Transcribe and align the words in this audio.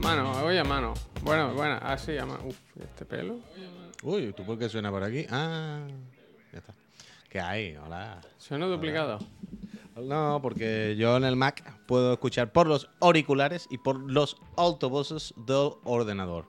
mano, 0.00 0.32
voy 0.42 0.56
a 0.56 0.64
mano. 0.64 0.94
Bueno, 1.22 1.54
bueno, 1.54 1.78
así 1.82 2.16
a 2.16 2.26
mano. 2.26 2.40
Uf, 2.46 2.56
este 2.80 3.04
pelo. 3.04 3.38
Uy, 4.02 4.32
¿tú 4.32 4.44
por 4.44 4.58
qué 4.58 4.68
suena 4.68 4.90
por 4.90 5.02
aquí? 5.02 5.26
Ah, 5.30 5.86
ya 6.52 6.58
está. 6.58 6.74
¿Qué 7.28 7.40
hay? 7.40 7.76
Hola. 7.76 8.20
Suena 8.38 8.66
duplicado. 8.66 9.18
No, 9.96 10.40
porque 10.42 10.96
yo 10.96 11.16
en 11.16 11.24
el 11.24 11.36
Mac 11.36 11.78
puedo 11.86 12.14
escuchar 12.14 12.52
por 12.52 12.66
los 12.66 12.88
auriculares 13.00 13.66
y 13.70 13.78
por 13.78 14.00
los 14.10 14.36
altavoces 14.56 15.34
del 15.36 15.72
ordenador. 15.84 16.46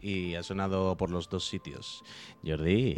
Y 0.00 0.34
ha 0.34 0.42
sonado 0.42 0.96
por 0.96 1.10
los 1.10 1.28
dos 1.28 1.46
sitios. 1.46 2.02
Jordi. 2.44 2.96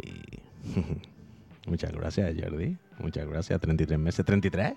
Muchas 1.67 1.91
gracias, 1.93 2.35
Jordi. 2.39 2.77
Muchas 2.99 3.27
gracias. 3.27 3.59
33 3.59 3.97
meses. 3.99 4.25
¿33? 4.25 4.75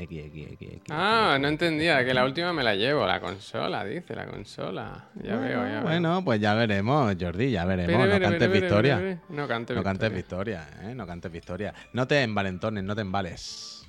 X, 0.00 0.26
X, 0.26 0.48
X, 0.52 0.68
X. 0.74 0.82
Ah, 0.90 1.38
no 1.40 1.48
entendía, 1.48 2.04
que 2.04 2.14
la 2.14 2.24
última 2.24 2.52
me 2.52 2.62
la 2.62 2.76
llevo, 2.76 3.04
la 3.04 3.20
consola, 3.20 3.84
dice, 3.84 4.14
la 4.14 4.26
consola. 4.26 5.08
Ya 5.16 5.36
veo, 5.36 5.64
ya 5.66 5.72
veo. 5.72 5.82
Bueno, 5.82 6.24
pues 6.24 6.40
ya 6.40 6.54
veremos, 6.54 7.16
Jordi, 7.20 7.50
ya 7.50 7.64
veremos. 7.64 7.96
Pere, 7.96 8.14
no 8.14 8.20
cantes 8.20 8.48
pere, 8.48 8.60
victoria. 8.60 9.20
No 9.28 9.48
cantes 9.48 9.76
No 9.76 9.82
victoria. 9.82 10.08
victoria, 10.10 10.68
¿eh? 10.82 10.94
No 10.94 11.06
cantes 11.06 11.32
victoria. 11.32 11.74
No 11.92 12.06
te 12.06 12.22
envalentones, 12.22 12.84
no 12.84 12.94
te 12.94 13.00
embales. 13.00 13.86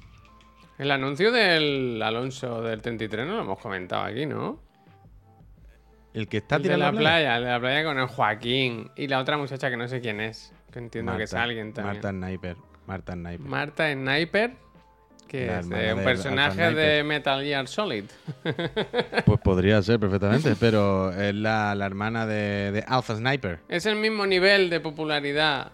El 0.80 0.90
anuncio 0.90 1.32
del 1.32 2.02
Alonso 2.02 2.62
del 2.64 2.82
33 2.82 3.28
no 3.28 3.36
lo 3.36 3.42
hemos 3.42 3.60
comentado 3.60 4.04
aquí, 4.04 4.26
¿no? 4.26 4.60
El 6.14 6.28
que 6.28 6.38
está 6.38 6.56
El 6.56 6.64
de 6.64 6.70
tirando 6.70 6.92
la 6.92 6.98
playa, 6.98 7.38
el 7.38 7.44
de 7.44 7.50
la 7.52 7.60
playa 7.60 7.84
con 7.84 8.00
el 8.00 8.08
Joaquín 8.08 8.90
y 8.96 9.08
la 9.08 9.20
otra 9.20 9.38
muchacha 9.38 9.70
que 9.70 9.78
no 9.78 9.88
sé 9.88 10.02
quién 10.02 10.20
es, 10.22 10.52
que 10.72 10.80
entiendo 10.80 11.16
que 11.18 11.24
es 11.24 11.34
alguien 11.36 11.72
también. 11.72 11.98
Marta 11.98 12.10
Sniper. 12.10 12.58
Marta 12.88 13.14
Sniper. 13.14 13.48
Marta 13.48 13.94
Sniper, 13.94 14.54
que 15.30 15.60
es 15.60 15.70
de 15.70 15.94
un 15.94 16.04
personaje 16.04 16.74
de. 16.74 17.04
Metal 17.04 17.42
Gear 17.44 17.68
Solid. 17.68 18.06
Pues 19.26 19.40
podría 19.42 19.82
ser 19.82 20.00
perfectamente, 20.00 20.56
pero 20.60 21.12
es 21.14 21.34
la, 21.36 21.76
la 21.76 21.86
hermana 21.86 22.26
de, 22.26 22.72
de 22.72 22.84
Alpha 22.88 23.16
Sniper. 23.16 23.60
Es 23.70 23.86
el 23.86 23.96
mismo 23.96 24.26
nivel 24.26 24.70
de 24.70 24.80
popularidad 24.80 25.72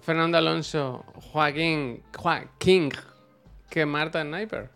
Fernando 0.00 0.38
Alonso, 0.38 1.04
Joaquín, 1.14 2.02
Joaquín 2.16 2.90
que 3.68 3.86
Marta 3.86 4.22
Sniper. 4.22 4.70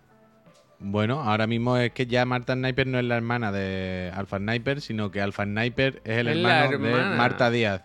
Bueno, 0.78 1.22
ahora 1.22 1.46
mismo 1.46 1.76
es 1.78 1.92
que 1.92 2.06
ya 2.06 2.26
Marta 2.26 2.54
Sniper 2.54 2.86
no 2.86 2.98
es 2.98 3.04
la 3.04 3.16
hermana 3.16 3.50
de 3.52 4.12
Alpha 4.14 4.36
Sniper, 4.38 4.80
sino 4.80 5.10
que 5.10 5.20
Alpha 5.22 5.44
Sniper 5.44 6.02
es 6.04 6.18
el 6.18 6.28
Es 6.28 6.36
hermano 6.36 6.78
de. 6.78 7.16
Marta 7.16 7.50
Díaz. 7.50 7.82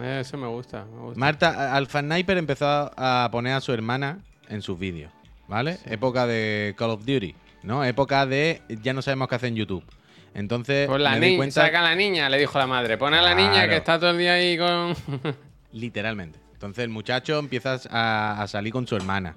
Eh, 0.00 0.18
Eso 0.20 0.36
me 0.36 0.46
gusta, 0.46 0.84
me 0.84 1.00
gusta. 1.00 1.18
Marta, 1.18 1.74
Alpha 1.74 2.00
Sniper 2.00 2.36
empezó 2.36 2.92
a 2.96 3.28
poner 3.32 3.54
a 3.54 3.60
su 3.60 3.72
hermana 3.72 4.18
en 4.48 4.60
sus 4.62 4.78
vídeos, 4.78 5.12
¿vale? 5.50 5.76
Época 5.84 6.26
de 6.26 6.74
Call 6.78 6.90
of 6.90 7.04
Duty, 7.04 7.34
¿no? 7.64 7.84
Época 7.84 8.24
de 8.24 8.62
ya 8.82 8.94
no 8.94 9.02
sabemos 9.02 9.28
qué 9.28 9.34
hacer 9.34 9.48
en 9.50 9.56
YouTube. 9.56 9.84
Entonces, 10.32 10.86
Pues 10.88 11.02
la 11.02 11.10
me 11.10 11.16
di 11.20 11.26
niña, 11.26 11.36
cuenta, 11.38 11.60
saca 11.66 11.80
a 11.80 11.82
la 11.82 11.94
niña, 11.94 12.30
le 12.30 12.38
dijo 12.38 12.56
la 12.58 12.66
madre. 12.66 12.96
Pon 12.96 13.12
a 13.12 13.20
la 13.20 13.34
niña 13.34 13.68
que 13.68 13.76
está 13.76 13.98
todo 13.98 14.10
el 14.10 14.18
día 14.18 14.34
ahí 14.34 14.56
con. 14.56 14.94
literalmente. 15.72 16.38
Entonces 16.52 16.84
el 16.84 16.90
muchacho 16.90 17.38
empieza 17.38 17.78
a, 17.90 18.40
a 18.42 18.46
salir 18.48 18.72
con 18.72 18.86
su 18.86 18.96
hermana. 18.96 19.36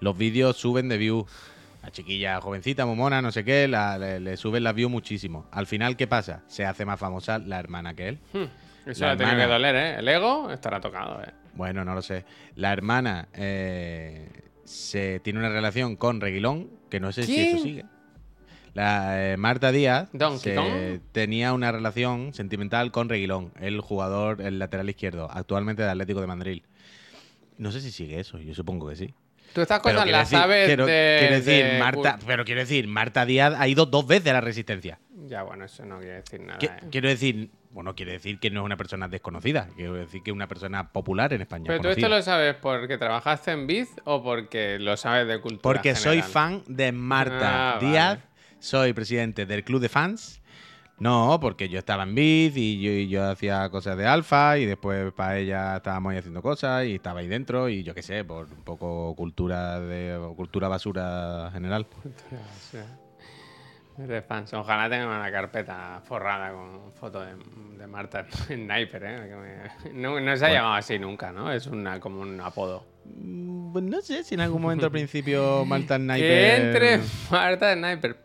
Los 0.00 0.16
vídeos 0.16 0.56
suben 0.56 0.88
de 0.88 0.96
view. 0.98 1.26
La 1.82 1.90
chiquilla 1.90 2.40
jovencita, 2.40 2.84
momona, 2.84 3.22
no 3.22 3.32
sé 3.32 3.42
qué, 3.44 3.66
la- 3.66 3.96
le, 3.98 4.20
le 4.20 4.36
suben 4.36 4.62
las 4.64 4.74
views 4.74 4.90
muchísimo. 4.90 5.46
Al 5.50 5.66
final, 5.66 5.96
¿qué 5.96 6.06
pasa? 6.06 6.42
Se 6.46 6.64
hace 6.66 6.84
más 6.84 7.00
famosa 7.00 7.38
la 7.38 7.58
hermana 7.58 7.94
que 7.94 8.08
él. 8.08 8.18
Eso 8.86 9.04
La 9.04 9.12
le 9.12 9.16
tiene 9.16 9.32
que 9.36 9.42
hermana. 9.42 9.46
doler, 9.46 9.76
¿eh? 9.76 9.94
El 9.98 10.08
ego 10.08 10.50
estará 10.50 10.80
tocado, 10.80 11.22
¿eh? 11.22 11.30
Bueno, 11.54 11.84
no 11.84 11.94
lo 11.94 12.02
sé. 12.02 12.24
La 12.56 12.72
hermana 12.72 13.28
eh, 13.34 14.28
se 14.70 15.20
tiene 15.20 15.38
una 15.40 15.48
relación 15.48 15.96
con 15.96 16.20
Reguilón, 16.20 16.70
que 16.90 17.00
no 17.00 17.12
sé 17.12 17.24
si 17.24 17.40
eso 17.40 17.62
sigue. 17.62 17.84
La 18.72 19.32
eh, 19.32 19.36
Marta 19.36 19.72
Díaz 19.72 20.08
se- 20.38 21.00
tenía 21.12 21.52
una 21.52 21.72
relación 21.72 22.32
sentimental 22.34 22.92
con 22.92 23.08
Reguilón, 23.08 23.52
el 23.60 23.80
jugador, 23.80 24.40
el 24.40 24.58
lateral 24.60 24.88
izquierdo, 24.88 25.28
actualmente 25.30 25.82
de 25.82 25.90
Atlético 25.90 26.20
de 26.20 26.26
Madrid. 26.28 26.62
No 27.58 27.72
sé 27.72 27.80
si 27.80 27.90
sigue 27.90 28.20
eso, 28.20 28.38
yo 28.38 28.54
supongo 28.54 28.88
que 28.88 28.96
sí. 28.96 29.12
Tú 29.52 29.60
estas 29.60 29.80
cosas 29.80 30.08
las 30.08 30.30
sabes 30.30 30.66
quiero, 30.68 30.86
de. 30.86 31.16
quiero 31.18 31.34
decir, 31.34 31.64
de- 31.64 31.78
Marta, 31.80 32.18
pero 32.24 32.44
quiero 32.44 32.60
decir, 32.60 32.86
Marta 32.86 33.26
Díaz 33.26 33.54
ha 33.58 33.66
ido 33.66 33.86
dos 33.86 34.06
veces 34.06 34.28
a 34.28 34.34
la 34.34 34.40
Resistencia. 34.40 35.00
Ya, 35.26 35.42
bueno, 35.42 35.64
eso 35.64 35.84
no 35.84 35.98
quiere 35.98 36.14
decir 36.22 36.40
nada. 36.40 36.58
¿eh? 36.62 36.70
Quiero 36.92 37.08
decir, 37.08 37.50
bueno, 37.70 37.94
quiere 37.94 38.12
decir 38.12 38.38
que 38.40 38.50
no 38.50 38.60
es 38.60 38.66
una 38.66 38.76
persona 38.76 39.06
desconocida, 39.08 39.68
quiero 39.76 39.94
decir 39.94 40.22
que 40.22 40.30
es 40.30 40.34
una 40.34 40.48
persona 40.48 40.92
popular 40.92 41.32
en 41.32 41.40
España. 41.42 41.64
Pero 41.68 41.80
tú 41.82 41.88
esto 41.88 42.08
lo 42.08 42.20
sabes 42.22 42.56
porque 42.56 42.98
trabajaste 42.98 43.52
en 43.52 43.66
Biz 43.66 43.88
o 44.04 44.22
porque 44.22 44.78
lo 44.80 44.96
sabes 44.96 45.28
de 45.28 45.40
cultura. 45.40 45.62
Porque 45.62 45.94
soy 45.94 46.22
fan 46.22 46.62
de 46.66 46.90
Marta 46.92 47.76
Ah, 47.76 47.78
Díaz, 47.80 48.18
vale. 48.18 48.22
soy 48.58 48.92
presidente 48.92 49.46
del 49.46 49.62
club 49.64 49.80
de 49.80 49.88
fans. 49.88 50.38
No, 50.98 51.38
porque 51.40 51.70
yo 51.70 51.78
estaba 51.78 52.02
en 52.02 52.14
Biz 52.14 52.56
y 52.58 52.80
yo, 52.82 52.90
y 52.90 53.08
yo 53.08 53.24
hacía 53.30 53.70
cosas 53.70 53.96
de 53.96 54.06
alfa 54.06 54.58
y 54.58 54.66
después 54.66 55.12
para 55.14 55.38
ella 55.38 55.76
estábamos 55.76 56.10
ahí 56.12 56.18
haciendo 56.18 56.42
cosas 56.42 56.84
y 56.84 56.96
estaba 56.96 57.20
ahí 57.20 57.26
dentro 57.26 57.70
y 57.70 57.82
yo 57.82 57.94
qué 57.94 58.02
sé, 58.02 58.22
por 58.22 58.44
un 58.52 58.62
poco 58.64 59.14
cultura 59.16 59.80
de 59.80 60.18
cultura 60.36 60.68
basura 60.68 61.48
general. 61.54 61.86
Fans. 64.22 64.52
Ojalá 64.54 64.88
tenga 64.88 65.06
una 65.06 65.30
carpeta 65.30 66.00
forrada 66.04 66.52
con 66.52 66.92
fotos 66.92 67.26
de, 67.26 67.78
de 67.78 67.86
Marta 67.86 68.26
Sniper, 68.30 69.02
¿eh? 69.06 69.70
No, 69.92 70.18
no 70.20 70.36
se 70.36 70.46
ha 70.46 70.52
llamado 70.52 70.74
así 70.74 70.98
nunca, 70.98 71.32
¿no? 71.32 71.50
Es 71.52 71.66
una, 71.66 71.98
como 72.00 72.20
un 72.20 72.40
apodo. 72.40 72.86
Mm, 73.04 73.72
pues 73.72 73.84
no 73.84 74.00
sé 74.00 74.22
si 74.24 74.34
en 74.34 74.40
algún 74.40 74.62
momento 74.62 74.86
al 74.86 74.92
principio 74.92 75.64
Marta 75.64 75.96
Sniper... 75.96 76.20
Que 76.20 76.56
entre 76.56 77.00
Marta 77.30 77.74
Sniper. 77.74 78.16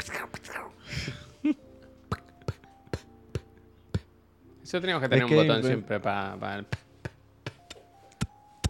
Eso 4.63 4.81
teníamos 4.81 5.03
que 5.03 5.09
tener 5.09 5.25
Es 5.25 5.31
un 5.31 5.38
que- 5.38 5.47
botón 5.47 5.63
siempre 5.63 6.00
para 6.00 6.56
el... 6.56 6.66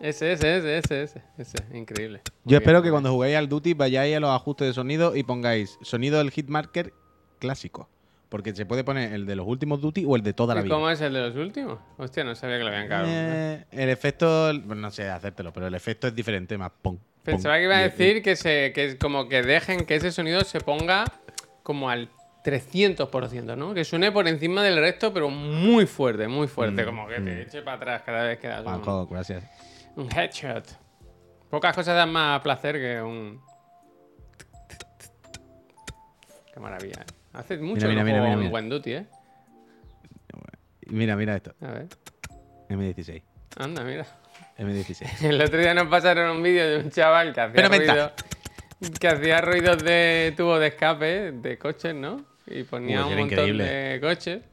Ese, 0.06 0.34
ese, 0.34 0.58
ese, 0.58 0.78
ese, 0.78 1.04
ese, 1.04 1.22
ese. 1.40 1.58
Increíble. 1.76 2.22
Muy 2.44 2.52
Yo 2.52 2.58
espero 2.58 2.80
bien, 2.80 2.84
que 2.84 2.92
cuando 2.92 3.12
juguéis 3.12 3.38
al 3.38 3.50
Duty 3.50 3.74
vayáis 3.74 4.16
a 4.16 4.20
los 4.20 4.30
ajustes 4.30 4.68
de 4.68 4.74
sonido 4.74 5.16
y 5.16 5.24
pongáis 5.24 5.80
sonido 5.82 6.20
del 6.20 6.30
hitmarker 6.30 6.94
clásico. 7.40 7.90
Porque 8.30 8.54
se 8.54 8.68
puede 8.68 8.84
poner 8.84 9.14
el 9.14 9.26
de 9.26 9.36
los 9.36 9.48
últimos 9.48 9.82
Duty 9.82 10.06
o 10.06 10.16
el 10.16 10.22
de 10.22 10.34
toda 10.34 10.54
la 10.54 10.62
bien. 10.62 10.68
¿Y 10.68 10.70
vida. 10.70 10.76
cómo 10.76 10.90
es 10.92 11.02
el 11.02 11.12
de 11.12 11.22
los 11.22 11.36
últimos? 11.36 11.80
Hostia, 11.98 12.24
no 12.24 12.36
sabía 12.36 12.58
que 12.58 12.64
lo 12.64 12.70
habían 12.70 12.88
cagado. 12.88 13.08
Eh, 13.10 13.66
el 13.72 13.90
efecto, 13.90 14.52
bueno, 14.64 14.84
no 14.84 14.92
sé 14.92 15.10
hacértelo, 15.10 15.52
pero 15.52 15.66
el 15.66 15.74
efecto 15.74 16.06
es 16.06 16.14
diferente, 16.14 16.56
más 16.56 16.72
pum. 16.82 17.00
Pensaba 17.24 17.58
que 17.58 17.64
iba 17.64 17.78
a 17.78 17.82
decir 17.82 18.22
que, 18.22 18.36
se, 18.36 18.74
que 18.74 19.00
como 19.00 19.28
que 19.28 19.42
dejen 19.42 19.86
que 19.86 19.96
ese 19.96 20.12
sonido 20.12 20.42
se 20.42 20.60
ponga 20.60 21.06
como 21.64 21.90
al 21.90 22.10
300%, 22.44 23.58
¿no? 23.58 23.74
Que 23.74 23.84
suene 23.84 24.12
por 24.12 24.28
encima 24.28 24.62
del 24.62 24.78
resto, 24.78 25.12
pero 25.12 25.32
muy 25.32 25.88
fuerte, 25.88 26.28
muy 26.28 26.48
fuerte. 26.48 26.84
Mm, 26.84 26.86
como 26.86 27.08
que 27.08 27.20
te 27.22 27.42
eche 27.42 27.64
para 27.64 27.78
atrás 27.78 28.02
cada 28.06 28.24
vez 28.26 28.38
que 28.38 28.48
das 28.48 28.60
un, 28.60 28.66
Juanjo, 28.66 29.08
gracias. 29.08 29.44
Un 29.96 30.10
headshot. 30.12 30.66
Pocas 31.50 31.76
cosas 31.76 31.96
dan 31.96 32.12
más 32.12 32.42
placer 32.42 32.76
que 32.78 33.02
un... 33.02 33.42
Qué 36.54 36.60
maravilla. 36.60 37.02
¿eh? 37.02 37.14
Hace 37.34 37.58
mucho 37.58 37.88
Mira, 37.88 38.00
que 38.02 38.06
mira, 38.06 38.18
no 38.18 38.24
mira, 38.24 38.36
mira, 38.36 38.46
un 38.48 38.52
buen 38.52 38.70
duty, 38.70 38.94
¿eh? 38.94 39.06
Mira, 40.88 41.16
mira 41.16 41.36
esto. 41.36 41.54
A 41.62 41.68
ver. 41.72 41.88
M16. 42.70 43.22
Anda, 43.58 43.84
mira. 43.84 44.06
M16. 44.58 45.22
El 45.30 45.42
otro 45.42 45.60
día 45.60 45.74
nos 45.74 45.88
pasaron 45.88 46.38
un 46.38 46.44
vídeo 46.44 46.68
de 46.70 46.78
un 46.84 46.92
chaval 46.92 47.34
que 47.34 47.42
hacía 47.42 47.56
Fenomenal. 47.56 47.88
ruido, 47.88 48.12
que 49.00 49.08
hacía 49.08 49.42
ruidos 49.42 49.84
de 49.84 50.34
tubo 50.38 50.60
de 50.60 50.68
escape 50.68 51.32
de 51.32 51.58
coches, 51.58 51.94
¿no? 51.96 52.24
Y 52.48 52.64
ponía 52.64 53.06
Uy, 53.06 53.14
un 53.14 53.20
montón 53.20 53.40
increíble. 53.40 53.64
de 53.64 54.00
coches. 54.02 54.44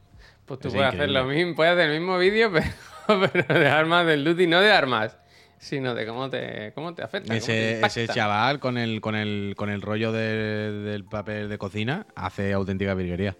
Pues 0.45 0.59
tú 0.59 0.67
Es 0.69 0.73
puedes 0.73 0.89
hacer 0.93 1.09
lo 1.09 1.23
mismo, 1.25 1.55
puedes 1.55 1.73
hacer 1.73 1.89
el 1.89 1.99
mismo 1.99 2.17
vídeo, 2.17 2.51
pero, 3.07 3.29
pero 3.31 3.59
de 3.59 3.67
armas 3.67 4.05
del 4.05 4.23
duty, 4.25 4.47
no 4.47 4.59
de 4.59 4.71
armas, 4.71 5.15
sino 5.63 5.95
de 5.95 6.05
cómo 6.05 6.29
te, 6.29 6.71
cómo 6.75 6.93
te 6.93 7.03
afecta. 7.03 7.27
cómo 7.33 7.45
te 7.45 7.79
Ese, 7.81 8.01
ese 8.03 8.13
chaval 8.13 8.59
con 8.59 8.77
el, 8.77 8.99
con 9.01 9.15
el, 9.15 9.53
con 9.57 9.69
el 9.69 9.81
rollo 9.81 10.11
de- 10.11 10.71
del 10.71 11.05
papel 11.05 11.49
de 11.49 11.57
cocina 11.57 12.05
hace 12.15 12.53
auténtica 12.53 12.93
virguería. 12.93 13.35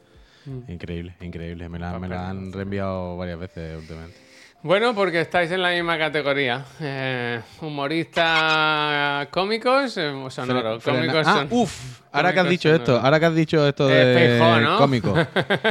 Mm. 0.46 0.72
Increíble, 0.72 1.16
increíble. 1.22 1.70
Me 1.70 1.80
la, 1.80 1.98
me 2.00 2.08
la 2.08 2.30
han 2.30 2.52
reenviado 2.52 3.16
varias 3.18 3.40
veces 3.40 3.78
últimamente. 3.80 4.18
Bueno, 4.64 4.96
porque 4.96 5.20
estáis 5.20 5.52
en 5.52 5.62
la 5.62 5.72
misma 5.72 5.98
categoría. 5.98 6.64
Eh, 6.80 7.42
humoristas 7.60 9.28
cómicos, 9.28 9.98
eh, 9.98 10.14
sonoro. 10.30 10.80
Frena- 10.80 11.00
Cómicos 11.02 11.28
ah, 11.28 11.34
son. 11.34 11.48
uf, 11.52 12.02
ahora 12.14 12.34
que 12.34 12.40
has 12.40 12.50
dicho 12.50 12.70
sonoros. 12.70 12.88
esto, 12.90 13.06
ahora 13.06 13.20
que 13.20 13.26
has 13.26 13.36
dicho 13.36 13.68
esto 13.68 13.88
de 13.88 14.40
Feijó, 14.40 14.60
¿no? 14.62 14.78
cómico. 14.78 15.14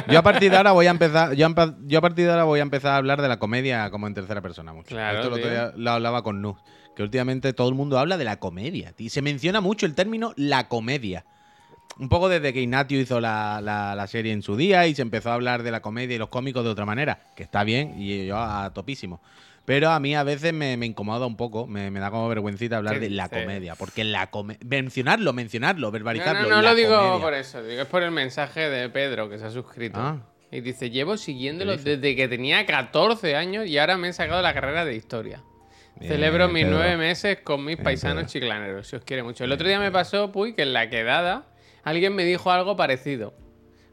Yo 0.08 0.18
a 0.18 0.22
partir 0.22 0.50
de 0.50 0.58
ahora 0.58 0.72
voy 0.72 0.86
a 0.88 0.90
empezar, 0.90 1.32
yo 1.34 1.46
a, 1.46 1.74
yo 1.86 1.98
a 1.98 2.02
partir 2.02 2.26
de 2.26 2.32
ahora 2.32 2.44
voy 2.44 2.58
a 2.60 2.62
empezar 2.62 2.92
a 2.92 2.96
hablar 2.96 3.22
de 3.22 3.28
la 3.28 3.38
comedia 3.38 3.90
como 3.90 4.06
en 4.06 4.12
tercera 4.14 4.42
persona 4.42 4.74
mucho. 4.74 4.88
Claro, 4.88 5.18
esto 5.20 5.30
lo, 5.30 5.36
día 5.38 5.72
lo 5.74 5.90
hablaba 5.90 6.22
con 6.22 6.42
Nu, 6.42 6.58
que 6.94 7.02
últimamente 7.02 7.54
todo 7.54 7.70
el 7.70 7.74
mundo 7.74 7.98
habla 7.98 8.18
de 8.18 8.24
la 8.24 8.38
comedia. 8.40 8.92
tío. 8.92 9.08
Se 9.08 9.22
menciona 9.22 9.62
mucho 9.62 9.86
el 9.86 9.94
término 9.94 10.34
la 10.36 10.68
comedia. 10.68 11.24
Un 11.98 12.08
poco 12.08 12.28
desde 12.28 12.52
que 12.52 12.60
Ignatio 12.62 12.98
hizo 13.00 13.20
la, 13.20 13.60
la- 13.62 13.94
la 13.94 14.06
serie 14.06 14.32
en 14.32 14.42
su 14.42 14.56
día 14.56 14.86
y 14.86 14.94
se 14.94 15.02
empezó 15.02 15.30
a 15.30 15.34
hablar 15.34 15.62
de 15.62 15.70
la 15.70 15.80
comedia 15.80 16.16
y 16.16 16.18
los 16.18 16.28
cómicos 16.30 16.64
de 16.64 16.70
otra 16.70 16.86
manera, 16.86 17.18
que 17.36 17.42
está 17.42 17.64
bien 17.64 17.94
y 17.98 18.26
yo 18.26 18.38
a 18.38 18.72
topísimo. 18.72 19.20
Pero 19.64 19.90
a 19.90 20.00
mí 20.00 20.14
a 20.16 20.24
veces 20.24 20.52
me, 20.52 20.76
me 20.76 20.86
incomoda 20.86 21.24
un 21.26 21.36
poco, 21.36 21.68
me, 21.68 21.90
me 21.92 22.00
da 22.00 22.10
como 22.10 22.28
vergüencita 22.28 22.78
hablar 22.78 22.94
¿Qué 22.94 23.00
de 23.00 23.10
la 23.10 23.28
comedia. 23.28 23.76
Porque 23.76 24.02
la 24.02 24.28
comedia. 24.28 24.58
Mencionarlo, 24.66 25.32
mencionarlo, 25.32 25.90
verbalizarlo. 25.92 26.48
no, 26.48 26.56
no 26.56 26.62
lo 26.62 26.74
digo 26.74 26.96
comedia. 26.96 27.20
por 27.22 27.34
eso, 27.34 27.62
digo, 27.62 27.82
es 27.82 27.86
por 27.88 28.02
el 28.02 28.10
mensaje 28.10 28.68
de 28.68 28.88
Pedro 28.88 29.30
que 29.30 29.38
se 29.38 29.44
ha 29.44 29.50
suscrito. 29.50 30.00
Ah. 30.00 30.16
Y 30.50 30.60
dice, 30.62 30.90
llevo 30.90 31.16
siguiéndolo 31.16 31.76
desde 31.76 32.16
que 32.16 32.26
tenía 32.26 32.66
14 32.66 33.36
años 33.36 33.66
y 33.68 33.78
ahora 33.78 33.96
me 33.96 34.08
he 34.08 34.12
sacado 34.12 34.42
la 34.42 34.52
carrera 34.52 34.84
de 34.84 34.96
historia. 34.96 35.42
Bien, 36.00 36.10
Celebro 36.12 36.48
mis 36.48 36.66
nueve 36.66 36.96
meses 36.96 37.38
con 37.44 37.60
mis 37.64 37.76
Bien, 37.76 37.84
paisanos 37.84 38.24
Pedro. 38.24 38.32
chiclaneros, 38.32 38.88
si 38.88 38.96
os 38.96 39.04
quiere 39.04 39.22
mucho. 39.22 39.44
El 39.44 39.52
otro 39.52 39.68
día 39.68 39.78
me 39.78 39.92
pasó, 39.92 40.32
Puy, 40.32 40.54
que 40.54 40.62
en 40.62 40.72
la 40.72 40.90
quedada 40.90 41.44
alguien 41.84 42.14
me 42.14 42.24
dijo 42.24 42.50
algo 42.50 42.76
parecido. 42.76 43.34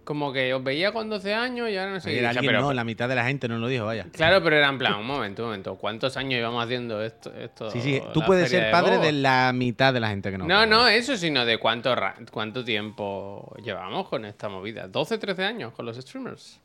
Como 0.04 0.34
que 0.34 0.52
os 0.56 0.64
veía 0.64 0.92
con 0.92 1.08
12 1.08 1.36
años 1.36 1.70
y 1.70 1.78
ahora 1.78 1.92
no 1.94 2.00
sé 2.00 2.10
qué. 2.12 2.26
Alguien 2.26 2.48
pero- 2.48 2.62
no, 2.62 2.74
la 2.74 2.84
mitad 2.84 3.08
de 3.08 3.14
la 3.14 3.26
gente 3.26 3.48
no 3.48 3.60
lo 3.60 3.68
dijo, 3.68 3.86
vaya. 3.86 4.08
Claro, 4.12 4.42
pero 4.44 4.56
era 4.56 4.68
en 4.68 4.80
plan, 4.80 4.96
un 4.96 5.06
momento, 5.06 5.44
un 5.44 5.50
momento. 5.50 5.76
¿Cuántos 5.76 6.18
años 6.18 6.34
llevamos 6.34 6.64
haciendo 6.64 7.04
esto? 7.04 7.32
esto 7.36 7.70
Sí, 7.70 7.80
sí, 7.80 8.02
tú 8.12 8.24
puedes 8.26 8.50
ser 8.50 8.72
padre 8.72 8.96
Bobo? 8.96 9.04
de 9.06 9.12
la 9.12 9.52
mitad 9.54 9.94
de 9.94 10.00
la 10.00 10.10
gente 10.10 10.32
que 10.32 10.40
no. 10.40 10.48
No, 10.48 10.66
no, 10.66 10.88
eso, 10.88 11.16
sino 11.16 11.46
de 11.46 11.60
cuánto, 11.60 11.94
ra- 11.96 12.16
cuánto 12.32 12.64
tiempo 12.66 13.54
llevamos 13.64 14.08
con 14.10 14.26
esta 14.26 14.50
movida. 14.50 14.88
12, 14.88 15.20
13 15.20 15.44
años 15.44 15.74
con 15.74 15.86
los 15.86 15.96
streamers. 15.98 16.60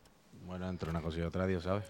Bueno, 0.46 0.66
entre 0.66 0.88
una 0.88 1.02
cosa 1.02 1.18
y 1.18 1.22
otra, 1.22 1.46
Dios 1.46 1.64
sabe. 1.64 1.82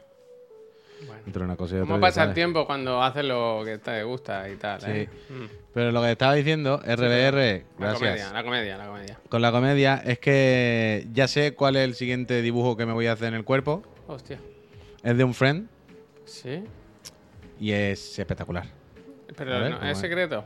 Bueno. 1.07 1.23
Entre 1.27 1.43
una 1.43 1.57
cosa 1.57 1.75
y 1.75 1.79
otra. 1.79 1.89
¿Cómo 1.89 2.01
pasa 2.01 2.25
el 2.25 2.35
tiempo 2.35 2.67
cuando 2.67 3.03
haces 3.03 3.25
lo 3.25 3.63
que 3.65 3.79
te 3.79 4.03
gusta 4.05 4.49
y 4.49 4.57
tal? 4.57 4.81
eh? 4.87 5.09
Mm. 5.29 5.45
Pero 5.75 5.91
lo 5.93 6.01
que 6.03 6.13
estaba 6.13 6.35
diciendo, 6.35 6.79
RBR, 6.79 7.65
La 7.79 7.87
gracias. 7.87 7.99
comedia, 7.99 8.33
la 8.33 8.45
comedia, 8.45 8.77
la 8.79 8.87
comedia. 8.87 9.19
Con 9.29 9.43
la 9.43 9.51
comedia 9.53 10.03
es 10.05 10.19
que 10.19 11.07
ya 11.13 11.27
sé 11.29 11.55
cuál 11.55 11.77
es 11.77 11.85
el 11.85 11.95
siguiente 11.95 12.41
dibujo 12.43 12.77
que 12.77 12.87
me 12.87 12.93
voy 12.93 13.07
a 13.09 13.13
hacer 13.13 13.29
en 13.29 13.35
el 13.35 13.45
cuerpo. 13.45 13.83
Hostia. 14.07 14.39
Es 15.03 15.17
de 15.17 15.25
un 15.25 15.35
friend 15.35 15.69
¿Sí? 16.25 16.63
y 17.61 17.73
es 17.73 18.19
espectacular. 18.19 18.67
Pero 19.37 19.51
ver, 19.61 19.71
no, 19.73 19.79
¿cómo 19.81 19.91
es 19.91 19.99
secreto. 19.99 20.45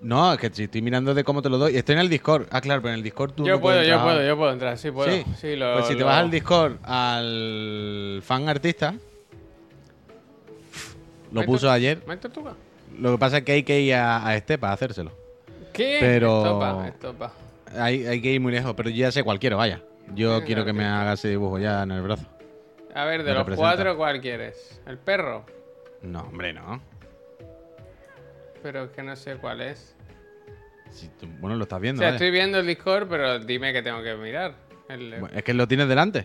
No, 0.00 0.32
es 0.32 0.38
que 0.38 0.50
si 0.50 0.64
estoy 0.64 0.82
mirando 0.82 1.14
de 1.14 1.22
cómo 1.24 1.42
te 1.42 1.48
lo 1.48 1.58
doy. 1.58 1.76
Estoy 1.76 1.94
en 1.94 2.00
el 2.00 2.08
Discord. 2.08 2.46
Ah, 2.50 2.60
claro, 2.60 2.80
pero 2.82 2.92
en 2.92 2.98
el 2.98 3.02
Discord 3.02 3.32
tú 3.32 3.44
Yo 3.46 3.54
no 3.54 3.60
puedo, 3.60 3.76
yo 3.82 3.94
entrar. 3.94 4.02
puedo, 4.04 4.26
yo 4.26 4.36
puedo 4.36 4.52
entrar, 4.52 4.78
sí 4.78 4.90
puedo. 4.90 5.10
Sí. 5.10 5.24
Sí, 5.38 5.56
lo, 5.56 5.74
pues 5.74 5.86
si 5.86 5.96
te 5.96 6.02
vas 6.04 6.18
al 6.18 6.30
Discord, 6.30 6.76
al 6.82 8.20
fan 8.22 8.48
artista, 8.48 8.94
lo 11.36 11.40
¿Hay 11.42 11.46
puso 11.46 11.70
ayer. 11.70 12.02
Lo 12.98 13.12
que 13.12 13.18
pasa 13.18 13.38
es 13.38 13.44
que 13.44 13.52
hay 13.52 13.62
que 13.62 13.80
ir 13.80 13.94
a, 13.94 14.26
a 14.26 14.36
este 14.36 14.58
para 14.58 14.72
hacérselo. 14.72 15.12
¿Qué? 15.72 15.98
Pero- 16.00 16.38
Estopa, 16.38 16.88
estopa. 16.88 17.32
Hay, 17.78 18.06
hay 18.06 18.20
que 18.22 18.32
ir 18.32 18.40
muy 18.40 18.52
lejos, 18.52 18.74
pero 18.76 18.88
yo 18.90 18.96
ya 18.96 19.12
sé 19.12 19.22
cuál 19.22 19.38
quiero, 19.38 19.56
vaya. 19.58 19.82
Yo 20.14 20.42
quiero 20.44 20.64
que 20.64 20.72
me 20.72 20.84
haga 20.84 21.14
ese 21.14 21.28
dibujo 21.28 21.58
ya 21.58 21.82
en 21.82 21.90
el 21.90 22.02
brazo. 22.02 22.24
A 22.94 23.04
ver, 23.04 23.18
de 23.22 23.30
Me 23.30 23.34
los 23.34 23.38
representa. 23.40 23.70
cuatro, 23.74 23.96
¿cuál 23.96 24.20
quieres? 24.20 24.80
¿El 24.86 24.96
perro? 24.98 25.44
No, 26.02 26.20
hombre, 26.20 26.52
no. 26.52 26.80
Pero 28.62 28.84
es 28.84 28.90
que 28.90 29.02
no 29.02 29.14
sé 29.16 29.36
cuál 29.36 29.60
es. 29.60 29.94
Si 30.90 31.08
tú- 31.08 31.26
bueno, 31.40 31.56
lo 31.56 31.64
estás 31.64 31.78
O 31.78 31.80
viendo. 31.80 31.98
sea, 32.00 32.08
vaya. 32.08 32.16
estoy 32.16 32.30
viendo 32.30 32.58
el 32.58 32.66
Discord, 32.66 33.08
pero 33.08 33.38
dime 33.40 33.72
que 33.72 33.82
tengo 33.82 34.02
que 34.02 34.14
mirar. 34.14 34.54
El- 34.88 35.10
Bueno, 35.20 35.36
Es 35.36 35.42
que 35.44 35.52
lo 35.52 35.68
tienes 35.68 35.88
delante. 35.88 36.24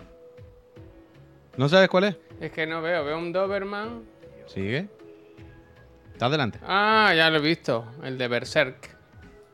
¿No 1.58 1.68
sabes 1.68 1.90
cuál 1.90 2.06
es? 2.06 2.16
Es 2.40 2.52
que 2.52 2.66
no 2.66 2.82
veo, 2.82 3.04
veo 3.04 3.18
un 3.18 3.34
Doberman. 3.34 4.04
Sigue. 4.48 4.88
¿Estás 6.22 6.32
delante? 6.34 6.60
Ah, 6.68 7.12
ya 7.18 7.32
lo 7.32 7.38
he 7.38 7.42
visto, 7.42 7.84
el 8.04 8.16
de 8.16 8.28
Berserk. 8.28 8.96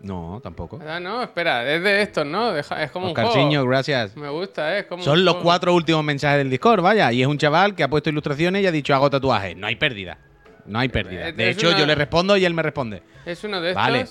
No, 0.02 0.42
tampoco. 0.44 0.82
Ah, 0.86 1.00
no, 1.00 1.24
espera, 1.24 1.66
es 1.66 1.82
de 1.82 2.02
estos, 2.02 2.26
¿no? 2.26 2.52
Deja- 2.52 2.84
es 2.84 2.92
como 2.92 3.08
un 3.08 3.16
juego. 3.16 3.66
gracias. 3.66 4.18
Me 4.18 4.28
gusta, 4.28 4.76
¿eh? 4.76 4.80
es 4.80 4.86
como 4.88 5.02
Son 5.02 5.18
un 5.20 5.24
los 5.24 5.36
juego. 5.36 5.46
cuatro 5.46 5.74
últimos 5.74 6.04
mensajes 6.04 6.40
del 6.40 6.50
Discord, 6.50 6.82
vaya. 6.82 7.10
Y 7.14 7.22
es 7.22 7.28
un 7.30 7.38
chaval 7.38 7.74
que 7.74 7.84
ha 7.84 7.90
puesto 7.90 8.10
ilustraciones 8.10 8.64
y 8.64 8.68
ha 8.68 8.72
dicho 8.74 8.94
hago 8.94 9.10
tatuajes. 9.10 9.56
No 9.56 9.66
hay 9.66 9.78
pérdida. 9.78 10.18
No 10.66 10.78
hay 10.80 10.90
pérdida. 10.90 11.32
De 11.32 11.50
hecho, 11.52 11.70
una- 11.70 11.80
yo 11.80 11.86
le 11.86 11.96
respondo 11.96 12.36
y 12.36 12.44
él 12.44 12.54
me 12.54 12.64
responde. 12.64 13.02
Es 13.26 13.42
uno 13.46 13.62
de 13.62 13.70
estos. 13.70 13.82
Vale. 13.86 14.06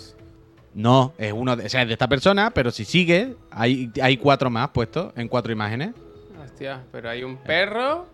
No, 0.73 1.13
es 1.19 1.35
uno 1.35 1.57
de, 1.57 1.67
o 1.67 1.69
sea, 1.69 1.83
es 1.83 1.89
de 1.89 1.93
esta 1.93 2.09
persona, 2.09 2.53
pero 2.53 2.71
si 2.71 2.87
sigue, 2.87 3.35
hay, 3.51 3.91
hay 4.03 4.17
cuatro 4.17 4.49
más 4.49 4.71
puestos 4.71 5.13
en 5.15 5.29
cuatro 5.29 5.53
imágenes. 5.53 5.91
Hostia, 6.43 6.83
pero 6.91 7.11
hay 7.11 7.23
un 7.23 7.37
perro, 7.37 8.07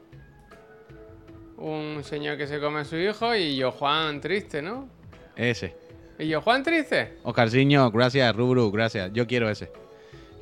un 1.62 2.02
señor 2.04 2.36
que 2.36 2.46
se 2.46 2.60
come 2.60 2.80
a 2.80 2.84
su 2.84 2.96
hijo 2.96 3.34
y 3.34 3.56
yo 3.56 3.70
Juan 3.72 4.20
triste, 4.20 4.60
¿no? 4.62 4.88
Ese. 5.36 5.74
¿Y 6.18 6.28
yo 6.28 6.40
Juan 6.40 6.62
triste? 6.62 7.18
Oscarciño, 7.22 7.90
gracias. 7.90 8.34
Rubru, 8.34 8.70
gracias. 8.70 9.10
Yo 9.12 9.26
quiero 9.26 9.48
ese. 9.48 9.70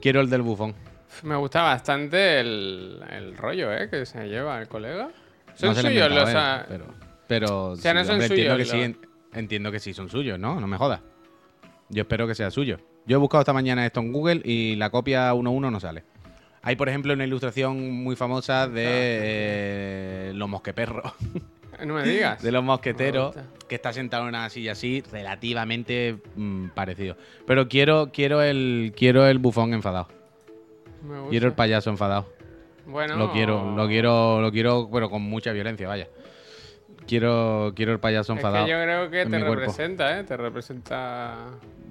Quiero 0.00 0.20
el 0.20 0.30
del 0.30 0.42
bufón. 0.42 0.74
Me 1.22 1.36
gusta 1.36 1.62
bastante 1.62 2.40
el, 2.40 3.00
el 3.10 3.36
rollo, 3.36 3.72
¿eh? 3.72 3.88
Que 3.90 4.06
se 4.06 4.28
lleva 4.28 4.60
el 4.60 4.68
colega. 4.68 5.10
Son 5.54 5.74
No 5.74 5.80
suyos 5.80 6.10
los... 6.10 6.28
a- 6.34 6.64
pero, 6.68 6.84
pero 7.26 7.76
sea, 7.76 7.94
no 7.94 8.00
sí, 8.00 8.06
son 8.06 8.14
hombre, 8.20 8.26
entiendo 8.28 8.56
que 8.56 8.64
suyos 8.64 8.76
sí, 8.78 8.82
en- 8.82 8.98
entiendo 9.38 9.72
que 9.72 9.78
sí 9.80 9.92
son 9.94 10.08
suyos, 10.08 10.38
¿no? 10.38 10.60
No 10.60 10.66
me 10.66 10.76
jodas. 10.76 11.00
Yo 11.88 12.02
espero 12.02 12.26
que 12.26 12.34
sea 12.34 12.50
suyo. 12.50 12.78
Yo 13.06 13.16
he 13.16 13.20
buscado 13.20 13.42
esta 13.42 13.52
mañana 13.52 13.84
esto 13.84 14.00
en 14.00 14.12
Google 14.12 14.40
y 14.44 14.76
la 14.76 14.90
copia 14.90 15.32
1.1 15.34 15.70
no 15.72 15.80
sale. 15.80 16.04
Hay, 16.62 16.76
por 16.76 16.88
ejemplo, 16.88 17.12
una 17.14 17.24
ilustración 17.24 17.90
muy 17.90 18.16
famosa 18.16 18.68
de 18.68 18.84
eh, 18.86 20.32
los 20.34 20.48
mosqueperros, 20.48 21.12
No 21.86 21.94
me 21.94 22.02
digas. 22.02 22.42
de 22.42 22.52
los 22.52 22.62
mosqueteros, 22.62 23.34
que 23.66 23.74
está 23.74 23.92
sentado 23.94 24.24
en 24.24 24.30
una 24.30 24.50
silla 24.50 24.72
así, 24.72 25.02
relativamente 25.10 26.18
mm, 26.36 26.68
parecido. 26.74 27.16
Pero 27.46 27.68
quiero, 27.68 28.10
quiero 28.12 28.42
el, 28.42 28.92
quiero 28.94 29.26
el 29.26 29.38
bufón 29.38 29.72
enfadado. 29.72 30.08
Me 31.02 31.14
gusta. 31.16 31.30
Quiero 31.30 31.46
el 31.46 31.54
payaso 31.54 31.88
enfadado. 31.88 32.26
Bueno, 32.84 33.16
Lo 33.16 33.32
quiero, 33.32 33.74
lo 33.74 33.86
quiero, 33.88 34.42
lo 34.42 34.50
quiero, 34.52 34.90
pero 34.92 35.08
con 35.08 35.22
mucha 35.22 35.52
violencia, 35.52 35.88
vaya. 35.88 36.08
Quiero, 37.06 37.72
quiero 37.74 37.92
el 37.92 37.98
payaso 38.00 38.32
Es 38.32 38.38
enfadado. 38.38 38.64
que 38.66 38.70
yo 38.70 38.82
creo 38.82 39.10
que 39.10 39.24
te 39.24 39.30
cuerpo. 39.30 39.54
representa, 39.54 40.18
¿eh? 40.20 40.24
Te 40.24 40.36
representa... 40.36 41.36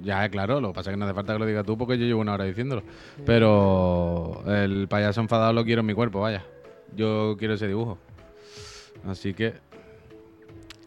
Ya, 0.02 0.30
claro, 0.30 0.62
lo 0.62 0.70
que 0.70 0.76
pasa 0.76 0.92
es 0.92 0.94
que 0.94 0.98
no 1.00 1.06
hace 1.06 1.14
falta 1.14 1.34
que 1.34 1.40
lo 1.40 1.46
digas 1.46 1.66
tú 1.66 1.78
porque 1.78 1.98
yo 1.98 2.06
llevo 2.06 2.22
una 2.22 2.34
hora 2.34 2.46
diciéndolo. 2.46 2.84
Pero 3.26 4.44
el 4.48 4.88
payaso 4.88 5.20
enfadado 5.20 5.52
lo 5.52 5.66
quiero 5.66 5.82
en 5.82 5.88
mi 5.88 5.94
cuerpo, 5.94 6.22
vaya. 6.22 6.44
Yo 6.96 7.36
quiero 7.38 7.56
ese 7.56 7.68
dibujo. 7.68 7.98
Así 9.08 9.34
que. 9.34 9.56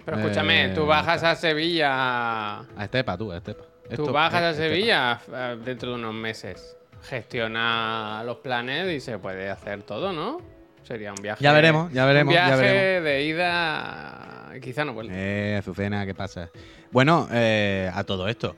Pero 0.05 0.19
escúchame, 0.19 0.67
Eh, 0.67 0.73
tú 0.75 0.87
bajas 0.87 1.23
a 1.25 1.35
Sevilla... 1.37 2.61
A 2.61 2.85
Estepa, 2.85 3.17
tú, 3.19 3.31
a 3.33 3.37
Estepa. 3.37 3.65
Tú 3.95 4.11
bajas 4.13 4.43
eh, 4.43 4.47
a. 4.47 4.55
Sevilla 4.55 5.21
eh, 5.33 5.59
dentro 5.65 5.91
de 5.91 5.95
unos 5.97 6.15
meses. 6.15 6.77
Gestiona 7.03 8.23
los 8.25 8.39
planes 8.39 8.91
y 8.93 9.01
se 9.01 9.19
puede 9.19 9.51
hacer 9.51 9.83
todo, 9.83 10.13
¿no? 10.13 10.41
Sería 10.83 11.13
un 11.13 11.23
viaje. 11.23 11.43
Ya 11.43 11.53
veremos, 11.53 11.93
ya 11.93 12.05
veremos, 12.07 12.33
Un 12.33 12.35
ya 12.35 12.47
viaje 12.49 12.63
veremos. 12.63 13.05
de 13.05 13.25
ida. 13.25 14.53
Quizá 14.61 14.85
no 14.85 14.93
vuelva. 14.95 15.13
Eh, 15.17 15.57
Azucena, 15.59 16.05
¿qué 16.07 16.15
pasa? 16.15 16.51
Bueno, 16.91 17.29
eh, 17.33 17.91
a 17.93 18.05
todo 18.05 18.29
esto. 18.29 18.57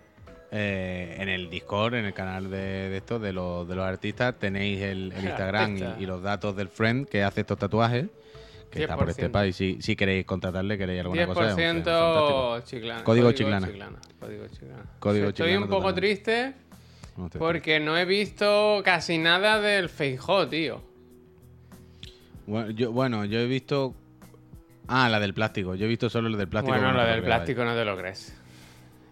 eh, 0.50 1.16
en 1.18 1.28
el 1.28 1.50
Discord, 1.50 1.94
en 1.94 2.04
el 2.04 2.14
canal 2.14 2.50
de, 2.50 2.88
de 2.88 2.96
estos, 2.96 3.20
de 3.20 3.32
los, 3.32 3.66
de 3.68 3.74
los 3.74 3.84
artistas, 3.84 4.34
tenéis 4.38 4.80
el, 4.82 5.12
el 5.12 5.24
Instagram 5.24 5.76
y, 5.98 6.02
y 6.02 6.06
los 6.06 6.22
datos 6.22 6.54
del 6.56 6.68
friend 6.68 7.08
que 7.08 7.22
hace 7.24 7.40
estos 7.42 7.58
tatuajes. 7.58 8.06
Que 8.70 8.82
está 8.82 8.96
por 8.96 9.06
10%. 9.06 9.10
Estepa. 9.10 9.46
Y 9.46 9.52
si, 9.52 9.80
si 9.82 9.94
queréis 9.94 10.24
contratarle, 10.26 10.76
queréis 10.78 11.00
alguna 11.02 11.26
cosa. 11.26 11.44
es 11.44 11.50
un 11.50 11.54
friend 11.56 11.84
10% 11.84 11.84
fantástico. 11.84 12.60
chiclana. 12.64 13.04
Código 13.04 13.32
chiclana. 13.32 13.66
Código 14.20 14.46
chiclana. 14.48 14.82
Código 14.98 15.28
Estoy 15.28 15.46
chiclana 15.46 15.62
un 15.64 15.68
poco 15.70 15.88
totalmente. 15.94 16.22
triste 16.22 16.54
porque 17.38 17.78
no 17.78 17.96
he 17.96 18.04
visto 18.04 18.80
casi 18.84 19.18
nada 19.18 19.60
del 19.60 19.88
Feijó, 19.88 20.48
tío. 20.48 20.82
Bueno 22.46 22.70
yo, 22.70 22.92
bueno, 22.92 23.24
yo 23.24 23.38
he 23.40 23.46
visto. 23.46 23.94
Ah, 24.88 25.08
la 25.08 25.18
del 25.20 25.32
plástico. 25.34 25.74
Yo 25.74 25.86
he 25.86 25.88
visto 25.88 26.10
solo 26.10 26.28
lo 26.28 26.36
del 26.36 26.48
plástico. 26.48 26.72
bueno, 26.76 26.88
que 26.88 26.92
no 26.92 26.98
lo 27.00 27.06
te 27.06 27.12
del 27.14 27.22
plástico 27.24 27.64
no 27.64 27.74
te 27.74 27.84
lo 27.84 27.96
crees. 27.96 28.36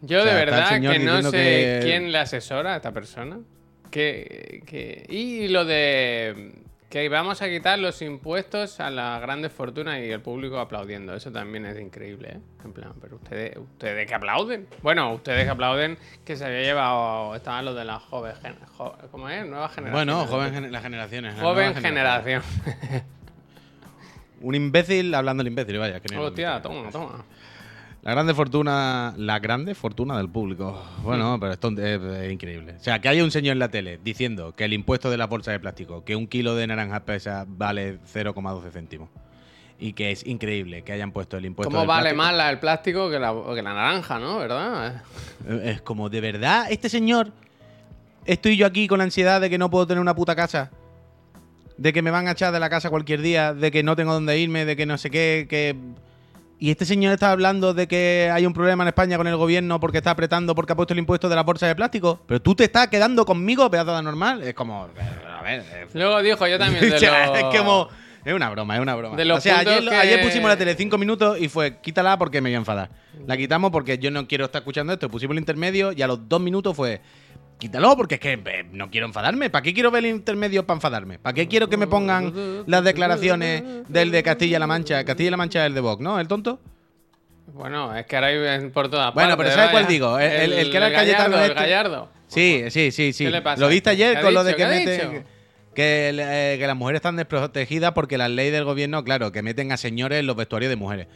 Yo 0.02 0.20
O 0.20 0.22
sea, 0.24 0.34
de 0.34 0.44
verdad 0.44 0.80
que 0.80 0.98
no 0.98 1.22
sé 1.22 1.30
que- 1.30 1.80
quién 1.82 2.12
le 2.12 2.18
asesora 2.18 2.74
a 2.74 2.76
esta 2.76 2.92
persona. 2.92 3.38
Que, 3.90 4.62
que- 4.66 5.06
Y 5.08 5.48
lo 5.48 5.64
de 5.64 6.52
que 6.90 7.08
vamos 7.08 7.40
a 7.40 7.48
quitar 7.48 7.78
los 7.78 8.02
impuestos 8.02 8.78
a 8.80 8.90
las 8.90 9.22
grandes 9.22 9.50
fortunas 9.52 9.98
y 10.00 10.10
el 10.10 10.20
público 10.20 10.58
aplaudiendo. 10.58 11.14
Eso 11.14 11.30
también 11.32 11.64
es 11.64 11.78
increíble, 11.80 12.32
¿eh? 12.34 12.40
En 12.64 12.72
plan, 12.74 12.92
pero 13.00 13.16
ustedes, 13.16 13.56
ustedes 13.56 14.06
que 14.06 14.14
aplauden. 14.14 14.66
Bueno, 14.82 15.14
ustedes 15.14 15.44
que 15.44 15.50
aplauden 15.50 15.96
que 16.24 16.36
se 16.36 16.44
había 16.44 16.60
llevado. 16.60 17.34
Estaban 17.34 17.64
los 17.64 17.74
de 17.76 17.84
la 17.86 17.98
joven. 17.98 18.34
gen- 18.42 18.56
jo- 18.76 18.94
¿Cómo 19.10 19.28
es? 19.30 19.46
Nueva 19.46 19.68
generación. 19.70 19.92
Bueno, 20.06 20.26
joven 20.26 20.70
las 20.72 20.82
generaciones. 20.82 21.34
Joven 21.40 21.72
nuevas 21.72 21.82
generaciones. 21.82 22.44
generación. 22.44 23.02
Un 24.42 24.54
imbécil 24.54 25.14
hablando 25.14 25.42
del 25.42 25.52
imbécil, 25.52 25.78
vaya. 25.78 26.00
que 26.00 26.14
no 26.14 26.22
Hostia, 26.22 26.60
toma, 26.60 26.90
toma. 26.90 27.24
La 28.02 28.10
grande 28.10 28.34
fortuna, 28.34 29.14
la 29.16 29.38
grande 29.38 29.76
fortuna 29.76 30.16
del 30.16 30.28
público. 30.28 30.82
Bueno, 31.04 31.38
pero 31.38 31.52
esto 31.52 31.68
es, 31.78 32.00
es 32.02 32.32
increíble. 32.32 32.74
O 32.76 32.82
sea, 32.82 33.00
que 33.00 33.08
haya 33.08 33.22
un 33.22 33.30
señor 33.30 33.52
en 33.52 33.60
la 33.60 33.68
tele 33.68 34.00
diciendo 34.02 34.52
que 34.56 34.64
el 34.64 34.72
impuesto 34.72 35.08
de 35.08 35.16
la 35.16 35.26
bolsa 35.28 35.52
de 35.52 35.60
plástico, 35.60 36.04
que 36.04 36.16
un 36.16 36.26
kilo 36.26 36.56
de 36.56 36.66
naranjas 36.66 37.02
pesa 37.02 37.44
vale 37.46 37.98
0,12 38.12 38.70
céntimos. 38.72 39.08
Y 39.78 39.92
que 39.94 40.10
es 40.10 40.26
increíble 40.26 40.82
que 40.82 40.92
hayan 40.92 41.12
puesto 41.12 41.36
el 41.36 41.44
impuesto 41.44 41.70
¿Cómo 41.70 41.80
del 41.80 41.88
vale 41.88 42.10
plástico. 42.10 42.22
más 42.24 42.34
la- 42.36 42.50
el 42.50 42.58
plástico 42.58 43.08
que 43.10 43.18
la, 43.20 43.32
que 43.54 43.62
la 43.62 43.74
naranja, 43.74 44.18
no? 44.18 44.38
¿Verdad? 44.38 45.02
Eh, 45.48 45.62
Es 45.76 45.82
como, 45.82 46.08
¿de 46.08 46.20
verdad 46.20 46.66
este 46.70 46.88
señor? 46.88 47.30
Estoy 48.24 48.56
yo 48.56 48.66
aquí 48.66 48.86
con 48.88 48.98
la 48.98 49.04
ansiedad 49.04 49.40
de 49.40 49.48
que 49.50 49.58
no 49.58 49.70
puedo 49.70 49.86
tener 49.86 50.00
una 50.00 50.14
puta 50.14 50.34
casa. 50.36 50.70
De 51.76 51.92
que 51.92 52.02
me 52.02 52.10
van 52.10 52.28
a 52.28 52.32
echar 52.32 52.52
de 52.52 52.60
la 52.60 52.68
casa 52.70 52.90
cualquier 52.90 53.20
día, 53.22 53.54
de 53.54 53.70
que 53.70 53.82
no 53.82 53.96
tengo 53.96 54.12
dónde 54.12 54.38
irme, 54.38 54.64
de 54.64 54.76
que 54.76 54.86
no 54.86 54.98
sé 54.98 55.10
qué, 55.10 55.46
que... 55.48 55.76
Y 56.58 56.70
este 56.70 56.84
señor 56.84 57.12
está 57.12 57.32
hablando 57.32 57.74
de 57.74 57.88
que 57.88 58.30
hay 58.32 58.46
un 58.46 58.52
problema 58.52 58.84
en 58.84 58.88
España 58.88 59.16
con 59.16 59.26
el 59.26 59.36
gobierno 59.36 59.80
porque 59.80 59.98
está 59.98 60.12
apretando 60.12 60.54
porque 60.54 60.72
ha 60.74 60.76
puesto 60.76 60.92
el 60.94 61.00
impuesto 61.00 61.28
de 61.28 61.34
la 61.34 61.42
bolsa 61.42 61.66
de 61.66 61.74
plástico. 61.74 62.20
Pero 62.26 62.40
tú 62.40 62.54
te 62.54 62.62
estás 62.64 62.86
quedando 62.86 63.24
conmigo, 63.26 63.68
pedazo 63.68 63.96
de 63.96 64.02
normal. 64.02 64.42
Es 64.44 64.54
como. 64.54 64.84
A 64.84 65.42
ver. 65.42 65.64
eh, 65.72 65.86
Luego 65.94 66.22
dijo 66.22 66.46
yo 66.46 66.58
también 66.60 66.88
de 66.88 66.96
Es 66.96 67.58
como. 67.58 67.88
Es 68.24 68.32
una 68.32 68.48
broma, 68.50 68.76
es 68.76 68.80
una 68.80 68.94
broma. 68.94 69.16
De 69.16 69.24
los 69.24 69.38
o 69.38 69.40
sea, 69.40 69.58
ayer, 69.58 69.74
puntos 69.78 69.90
que- 69.94 69.98
ayer 70.00 70.22
pusimos 70.22 70.48
la 70.48 70.56
tele 70.56 70.76
cinco 70.76 70.96
minutos 70.98 71.36
y 71.40 71.48
fue 71.48 71.78
quítala 71.80 72.16
porque 72.16 72.40
me 72.40 72.50
voy 72.50 72.54
a 72.54 72.58
enfadar. 72.58 72.90
La 73.26 73.36
quitamos 73.36 73.72
porque 73.72 73.98
yo 73.98 74.12
no 74.12 74.28
quiero 74.28 74.44
estar 74.44 74.60
escuchando 74.60 74.92
esto. 74.92 75.10
Pusimos 75.10 75.32
el 75.34 75.40
intermedio 75.40 75.90
y 75.90 76.02
a 76.02 76.06
los 76.06 76.28
dos 76.28 76.40
minutos 76.40 76.76
fue 76.76 77.00
quítalo 77.62 77.96
porque 77.96 78.16
es 78.16 78.20
que 78.20 78.32
eh, 78.32 78.64
no 78.72 78.90
quiero 78.90 79.06
enfadarme. 79.06 79.48
¿Para 79.50 79.62
qué 79.62 79.72
quiero 79.72 79.90
ver 79.92 80.04
el 80.04 80.10
intermedio 80.10 80.66
para 80.66 80.78
enfadarme? 80.78 81.18
¿Para 81.20 81.32
qué 81.34 81.46
quiero 81.46 81.68
que 81.68 81.76
me 81.76 81.86
pongan 81.86 82.64
las 82.66 82.82
declaraciones 82.82 83.62
del 83.88 84.10
de 84.10 84.22
Castilla-La 84.24 84.66
Mancha? 84.66 85.04
Castilla-La 85.04 85.36
Mancha 85.36 85.60
es 85.62 85.66
el 85.68 85.74
de 85.74 85.80
Vox, 85.80 86.02
¿no? 86.02 86.18
¿El 86.18 86.26
tonto? 86.26 86.58
Bueno, 87.54 87.94
es 87.96 88.04
que 88.06 88.16
ahora 88.16 88.28
hay 88.28 88.68
por 88.70 88.88
todas 88.90 89.14
Bueno, 89.14 89.36
partes. 89.36 89.52
pero 89.52 89.54
¿sabes 89.54 89.70
cuál 89.70 89.86
digo? 89.86 90.18
El- 90.18 90.32
el- 90.32 90.52
el 90.54 90.70
que 90.70 90.76
era 90.76 90.88
el 90.88 90.92
Cayetano 90.92 91.24
Gallardo, 91.36 91.44
el 91.44 91.50
este. 91.50 91.60
Gallardo. 91.62 92.08
Sí, 92.26 92.64
sí, 92.70 92.90
sí, 92.90 93.12
sí. 93.12 93.24
¿Qué 93.26 93.30
le 93.30 93.42
pasa? 93.42 93.60
Lo 93.60 93.68
viste 93.68 93.90
ayer 93.90 94.12
¿Qué 94.14 94.18
ha 94.18 94.22
con 94.22 94.34
lo 94.34 94.42
de 94.44 94.54
que. 94.56 95.22
Que, 95.74 96.10
eh, 96.18 96.56
que 96.58 96.66
las 96.66 96.76
mujeres 96.76 96.98
están 96.98 97.16
desprotegidas 97.16 97.92
porque 97.92 98.18
las 98.18 98.30
leyes 98.30 98.52
del 98.52 98.64
gobierno, 98.64 99.02
claro, 99.04 99.32
que 99.32 99.40
meten 99.42 99.70
a 99.72 99.76
señores 99.76 100.18
en 100.20 100.26
los 100.26 100.36
vestuarios 100.36 100.68
de 100.68 100.76
mujeres. 100.76 101.06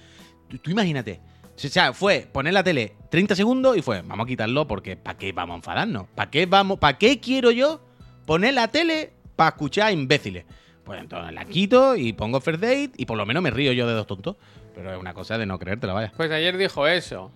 Tú, 0.48 0.58
tú 0.58 0.70
imagínate. 0.70 1.20
O 1.56 1.68
sea, 1.68 1.92
fue 1.92 2.28
poner 2.32 2.52
la 2.52 2.62
tele 2.62 2.94
30 3.10 3.34
segundos 3.34 3.76
y 3.76 3.82
fue, 3.82 4.02
vamos 4.02 4.24
a 4.24 4.28
quitarlo 4.28 4.66
porque 4.66 4.96
¿para 4.96 5.16
qué 5.18 5.32
vamos 5.32 5.54
a 5.54 5.56
enfadarnos? 5.56 6.06
¿Para 6.14 6.30
qué 6.30 6.46
vamos? 6.46 6.78
¿Para 6.78 6.98
qué 6.98 7.18
quiero 7.18 7.50
yo 7.50 7.80
poner 8.26 8.54
la 8.54 8.68
tele 8.68 9.12
para 9.36 9.48
escuchar 9.50 9.86
a 9.88 9.92
imbéciles? 9.92 10.44
Pues 10.84 11.00
entonces 11.00 11.32
la 11.32 11.44
quito 11.46 11.96
y 11.96 12.12
pongo 12.12 12.40
First 12.40 12.60
Date 12.60 12.90
y 12.96 13.06
por 13.06 13.16
lo 13.16 13.24
menos 13.26 13.42
me 13.42 13.50
río 13.50 13.72
yo 13.72 13.86
de 13.88 13.94
dos 13.94 14.06
tontos. 14.06 14.36
Pero 14.74 14.92
es 14.92 15.00
una 15.00 15.14
cosa 15.14 15.38
de 15.38 15.46
no 15.46 15.58
creértela, 15.58 15.94
vaya. 15.94 16.12
Pues 16.16 16.30
ayer 16.30 16.56
dijo 16.58 16.86
eso. 16.86 17.32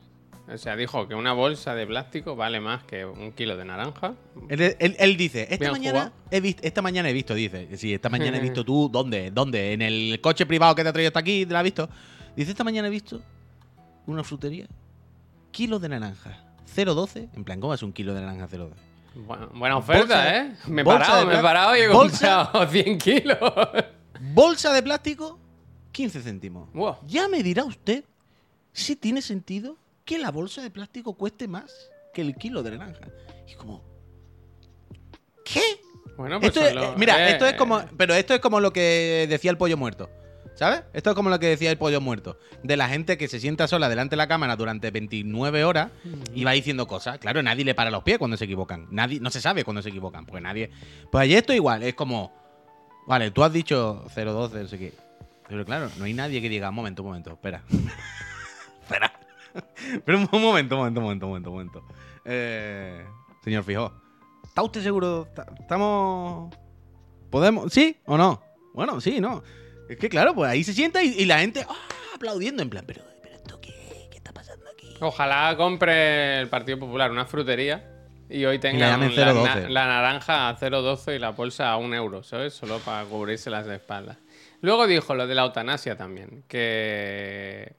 O 0.52 0.58
sea, 0.58 0.76
dijo 0.76 1.08
que 1.08 1.14
una 1.14 1.32
bolsa 1.32 1.74
de 1.74 1.86
plástico 1.86 2.36
vale 2.36 2.60
más 2.60 2.82
que 2.84 3.04
un 3.06 3.32
kilo 3.32 3.56
de 3.56 3.64
naranja. 3.64 4.14
Él, 4.48 4.76
él- 4.80 4.96
él 4.98 5.16
dice, 5.16 5.46
esta 5.48 5.70
mañana, 5.70 6.12
he 6.30 6.40
visto, 6.40 6.62
esta 6.64 6.82
mañana 6.82 7.08
he 7.08 7.12
visto, 7.12 7.34
dice. 7.34 7.76
Sí, 7.76 7.94
esta 7.94 8.08
mañana 8.10 8.36
he 8.36 8.40
visto 8.42 8.64
tú, 8.64 8.88
¿dónde? 8.92 9.30
¿Dónde? 9.30 9.72
En 9.72 9.80
el 9.80 10.20
coche 10.20 10.44
privado 10.46 10.74
que 10.74 10.82
te 10.82 10.88
ha 10.88 10.92
traído 10.92 11.08
hasta 11.08 11.20
aquí, 11.20 11.46
¿la 11.46 11.60
has 11.60 11.64
visto? 11.64 11.88
Dice, 12.36 12.50
esta 12.50 12.64
mañana 12.64 12.88
he 12.88 12.90
visto 12.90 13.22
una 14.07 14.25
frutería, 14.25 14.66
kilo 15.52 15.78
de 15.78 15.88
naranja, 15.88 16.45
0,12. 16.76 17.30
En 17.35 17.45
plan, 17.45 17.61
¿cómo 17.61 17.75
es 17.75 17.83
un 17.83 17.92
kilo 17.92 18.14
de 18.14 18.21
naranja 18.21 18.49
0,12? 18.49 18.71
Buena, 19.26 19.47
buena 19.47 19.76
oferta, 19.76 20.00
Bolsa- 20.25 20.37
¿eh? 20.37 20.57
Me 20.69 20.83
he 20.83 20.85
parado, 20.85 21.26
me 21.26 21.38
he 21.38 21.42
parado 21.42 21.76
y 21.76 21.80
he 21.80 21.88
bolsa- 21.88 22.45
comprado 22.52 22.66
100 22.71 22.99
kilos. 22.99 23.38
Bolsa 24.35 24.73
de 24.73 24.83
plástico, 24.83 25.38
15 25.92 26.21
céntimos. 26.23 26.69
Ya 27.07 27.26
me 27.28 27.42
dirá 27.42 27.64
usted 27.64 28.04
si 28.73 28.95
tiene 28.97 29.21
sentido 29.23 29.76
que 30.04 30.19
la 30.19 30.30
bolsa 30.30 30.62
de 30.62 30.71
plástico 30.71 31.14
cueste 31.14 31.49
más 31.49 31.73
que 32.14 32.21
el 32.23 32.37
kilo 32.37 32.62
de 32.62 32.71
naranja. 32.78 33.09
Y 33.49 33.54
como, 33.54 33.83
¿qué? 35.45 35.61
Bueno, 36.16 36.38
pues 36.38 36.54
Esto 36.57 36.66
es- 36.66 36.76
eh, 36.76 36.95
mira, 36.97 37.28
eh, 37.28 37.33
esto 37.33 37.47
es 37.47 37.54
como. 37.54 37.80
eh, 37.80 37.87
Pero 37.97 38.14
esto 38.14 38.35
es 38.35 38.40
como 38.40 38.61
lo 38.61 38.73
que 38.73 39.26
decía 39.28 39.50
el 39.50 39.57
pollo 39.59 39.76
muerto. 39.76 40.09
¿Sabes? 40.54 40.83
Esto 40.92 41.11
es 41.11 41.16
como 41.16 41.30
lo 41.30 41.38
que 41.38 41.47
decía 41.47 41.71
el 41.71 41.78
pollo 41.78 42.00
muerto. 42.02 42.37
De 42.62 42.76
la 42.76 42.88
gente 42.88 43.16
que 43.16 43.28
se 43.28 43.40
sienta 43.40 43.66
sola 43.66 43.88
delante 43.88 44.11
de 44.12 44.19
la 44.19 44.28
cámara 44.28 44.57
durante 44.57 44.90
29 44.90 45.64
horas 45.64 45.90
y 46.35 46.45
va 46.45 46.52
diciendo 46.52 46.87
cosas. 46.87 47.19
Claro, 47.19 47.42
nadie 47.42 47.64
le 47.64 47.75
para 47.75 47.90
los 47.90 48.02
pies 48.02 48.19
cuando 48.19 48.37
se 48.37 48.45
equivocan. 48.45 48.87
Nadie, 48.90 49.21
no 49.21 49.30
se 49.30 49.40
sabe 49.40 49.64
cuando 49.64 49.80
se 49.83 49.88
equivocan. 49.88 50.26
Porque 50.26 50.42
nadie. 50.42 50.71
Pues 51.11 51.23
ayer 51.23 51.38
esto 51.38 51.54
igual, 51.54 51.83
es 51.83 51.95
como. 51.95 52.33
Vale, 53.07 53.30
tú 53.30 53.42
has 53.42 53.52
dicho 53.52 54.04
012, 54.14 54.62
no 54.62 54.69
sé 54.69 54.78
qué. 54.78 54.92
Pero 55.49 55.64
claro, 55.64 55.90
no 55.99 56.04
hay 56.04 56.12
nadie 56.12 56.42
que 56.42 56.49
diga, 56.50 56.69
un 56.69 56.75
momento, 56.75 57.02
un 57.02 57.09
momento, 57.09 57.30
espera. 57.33 57.62
espera. 58.83 59.12
Pero 60.04 60.19
un 60.19 60.28
momento, 60.40 60.76
un 60.76 60.80
momento, 60.83 61.00
un 61.00 61.04
momento, 61.04 61.26
un 61.26 61.30
momento, 61.30 61.50
un 61.50 61.54
momento. 61.57 61.85
Eh, 62.25 63.04
señor 63.42 63.64
Fijó, 63.64 63.92
¿está 64.45 64.62
usted 64.62 64.83
seguro? 64.83 65.26
¿Ta- 65.35 65.47
¿Estamos. 65.59 66.54
¿Podemos? 67.30 67.73
¿Sí 67.73 67.97
o 68.04 68.16
no? 68.19 68.42
Bueno, 68.75 69.00
sí, 69.00 69.21
no. 69.21 69.42
Es 69.90 69.99
que 69.99 70.09
claro, 70.09 70.35
pues 70.35 70.49
ahí 70.49 70.62
se 70.62 70.73
sienta 70.73 71.02
y, 71.02 71.09
y 71.18 71.25
la 71.25 71.40
gente 71.40 71.66
¡ah! 71.68 71.88
aplaudiendo 72.14 72.62
en 72.62 72.70
plan, 72.70 72.85
pero, 72.87 73.02
pero 73.23 73.35
esto 73.35 73.61
qué, 73.61 73.75
¿qué 74.09 74.18
está 74.18 74.32
pasando 74.32 74.66
aquí? 74.70 74.94
Ojalá 75.00 75.56
compre 75.56 76.38
el 76.38 76.49
Partido 76.49 76.78
Popular 76.78 77.11
una 77.11 77.26
frutería 77.26 77.90
y 78.28 78.44
hoy 78.44 78.61
tenga 78.61 78.97
la, 78.97 79.04
0,12. 79.04 79.68
la 79.68 79.87
naranja 79.87 80.49
a 80.49 80.56
0,12 80.56 81.16
y 81.16 81.18
la 81.18 81.30
bolsa 81.30 81.73
a 81.73 81.76
un 81.76 81.92
euro, 81.92 82.23
¿sabes? 82.23 82.54
Solo 82.54 82.78
para 82.78 83.04
cubrirse 83.04 83.50
las 83.50 83.66
espaldas. 83.66 84.18
Luego 84.61 84.87
dijo 84.87 85.16
lo 85.16 85.26
de 85.26 85.35
la 85.35 85.42
eutanasia 85.42 85.97
también, 85.97 86.44
que... 86.47 87.73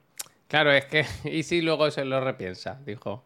Claro, 0.48 0.70
es 0.70 0.84
que... 0.84 1.06
¿Y 1.24 1.44
si 1.44 1.62
luego 1.62 1.90
se 1.90 2.04
lo 2.04 2.20
repiensa? 2.20 2.78
Dijo. 2.84 3.24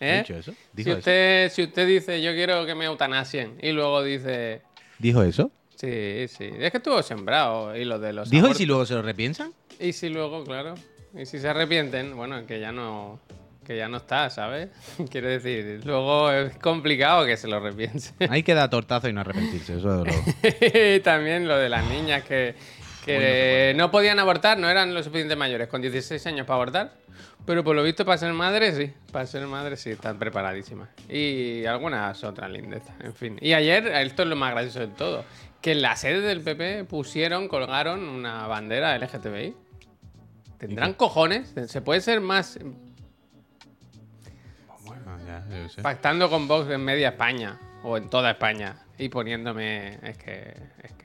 ¿Ha 0.00 0.06
¿Eh? 0.06 0.18
dicho 0.20 0.34
eso? 0.34 0.52
Si 0.52 0.58
¿Dijo 0.72 0.90
eso? 0.90 0.98
usted, 1.00 1.52
si 1.52 1.62
usted 1.64 1.86
dice, 1.86 2.22
yo 2.22 2.32
quiero 2.32 2.64
que 2.64 2.74
me 2.74 2.86
eutanasien, 2.86 3.58
y 3.60 3.72
luego 3.72 4.02
dice... 4.02 4.62
¿Dijo 4.98 5.22
eso? 5.22 5.50
Sí, 5.84 6.28
sí. 6.28 6.50
Es 6.58 6.70
que 6.70 6.78
estuvo 6.78 7.02
sembrado 7.02 7.76
y 7.76 7.84
lo 7.84 7.98
de 7.98 8.12
los... 8.12 8.30
¿Dijo 8.30 8.48
y 8.48 8.54
si 8.54 8.66
luego 8.66 8.86
se 8.86 8.94
lo 8.94 9.02
repiensan? 9.02 9.52
Y 9.78 9.92
si 9.92 10.08
luego, 10.08 10.44
claro. 10.44 10.74
Y 11.16 11.26
si 11.26 11.38
se 11.38 11.48
arrepienten, 11.48 12.16
bueno, 12.16 12.46
que 12.46 12.58
ya 12.58 12.72
no. 12.72 13.20
Que 13.64 13.78
ya 13.78 13.88
no 13.88 13.96
está, 13.98 14.28
¿sabes? 14.28 14.68
Quiero 15.10 15.28
decir, 15.28 15.80
luego 15.84 16.30
es 16.30 16.56
complicado 16.58 17.24
que 17.24 17.36
se 17.36 17.48
lo 17.48 17.60
repiense. 17.60 18.12
Hay 18.28 18.42
que 18.42 18.54
dar 18.54 18.68
tortazo 18.68 19.08
y 19.08 19.12
no 19.12 19.22
arrepentirse, 19.22 19.78
eso 19.78 20.04
es 20.04 20.14
lo. 20.14 20.96
y 20.96 21.00
también 21.00 21.48
lo 21.48 21.56
de 21.56 21.70
las 21.70 21.86
niñas 21.88 22.24
que, 22.24 22.54
que 23.04 23.72
no 23.76 23.90
podían 23.90 24.18
abortar, 24.18 24.58
no 24.58 24.68
eran 24.68 24.92
lo 24.92 25.02
suficiente 25.02 25.34
mayores, 25.34 25.68
con 25.68 25.80
16 25.80 26.26
años 26.26 26.46
para 26.46 26.56
abortar. 26.56 26.92
Pero 27.46 27.62
por 27.62 27.76
lo 27.76 27.82
visto, 27.82 28.04
para 28.04 28.18
ser 28.18 28.32
madre, 28.32 28.72
sí. 28.72 28.92
Para 29.12 29.26
ser 29.26 29.46
madre, 29.46 29.76
sí, 29.76 29.90
están 29.90 30.18
preparadísimas. 30.18 30.88
Y 31.08 31.66
algunas 31.66 32.24
otras 32.24 32.50
lindezas, 32.50 32.94
en 33.00 33.14
fin. 33.14 33.38
Y 33.40 33.52
ayer, 33.52 33.86
esto 33.86 34.22
es 34.22 34.28
lo 34.28 34.36
más 34.36 34.52
gracioso 34.52 34.80
de 34.80 34.88
todo, 34.88 35.24
que 35.60 35.72
en 35.72 35.82
la 35.82 35.96
sede 35.96 36.20
del 36.20 36.40
PP 36.40 36.84
pusieron, 36.84 37.48
colgaron 37.48 38.08
una 38.08 38.46
bandera 38.46 38.96
LGTBI. 38.98 39.54
¿Tendrán 40.58 40.94
cojones? 40.94 41.54
¿Se 41.66 41.82
puede 41.82 42.00
ser 42.00 42.20
más 42.20 42.58
pactando 45.82 46.30
con 46.30 46.48
Vox 46.48 46.70
en 46.70 46.84
media 46.84 47.10
España 47.10 47.58
o 47.82 47.96
en 47.96 48.08
toda 48.08 48.30
España 48.30 48.76
y 48.98 49.08
poniéndome 49.08 49.98
es 50.02 50.16
que 50.16 50.54
es 50.82 50.92
que 50.92 51.03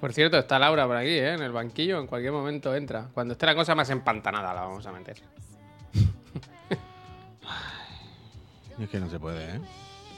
por 0.00 0.12
cierto 0.12 0.38
está 0.38 0.58
Laura 0.58 0.86
por 0.86 0.96
aquí 0.96 1.10
¿eh? 1.10 1.34
en 1.34 1.42
el 1.42 1.52
banquillo 1.52 2.00
en 2.00 2.06
cualquier 2.06 2.32
momento 2.32 2.74
entra 2.74 3.08
cuando 3.12 3.32
esté 3.32 3.46
la 3.46 3.54
cosa 3.54 3.74
más 3.74 3.90
empantanada 3.90 4.54
la 4.54 4.62
vamos 4.62 4.86
a 4.86 4.92
meter 4.92 5.16
Es 8.80 8.88
que 8.88 8.98
no 8.98 9.10
se 9.10 9.18
puede, 9.18 9.56
¿eh? 9.56 9.60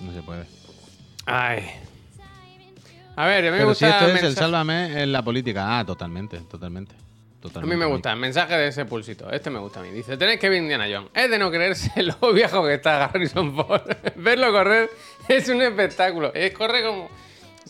No 0.01 0.13
se 0.13 0.23
puede. 0.23 0.47
ay 1.27 1.69
a 3.17 3.27
ver 3.27 3.47
a 3.47 3.51
mí 3.51 3.53
me 3.53 3.59
Pero 3.59 3.75
si 3.75 3.85
gusta 3.85 4.07
esto 4.07 4.19
es 4.19 4.23
el 4.23 4.35
sálvame 4.35 5.03
en 5.03 5.13
la 5.13 5.23
política. 5.23 5.79
Ah, 5.79 5.85
totalmente, 5.85 6.39
totalmente. 6.51 6.95
a 6.95 7.41
totalmente 7.41 7.77
mí 7.77 7.79
me 7.79 7.87
gusta 7.87 8.13
el 8.13 8.19
mensaje 8.19 8.57
de 8.57 8.69
ese 8.69 8.87
pulsito. 8.87 9.31
Este 9.31 9.51
me 9.51 9.59
gusta 9.59 9.81
a 9.81 9.83
mí. 9.83 9.91
Dice, 9.91 10.17
tenéis 10.17 10.41
que 10.41 10.49
ver 10.49 10.63
Indiana 10.63 10.87
Jones. 10.91 11.11
Es 11.13 11.31
de 11.31 11.39
no 11.39 11.51
creerse 11.51 11.91
lo 12.21 12.33
viejo 12.33 12.65
que 12.65 12.75
está 12.75 13.05
Harrison 13.05 13.55
Ford. 13.55 13.83
Verlo 14.17 14.51
correr 14.51 14.89
es 15.29 15.49
un 15.49 15.61
espectáculo. 15.61 16.33
Es 16.33 16.53
corre 16.55 16.83
como... 16.83 17.11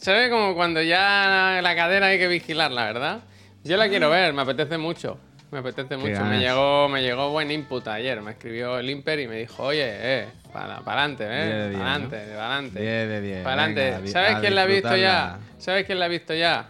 Se 0.03 0.13
ve 0.13 0.29
como 0.31 0.57
cuando 0.57 0.83
ya 0.83 1.61
la 1.63 1.77
cadera 1.77 2.07
hay 2.09 2.19
que 2.19 2.27
vigilarla, 2.27 2.87
¿verdad? 2.87 3.21
Yo 3.63 3.77
la 3.77 3.89
quiero 3.89 4.11
ver, 4.11 4.33
me 4.33 4.43
apetece 4.43 4.77
mucho. 4.77 5.17
Me 5.53 5.61
apetece 5.61 5.97
mucho. 5.97 6.25
Me 6.25 6.41
llegó, 6.41 6.89
me 6.89 7.03
llegó 7.03 7.31
buen 7.31 7.53
input 7.53 7.87
ayer. 7.87 8.21
Me 8.21 8.33
escribió 8.33 8.81
el 8.81 8.91
Imper 8.91 9.21
y 9.21 9.29
me 9.29 9.37
dijo, 9.37 9.63
oye, 9.63 9.85
eh, 9.87 10.29
para 10.53 10.79
adelante, 10.79 11.29
Diez 11.29 11.39
de 11.47 11.71
eh. 11.71 11.79
Para 11.79 11.93
adelante, 11.93 12.17
para 12.35 12.47
adelante. 12.47 12.81
10 12.81 13.09
de 13.09 13.21
10. 13.21 13.45
Para 13.45 13.63
adelante. 13.63 14.09
¿Sabes 14.09 14.39
quién 14.41 14.55
la 14.57 14.63
ha 14.63 14.67
visto 14.67 14.97
ya? 14.97 15.39
¿Sabes 15.59 15.87
quién 15.87 15.99
la 16.01 16.05
ha 16.07 16.09
visto 16.09 16.35
ya? 16.35 16.67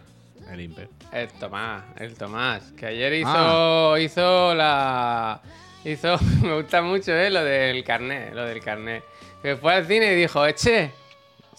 El 0.51 0.61
Imper. 0.61 0.89
El 1.11 1.29
Tomás, 1.29 1.85
el 2.01 2.15
Tomás, 2.15 2.73
que 2.73 2.85
ayer 2.85 3.15
hizo, 3.15 3.95
Ah. 3.95 3.99
hizo 3.99 4.55
la, 4.55 5.41
hizo, 5.87 6.19
me 6.43 6.57
gusta 6.57 6.83
mucho 6.83 7.13
eh, 7.15 7.31
lo 7.31 7.43
del 7.43 7.83
carnet, 7.83 8.35
lo 8.35 8.45
del 8.45 8.61
carnet, 8.63 9.03
que 9.41 9.57
fue 9.57 9.73
al 9.73 9.87
cine 9.87 10.13
y 10.13 10.17
dijo, 10.17 10.45
eche, 10.45 10.91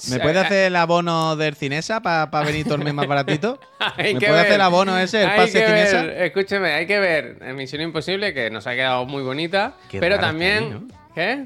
¿Me 0.10 0.20
puede 0.20 0.40
hacer 0.40 0.66
el 0.68 0.76
abono 0.76 1.36
del 1.36 1.56
Cinesa 1.56 2.02
para 2.02 2.30
venir 2.46 2.66
todo 2.66 2.76
el 2.76 2.84
mes 2.84 2.94
más 2.94 3.08
baratito? 3.08 3.60
¿Me 3.98 4.14
puede 4.16 4.40
hacer 4.40 4.54
el 4.54 4.62
abono 4.62 4.98
ese, 4.98 5.24
el 5.24 5.30
hay 5.30 5.38
pase 5.40 5.66
Cinesa? 5.66 6.06
escúcheme, 6.26 6.74
hay 6.74 6.86
que 6.88 7.00
ver 7.00 7.38
Misión 7.54 7.82
Imposible, 7.82 8.34
que 8.34 8.50
nos 8.50 8.66
ha 8.68 8.74
quedado 8.74 9.06
muy 9.06 9.24
bonita, 9.24 9.76
Qué 9.90 10.00
pero 10.00 10.20
también, 10.20 10.64
ahí, 10.64 10.70
¿no? 10.70 10.88
¿qué? 11.16 11.46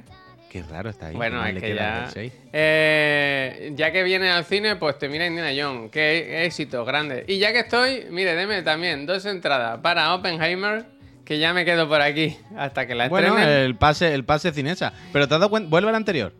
Qué 0.49 0.63
raro 0.63 0.89
está 0.89 1.07
ahí. 1.07 1.15
Bueno, 1.15 1.45
es 1.45 1.61
que 1.61 1.75
ya. 1.75 2.09
eh, 2.53 3.73
ya 3.75 3.91
que 3.91 4.03
viene 4.03 4.29
al 4.31 4.45
cine, 4.45 4.75
pues 4.77 4.97
te 4.97 5.09
mira 5.09 5.27
Indiana 5.27 5.51
Jones. 5.55 5.91
Qué 5.91 6.45
éxito 6.45 6.85
grande. 6.85 7.25
Y 7.27 7.37
ya 7.37 7.51
que 7.51 7.59
estoy, 7.59 8.05
mire, 8.09 8.33
deme 8.35 8.61
también 8.61 9.05
dos 9.05 9.25
entradas 9.25 9.79
para 9.81 10.13
Oppenheimer, 10.15 10.85
que 11.25 11.37
ya 11.37 11.53
me 11.53 11.65
quedo 11.65 11.87
por 11.89 12.01
aquí 12.01 12.37
hasta 12.57 12.87
que 12.87 12.95
la 12.95 13.09
Bueno, 13.09 13.37
estrenen. 13.37 13.49
el 13.65 13.75
pase, 13.75 14.13
el 14.13 14.23
pase 14.23 14.51
Cinesa. 14.53 14.93
Pero 15.11 15.27
te 15.27 15.33
has 15.35 15.39
dado 15.41 15.49
cuenta, 15.49 15.69
vuelve 15.69 15.89
al 15.89 15.95
anterior. 15.95 16.33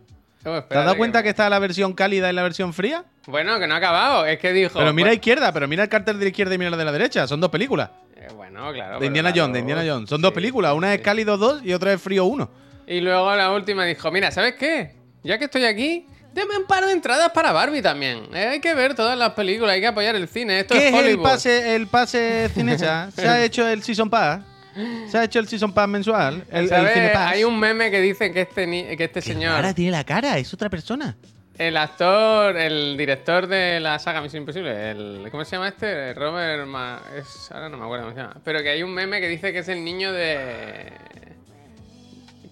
¿Te 0.44 0.50
has 0.50 0.86
dado 0.86 0.98
cuenta 0.98 1.24
que 1.24 1.30
está 1.30 1.50
la 1.50 1.60
versión 1.60 1.94
cálida 1.94 2.30
y 2.30 2.34
la 2.34 2.44
versión 2.44 2.74
fría? 2.74 3.04
Bueno, 3.26 3.60
que 3.60 3.68
no 3.68 3.74
ha 3.74 3.78
acabado. 3.78 4.26
Es 4.26 4.40
que 4.40 4.54
dijo. 4.54 4.80
Pero 4.80 4.94
mira 4.94 5.08
a 5.08 5.12
pues, 5.12 5.18
izquierda, 5.18 5.52
pero 5.52 5.68
mira 5.68 5.84
el 5.84 5.90
cartel 5.90 6.18
de 6.20 6.26
la 6.26 6.30
izquierda 6.30 6.56
y 6.56 6.58
mira 6.58 6.72
el 6.72 6.78
de 6.78 6.86
la 6.86 6.92
derecha. 6.92 7.28
Son 7.28 7.42
dos 7.42 7.50
películas. 7.50 7.90
Eh, 8.16 8.28
bueno, 8.36 8.72
claro. 8.72 9.00
De 9.00 9.06
Indiana 9.08 9.30
la 9.30 9.36
Jones, 9.36 9.54
de 9.54 9.60
Indiana 9.60 9.84
Jones. 9.86 10.10
Son 10.10 10.22
dos 10.22 10.32
películas, 10.32 10.74
una 10.74 10.94
es 10.94 11.00
sí. 11.00 11.04
Cálido 11.04 11.38
2 11.38 11.64
y 11.64 11.74
otra 11.74 11.94
es 11.94 12.02
Frío 12.02 12.26
1. 12.26 12.50
Y 12.88 13.02
luego 13.02 13.36
la 13.36 13.52
última 13.52 13.84
dijo, 13.86 14.10
mira, 14.12 14.32
¿sabes 14.32 14.56
qué? 14.56 14.96
Ya 15.24 15.38
que 15.38 15.46
estoy 15.46 15.66
aquí, 15.66 16.06
deme 16.34 16.58
un 16.58 16.66
par 16.66 16.86
de 16.86 16.94
entradas 16.94 17.32
para 17.32 17.52
Barbie 17.52 17.82
también. 17.82 18.30
Eh, 18.34 18.48
hay 18.48 18.62
que 18.62 18.74
ver 18.74 18.96
todas 18.96 19.18
las 19.18 19.32
películas, 19.34 19.74
hay 19.74 19.82
que 19.82 19.88
apoyar 19.88 20.16
el 20.16 20.28
cine. 20.30 20.62
Esto 20.62 20.74
¿Qué 20.74 20.88
es 20.88 20.94
es 20.94 21.00
el 21.00 21.06
Hollywood. 21.06 21.24
pase, 21.24 21.76
el 21.76 21.88
pase 21.88 22.50
Cinesa? 22.54 23.12
¿Se 23.12 23.28
ha 23.28 23.44
hecho 23.44 23.68
el 23.68 23.84
Season 23.84 24.10
Pass? 24.10 24.40
¿Se 25.10 25.18
ha 25.18 25.24
hecho 25.24 25.40
el 25.40 25.48
Season 25.48 25.72
Pass 25.74 25.88
mensual? 25.88 26.44
¿El, 26.52 26.64
el 26.64 26.70
¿Sabes? 26.70 26.94
Cine 26.94 27.10
Pass? 27.10 27.32
Hay 27.34 27.44
un 27.44 27.60
meme 27.60 27.90
que 27.92 28.02
dice 28.02 28.32
que 28.32 28.42
este, 28.42 28.68
ni- 28.68 28.96
que 28.96 29.04
este 29.06 29.22
señor, 29.22 29.54
rara 29.54 29.74
tiene 29.74 29.92
la 29.92 30.04
cara, 30.04 30.38
es 30.38 30.54
otra 30.54 30.70
persona. 30.70 31.16
el 31.58 31.76
actor, 31.78 32.56
el 32.56 32.96
director 32.98 33.48
de 33.48 33.80
la 33.80 33.98
saga 34.00 34.22
Misión 34.22 34.44
Imposible, 34.44 34.92
el, 34.92 35.28
¿cómo 35.32 35.44
se 35.44 35.56
llama 35.56 35.70
este? 35.70 36.14
Robert 36.14 36.68
Ma- 36.68 37.02
es, 37.18 37.50
ahora 37.52 37.68
no 37.70 37.78
me 37.78 37.84
acuerdo 37.86 38.06
cómo 38.06 38.16
se 38.16 38.22
llama. 38.22 38.36
Pero 38.44 38.62
que 38.62 38.70
hay 38.70 38.84
un 38.84 38.94
meme 38.94 39.20
que 39.20 39.28
dice 39.28 39.52
que 39.52 39.60
es 39.60 39.68
el 39.70 39.84
niño 39.84 40.12
de... 40.14 40.92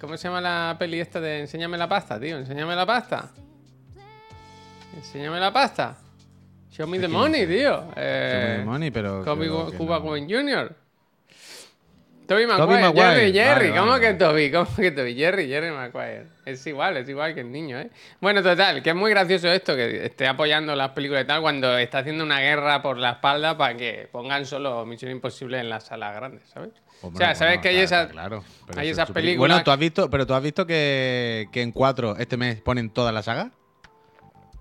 ¿Cómo 0.02 0.18
se 0.18 0.28
llama 0.28 0.42
la 0.42 0.76
peli 0.78 1.00
esta 1.00 1.20
de 1.22 1.40
Enséñame 1.42 1.78
la 1.78 1.88
pasta, 1.88 2.20
tío? 2.20 2.38
Enséñame 2.38 2.76
la 2.76 2.86
pasta. 2.86 3.30
Enséñame 4.96 5.40
la 5.40 5.52
pasta. 5.54 5.98
Show 6.72 6.88
me 6.88 7.00
the 7.00 7.08
money, 7.08 7.48
tío. 7.48 7.86
Eh, 7.96 8.62
Money, 8.66 8.92
pero 8.92 9.24
Kobe 9.24 9.46
creo 9.48 9.72
que 9.72 9.78
Cuba 9.78 10.00
no. 10.00 10.06
Jr. 10.28 10.76
Toby 12.28 12.46
Maguire, 12.46 12.82
Maguire. 12.82 13.04
Jerry, 13.06 13.34
Jerry, 13.34 13.70
Vale, 13.70 13.80
¿cómo 13.80 13.92
vale, 13.92 14.08
que. 14.08 14.14
Toby? 14.16 14.52
¿Cómo 14.52 14.76
que 14.76 14.92
Toby? 14.92 15.16
Jerry, 15.16 15.48
Jerry 15.48 15.72
Maguire. 15.72 16.26
Es 16.46 16.66
igual, 16.68 16.98
es 16.98 17.08
igual 17.10 17.34
que 17.34 17.42
el 17.42 17.52
niño, 17.52 17.80
¿eh? 17.80 17.90
Bueno, 18.22 18.42
total, 18.44 18.82
que 18.84 18.90
es 18.92 18.96
muy 18.96 19.12
gracioso 19.12 19.48
esto, 19.52 19.76
que 19.76 20.06
esté 20.06 20.28
apoyando 20.28 20.76
las 20.76 20.90
películas 20.92 21.24
y 21.24 21.28
tal, 21.28 21.42
cuando 21.42 21.78
está 21.78 22.00
haciendo 22.00 22.24
una 22.24 22.40
guerra 22.40 22.82
por 22.82 22.98
la 22.98 23.12
espalda 23.12 23.58
para 23.58 23.76
que 23.78 24.08
pongan 24.12 24.46
solo 24.46 24.86
Misión 24.86 25.12
Imposible 25.12 25.60
en 25.60 25.70
las 25.70 25.86
salas 25.86 26.16
grandes, 26.16 26.48
¿sabes? 26.50 26.70
Hombre, 27.02 27.24
o 27.24 27.28
sea, 27.28 27.36
¿sabes 27.36 27.54
bueno, 27.56 27.62
que 27.62 27.70
hay 27.70 27.78
esas... 27.80 28.08
Claro, 28.12 28.44
hay 28.78 28.90
esas 28.90 29.12
películas- 29.12 29.38
Bueno, 29.50 29.64
tú 29.64 29.72
has 29.72 29.80
visto, 29.80 30.10
pero 30.10 30.26
tú 30.26 30.34
has 30.34 30.42
visto 30.44 30.66
que, 30.66 31.48
que 31.52 31.62
en 31.62 31.72
4 31.72 32.16
este 32.18 32.38
mes 32.38 32.62
ponen 32.62 32.90
toda 32.90 33.12
la 33.12 33.22
saga. 33.22 33.52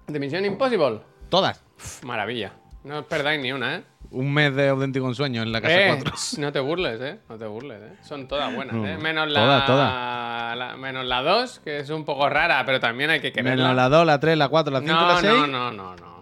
¿De 0.07 0.19
Misión 0.19 0.45
Impossible? 0.45 1.01
Todas. 1.31 1.63
Maravilla. 2.03 2.53
No 2.83 2.99
os 2.99 3.07
perdáis 3.07 3.41
ni 3.41 3.53
una, 3.53 3.77
¿eh? 3.77 3.83
Un 4.11 4.33
mes 4.33 4.55
de 4.55 4.69
auténtico 4.69 5.09
ensueño 5.09 5.43
en 5.43 5.51
la 5.51 5.61
casa 5.61 5.75
Eh, 5.81 5.87
4. 6.03 6.15
no 6.39 6.53
te 6.53 6.61
burles, 6.61 7.01
¿eh? 7.01 7.19
No 7.29 7.37
te 7.39 7.47
burles, 7.47 7.83
¿eh? 7.83 7.97
Son 8.03 8.29
todas 8.29 8.55
buenas, 8.55 8.75
No, 8.77 8.87
¿eh? 8.87 8.97
Menos 8.99 9.29
la, 9.31 9.41
todas, 9.41 9.67
todas. 9.67 10.57
la- 10.57 10.77
menos 10.77 11.05
la 11.05 11.23
2, 11.23 11.61
que 11.61 11.79
es 11.79 11.91
un 11.91 12.05
poco 12.05 12.29
rara, 12.29 12.63
pero 12.65 12.79
también 12.81 13.11
hay 13.11 13.21
que 13.21 13.33
quererla. 13.33 13.57
Menos 13.65 13.77
la 13.77 13.89
2, 13.89 14.07
la 14.07 14.21
3, 14.21 14.37
la 14.39 14.49
4, 14.49 14.73
la 14.73 14.81
5 14.81 14.93
y 14.93 14.95
no, 14.97 15.09
la 15.09 15.17
6. 15.21 15.33
no, 15.33 15.47
no, 15.47 15.73
no, 15.73 15.97
no, 15.97 15.97
no. 15.97 16.15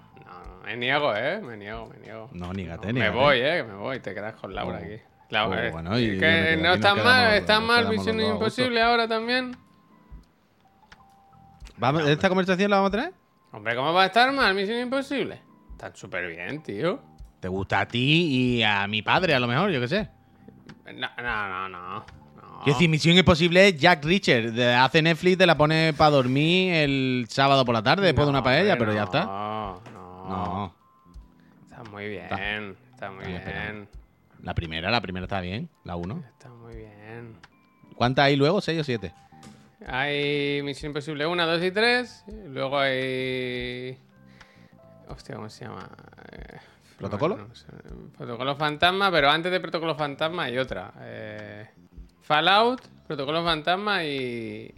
Me 0.65 0.77
niego, 0.77 1.15
¿eh? 1.15 1.41
Me 1.43 1.57
niego, 1.57 1.87
me 1.87 1.99
niego. 1.99 2.31
No, 2.33 2.53
nígate, 2.53 2.87
me 2.89 2.93
nígate. 2.95 3.17
voy, 3.17 3.39
¿eh? 3.41 3.57
Que 3.59 3.65
me 3.65 3.75
voy. 3.75 4.01
Te 4.01 4.15
quedas 4.15 4.35
con 4.37 4.55
Laura 4.55 4.79
Oh. 4.81 4.85
aquí. 4.85 5.03
Laura, 5.29 5.61
Oh, 5.61 5.65
eh, 5.65 5.71
bueno, 5.71 5.99
y 5.99 6.19
que 6.19 6.59
no 6.63 6.75
está 6.75 6.95
mal, 6.95 7.35
está 7.35 7.59
mal 7.61 7.89
Misión. 7.89 8.21
Imposible 8.21 8.81
ahora 8.83 9.09
también. 9.09 9.57
¿Vamos, 11.77 12.07
¿Esta 12.07 12.29
conversación 12.29 12.71
la 12.71 12.77
vamos 12.77 12.89
a 12.89 12.97
tener? 12.97 13.13
Hombre, 13.53 13.75
¿cómo 13.75 13.93
va 13.93 14.05
a 14.05 14.07
estar 14.07 14.33
mal 14.33 14.55
Misión 14.55 14.79
Imposible? 14.79 15.41
Están 15.73 15.97
súper 15.97 16.29
bien, 16.29 16.63
tío. 16.63 17.01
¿Te 17.43 17.49
gusta 17.49 17.81
a 17.81 17.89
ti 17.89 18.59
y 18.59 18.63
a 18.63 18.87
mi 18.87 19.03
padre, 19.03 19.35
a 19.35 19.41
lo 19.41 19.49
mejor? 19.49 19.73
Yo 19.73 19.81
qué 19.81 19.89
sé. 19.89 20.09
No, 20.95 21.09
no, 21.21 21.49
no, 21.49 21.69
no. 21.69 21.79
no. 21.99 22.05
Quiero 22.63 22.79
decir, 22.79 22.89
Misión 22.89 23.17
Imposible 23.17 23.67
es 23.67 23.77
Jack 23.81 24.05
Richard. 24.05 24.57
Hace 24.79 25.03
Netflix, 25.03 25.39
te 25.39 25.45
la 25.45 25.57
pone 25.57 25.93
para 25.93 26.11
dormir 26.11 26.73
el 26.73 27.27
sábado 27.29 27.65
por 27.65 27.75
la 27.75 27.83
tarde 27.83 28.07
después 28.07 28.27
de 28.27 28.31
una 28.31 28.45
paella, 28.45 28.79
pero 28.79 28.95
ya 28.95 29.03
está. 29.03 29.25
No, 29.25 29.83
no. 30.29 30.75
Está 31.69 31.83
muy 31.91 32.11
bien, 32.11 32.77
está 32.93 33.11
muy 33.11 33.25
esperando. 33.25 33.73
bien. 33.73 33.89
La 34.45 34.55
primera, 34.55 34.93
la 34.93 35.01
primera 35.01 35.25
está 35.25 35.41
bien. 35.41 35.69
La 35.83 35.97
1. 35.97 36.23
Está 36.29 36.49
muy 36.49 36.77
bien. 36.77 37.35
¿Cuántas 37.97 38.27
hay 38.27 38.37
luego? 38.37 38.59
¿6 38.61 38.79
o 38.79 38.85
7? 38.85 39.13
Hay 39.89 40.63
Misión 40.63 40.91
Imposible 40.91 41.27
1, 41.27 41.45
2 41.45 41.63
y 41.65 41.71
3. 41.73 42.25
Luego 42.51 42.79
hay. 42.79 43.99
Hostia, 45.09 45.35
¿cómo 45.35 45.51
se 45.51 45.65
llama? 45.65 45.91
Eh, 46.31 46.59
¿Protocolo? 46.99 47.37
bueno. 47.37 47.51
Protocolo 48.17 48.57
Fantasma, 48.57 49.11
pero 49.11 49.31
antes 49.31 49.51
de 49.53 49.61
Protocolo 49.61 49.95
Fantasma 49.95 50.45
hay 50.45 50.59
otra. 50.59 50.93
Eh, 51.01 51.69
Fallout, 52.23 52.81
Protocolo 53.07 53.43
Fantasma 53.45 54.05
y. 54.05 54.73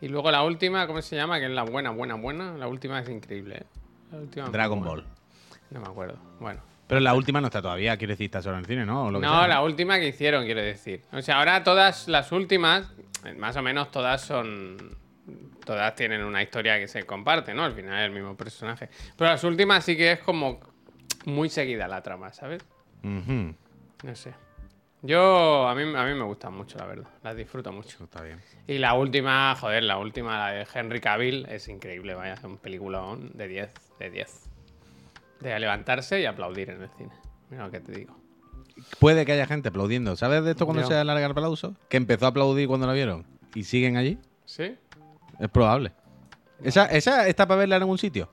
Y 0.00 0.08
luego 0.08 0.30
la 0.32 0.42
última, 0.42 0.86
¿cómo 0.86 1.00
se 1.00 1.14
llama? 1.16 1.38
Que 1.38 1.46
es 1.46 1.52
la 1.52 1.62
buena, 1.62 1.90
buena, 1.90 2.14
buena. 2.16 2.56
La 2.56 2.66
última 2.66 2.98
es 3.00 3.08
increíble, 3.08 3.56
¿eh? 3.58 3.66
La 4.10 4.18
última 4.18 4.48
Dragon 4.48 4.80
buena. 4.80 4.94
Ball. 4.96 5.06
No 5.70 5.80
me 5.80 5.86
acuerdo. 5.86 6.18
Bueno. 6.40 6.60
Pero 6.88 7.00
la 7.00 7.14
última 7.14 7.40
no 7.40 7.46
está 7.46 7.62
todavía, 7.62 7.96
quiere 7.96 8.14
decir, 8.14 8.26
está 8.26 8.42
solo 8.42 8.56
en 8.56 8.60
el 8.60 8.66
cine, 8.66 8.84
¿no? 8.84 9.04
O 9.06 9.10
lo 9.10 9.20
que 9.20 9.26
No, 9.26 9.38
sea. 9.38 9.48
la 9.48 9.62
última 9.62 9.98
que 9.98 10.08
hicieron, 10.08 10.44
quiero 10.44 10.60
decir. 10.60 11.02
O 11.12 11.22
sea, 11.22 11.38
ahora 11.38 11.62
todas 11.64 12.08
las 12.08 12.32
últimas, 12.32 12.90
eh, 13.24 13.32
más 13.34 13.56
o 13.56 13.62
menos 13.62 13.90
todas 13.90 14.20
son. 14.22 14.96
Todas 15.64 15.94
tienen 15.94 16.24
una 16.24 16.42
historia 16.42 16.76
que 16.80 16.88
se 16.88 17.04
comparte, 17.04 17.54
¿no? 17.54 17.62
Al 17.62 17.72
final 17.72 17.96
es 18.00 18.06
el 18.06 18.10
mismo 18.10 18.36
personaje. 18.36 18.88
Pero 19.16 19.30
las 19.30 19.44
últimas 19.44 19.84
sí 19.84 19.96
que 19.96 20.12
es 20.12 20.18
como 20.18 20.58
muy 21.24 21.48
seguida 21.48 21.88
la 21.88 22.02
trama, 22.02 22.32
¿sabes? 22.32 22.62
No 23.02 24.14
sé. 24.14 24.34
Yo, 25.04 25.66
a 25.66 25.74
mí, 25.74 25.82
a 25.82 26.04
mí 26.04 26.14
me 26.14 26.22
gustan 26.22 26.54
mucho, 26.54 26.78
la 26.78 26.86
verdad. 26.86 27.08
Las 27.24 27.36
disfruto 27.36 27.72
mucho. 27.72 28.04
Está 28.04 28.22
bien. 28.22 28.40
Y 28.68 28.78
la 28.78 28.94
última, 28.94 29.54
joder, 29.56 29.82
la 29.82 29.98
última, 29.98 30.38
la 30.38 30.52
de 30.52 30.66
Henry 30.72 31.00
Cavill, 31.00 31.46
es 31.48 31.66
increíble, 31.68 32.14
vaya, 32.14 32.34
es 32.34 32.44
un 32.44 32.56
peliculón 32.56 33.32
de 33.34 33.48
10, 33.48 33.70
de 33.98 34.10
10. 34.10 34.50
De 35.40 35.58
levantarse 35.58 36.20
y 36.20 36.26
aplaudir 36.26 36.70
en 36.70 36.82
el 36.82 36.88
cine. 36.90 37.10
Mira 37.50 37.64
lo 37.64 37.72
que 37.72 37.80
te 37.80 37.92
digo. 37.92 38.16
Puede 39.00 39.26
que 39.26 39.32
haya 39.32 39.46
gente 39.46 39.70
aplaudiendo. 39.70 40.14
¿Sabes 40.14 40.44
de 40.44 40.52
esto 40.52 40.66
cuando 40.66 40.82
Yo. 40.82 40.88
se 40.88 40.94
alarga 40.94 41.26
el 41.26 41.32
aplauso? 41.32 41.74
Que 41.88 41.96
empezó 41.96 42.26
a 42.26 42.28
aplaudir 42.28 42.68
cuando 42.68 42.86
la 42.86 42.92
vieron 42.92 43.26
y 43.56 43.64
siguen 43.64 43.96
allí. 43.96 44.18
¿Sí? 44.44 44.76
Es 45.40 45.48
probable. 45.48 45.92
¿Esa, 46.62 46.86
esa 46.86 47.26
está 47.26 47.46
para 47.48 47.58
verla 47.58 47.76
en 47.76 47.82
algún 47.82 47.98
sitio? 47.98 48.32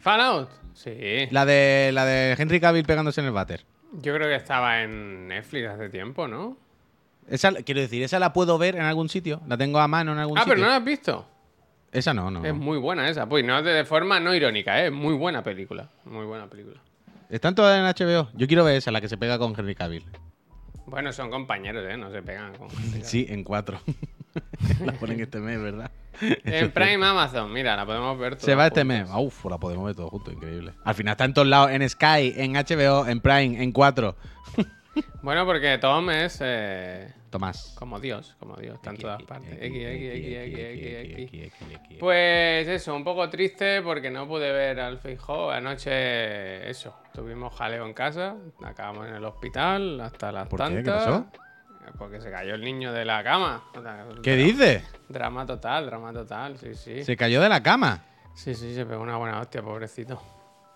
¿Fallout? 0.00 0.50
Sí. 0.76 1.26
La 1.30 1.46
de, 1.46 1.90
la 1.94 2.04
de 2.04 2.36
Henry 2.38 2.60
Cavill 2.60 2.84
pegándose 2.84 3.20
en 3.22 3.26
el 3.28 3.32
váter. 3.32 3.64
Yo 3.92 4.14
creo 4.14 4.28
que 4.28 4.34
estaba 4.36 4.82
en 4.82 5.28
Netflix 5.28 5.68
hace 5.68 5.88
tiempo, 5.88 6.28
¿no? 6.28 6.58
Esa, 7.28 7.50
quiero 7.62 7.80
decir, 7.80 8.02
esa 8.02 8.18
la 8.18 8.32
puedo 8.34 8.58
ver 8.58 8.76
en 8.76 8.82
algún 8.82 9.08
sitio. 9.08 9.40
La 9.48 9.56
tengo 9.56 9.78
a 9.80 9.88
mano 9.88 10.12
en 10.12 10.18
algún 10.18 10.36
Ah, 10.36 10.42
sitio. 10.42 10.54
pero 10.54 10.64
no 10.66 10.70
la 10.70 10.76
has 10.76 10.84
visto. 10.84 11.26
Esa 11.92 12.12
no, 12.12 12.30
no. 12.30 12.44
Es 12.44 12.54
muy 12.54 12.76
buena 12.78 13.08
esa. 13.08 13.26
Pues 13.26 13.42
no, 13.42 13.62
de 13.62 13.84
forma 13.86 14.20
no 14.20 14.34
irónica, 14.34 14.84
¿eh? 14.84 14.90
Muy 14.90 15.14
buena 15.14 15.42
película. 15.42 15.88
Muy 16.04 16.26
buena 16.26 16.46
película. 16.50 16.78
Están 17.30 17.54
todas 17.54 17.78
en 17.78 17.84
HBO. 18.06 18.28
Yo 18.34 18.46
quiero 18.46 18.62
ver 18.64 18.76
esa, 18.76 18.90
la 18.90 19.00
que 19.00 19.08
se 19.08 19.16
pega 19.16 19.38
con 19.38 19.54
Henry 19.58 19.74
Cavill. 19.74 20.04
Bueno, 20.84 21.10
son 21.12 21.30
compañeros, 21.30 21.84
¿eh? 21.88 21.96
No 21.96 22.10
se 22.12 22.22
pegan 22.22 22.54
con 22.56 22.68
gente. 22.70 23.02
Sí, 23.02 23.26
en 23.28 23.42
cuatro. 23.44 23.80
la 24.84 24.92
ponen 24.92 25.20
este 25.20 25.38
mes, 25.38 25.60
¿verdad? 25.60 25.90
En 26.20 26.70
Prime 26.70 27.04
Amazon, 27.06 27.52
mira, 27.52 27.76
la 27.76 27.84
podemos 27.84 28.18
ver 28.18 28.34
Se 28.34 28.46
todas 28.46 28.58
va 28.58 28.66
este 28.68 28.84
mes. 28.84 29.06
Uf, 29.14 29.44
la 29.46 29.58
podemos 29.58 29.84
ver 29.86 29.94
todo 29.94 30.08
junto, 30.08 30.32
increíble. 30.32 30.72
Al 30.84 30.94
final 30.94 31.12
está 31.12 31.24
en 31.24 31.34
todos 31.34 31.48
lados, 31.48 31.70
en 31.70 31.86
Sky, 31.88 32.32
en 32.36 32.54
HBO, 32.54 33.06
en 33.06 33.20
Prime, 33.20 33.62
en 33.62 33.72
4. 33.72 34.16
Bueno, 35.20 35.44
porque 35.44 35.76
Tom 35.76 36.08
es 36.08 36.38
eh, 36.42 37.12
Tomás. 37.28 37.74
como 37.78 38.00
Dios, 38.00 38.34
como 38.38 38.56
Dios, 38.56 38.76
está 38.76 38.90
en 38.90 38.96
todas 38.96 39.22
partes. 39.24 39.52
X, 39.60 39.62
X, 39.62 40.10
X, 40.14 40.36
X, 40.38 41.18
X, 41.18 41.42
X. 41.42 41.70
X. 41.84 41.96
Pues 42.00 42.66
eso, 42.66 42.94
un 42.96 43.04
poco 43.04 43.28
triste 43.28 43.82
porque 43.82 44.10
no 44.10 44.26
pude 44.26 44.50
ver 44.52 44.80
al 44.80 44.96
Feijó. 44.98 45.50
Anoche, 45.50 46.70
eso, 46.70 46.96
tuvimos 47.12 47.54
jaleo 47.54 47.84
en 47.84 47.92
casa, 47.92 48.36
acabamos 48.64 49.06
en 49.08 49.16
el 49.16 49.24
hospital 49.26 50.00
hasta 50.00 50.32
las 50.32 50.48
¿Por 50.48 50.60
qué? 50.60 50.64
tantas. 50.64 51.04
¿Qué 51.04 51.10
pasó? 51.10 51.26
Porque 51.98 52.20
se 52.20 52.30
cayó 52.30 52.54
el 52.54 52.62
niño 52.62 52.92
de 52.92 53.04
la 53.04 53.22
cama. 53.22 53.64
¿Qué 54.22 54.36
dices? 54.36 54.82
Drama 55.08 55.46
total, 55.46 55.86
drama 55.86 56.12
total, 56.12 56.58
sí, 56.58 56.74
sí. 56.74 57.04
Se 57.04 57.16
cayó 57.16 57.40
de 57.40 57.48
la 57.48 57.62
cama. 57.62 58.04
Sí, 58.34 58.54
sí, 58.54 58.74
se 58.74 58.84
pegó 58.84 59.02
una 59.02 59.16
buena 59.16 59.40
hostia, 59.40 59.62
pobrecito. 59.62 60.20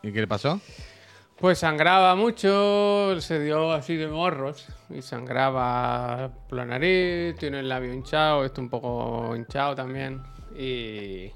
¿Y 0.03 0.13
qué 0.13 0.21
le 0.21 0.27
pasó? 0.27 0.61
Pues 1.37 1.59
sangraba 1.59 2.15
mucho, 2.17 3.19
se 3.21 3.41
dio 3.41 3.73
así 3.73 3.97
de 3.97 4.09
morros 4.09 4.67
y 4.91 5.01
sangraba 5.01 6.31
por 6.49 6.59
la 6.59 6.67
nariz, 6.67 7.35
tiene 7.39 7.61
el 7.61 7.69
labio 7.69 7.95
hinchado, 7.95 8.45
esto 8.45 8.61
un 8.61 8.69
poco 8.69 9.35
hinchado 9.35 9.75
también 9.75 10.23
y, 10.55 11.33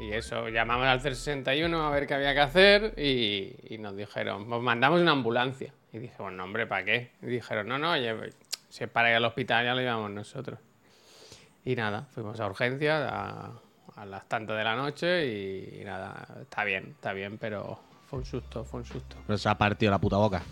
y 0.00 0.12
eso, 0.12 0.48
llamamos 0.48 0.86
al 0.86 1.00
061 1.00 1.84
a 1.84 1.90
ver 1.90 2.06
qué 2.06 2.14
había 2.14 2.32
que 2.32 2.40
hacer 2.40 2.94
y, 2.96 3.56
y 3.74 3.78
nos 3.78 3.96
dijeron, 3.96 4.48
pues 4.48 4.62
mandamos 4.62 5.00
una 5.00 5.10
ambulancia. 5.10 5.72
Y 5.92 5.98
dije, 5.98 6.14
bueno, 6.18 6.42
hombre, 6.42 6.66
¿para 6.66 6.84
qué? 6.84 7.10
Y 7.22 7.26
dijeron, 7.26 7.68
no, 7.68 7.78
no, 7.78 7.96
si 8.74 8.82
es 8.82 8.90
para 8.90 9.08
ir 9.08 9.14
al 9.14 9.24
hospital 9.24 9.64
ya 9.64 9.72
lo 9.72 9.80
llevamos 9.80 10.10
nosotros. 10.10 10.58
Y 11.64 11.76
nada, 11.76 12.08
fuimos 12.10 12.40
a 12.40 12.46
urgencias 12.46 13.08
a, 13.08 13.52
a 13.94 14.04
las 14.04 14.28
tantas 14.28 14.56
de 14.58 14.64
la 14.64 14.74
noche 14.74 15.26
y, 15.28 15.80
y 15.80 15.84
nada, 15.84 16.26
está 16.42 16.64
bien, 16.64 16.88
está 16.96 17.12
bien, 17.12 17.38
pero 17.38 17.78
fue 18.10 18.18
un 18.18 18.24
susto, 18.24 18.64
fue 18.64 18.80
un 18.80 18.84
susto. 18.86 19.14
Pero 19.28 19.38
se 19.38 19.48
ha 19.48 19.56
partido 19.56 19.92
la 19.92 20.00
puta 20.00 20.16
boca. 20.16 20.42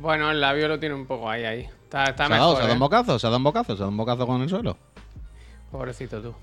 Bueno, 0.00 0.28
el 0.32 0.40
labio 0.40 0.66
lo 0.66 0.80
tiene 0.80 0.96
un 0.96 1.06
poco 1.06 1.30
ahí, 1.30 1.44
ahí. 1.44 1.60
Está, 1.60 2.06
está 2.06 2.26
¿Se 2.26 2.32
ha 2.32 2.36
dado? 2.36 2.48
mejor, 2.54 2.56
¿Se 2.56 2.62
ha 2.62 2.66
dado 2.66 2.72
un 2.72 2.76
¿eh? 2.76 2.80
bocazo? 2.80 3.18
¿Se 3.20 3.26
ha 3.26 3.30
dado 3.30 3.36
un 3.38 3.44
bocazo? 3.44 3.66
¿Se 3.66 3.72
ha 3.74 3.76
dado 3.78 3.90
un 3.90 3.96
bocazo 3.96 4.26
con 4.26 4.42
el 4.42 4.48
suelo? 4.48 4.76
Pobrecito 5.70 6.20
tú. 6.20 6.34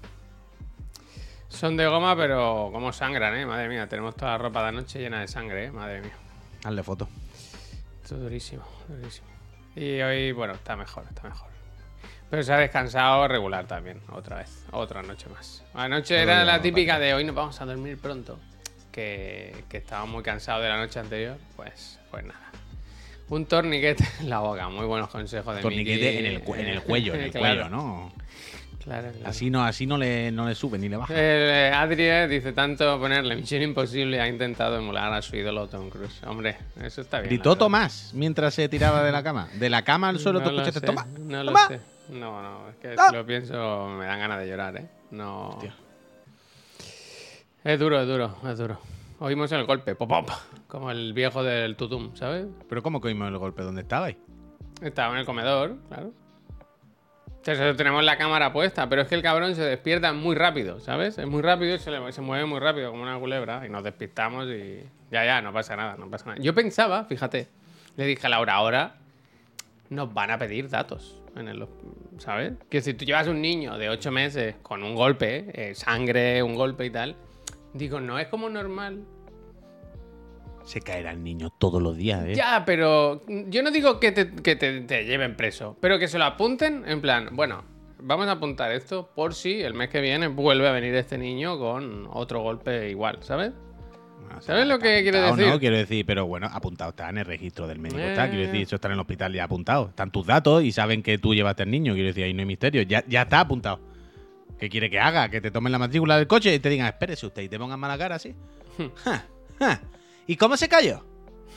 Son 1.49 1.75
de 1.75 1.85
goma, 1.85 2.15
pero 2.15 2.69
como 2.71 2.93
sangran, 2.93 3.35
¿eh? 3.35 3.45
Madre 3.45 3.67
mía, 3.67 3.89
tenemos 3.89 4.15
toda 4.15 4.31
la 4.31 4.37
ropa 4.37 4.61
de 4.61 4.69
anoche 4.69 4.99
llena 4.99 5.19
de 5.19 5.27
sangre, 5.27 5.65
¿eh? 5.65 5.71
Madre 5.71 5.99
mía. 5.99 6.15
Hazle 6.63 6.81
foto. 6.81 7.09
Esto 8.03 8.15
es 8.15 8.21
durísimo, 8.21 8.63
durísimo. 8.87 9.27
Y 9.77 10.01
hoy, 10.01 10.31
bueno, 10.31 10.53
está 10.55 10.75
mejor, 10.75 11.05
está 11.07 11.21
mejor. 11.21 11.49
Pero 12.31 12.41
se 12.41 12.51
ha 12.51 12.57
descansado 12.57 13.27
regular 13.27 13.67
también, 13.67 14.01
otra 14.11 14.37
vez. 14.37 14.65
Otra 14.71 15.03
noche 15.03 15.27
más. 15.29 15.63
Anoche 15.75 16.19
era 16.19 16.43
la 16.43 16.59
típica 16.59 16.97
de 16.97 17.13
hoy 17.13 17.23
nos 17.23 17.35
vamos 17.35 17.61
a 17.61 17.65
dormir 17.65 17.99
pronto. 17.99 18.39
Que, 18.91 19.63
que 19.69 19.77
estaba 19.77 20.05
muy 20.05 20.23
cansado 20.23 20.61
de 20.61 20.69
la 20.69 20.77
noche 20.77 20.99
anterior. 20.99 21.37
Pues, 21.55 21.99
pues 22.09 22.25
nada. 22.25 22.51
Un 23.29 23.45
torniquete 23.45 24.03
en 24.21 24.29
la 24.31 24.39
boca. 24.39 24.67
Muy 24.69 24.87
buenos 24.87 25.09
consejos 25.09 25.55
de 25.55 25.61
Torniquete 25.61 26.05
Miki. 26.07 26.17
en 26.17 26.25
el, 26.25 26.59
en 26.59 26.67
el 26.73 26.81
cuello, 26.81 27.13
en 27.13 27.21
el 27.21 27.31
Claro, 27.31 27.61
cuello, 27.61 27.69
¿no? 27.69 28.11
Claro, 28.87 29.09
claro. 29.11 29.27
Así 29.29 29.49
no, 29.49 29.63
así 29.65 29.85
no 29.85 29.97
le, 29.97 30.31
no 30.31 30.47
le 30.47 30.55
sube 30.55 30.77
ni 30.77 30.87
le 30.87 30.95
baja. 30.95 31.13
Eh, 31.13 31.71
Adri 31.75 32.03
eh, 32.05 32.27
dice 32.29 32.53
tanto 32.53 32.97
ponerle 32.99 33.35
Misión 33.35 33.61
Imposible 33.61 34.21
ha 34.21 34.27
intentado 34.29 34.77
emular 34.77 35.11
a 35.11 35.21
su 35.21 35.35
ídolo 35.35 35.67
Tom 35.67 35.89
Cruise. 35.89 36.23
Hombre, 36.25 36.57
eso 36.81 37.01
está 37.01 37.19
bien. 37.19 37.29
Gritó. 37.29 37.57
Tomás 37.57 38.11
mientras 38.13 38.53
se 38.53 38.69
tiraba 38.69 39.03
de 39.03 39.11
la 39.11 39.21
cama. 39.23 39.49
De 39.59 39.69
la 39.69 39.81
cama 39.83 40.07
al 40.07 40.19
suelo 40.19 40.39
No 40.39 40.45
tú 40.45 40.51
lo 40.51 40.61
escuchaste 40.61 40.87
Tomás. 40.87 41.05
No 41.19 41.43
lo 41.43 41.51
Tomás. 41.51 41.67
sé. 41.67 41.79
No, 42.13 42.41
no, 42.41 42.69
es 42.69 42.75
que 42.77 42.95
Ah. 42.97 43.07
si 43.09 43.15
lo 43.15 43.25
pienso 43.25 43.87
me 43.89 44.05
dan 44.05 44.19
ganas 44.19 44.39
de 44.39 44.47
llorar, 44.47 44.77
¿eh? 44.77 44.87
No. 45.11 45.49
Hostia. 45.49 45.75
Es 47.63 47.79
duro, 47.79 47.99
es 48.01 48.07
duro, 48.07 48.37
es 48.49 48.57
duro. 48.57 48.79
Oímos 49.19 49.51
el 49.51 49.65
golpe, 49.65 49.95
pop, 49.95 50.07
pop, 50.09 50.29
como 50.67 50.91
el 50.91 51.11
viejo 51.11 51.43
del 51.43 51.75
tutum, 51.75 52.15
¿sabes? 52.15 52.45
Pero 52.69 52.81
¿cómo 52.83 53.01
que 53.01 53.07
oímos 53.09 53.27
el 53.27 53.37
golpe? 53.37 53.63
¿Dónde 53.63 53.81
estabais? 53.81 54.15
Estaba 54.81 55.13
en 55.13 55.19
el 55.19 55.25
comedor, 55.25 55.75
claro. 55.89 56.13
Tenemos 57.55 58.03
la 58.03 58.17
cámara 58.17 58.51
puesta, 58.51 58.89
pero 58.89 59.03
es 59.03 59.07
que 59.07 59.15
el 59.15 59.21
cabrón 59.21 59.55
se 59.55 59.61
despierta 59.61 60.11
muy 60.11 60.35
rápido, 60.35 60.81
¿sabes? 60.81 61.17
Es 61.17 61.27
muy 61.27 61.41
rápido 61.41 61.75
y 61.75 61.79
se 61.79 62.21
mueve 62.21 62.45
muy 62.45 62.59
rápido, 62.59 62.91
como 62.91 63.03
una 63.03 63.17
culebra, 63.17 63.65
y 63.65 63.69
nos 63.69 63.85
despistamos 63.85 64.47
y 64.47 64.81
ya, 65.11 65.23
ya, 65.23 65.41
no 65.41 65.53
pasa 65.53 65.77
nada, 65.77 65.95
no 65.97 66.09
pasa 66.09 66.25
nada. 66.25 66.41
Yo 66.41 66.53
pensaba, 66.53 67.05
fíjate, 67.05 67.47
le 67.95 68.05
dije 68.05 68.27
a 68.27 68.29
Laura, 68.31 68.53
ahora 68.53 68.95
nos 69.89 70.13
van 70.13 70.31
a 70.31 70.37
pedir 70.37 70.67
datos, 70.67 71.21
en 71.37 71.47
el, 71.47 71.65
¿sabes? 72.17 72.51
Que 72.69 72.81
si 72.81 72.93
tú 72.93 73.05
llevas 73.05 73.27
un 73.27 73.41
niño 73.41 73.77
de 73.77 73.87
8 73.87 74.11
meses 74.11 74.55
con 74.61 74.83
un 74.83 74.93
golpe, 74.93 75.45
eh, 75.53 75.73
sangre, 75.73 76.43
un 76.43 76.55
golpe 76.55 76.85
y 76.85 76.89
tal, 76.89 77.15
digo, 77.73 78.01
no 78.01 78.19
es 78.19 78.27
como 78.27 78.49
normal 78.49 79.05
Se 80.67 80.81
caerá 80.81 81.11
el 81.11 81.23
niño 81.23 81.49
todos 81.57 81.81
los 81.81 81.95
días, 81.95 82.25
¿eh? 82.25 82.35
ya, 82.35 82.63
pero 82.65 83.23
yo 83.27 83.63
no 83.63 83.71
digo 83.71 83.99
que, 84.01 84.11
te, 84.11 84.31
que 84.33 84.55
te- 84.57 84.81
te 84.81 85.05
lleven 85.05 85.35
preso, 85.37 85.77
pero 85.79 85.97
que 85.97 86.07
se 86.09 86.17
lo 86.17 86.25
apunten 86.25 86.83
en 86.85 86.99
plan, 86.99 87.29
bueno, 87.31 87.63
vamos 87.99 88.27
a 88.27 88.31
apuntar 88.33 88.71
esto 88.73 89.09
por 89.15 89.33
si 89.33 89.61
el 89.61 89.73
mes 89.73 89.87
que 89.89 90.01
viene 90.01 90.27
vuelve 90.27 90.67
a 90.67 90.73
venir 90.73 90.93
este 90.95 91.17
niño 91.17 91.57
con 91.57 92.07
otro 92.11 92.41
golpe 92.41 92.89
igual, 92.89 93.19
¿sabes? 93.21 93.53
Bueno, 94.25 94.41
¿Sabes 94.41 94.67
lo 94.67 94.77
que 94.77 95.03
quiero 95.03 95.21
decir? 95.21 95.47
No, 95.47 95.57
quiero 95.57 95.77
decir, 95.77 96.05
pero 96.05 96.25
bueno, 96.27 96.49
apuntado 96.51 96.89
está 96.89 97.09
en 97.09 97.19
el 97.19 97.25
registro 97.25 97.65
del 97.65 97.79
médico. 97.79 98.01
Eh. 98.01 98.09
Está, 98.09 98.29
quiero 98.29 98.45
decir, 98.45 98.61
eso 98.63 98.75
está 98.75 98.89
en 98.89 98.95
el 98.95 98.99
hospital 98.99 99.31
ya 99.33 99.45
apuntado. 99.45 99.87
Están 99.87 100.11
tus 100.11 100.27
datos 100.27 100.63
y 100.65 100.73
saben 100.73 101.01
que 101.01 101.17
tú 101.17 101.33
llevaste 101.33 101.63
al 101.63 101.71
niño. 101.71 101.93
Quiero 101.93 102.07
decir, 102.07 102.25
ahí 102.25 102.33
no 102.33 102.41
hay 102.41 102.45
misterio. 102.45 102.81
Ya, 102.81 103.05
ya 103.07 103.21
está 103.21 103.39
apuntado. 103.39 103.79
¿Qué 104.59 104.67
quiere 104.67 104.89
que 104.89 104.99
haga? 104.99 105.29
Que 105.29 105.39
te 105.39 105.49
tomen 105.49 105.71
la 105.71 105.79
matrícula 105.79 106.17
del 106.17 106.27
coche 106.27 106.53
y 106.53 106.59
te 106.59 106.67
digan, 106.67 106.87
espérese 106.87 107.25
usted 107.25 107.41
y 107.43 107.47
te 107.47 107.57
pongan 107.57 107.79
mala 107.79 107.97
cara 107.97 108.15
así. 108.15 108.35
Ja, 109.05 109.25
ja. 109.59 109.81
¿Y 110.27 110.35
cómo 110.35 110.57
se 110.57 110.67
cayó? 110.69 111.03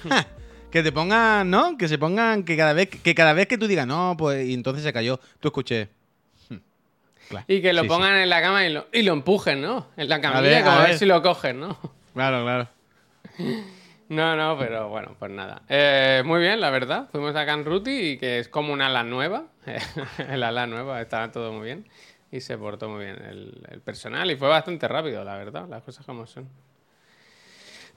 Ja. 0.08 0.26
Que 0.70 0.82
te 0.84 0.92
pongan, 0.92 1.50
¿no? 1.50 1.76
Que 1.76 1.88
se 1.88 1.98
pongan, 1.98 2.44
que 2.44 2.56
cada 2.56 2.72
vez 2.72 2.88
que 2.88 3.14
cada 3.14 3.32
vez 3.32 3.48
que 3.48 3.58
tú 3.58 3.66
digas, 3.66 3.86
no, 3.88 4.14
pues 4.16 4.46
y 4.48 4.54
entonces 4.54 4.84
se 4.84 4.92
cayó. 4.92 5.18
Tú 5.40 5.48
escuché. 5.48 5.88
Hmm. 6.48 6.56
Claro. 7.28 7.44
Y 7.48 7.60
que 7.60 7.72
lo 7.72 7.82
Sí, 7.82 7.88
sí. 7.88 7.88
pongan 7.88 8.16
en 8.16 8.28
la 8.30 8.40
cama 8.40 8.64
y 8.64 8.72
lo, 8.72 8.86
y 8.92 9.02
lo 9.02 9.12
empujen, 9.12 9.60
¿no? 9.60 9.88
En 9.96 10.08
la 10.08 10.20
camilla, 10.20 10.40
ver, 10.42 10.62
como 10.62 10.70
a 10.70 10.76
a 10.76 10.80
ver 10.82 10.88
ver. 10.90 10.98
si 10.98 11.06
lo 11.06 11.20
cogen, 11.22 11.60
¿no? 11.60 11.76
Claro, 12.14 12.42
claro. 12.44 12.68
No, 14.08 14.34
no, 14.34 14.58
pero 14.58 14.88
bueno, 14.88 15.14
pues 15.20 15.30
nada. 15.30 15.62
Eh, 15.68 16.22
muy 16.26 16.40
bien, 16.40 16.60
la 16.60 16.70
verdad. 16.70 17.08
Fuimos 17.12 17.36
a 17.36 17.46
Can 17.46 17.64
Ruti 17.64 17.90
y 17.92 18.18
que 18.18 18.40
es 18.40 18.48
como 18.48 18.72
un 18.72 18.82
ala 18.82 19.04
nueva. 19.04 19.44
el 20.28 20.42
ala 20.42 20.66
nueva, 20.66 21.00
estaba 21.00 21.30
todo 21.30 21.52
muy 21.52 21.66
bien. 21.66 21.86
Y 22.32 22.40
se 22.40 22.58
portó 22.58 22.88
muy 22.88 23.04
bien 23.04 23.22
el, 23.24 23.64
el 23.70 23.80
personal 23.80 24.28
y 24.28 24.34
fue 24.36 24.48
bastante 24.48 24.88
rápido, 24.88 25.22
la 25.22 25.36
verdad, 25.36 25.68
las 25.68 25.82
cosas 25.84 26.04
como 26.04 26.26
son. 26.26 26.48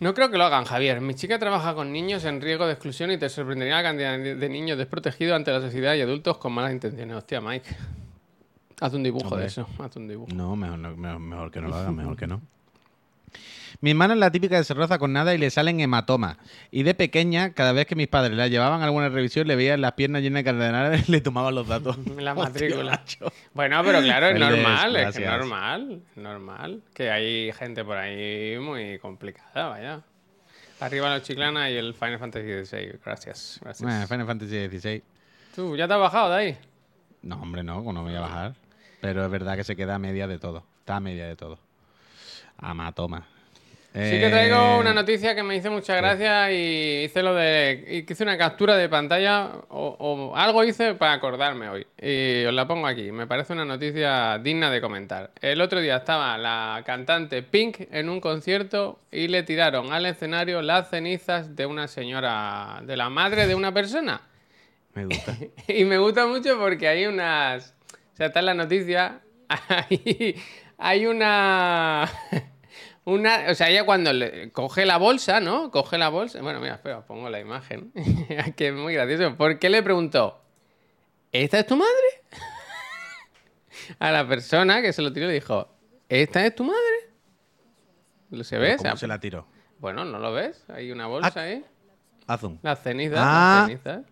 No 0.04 0.14
creo 0.14 0.30
que 0.30 0.38
lo 0.38 0.44
hagan, 0.44 0.66
Javier. 0.66 1.00
Mi 1.00 1.16
chica 1.16 1.40
trabaja 1.40 1.74
con 1.76 1.92
niños 1.94 2.26
en 2.26 2.42
riesgo 2.42 2.66
de 2.66 2.74
exclusión 2.74 3.10
y 3.12 3.18
te 3.18 3.30
sorprendería 3.30 3.76
la 3.78 3.84
cantidad 3.84 4.20
de 4.20 4.50
niños 4.50 4.78
desprotegidos 4.78 5.34
ante 5.36 5.52
la 5.52 5.62
sociedad 5.62 5.96
y 5.96 6.02
adultos 6.02 6.38
con 6.40 6.52
malas 6.52 6.74
intenciones. 6.74 7.16
Hostia, 7.16 7.40
Mike. 7.40 7.70
Haz 8.82 8.94
un 8.94 9.04
dibujo 9.04 9.26
Hombre. 9.28 9.42
de 9.44 9.48
eso, 9.48 9.66
haz 9.80 9.96
un 9.96 10.10
dibujo. 10.10 10.30
No, 10.36 10.56
mejor, 10.58 10.78
no- 10.78 10.96
mejor, 10.98 11.20
mejor 11.20 11.52
que 11.52 11.62
no 11.62 11.70
lo 11.70 11.76
haga, 11.76 11.92
mejor 11.92 12.18
que 12.18 12.28
no. 12.28 12.42
Mi 13.82 13.92
hermana 13.92 14.14
es 14.14 14.20
la 14.20 14.32
típica 14.32 14.58
que 14.58 14.64
se 14.64 14.74
roza 14.74 14.98
con 14.98 15.14
nada 15.14 15.34
y 15.34 15.38
le 15.38 15.50
salen 15.50 15.80
hematomas. 15.80 16.38
Y 16.72 16.84
de 16.84 16.94
pequeña, 16.94 17.54
cada 17.54 17.72
vez 17.72 17.86
que 17.86 17.96
mis 17.96 18.08
padres 18.08 18.36
la 18.38 18.48
llevaban 18.48 18.82
a 18.82 18.86
alguna 18.86 19.10
revisión, 19.10 19.48
le 19.48 19.56
veían 19.56 19.82
las 19.82 19.94
piernas 19.94 20.22
llenas 20.22 20.42
de 20.42 20.44
cardenales 20.44 21.10
y 21.10 21.12
le 21.12 21.22
tomaban 21.22 21.56
los 21.56 21.68
datos. 21.68 21.98
La 22.18 22.34
matrícula. 22.34 23.04
Bueno, 23.54 23.82
pero 23.84 24.02
claro, 24.02 24.28
es 24.28 24.40
normal, 24.40 24.96
es 24.96 25.16
que 25.16 25.26
normal, 25.26 26.02
normal. 26.16 26.82
Que 26.94 27.12
hay 27.12 27.52
gente 27.54 27.84
por 27.84 27.98
ahí 27.98 28.58
muy 28.60 28.98
complicada, 29.00 29.70
vaya. 29.70 30.02
Arriba 30.80 31.14
los 31.14 31.24
chiclana 31.24 31.70
y 31.70 31.76
el 31.76 31.94
Final 31.94 32.20
Fantasy 32.20 32.66
XVI. 32.66 33.00
Gracias, 33.04 33.60
gracias. 33.62 33.82
Bueno, 33.82 34.08
Final 34.08 34.26
Fantasy 34.26 34.68
XVI. 34.68 35.04
Tú, 35.56 35.76
¿ya 35.76 35.88
te 35.88 35.94
has 35.94 36.00
bajado 36.00 36.32
de 36.32 36.36
ahí? 36.36 36.58
No, 37.22 37.36
hombre, 37.36 37.64
no, 37.64 37.82
no 37.82 37.94
me 37.94 38.10
voy 38.10 38.16
a 38.16 38.22
bajar. 38.22 38.56
Pero 39.02 39.24
es 39.24 39.32
verdad 39.32 39.56
que 39.56 39.64
se 39.64 39.76
queda 39.76 39.96
a 39.96 40.00
media 40.00 40.28
de 40.28 40.40
todo. 40.40 40.66
Está 40.80 40.98
a 40.98 41.00
media 41.00 41.28
de 41.28 41.36
todo. 41.36 41.60
Sí 43.94 44.20
que 44.20 44.30
traigo 44.30 44.56
Eh, 44.56 44.80
una 44.80 44.92
noticia 44.92 45.36
que 45.36 45.44
me 45.44 45.56
hizo 45.56 45.70
mucha 45.70 45.96
gracia 45.96 46.52
y 46.52 47.04
hice 47.04 47.22
lo 47.22 47.36
de... 47.36 48.06
hice 48.10 48.24
una 48.24 48.38
captura 48.40 48.76
de 48.76 48.90
pantalla 48.90 49.52
o, 49.70 49.96
o 50.00 50.36
algo 50.36 50.64
hice 50.64 50.96
para 50.96 51.14
acordarme 51.14 51.70
hoy. 51.70 51.86
Y 52.02 52.44
os 52.46 52.54
la 52.54 52.68
pongo 52.68 52.88
aquí. 52.88 53.12
Me 53.12 53.28
parece 53.28 53.54
una 53.54 53.66
noticia 53.66 54.40
digna 54.40 54.72
de 54.72 54.82
comentar. 54.82 55.32
El 55.42 55.62
otro 55.62 55.80
día 55.80 55.98
estaba 55.98 56.36
la 56.40 56.82
cantante 56.86 57.44
Pink 57.44 57.82
en 57.92 58.10
un 58.10 58.20
concierto 58.20 59.00
y 59.12 59.28
le 59.28 59.44
tiraron 59.44 59.94
al 59.94 60.08
escenario 60.08 60.64
las 60.64 60.90
cenizas 60.90 61.56
de 61.56 61.68
una 61.68 61.88
señora, 61.88 62.82
de 62.84 62.98
la 62.98 63.10
madre 63.10 63.46
de 63.46 63.54
una 63.54 63.72
persona. 63.74 64.22
Me 64.96 65.06
gusta. 65.06 65.38
Y 65.68 65.86
me 65.86 66.00
gusta 66.00 66.26
mucho 66.26 66.58
porque 66.58 66.88
hay 66.88 67.06
unas. 67.06 67.76
O 68.14 68.16
sea, 68.16 68.28
está 68.28 68.40
en 68.40 68.46
la 68.48 68.54
noticia. 68.56 69.22
Hay, 69.70 70.36
hay 70.80 71.06
una. 71.06 72.10
Una, 73.06 73.46
o 73.50 73.56
sea, 73.56 73.70
ella 73.70 73.86
cuando 73.86 74.14
le 74.14 74.52
coge 74.52 74.86
la 74.86 74.98
bolsa, 74.98 75.40
¿no? 75.42 75.72
Coge 75.72 75.98
la 75.98 76.08
bolsa. 76.10 76.42
Bueno, 76.42 76.60
mira, 76.62 76.76
espera, 76.76 77.00
os 77.00 77.06
pongo 77.06 77.30
la 77.30 77.40
imagen. 77.40 77.92
que 78.56 78.68
es 78.70 78.74
muy 78.74 78.94
gracioso. 78.94 79.36
¿Por 79.36 79.60
qué 79.60 79.70
le 79.70 79.84
preguntó? 79.84 80.42
¿Esta 81.32 81.60
es 81.60 81.68
tu 81.68 81.76
madre? 81.76 81.92
A 84.00 84.12
la 84.12 84.28
persona 84.28 84.82
que 84.82 84.94
se 84.94 85.02
lo 85.02 85.12
tiró 85.12 85.28
le 85.28 85.34
dijo, 85.34 85.68
¿esta 86.08 86.46
es 86.46 86.56
tu 86.56 86.64
madre? 86.64 88.44
¿Se 88.44 88.58
ve? 88.58 88.76
O 88.76 88.80
sea, 88.80 88.92
¿Cómo 88.92 89.00
se 89.00 89.08
la 89.08 89.20
tiró? 89.20 89.48
Bueno, 89.80 90.06
¿no 90.06 90.18
lo 90.20 90.32
ves? 90.32 90.64
Hay 90.70 90.92
una 90.92 91.08
bolsa 91.08 91.42
ahí. 91.42 91.64
Un. 92.42 92.60
Las 92.64 92.82
cenizas, 92.82 93.20
Ah. 93.22 93.56
las 93.70 93.82
cenizas. 93.82 94.06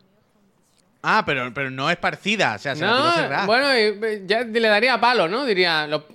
Ah, 1.02 1.24
pero, 1.26 1.52
pero 1.54 1.72
no 1.72 1.90
es 1.90 1.98
parcida. 1.98 2.56
O 2.56 2.60
sea, 2.60 2.76
se 2.76 2.82
la 2.86 2.92
tiró 2.92 3.04
No, 3.06 3.12
cerrada. 3.16 3.46
bueno, 3.46 3.78
y- 3.78 4.28
ya 4.28 4.42
le 4.44 4.68
daría 4.68 5.00
palo, 5.00 5.28
¿no? 5.30 5.46
Diría, 5.46 5.88
lo- 5.88 6.06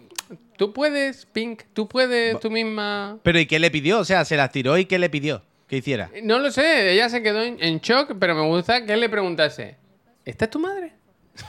tú 0.56 0.72
puedes, 0.72 1.26
Pink, 1.26 1.62
tú 1.72 1.88
puedes 1.88 2.38
tú 2.40 2.50
misma... 2.50 3.18
Pero 3.22 3.38
¿y 3.38 3.46
qué 3.46 3.58
le 3.58 3.70
pidió? 3.70 4.00
O 4.00 4.04
sea, 4.04 4.24
se 4.24 4.36
las 4.36 4.50
tiró 4.52 4.76
y 4.78 4.84
¿qué 4.86 4.98
le 4.98 5.08
pidió? 5.10 5.42
¿Qué 5.68 5.78
hiciera? 5.78 6.10
No 6.22 6.38
lo 6.38 6.50
sé, 6.50 6.92
ella 6.92 7.08
se 7.08 7.22
quedó 7.22 7.42
en, 7.42 7.78
shock, 7.80 8.14
pero 8.20 8.34
me 8.34 8.42
gusta 8.42 8.84
que 8.86 8.96
le 8.96 9.08
preguntase, 9.08 9.76
¿esta 10.24 10.44
es 10.46 10.50
tu 10.50 10.58
madre? 10.60 10.92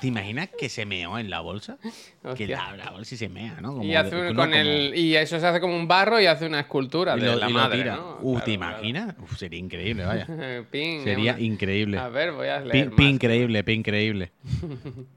¿Te 0.02 0.08
imaginas 0.08 0.50
que 0.58 0.68
se 0.68 0.86
meó 0.86 1.18
en 1.18 1.30
la 1.30 1.40
bolsa? 1.40 1.78
Que 2.36 2.46
la, 2.48 2.76
la 2.76 2.90
bolsa 2.92 3.16
y 3.16 3.18
se 3.18 3.30
mea, 3.30 3.60
¿no? 3.62 3.70
Como 3.70 3.84
y, 3.86 3.96
hace 3.96 4.14
un- 4.16 4.28
con 4.36 4.50
como- 4.50 4.54
el, 4.56 4.94
y 4.98 5.16
eso 5.16 5.40
se 5.40 5.48
hace 5.48 5.62
como 5.62 5.78
un 5.78 5.88
barro 5.88 6.20
y 6.20 6.26
hace 6.26 6.46
una 6.46 6.60
escultura 6.60 7.16
y 7.16 7.22
de 7.22 7.26
lo, 7.28 7.36
la 7.38 7.50
y 7.50 7.54
madre, 7.54 7.78
tira. 7.78 7.96
¿no? 7.96 8.18
Uh, 8.22 8.32
Claro, 8.34 8.46
¿te 8.46 8.58
claro. 8.58 8.74
imaginas? 8.78 9.16
Uf, 9.22 9.38
sería 9.38 9.60
increíble, 9.60 10.04
vaya. 10.04 10.26
Pink, 10.72 11.04
Sería 11.06 11.34
una- 11.36 11.42
increíble. 11.42 11.98
A 12.00 12.10
ver, 12.10 12.34
voy 12.34 12.48
a 12.50 12.60
leer 12.60 12.72
Pin, 12.72 12.86
más. 12.88 12.96
pin 12.98 13.08
increíble, 13.08 13.64
pin 13.64 13.80
increíble. 13.80 14.32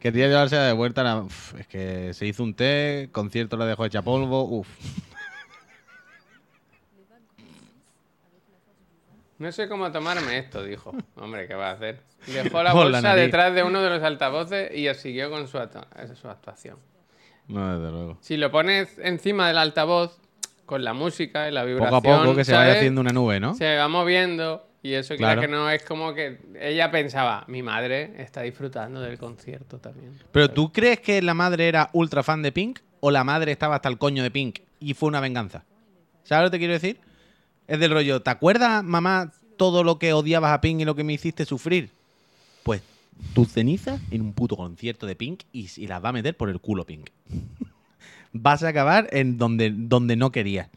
Quería 0.00 0.28
llevarse 0.28 0.56
de 0.56 0.72
vuelta 0.72 1.02
la... 1.02 1.16
uf, 1.18 1.54
es 1.58 1.66
que 1.66 2.12
se 2.14 2.26
hizo 2.26 2.42
un 2.42 2.54
té, 2.54 3.08
concierto 3.12 3.56
la 3.56 3.66
dejó 3.66 3.84
hecha 3.84 4.02
polvo. 4.02 4.44
Uf. 4.44 4.68
No 9.38 9.52
sé 9.52 9.68
cómo 9.68 9.92
tomarme 9.92 10.38
esto, 10.38 10.62
dijo. 10.64 10.94
Hombre, 11.16 11.46
¿qué 11.46 11.54
va 11.54 11.70
a 11.70 11.72
hacer? 11.72 12.00
Dejó 12.26 12.62
la 12.62 12.72
bolsa 12.74 13.14
detrás 13.14 13.54
de 13.54 13.62
uno 13.62 13.82
de 13.82 13.90
los 13.90 14.02
altavoces 14.02 14.74
y 14.74 14.92
siguió 14.94 15.30
con 15.30 15.46
su, 15.46 15.58
actu- 15.58 16.14
su 16.14 16.28
actuación. 16.28 16.78
No, 17.48 17.78
desde 17.78 17.92
luego. 17.92 18.18
Si 18.20 18.36
lo 18.36 18.50
pones 18.50 18.98
encima 18.98 19.48
del 19.48 19.58
altavoz, 19.58 20.18
con 20.64 20.82
la 20.82 20.94
música 20.94 21.48
y 21.48 21.52
la 21.52 21.60
Poco 21.60 21.68
vibración, 21.74 21.94
a 22.14 22.22
poco 22.24 22.34
que 22.34 22.44
se 22.44 22.52
vaya 22.54 22.72
haciendo 22.72 23.00
una 23.00 23.12
nube, 23.12 23.38
¿no? 23.38 23.54
Se 23.54 23.76
va 23.76 23.86
moviendo 23.88 24.65
y 24.86 24.94
eso, 24.94 25.16
claro. 25.16 25.40
Que 25.40 25.48
no 25.48 25.68
es 25.68 25.82
como 25.82 26.14
que 26.14 26.38
ella 26.60 26.92
pensaba, 26.92 27.44
mi 27.48 27.60
madre 27.60 28.12
está 28.18 28.42
disfrutando 28.42 29.00
del 29.00 29.18
concierto 29.18 29.78
también. 29.78 30.16
Pero 30.30 30.48
¿tú 30.48 30.72
crees 30.72 31.00
que 31.00 31.20
la 31.22 31.34
madre 31.34 31.66
era 31.66 31.90
ultra 31.92 32.22
fan 32.22 32.40
de 32.42 32.52
Pink 32.52 32.78
o 33.00 33.10
la 33.10 33.24
madre 33.24 33.50
estaba 33.50 33.74
hasta 33.74 33.88
el 33.88 33.98
coño 33.98 34.22
de 34.22 34.30
Pink 34.30 34.60
y 34.78 34.94
fue 34.94 35.08
una 35.08 35.18
venganza? 35.18 35.64
¿Sabes 36.22 36.44
lo 36.44 36.50
que 36.50 36.54
te 36.54 36.58
quiero 36.60 36.74
decir? 36.74 37.00
Es 37.66 37.80
del 37.80 37.90
rollo, 37.90 38.22
¿te 38.22 38.30
acuerdas, 38.30 38.84
mamá, 38.84 39.32
todo 39.56 39.82
lo 39.82 39.98
que 39.98 40.12
odiabas 40.12 40.52
a 40.52 40.60
Pink 40.60 40.80
y 40.80 40.84
lo 40.84 40.94
que 40.94 41.02
me 41.02 41.14
hiciste 41.14 41.44
sufrir? 41.44 41.90
Pues 42.62 42.80
tus 43.34 43.48
cenizas 43.48 44.00
en 44.12 44.22
un 44.22 44.34
puto 44.34 44.56
concierto 44.56 45.04
de 45.06 45.16
Pink 45.16 45.42
y, 45.50 45.68
y 45.76 45.88
las 45.88 46.04
va 46.04 46.10
a 46.10 46.12
meter 46.12 46.36
por 46.36 46.48
el 46.48 46.60
culo 46.60 46.86
Pink. 46.86 47.10
Vas 48.32 48.62
a 48.62 48.68
acabar 48.68 49.08
en 49.10 49.36
donde, 49.36 49.72
donde 49.74 50.14
no 50.14 50.30
querías. 50.30 50.68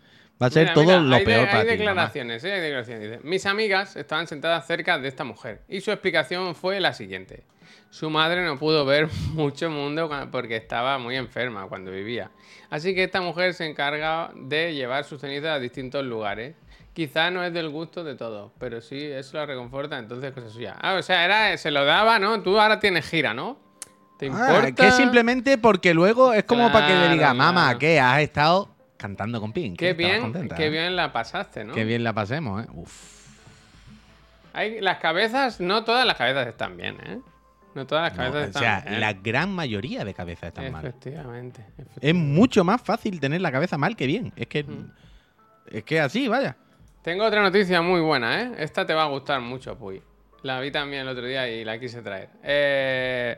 Va 0.41 0.47
a 0.47 0.49
ser 0.51 0.63
Mira, 0.63 0.73
todo 0.73 0.83
mira, 0.85 0.99
lo 1.01 1.15
hay 1.15 1.19
de- 1.19 1.25
peor 1.25 1.39
hay 1.41 1.45
para 1.47 1.61
ti. 1.61 1.67
mamá. 1.67 1.77
declaraciones, 1.77 2.43
¿eh? 2.45 2.53
hay 2.53 2.61
declaraciones. 2.61 3.03
Dice, 3.11 3.19
Mis 3.23 3.45
amigas 3.45 3.95
estaban 3.97 4.25
sentadas 4.27 4.65
cerca 4.65 4.97
de 4.97 5.07
esta 5.09 5.23
mujer 5.25 5.61
y 5.67 5.81
su 5.81 5.91
explicación 5.91 6.55
fue 6.55 6.79
la 6.79 6.93
siguiente. 6.93 7.43
Su 7.89 8.09
madre 8.09 8.45
no 8.45 8.57
pudo 8.57 8.85
ver 8.85 9.09
mucho 9.33 9.69
mundo 9.69 10.09
porque 10.31 10.55
estaba 10.55 10.97
muy 10.97 11.17
enferma 11.17 11.67
cuando 11.67 11.91
vivía. 11.91 12.31
Así 12.69 12.95
que 12.95 13.03
esta 13.03 13.19
mujer 13.21 13.53
se 13.53 13.65
encarga 13.65 14.31
de 14.35 14.73
llevar 14.73 15.03
sus 15.03 15.19
cenizas 15.19 15.49
a 15.57 15.59
distintos 15.59 16.05
lugares. 16.05 16.55
Quizá 16.93 17.31
no 17.31 17.43
es 17.43 17.53
del 17.53 17.69
gusto 17.69 18.03
de 18.03 18.15
todos, 18.15 18.51
pero 18.59 18.81
sí 18.81 18.97
eso 19.03 19.37
la 19.37 19.45
reconforta, 19.45 19.97
entonces 19.99 20.31
cosa 20.33 20.49
suya. 20.49 20.75
Ah, 20.81 20.95
o 20.95 21.01
sea, 21.01 21.23
era, 21.23 21.55
se 21.57 21.71
lo 21.71 21.85
daba, 21.85 22.17
¿no? 22.19 22.41
Tú 22.41 22.59
ahora 22.59 22.79
tienes 22.79 23.07
gira, 23.09 23.33
¿no? 23.33 23.57
¿Te 24.17 24.25
Ah, 24.25 24.29
importa? 24.29 24.71
que 24.85 24.91
simplemente 24.91 25.57
porque 25.57 25.93
luego 25.93 26.33
es 26.33 26.43
como 26.43 26.71
para 26.71 26.87
que 26.87 26.95
le 26.95 27.09
diga, 27.09 27.33
mamá, 27.33 27.77
que 27.77 27.99
has 27.99 28.19
estado 28.21 28.67
cantando 28.99 29.39
con 29.39 29.53
Pink. 29.53 29.79
Qué 29.79 29.91
Estabas 29.91 30.11
bien, 30.11 30.21
contenta, 30.21 30.55
qué 30.55 30.65
¿eh? 30.67 30.69
bien 30.69 30.95
la 30.95 31.11
pasaste, 31.13 31.63
¿no? 31.63 31.73
Qué 31.73 31.85
bien 31.85 32.03
la 32.03 32.13
pasemos, 32.13 32.63
¿eh? 32.63 32.67
Uf. 32.73 33.17
Hay, 34.53 34.81
las 34.81 34.97
cabezas, 34.99 35.59
no 35.61 35.83
todas 35.83 36.05
las 36.05 36.17
cabezas 36.17 36.45
están 36.47 36.75
bien, 36.75 36.97
¿eh? 37.05 37.19
No 37.75 37.87
todas 37.87 38.03
las 38.03 38.13
No, 38.13 38.17
cabezas 38.17 38.41
o 38.41 38.45
están 38.47 38.61
sea, 38.61 38.81
bien. 38.81 38.99
la 38.99 39.13
gran 39.13 39.53
mayoría 39.55 40.03
de 40.03 40.13
cabezas 40.13 40.49
están 40.49 40.71
mal. 40.71 40.85
Efectivamente. 40.85 41.63
Es 42.01 42.13
mucho 42.13 42.63
más 42.63 42.81
fácil 42.81 43.19
tener 43.19 43.41
la 43.41 43.51
cabeza 43.51 43.77
mal 43.77 43.95
que 43.95 44.05
bien. 44.05 44.33
Es 44.35 44.47
que. 44.47 44.63
Mm. 44.63 44.91
Es 45.71 45.83
que 45.83 45.99
así, 46.01 46.27
vaya. 46.27 46.57
Tengo 47.03 47.23
otra 47.23 47.41
noticia 47.41 47.81
muy 47.81 48.01
buena, 48.01 48.41
¿eh? 48.41 48.51
Esta 48.57 48.85
te 48.85 48.93
va 48.93 49.03
a 49.03 49.07
gustar 49.07 49.39
mucho, 49.39 49.77
Puy. 49.77 50.01
La 50.41 50.59
vi 50.59 50.71
también 50.71 51.03
el 51.03 51.09
otro 51.09 51.25
día 51.25 51.47
y 51.47 51.63
la 51.63 51.79
quise 51.79 52.01
traer. 52.01 52.29
Eh, 52.43 53.37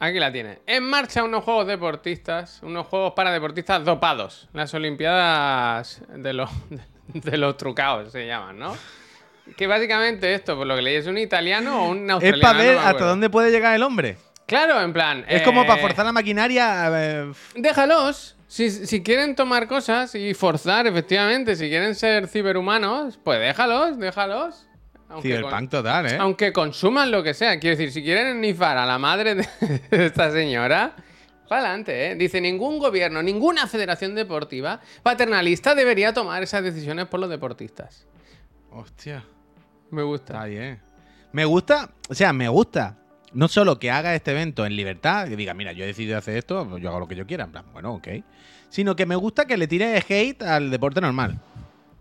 aquí 0.00 0.18
la 0.18 0.32
tienes. 0.32 0.58
En 0.66 0.82
marcha 0.82 1.22
unos 1.22 1.44
juegos 1.44 1.66
deportistas, 1.68 2.58
unos 2.62 2.86
juegos 2.88 3.12
para 3.14 3.30
deportistas 3.30 3.84
dopados. 3.84 4.48
Las 4.52 4.74
Olimpiadas 4.74 6.02
de 6.08 6.32
los, 6.32 6.50
de 7.08 7.36
los 7.38 7.56
trucados 7.56 8.10
se 8.12 8.26
llaman, 8.26 8.58
¿no? 8.58 8.76
Que 9.56 9.66
básicamente 9.66 10.32
esto, 10.34 10.56
por 10.56 10.66
lo 10.66 10.76
que 10.76 10.82
leí, 10.82 10.96
es 10.96 11.06
un 11.06 11.18
italiano 11.18 11.84
o 11.84 11.88
un 11.90 12.04
Es 12.06 12.10
australiano. 12.12 12.42
para 12.42 12.58
no 12.58 12.64
ver 12.64 12.78
hasta 12.78 13.04
dónde 13.04 13.30
puede 13.30 13.50
llegar 13.50 13.74
el 13.74 13.82
hombre. 13.82 14.16
Claro, 14.46 14.80
en 14.80 14.92
plan. 14.92 15.24
Es 15.28 15.42
como 15.42 15.64
para 15.66 15.78
eh, 15.78 15.82
forzar 15.82 16.04
la 16.04 16.12
maquinaria. 16.12 16.88
eh, 16.92 17.32
Déjalos. 17.54 18.36
Si, 18.48 18.68
si 18.70 19.02
quieren 19.02 19.36
tomar 19.36 19.68
cosas 19.68 20.14
y 20.16 20.34
forzar, 20.34 20.86
efectivamente, 20.88 21.54
si 21.54 21.68
quieren 21.68 21.94
ser 21.94 22.26
ciberhumanos, 22.26 23.16
pues 23.22 23.38
déjalos, 23.38 23.96
déjalos. 23.98 24.66
Aunque, 25.10 25.28
con- 25.30 25.38
Cyberpunk 25.50 25.70
total, 25.70 26.06
¿eh? 26.06 26.16
aunque 26.20 26.52
consuman 26.52 27.10
lo 27.10 27.22
que 27.22 27.34
sea. 27.34 27.58
Quiero 27.58 27.76
decir, 27.76 27.92
si 27.92 28.02
quieren 28.02 28.40
nifar 28.40 28.78
a 28.78 28.86
la 28.86 28.98
madre 28.98 29.34
de 29.34 29.48
esta 29.90 30.30
señora, 30.30 30.94
para 31.48 31.62
adelante, 31.62 32.12
¿eh? 32.12 32.14
Dice, 32.14 32.40
ningún 32.40 32.78
gobierno, 32.78 33.22
ninguna 33.22 33.66
federación 33.66 34.14
deportiva 34.14 34.80
paternalista 35.02 35.74
debería 35.74 36.12
tomar 36.14 36.42
esas 36.44 36.62
decisiones 36.62 37.06
por 37.06 37.18
los 37.20 37.28
deportististas. 37.28 38.06
Hostia. 38.70 39.24
Me 39.90 40.02
gusta. 40.02 40.34
Está 40.34 40.44
bien. 40.46 40.80
Me 41.32 41.44
gusta, 41.44 41.90
o 42.08 42.14
sea, 42.14 42.32
me 42.32 42.48
gusta. 42.48 42.96
No 43.32 43.48
solo 43.48 43.78
que 43.78 43.90
haga 43.90 44.14
este 44.14 44.30
evento 44.32 44.64
en 44.66 44.74
libertad, 44.76 45.28
que 45.28 45.36
diga, 45.36 45.54
mira, 45.54 45.72
yo 45.72 45.84
he 45.84 45.86
decidido 45.88 46.18
hacer 46.18 46.36
esto, 46.36 46.66
pues 46.68 46.82
yo 46.82 46.88
hago 46.90 47.00
lo 47.00 47.08
que 47.08 47.14
yo 47.16 47.26
quiera. 47.26 47.44
En 47.44 47.52
plan, 47.52 47.64
bueno, 47.72 47.94
ok. 47.94 48.08
Sino 48.68 48.94
que 48.94 49.06
me 49.06 49.16
gusta 49.16 49.44
que 49.46 49.56
le 49.56 49.66
tire 49.66 49.96
hate 50.08 50.42
al 50.42 50.70
deporte 50.70 51.00
normal. 51.00 51.40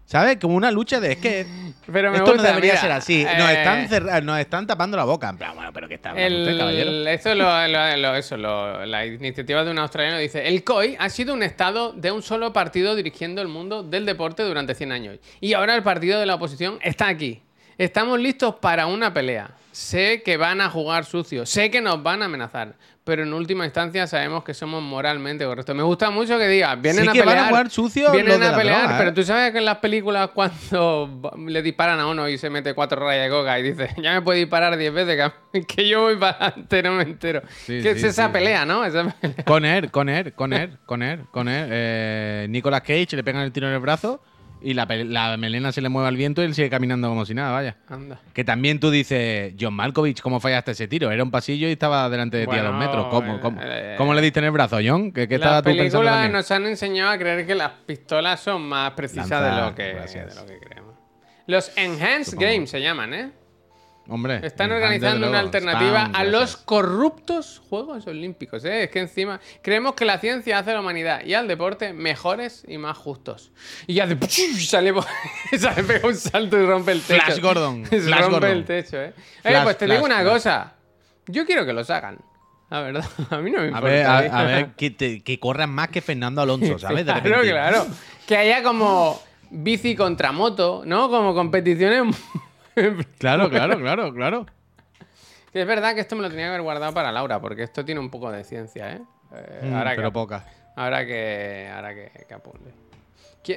¿Sabes? 0.09 0.37
Como 0.41 0.55
una 0.55 0.71
lucha 0.71 0.99
de 0.99 1.11
es 1.11 1.17
que 1.19 1.45
Pero 1.85 2.09
me 2.09 2.17
esto 2.17 2.31
gusta, 2.31 2.47
no 2.47 2.49
debería 2.55 2.71
mira, 2.73 2.81
ser 2.81 2.91
así. 2.93 3.23
Nos, 3.23 3.47
eh, 3.51 3.53
están 3.59 3.87
cerra- 3.89 4.21
nos 4.21 4.39
están 4.39 4.65
tapando 4.65 4.97
la 4.97 5.03
boca. 5.03 5.29
En 5.29 5.37
plan, 5.37 5.53
bueno, 5.53 5.71
pero 5.71 5.87
¿qué 5.87 5.93
está 5.93 6.09
hablando 6.09 6.39
usted, 6.39 6.57
caballero? 6.57 6.89
El, 6.89 7.07
esto 7.07 7.35
lo, 7.35 7.67
lo- 7.67 7.97
lo- 7.97 8.15
eso, 8.15 8.35
la 8.35 9.05
iniciativa 9.05 9.63
de 9.63 9.69
un 9.69 9.77
australiano 9.77 10.17
dice, 10.17 10.47
el 10.47 10.63
COI 10.63 10.95
ha 10.97 11.09
sido 11.09 11.31
un 11.35 11.43
estado 11.43 11.93
de 11.93 12.11
un 12.11 12.23
solo 12.23 12.51
partido 12.53 12.95
dirigiendo 12.95 13.39
el 13.43 13.49
mundo 13.49 13.83
del 13.83 14.07
deporte 14.07 14.41
durante 14.41 14.73
100 14.73 14.91
años. 14.91 15.19
Y 15.41 15.53
ahora 15.53 15.75
el 15.75 15.83
partido 15.83 16.19
de 16.19 16.25
la 16.25 16.33
oposición 16.35 16.79
está 16.81 17.07
aquí. 17.07 17.43
Estamos 17.77 18.19
listos 18.19 18.55
para 18.55 18.87
una 18.87 19.13
pelea. 19.13 19.51
Sé 19.71 20.23
que 20.23 20.37
van 20.37 20.59
a 20.59 20.71
jugar 20.71 21.05
sucio, 21.05 21.45
sé 21.45 21.69
que 21.69 21.81
nos 21.81 22.01
van 22.01 22.23
a 22.23 22.25
amenazar, 22.25 22.73
pero 23.09 23.23
en 23.23 23.33
última 23.33 23.65
instancia 23.65 24.05
sabemos 24.05 24.43
que 24.43 24.53
somos 24.53 24.83
moralmente 24.83 25.43
correctos. 25.43 25.75
Me 25.75 25.81
gusta 25.81 26.11
mucho 26.11 26.37
que 26.37 26.47
diga, 26.47 26.75
vienen 26.75 27.05
Sí 27.05 27.09
a 27.09 27.11
que 27.11 27.19
pelear, 27.21 27.37
van 27.37 27.45
a 27.45 27.49
jugar 27.49 27.69
sucio 27.71 28.11
vienen 28.11 28.43
a 28.43 28.55
pelear, 28.55 28.81
droga, 28.81 28.93
¿eh? 28.93 28.95
pero 28.99 29.13
tú 29.15 29.23
sabes 29.23 29.51
que 29.51 29.57
en 29.57 29.65
las 29.65 29.77
películas 29.77 30.29
cuando 30.31 31.33
le 31.47 31.63
disparan 31.63 31.99
a 31.99 32.05
uno 32.05 32.29
y 32.29 32.37
se 32.37 32.51
mete 32.51 32.75
cuatro 32.75 33.03
rayas 33.03 33.23
de 33.23 33.29
coca 33.31 33.57
y 33.57 33.63
dice, 33.63 33.89
ya 33.97 34.13
me 34.13 34.21
puede 34.21 34.37
disparar 34.37 34.77
10 34.77 34.93
veces, 34.93 35.31
que, 35.67 35.87
yo 35.87 36.03
voy 36.03 36.17
para 36.17 36.37
adelante, 36.37 36.83
no 36.83 36.91
me 36.93 37.01
entero. 37.01 37.41
Sí, 37.65 37.81
que 37.81 37.95
sí, 37.95 37.97
es 37.97 38.03
esa 38.03 38.31
pelea, 38.31 38.63
¿no? 38.63 38.85
Esa 38.85 39.05
pelea. 39.05 39.43
Con 39.43 39.65
él, 39.65 39.89
con 39.89 40.07
él, 40.07 40.33
con 40.33 40.53
él, 40.53 40.77
con 40.85 41.01
él, 41.01 41.25
con 41.31 41.47
él. 41.47 41.67
Eh, 41.71 42.45
Nicolas 42.47 42.81
Cage 42.81 43.15
le 43.15 43.23
pegan 43.23 43.41
el 43.41 43.51
tiro 43.51 43.67
en 43.67 43.73
el 43.73 43.79
brazo 43.79 44.21
y 44.61 44.73
la, 44.73 45.37
melena 45.37 45.71
se 45.71 45.81
le 45.81 45.89
mueve 45.89 46.07
al 46.09 46.17
viento 46.17 46.41
y 46.41 46.45
él 46.45 46.53
sigue 46.53 46.69
caminando 46.69 47.07
como 47.09 47.25
si 47.25 47.33
nada, 47.33 47.51
vaya. 47.51 47.77
Anda. 47.87 48.19
Que 48.33 48.43
también 48.43 48.79
tú 48.79 48.91
dices, 48.91 49.53
John 49.59 49.73
Malkovich, 49.73 50.21
¿cómo 50.21 50.39
fallaste 50.39 50.71
ese 50.71 50.87
tiro? 50.87 51.11
Era 51.11 51.23
un 51.23 51.31
pasillo 51.31 51.67
y 51.67 51.71
estaba 51.71 52.09
delante 52.09 52.37
de 52.37 52.47
ti 52.47 52.55
a 52.55 52.63
dos 52.63 52.75
metros. 52.75 53.07
¿Cómo, 53.07 53.39
cómo, 53.39 53.59
eh, 53.63 53.95
cómo 53.97 54.13
le 54.13 54.21
diste 54.21 54.39
en 54.39 54.45
el 54.45 54.51
brazo, 54.51 54.77
John? 54.83 55.11
¿Qué, 55.11 55.27
qué 55.27 55.35
estaba 55.35 55.55
Las 55.55 55.63
películas 55.63 56.29
nos 56.29 56.51
han 56.51 56.65
enseñado 56.65 57.11
a 57.11 57.17
creer 57.17 57.45
que 57.45 57.55
las 57.55 57.71
pistolas 57.85 58.39
son 58.39 58.63
más 58.63 58.91
precisas 58.91 59.29
de, 59.29 59.61
lo 59.61 59.75
que, 59.75 59.83
de 59.83 60.35
lo 60.35 60.45
que 60.45 60.59
creemos. 60.59 60.95
Los 61.47 61.75
Enhanced. 61.77 62.37
Games 62.37 62.69
se 62.69 62.81
llaman, 62.81 63.13
¿eh? 63.13 63.31
Hombre. 64.09 64.39
Están 64.45 64.71
eh, 64.71 64.75
organizando 64.75 65.29
una 65.29 65.39
alternativa 65.39 66.09
a 66.13 66.23
los 66.23 66.57
corruptos 66.57 67.61
Juegos 67.69 68.07
Olímpicos. 68.07 68.65
¿eh? 68.65 68.83
Es 68.83 68.89
que 68.89 68.99
encima 68.99 69.39
creemos 69.61 69.93
que 69.93 70.05
la 70.05 70.17
ciencia 70.19 70.57
hace 70.59 70.71
a 70.71 70.73
la 70.73 70.79
humanidad 70.79 71.23
y 71.23 71.33
al 71.35 71.47
deporte 71.47 71.93
mejores 71.93 72.63
y 72.67 72.77
más 72.77 72.97
justos. 72.97 73.51
Y 73.87 73.93
ya 73.93 74.07
de 74.07 74.17
sale, 74.27 74.93
sale 75.59 75.83
pega 75.83 76.07
un 76.07 76.15
salto 76.15 76.57
y 76.59 76.65
rompe 76.65 76.91
el 76.93 77.01
techo. 77.01 77.23
Flash 77.23 77.39
Gordon, 77.39 77.85
Flash 77.85 78.01
rompe 78.21 78.31
Gordon. 78.31 78.49
el 78.51 78.65
techo, 78.65 78.97
¿eh? 79.01 79.13
Oye, 79.15 79.41
Flash, 79.43 79.63
pues 79.63 79.77
te 79.77 79.85
Flash, 79.85 79.97
digo 79.97 80.05
una 80.05 80.23
cosa. 80.23 80.73
Yo 81.27 81.45
quiero 81.45 81.65
que 81.65 81.73
los 81.73 81.89
hagan. 81.89 82.17
La 82.71 82.81
verdad, 82.81 83.03
a 83.31 83.37
mí 83.37 83.49
no 83.49 83.57
me 83.59 83.63
A 83.63 83.67
importa. 83.67 83.87
ver, 83.87 84.05
a, 84.05 84.25
¿eh? 84.25 84.29
a 84.31 84.43
ver 84.43 84.67
que, 84.75 84.91
te- 84.91 85.21
que 85.23 85.39
corran 85.39 85.71
más 85.71 85.87
que 85.89 86.01
Fernando 86.01 86.41
Alonso, 86.41 86.77
¿sabes? 86.77 87.05
De 87.05 87.13
Claro, 87.13 87.41
claro. 87.41 87.87
Que 88.27 88.37
haya 88.37 88.61
como 88.63 89.19
bici 89.49 89.95
contra 89.95 90.31
moto, 90.31 90.83
¿no? 90.85 91.09
Como 91.09 91.33
competiciones. 91.33 92.15
Claro, 93.17 93.49
claro, 93.49 93.77
claro, 93.79 94.13
claro. 94.13 94.45
Es 95.53 95.65
verdad 95.65 95.95
que 95.95 96.01
esto 96.01 96.15
me 96.15 96.21
lo 96.21 96.29
tenía 96.29 96.45
que 96.45 96.49
haber 96.49 96.61
guardado 96.61 96.93
para 96.93 97.11
Laura, 97.11 97.39
porque 97.41 97.63
esto 97.63 97.83
tiene 97.83 97.99
un 97.99 98.09
poco 98.09 98.31
de 98.31 98.43
ciencia, 98.43 98.91
¿eh? 98.93 99.01
Eh, 99.35 99.59
Mm, 99.63 99.73
ahora, 99.75 99.93
pero 99.95 100.09
que, 100.09 100.13
poca. 100.13 100.45
ahora 100.75 101.05
que. 101.05 101.69
Ahora 101.73 101.93
que, 101.95 102.11
que 102.27 102.33
apunte. 102.33 102.71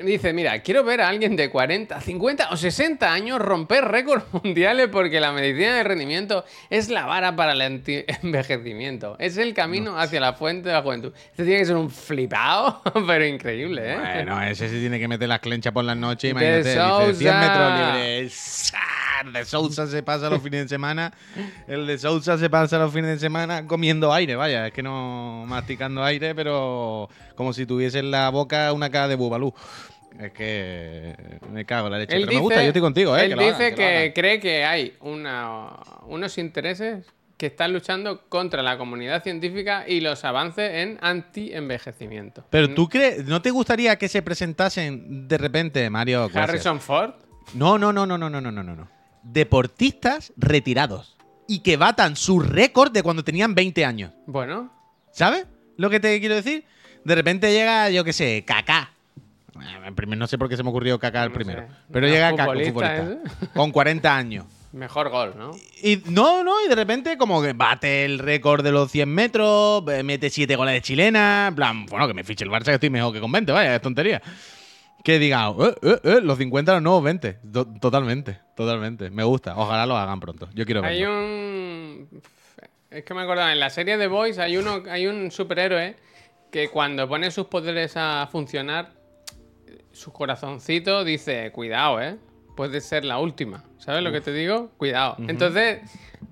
Dice, 0.04 0.32
mira, 0.32 0.58
quiero 0.60 0.84
ver 0.84 1.02
a 1.02 1.08
alguien 1.08 1.36
de 1.36 1.50
40, 1.50 2.00
50 2.00 2.48
o 2.50 2.56
60 2.56 3.12
años 3.12 3.38
romper 3.40 3.84
récords 3.84 4.24
mundiales 4.42 4.88
porque 4.90 5.20
la 5.20 5.32
medicina 5.32 5.76
de 5.76 5.82
rendimiento 5.84 6.44
es 6.70 6.88
la 6.88 7.04
vara 7.04 7.36
para 7.36 7.52
el 7.52 7.60
envejecimiento. 8.22 9.16
Es 9.18 9.36
el 9.36 9.52
camino 9.52 9.98
hacia 9.98 10.18
la 10.20 10.32
fuente 10.32 10.68
de 10.68 10.74
la 10.76 10.82
juventud. 10.82 11.12
Este 11.32 11.44
tiene 11.44 11.58
que 11.58 11.66
ser 11.66 11.76
un 11.76 11.90
flipado, 11.90 12.80
pero 13.06 13.26
increíble, 13.26 13.92
¿eh? 13.92 13.96
Bueno, 13.98 14.40
ese 14.42 14.68
se 14.70 14.78
tiene 14.78 14.98
que 14.98 15.08
meter 15.08 15.28
las 15.28 15.40
clenchas 15.40 15.74
por 15.74 15.84
las 15.84 15.96
noches. 15.96 16.30
Imagínate, 16.30 16.58
dice, 16.58 16.72
100 16.72 16.88
Sousa. 16.88 17.40
metros 17.40 17.94
libres. 17.96 18.72
El 19.24 19.32
de 19.32 19.44
Sousa 19.44 19.86
se 19.86 20.02
pasa 20.02 20.28
los 20.30 20.42
fines 20.42 20.62
de 20.62 20.68
semana. 20.68 21.12
El 21.66 21.86
de 21.86 21.98
Sousa 21.98 22.36
se 22.38 22.50
pasa 22.50 22.78
los 22.78 22.92
fines 22.92 23.10
de 23.10 23.18
semana 23.18 23.66
comiendo 23.66 24.12
aire, 24.12 24.36
vaya. 24.36 24.66
Es 24.66 24.72
que 24.72 24.82
no 24.82 25.44
masticando 25.46 26.02
aire, 26.04 26.34
pero 26.34 27.08
como 27.36 27.52
si 27.52 27.66
tuviese 27.66 27.98
en 28.00 28.10
la 28.10 28.28
boca 28.30 28.72
una 28.72 28.90
cara 28.90 29.08
de 29.08 29.14
bubalú. 29.16 29.54
Es 30.20 30.30
que 30.32 31.14
me 31.50 31.64
cago 31.64 31.86
en 31.86 31.92
la 31.92 31.98
leche. 32.00 32.14
Él 32.16 32.22
pero 32.26 32.34
me 32.34 32.40
gusta, 32.42 32.60
yo 32.62 32.66
estoy 32.68 32.82
contigo, 32.82 33.16
¿eh? 33.16 33.22
Él 33.24 33.28
que 33.30 33.36
lo 33.36 33.42
hagan, 33.42 33.58
dice 33.58 33.74
que 33.74 34.12
cree 34.14 34.38
que 34.40 34.64
hay 34.64 34.94
una- 35.00 35.70
unos 36.06 36.36
intereses 36.36 37.06
que 37.38 37.46
están 37.46 37.72
luchando 37.72 38.28
contra 38.28 38.62
la 38.62 38.76
comunidad 38.78 39.22
científica 39.22 39.84
y 39.88 40.00
los 40.00 40.24
avances 40.24 40.70
en 40.74 40.98
anti-envejecimiento. 41.00 42.44
Pero 42.50 42.72
tú 42.74 42.88
crees, 42.88 43.24
¿no 43.24 43.40
te 43.42 43.50
gustaría 43.50 43.96
que 43.96 44.08
se 44.08 44.22
presentasen 44.22 45.26
de 45.28 45.38
repente, 45.38 45.88
Mario? 45.90 46.28
gracias. 46.28 46.48
Harrison 46.48 46.80
Ford. 46.80 47.10
No, 47.54 47.78
no, 47.78 47.92
no, 47.92 48.06
no, 48.06 48.16
no, 48.18 48.28
no, 48.30 48.40
no, 48.40 48.52
no, 48.52 48.62
no. 48.62 48.88
Deportistas 49.22 50.32
retirados. 50.36 51.16
Y 51.48 51.60
que 51.60 51.76
batan 51.76 52.16
su 52.16 52.40
récord 52.40 52.92
de 52.92 53.02
cuando 53.02 53.24
tenían 53.24 53.54
20 53.54 53.84
años. 53.84 54.12
Bueno, 54.26 54.72
¿Sabes 55.10 55.46
lo 55.76 55.90
que 55.90 56.00
te 56.00 56.18
quiero 56.20 56.34
decir? 56.36 56.64
De 57.04 57.14
repente 57.14 57.52
llega, 57.52 57.90
yo 57.90 58.02
qué 58.04 58.12
sé, 58.14 58.44
Kaká. 58.46 58.92
Eh, 59.60 59.92
primero- 59.94 60.18
No 60.18 60.26
sé 60.26 60.38
por 60.38 60.48
qué 60.48 60.56
se 60.56 60.62
me 60.62 60.70
ocurrió 60.70 60.98
Kaká 60.98 61.24
el 61.24 61.28
No 61.28 61.34
primero. 61.34 61.62
sé. 61.62 61.68
Pero 61.92 62.06
llega 62.06 62.30
Kaká, 62.30 62.44
futbolista 62.46 62.72
futbolista, 62.96 63.50
con 63.54 63.70
40 63.72 64.16
años. 64.16 64.46
mejor 64.72 65.10
gol, 65.10 65.34
¿no? 65.36 65.50
Y 65.82 66.00
no, 66.06 66.42
no, 66.42 66.64
y 66.64 66.68
de 66.68 66.74
repente 66.74 67.18
como 67.18 67.42
que 67.42 67.52
bate 67.52 68.06
el 68.06 68.18
récord 68.18 68.64
de 68.64 68.72
los 68.72 68.90
100 68.90 69.10
metros, 69.10 69.84
eh, 69.92 70.02
mete 70.02 70.30
7 70.30 70.56
goles 70.56 70.72
de 70.72 70.80
chilena, 70.80 71.48
en 71.48 71.54
plan, 71.54 71.84
bueno, 71.84 72.08
que 72.08 72.14
me 72.14 72.24
fiche 72.24 72.44
el 72.44 72.50
Barça 72.50 72.64
que 72.66 72.74
estoy 72.74 72.88
mejor 72.88 73.12
que 73.12 73.20
con 73.20 73.30
20, 73.30 73.52
vaya, 73.52 73.74
es 73.76 73.82
tontería. 73.82 74.22
Que 75.04 75.18
diga, 75.18 75.48
eh, 75.58 75.74
eh, 75.82 76.00
eh, 76.04 76.20
los 76.22 76.38
50 76.38 76.74
los 76.74 76.82
nuevos 76.82 77.02
20. 77.02 77.38
To- 77.52 77.66
totalmente, 77.80 78.38
totalmente. 78.56 79.10
Me 79.10 79.24
gusta. 79.24 79.56
Ojalá 79.56 79.84
lo 79.86 79.96
hagan 79.96 80.20
pronto. 80.20 80.48
Yo 80.54 80.64
quiero 80.64 80.84
Hay 80.84 81.00
verlo. 81.00 81.18
un... 81.18 82.22
Es 82.90 83.04
que 83.04 83.14
me 83.14 83.22
acordaba, 83.22 83.52
en 83.52 83.58
la 83.60 83.70
serie 83.70 83.96
de 83.96 84.06
Boys 84.06 84.38
hay 84.38 84.56
uno, 84.58 84.82
hay 84.90 85.06
un 85.06 85.30
superhéroe 85.30 85.96
que 86.50 86.68
cuando 86.68 87.08
pone 87.08 87.30
sus 87.30 87.46
poderes 87.46 87.94
a 87.96 88.28
funcionar, 88.30 88.92
su 89.92 90.12
corazoncito 90.12 91.02
dice, 91.02 91.50
cuidado, 91.52 92.00
¿eh? 92.02 92.16
Puede 92.54 92.82
ser 92.82 93.04
la 93.06 93.18
última. 93.18 93.64
¿Sabes 93.78 94.02
lo 94.02 94.12
que 94.12 94.20
te 94.20 94.30
digo? 94.32 94.70
Cuidado. 94.76 95.16
Entonces, 95.26 95.80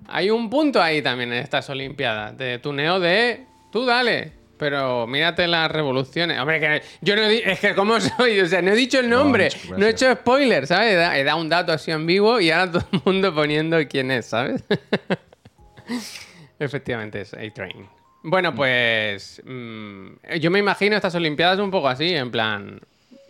hay 0.07 0.29
un 0.31 0.51
punto 0.51 0.83
ahí 0.83 1.01
también 1.01 1.33
en 1.33 1.39
estas 1.43 1.69
Olimpiadas 1.71 2.37
de 2.37 2.59
tuneo 2.59 3.01
de, 3.01 3.47
tú 3.73 3.87
dale, 3.87 4.35
pero 4.61 5.07
mírate 5.09 5.49
las 5.49 5.69
revoluciones. 5.71 6.39
Hombre, 6.39 6.61
que 6.61 6.83
yo 7.01 7.17
no 7.17 7.23
he 7.23 7.51
es 7.51 7.59
que 7.59 7.75
cómo 7.75 7.99
soy, 7.99 8.39
o 8.41 8.47
sea, 8.47 8.61
no 8.63 8.71
he 8.71 8.77
dicho 8.77 9.01
el 9.01 9.09
nombre, 9.11 9.49
no 9.77 9.87
he 9.87 9.91
hecho 9.91 10.13
spoiler, 10.13 10.67
¿sabes? 10.69 10.93
He 10.93 11.25
dado 11.25 11.41
un 11.41 11.49
dato 11.49 11.73
así 11.73 11.91
en 11.91 12.07
vivo 12.07 12.39
y 12.39 12.51
ahora 12.51 12.71
todo 12.71 12.85
el 12.93 13.01
mundo 13.05 13.35
poniendo 13.35 13.79
quién 13.89 14.11
es, 14.13 14.27
¿sabes? 14.27 14.63
Efectivamente 16.59 17.23
es 17.23 17.33
A-Train. 17.35 17.89
Bueno, 18.23 18.55
pues 18.55 19.41
mm, 19.45 20.09
yo 20.41 20.51
me 20.51 20.59
imagino 20.59 20.95
estas 20.95 21.15
Olimpiadas 21.15 21.59
un 21.59 21.71
poco 21.71 21.89
así, 21.89 22.15
en 22.15 22.31
plan, 22.31 22.79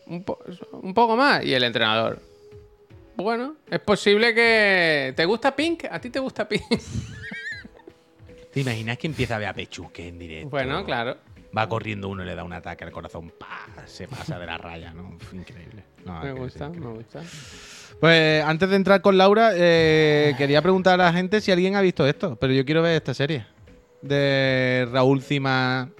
un, 0.07 0.25
po- 0.25 0.40
un 0.73 0.93
poco 0.93 1.16
más. 1.16 1.45
Y 1.45 1.55
el 1.55 1.62
entrenador, 1.62 2.21
bueno, 3.16 3.55
es 3.71 3.79
posible 3.81 4.35
que... 4.35 5.12
¿Te 5.16 5.25
gusta 5.27 5.55
Pink? 5.55 5.85
¿A 5.88 6.01
ti 6.01 6.11
te 6.11 6.19
gusta 6.19 6.49
Pink? 6.49 6.64
¿Te 8.52 8.60
imaginas 8.60 8.98
que 8.98 9.06
empieza 9.06 9.36
a 9.36 9.38
ver 9.38 9.48
a 9.48 9.54
Pechuque 9.54 10.08
en 10.08 10.18
directo? 10.18 10.50
bueno, 10.50 10.84
claro. 10.84 11.16
Va 11.56 11.68
corriendo 11.68 12.08
uno 12.08 12.22
y 12.22 12.26
le 12.26 12.34
da 12.36 12.44
un 12.44 12.52
ataque 12.52 12.84
al 12.84 12.92
corazón. 12.92 13.32
¡pah! 13.36 13.66
Se 13.86 14.06
pasa 14.06 14.38
de 14.38 14.46
la 14.46 14.56
raya, 14.56 14.92
¿no? 14.92 15.16
Increíble. 15.32 15.84
No, 16.04 16.22
Me 16.22 16.32
gusta, 16.32 16.68
me 16.68 16.86
gusta. 16.86 17.22
Pues 18.00 18.44
antes 18.44 18.70
de 18.70 18.76
entrar 18.76 19.00
con 19.02 19.18
Laura, 19.18 19.50
eh, 19.54 20.34
quería 20.38 20.62
preguntar 20.62 20.94
a 21.00 21.04
la 21.04 21.12
gente 21.12 21.40
si 21.40 21.50
alguien 21.50 21.74
ha 21.74 21.80
visto 21.80 22.06
esto. 22.06 22.36
Pero 22.36 22.52
yo 22.52 22.64
quiero 22.64 22.82
ver 22.82 22.94
esta 22.96 23.14
serie. 23.14 23.46
De 24.00 24.88
Raúl 24.92 25.22
Cima 25.22 25.90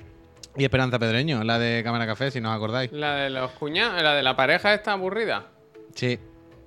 y 0.57 0.65
Esperanza 0.65 0.99
Pedreño, 0.99 1.43
la 1.45 1.59
de 1.59 1.83
Cámara 1.85 2.07
Café, 2.07 2.31
si 2.31 2.41
no 2.41 2.51
os 2.51 2.57
acordáis. 2.57 2.93
La 2.93 3.17
de 3.17 3.31
los 3.31 3.51
cuñados, 3.53 4.01
la 4.03 4.15
de 4.15 4.23
la 4.23 4.37
pareja 4.37 4.73
está 4.73 4.93
aburrida. 4.93 5.49
Sí. 5.95 6.19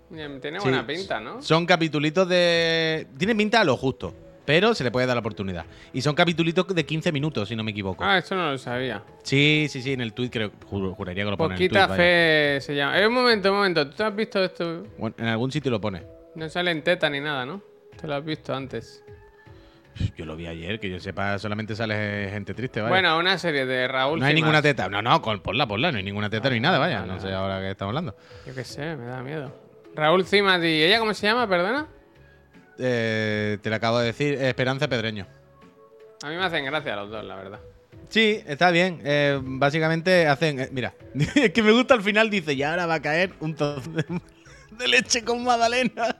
Tiene 0.10 0.60
Sí. 0.60 0.64
buena 0.64 0.86
pinta, 0.86 1.20
¿no? 1.20 1.42
Son 1.42 1.66
capitulitos 1.66 2.28
de. 2.28 3.08
Tiene 3.18 3.34
pinta 3.36 3.62
a 3.62 3.64
lo 3.64 3.76
justo, 3.78 4.14
pero 4.46 4.74
se 4.74 4.84
le 4.84 4.92
puede 4.92 5.06
dar 5.08 5.16
la 5.16 5.20
oportunidad. 5.22 5.66
Y 5.94 6.02
son 6.02 6.16
capitulitos 6.16 6.68
de 6.68 6.86
15 6.86 7.12
minutos, 7.12 7.48
si 7.50 7.56
no 7.56 7.64
me 7.64 7.72
equivoco. 7.72 8.04
Ah, 8.04 8.18
eso 8.18 8.36
no 8.36 8.52
lo 8.52 8.58
sabía. 8.58 9.04
Sí, 9.24 9.68
sí, 9.70 9.82
sí, 9.82 9.94
en 9.94 10.02
el 10.02 10.14
tweet 10.14 10.30
creo. 10.30 10.52
juro- 10.70 10.94
juraría 10.96 11.24
que 11.24 11.30
lo 11.32 11.38
pone. 11.38 11.56
en 11.56 11.62
el 11.62 11.68
Poquita 11.70 11.88
tuit, 11.88 11.90
vaya. 11.98 12.04
fe 12.04 12.58
se 12.62 12.76
llama. 12.76 13.00
Eh, 13.00 13.08
un 13.08 13.14
momento, 13.14 13.50
un 13.52 13.58
momento. 13.58 13.90
¿Tú 13.90 13.96
te 13.96 14.04
has 14.04 14.16
visto 14.16 14.44
esto? 14.44 14.84
Bueno, 14.98 15.16
en 15.20 15.28
algún 15.28 15.52
sitio 15.52 15.72
lo 15.72 15.80
pone. 15.80 16.04
No 16.36 16.50
sale 16.50 16.72
en 16.72 16.84
teta 16.84 17.10
ni 17.10 17.20
nada, 17.20 17.46
¿no? 17.46 17.62
Te 18.00 18.08
lo 18.08 18.16
has 18.16 18.26
visto 18.26 18.54
antes. 18.54 19.04
Yo 20.18 20.26
lo 20.26 20.36
vi 20.36 20.48
ayer, 20.48 20.80
que 20.80 20.90
yo 20.90 21.00
sepa, 21.00 21.38
solamente 21.38 21.76
sale 21.76 22.28
gente 22.32 22.56
triste, 22.56 22.82
vaya. 22.82 22.90
Bueno, 22.90 23.20
una 23.20 23.38
serie 23.38 23.64
de 23.68 23.88
Raúl. 23.88 24.20
no 24.20 24.26
hay 24.26 24.34
ninguna 24.34 24.60
teta. 24.60 24.90
No, 24.90 25.04
no, 25.04 25.22
con- 25.22 25.40
ponla, 25.42 25.68
ponla. 25.68 25.92
No 25.92 26.00
hay 26.00 26.04
ninguna 26.04 26.32
teta 26.32 26.50
ni 26.50 26.60
nada, 26.60 26.80
vaya. 26.80 27.06
No 27.06 27.20
sé 27.20 27.32
ahora 27.32 27.60
que 27.60 27.70
estamos 27.72 27.92
hablando. 27.92 28.16
Yo 28.48 28.56
qué 28.56 28.64
sé, 28.64 28.96
me 28.96 29.06
da 29.06 29.22
miedo. 29.22 29.56
Raúl 29.96 30.26
Cimas 30.26 30.64
y 30.64 30.82
ella, 30.84 30.98
¿cómo 30.98 31.14
se 31.14 31.28
llama? 31.28 31.48
Perdona. 31.48 31.86
Eh, 32.80 33.58
te 33.62 33.70
lo 33.70 33.76
acabo 33.76 34.00
de 34.00 34.08
decir, 34.08 34.34
Esperanza 34.36 34.88
Pedreño. 34.88 35.28
A 36.24 36.30
mí 36.30 36.36
me 36.36 36.44
hacen 36.44 36.66
gracia 36.66 36.96
los 36.96 37.10
dos, 37.10 37.24
la 37.24 37.36
verdad. 37.36 37.60
Sí, 38.10 38.42
está 38.46 38.72
bien. 38.72 39.02
Eh, 39.04 39.40
básicamente 39.42 40.28
hacen. 40.28 40.60
eh, 40.60 40.70
mira, 40.72 40.94
es 41.36 41.52
que 41.52 41.64
me 41.64 41.72
gusta 41.72 41.94
al 41.94 42.02
final, 42.02 42.30
dice, 42.30 42.54
y 42.54 42.64
ahora 42.64 42.86
va 42.86 42.96
a 42.96 43.02
caer 43.02 43.34
un 43.40 43.56
trozo 43.56 43.90
de, 43.92 44.06
de 44.78 44.88
leche 44.88 45.24
con 45.24 45.44
magdalena. 45.44 46.16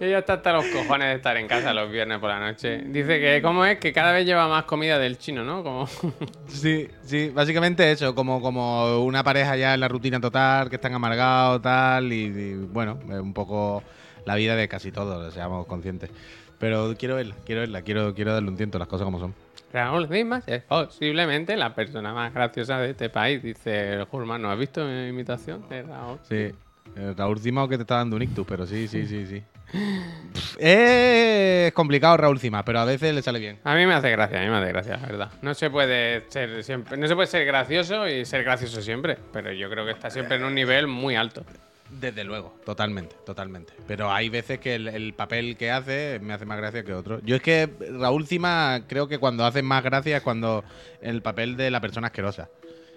Ella 0.00 0.18
está 0.18 0.34
hasta 0.34 0.52
los 0.52 0.64
cojones 0.66 1.08
de 1.08 1.14
estar 1.14 1.36
en 1.36 1.46
casa 1.46 1.72
los 1.72 1.90
viernes 1.90 2.18
por 2.18 2.28
la 2.28 2.40
noche. 2.40 2.78
Dice 2.86 3.20
que, 3.20 3.40
¿cómo 3.40 3.64
es? 3.64 3.78
Que 3.78 3.92
cada 3.92 4.12
vez 4.12 4.26
lleva 4.26 4.48
más 4.48 4.64
comida 4.64 4.98
del 4.98 5.18
chino, 5.18 5.44
¿no? 5.44 5.62
Como. 5.62 5.86
Sí, 6.48 6.88
sí, 7.02 7.30
básicamente 7.30 7.90
eso, 7.90 8.14
como, 8.14 8.40
como 8.40 9.04
una 9.04 9.22
pareja 9.22 9.56
ya 9.56 9.74
en 9.74 9.80
la 9.80 9.88
rutina 9.88 10.20
total, 10.20 10.68
que 10.68 10.76
están 10.76 10.94
amargados, 10.94 11.62
tal, 11.62 12.12
y, 12.12 12.24
y, 12.24 12.54
bueno, 12.54 12.98
es 13.04 13.18
un 13.20 13.32
poco 13.32 13.82
la 14.26 14.34
vida 14.34 14.56
de 14.56 14.68
casi 14.68 14.92
todos, 14.92 15.32
seamos 15.34 15.66
conscientes. 15.66 16.10
Pero 16.58 16.94
quiero 16.98 17.16
verla, 17.16 17.34
quiero 17.44 17.60
verla, 17.62 17.82
quiero, 17.82 18.14
quiero 18.14 18.32
darle 18.32 18.48
un 18.48 18.56
tiento, 18.56 18.78
las 18.78 18.88
cosas 18.88 19.04
como 19.04 19.18
son. 19.18 19.34
Raúl 19.72 20.06
Cimas 20.08 20.44
es 20.46 20.62
posiblemente 20.62 21.56
la 21.56 21.74
persona 21.74 22.14
más 22.14 22.32
graciosa 22.32 22.78
de 22.78 22.90
este 22.90 23.10
país, 23.10 23.42
dice 23.42 23.94
el 23.94 24.04
Jurman. 24.04 24.40
¿No 24.40 24.50
has 24.50 24.58
visto 24.58 24.84
mi 24.84 25.08
imitación 25.08 25.68
de 25.68 25.82
Raúl? 25.82 26.18
Sí. 26.22 26.52
Raúl 27.16 27.40
Cima 27.40 27.64
o 27.64 27.68
que 27.68 27.76
te 27.76 27.82
está 27.82 27.96
dando 27.96 28.16
un 28.16 28.22
ictus, 28.22 28.46
pero 28.46 28.66
sí, 28.66 28.86
sí, 28.88 29.06
sí, 29.06 29.26
sí. 29.26 29.42
Es 30.58 31.72
complicado 31.72 32.16
Raúl 32.16 32.38
Cima, 32.38 32.64
pero 32.64 32.78
a 32.78 32.84
veces 32.84 33.12
le 33.14 33.22
sale 33.22 33.40
bien. 33.40 33.58
A 33.64 33.74
mí 33.74 33.86
me 33.86 33.94
hace 33.94 34.10
gracia, 34.10 34.40
a 34.40 34.44
mí 34.44 34.48
me 34.48 34.58
hace 34.58 34.68
gracia, 34.68 34.96
la 34.98 35.06
verdad. 35.06 35.30
No 35.42 35.54
se 35.54 35.70
puede 35.70 36.30
ser 36.30 36.62
siempre, 36.62 36.96
no 36.96 37.08
se 37.08 37.14
puede 37.16 37.26
ser 37.26 37.44
gracioso 37.44 38.06
y 38.06 38.24
ser 38.24 38.44
gracioso 38.44 38.80
siempre, 38.80 39.18
pero 39.32 39.52
yo 39.52 39.68
creo 39.68 39.84
que 39.84 39.92
está 39.92 40.10
siempre 40.10 40.36
en 40.36 40.44
un 40.44 40.54
nivel 40.54 40.86
muy 40.86 41.16
alto. 41.16 41.44
Desde 42.00 42.24
luego, 42.24 42.54
totalmente, 42.64 43.14
totalmente. 43.24 43.72
Pero 43.86 44.10
hay 44.10 44.28
veces 44.28 44.58
que 44.58 44.74
el, 44.74 44.88
el 44.88 45.14
papel 45.14 45.56
que 45.56 45.70
hace 45.70 46.18
me 46.20 46.32
hace 46.32 46.44
más 46.44 46.58
gracia 46.58 46.84
que 46.84 46.92
otro. 46.92 47.20
Yo 47.20 47.36
es 47.36 47.42
que 47.42 47.68
Raúl 47.98 48.26
Cima 48.26 48.82
creo 48.88 49.06
que 49.06 49.18
cuando 49.18 49.44
hace 49.44 49.62
más 49.62 49.82
gracia 49.82 50.16
es 50.16 50.22
cuando 50.22 50.64
el 51.00 51.22
papel 51.22 51.56
de 51.56 51.70
la 51.70 51.80
persona 51.80 52.08
asquerosa. 52.08 52.48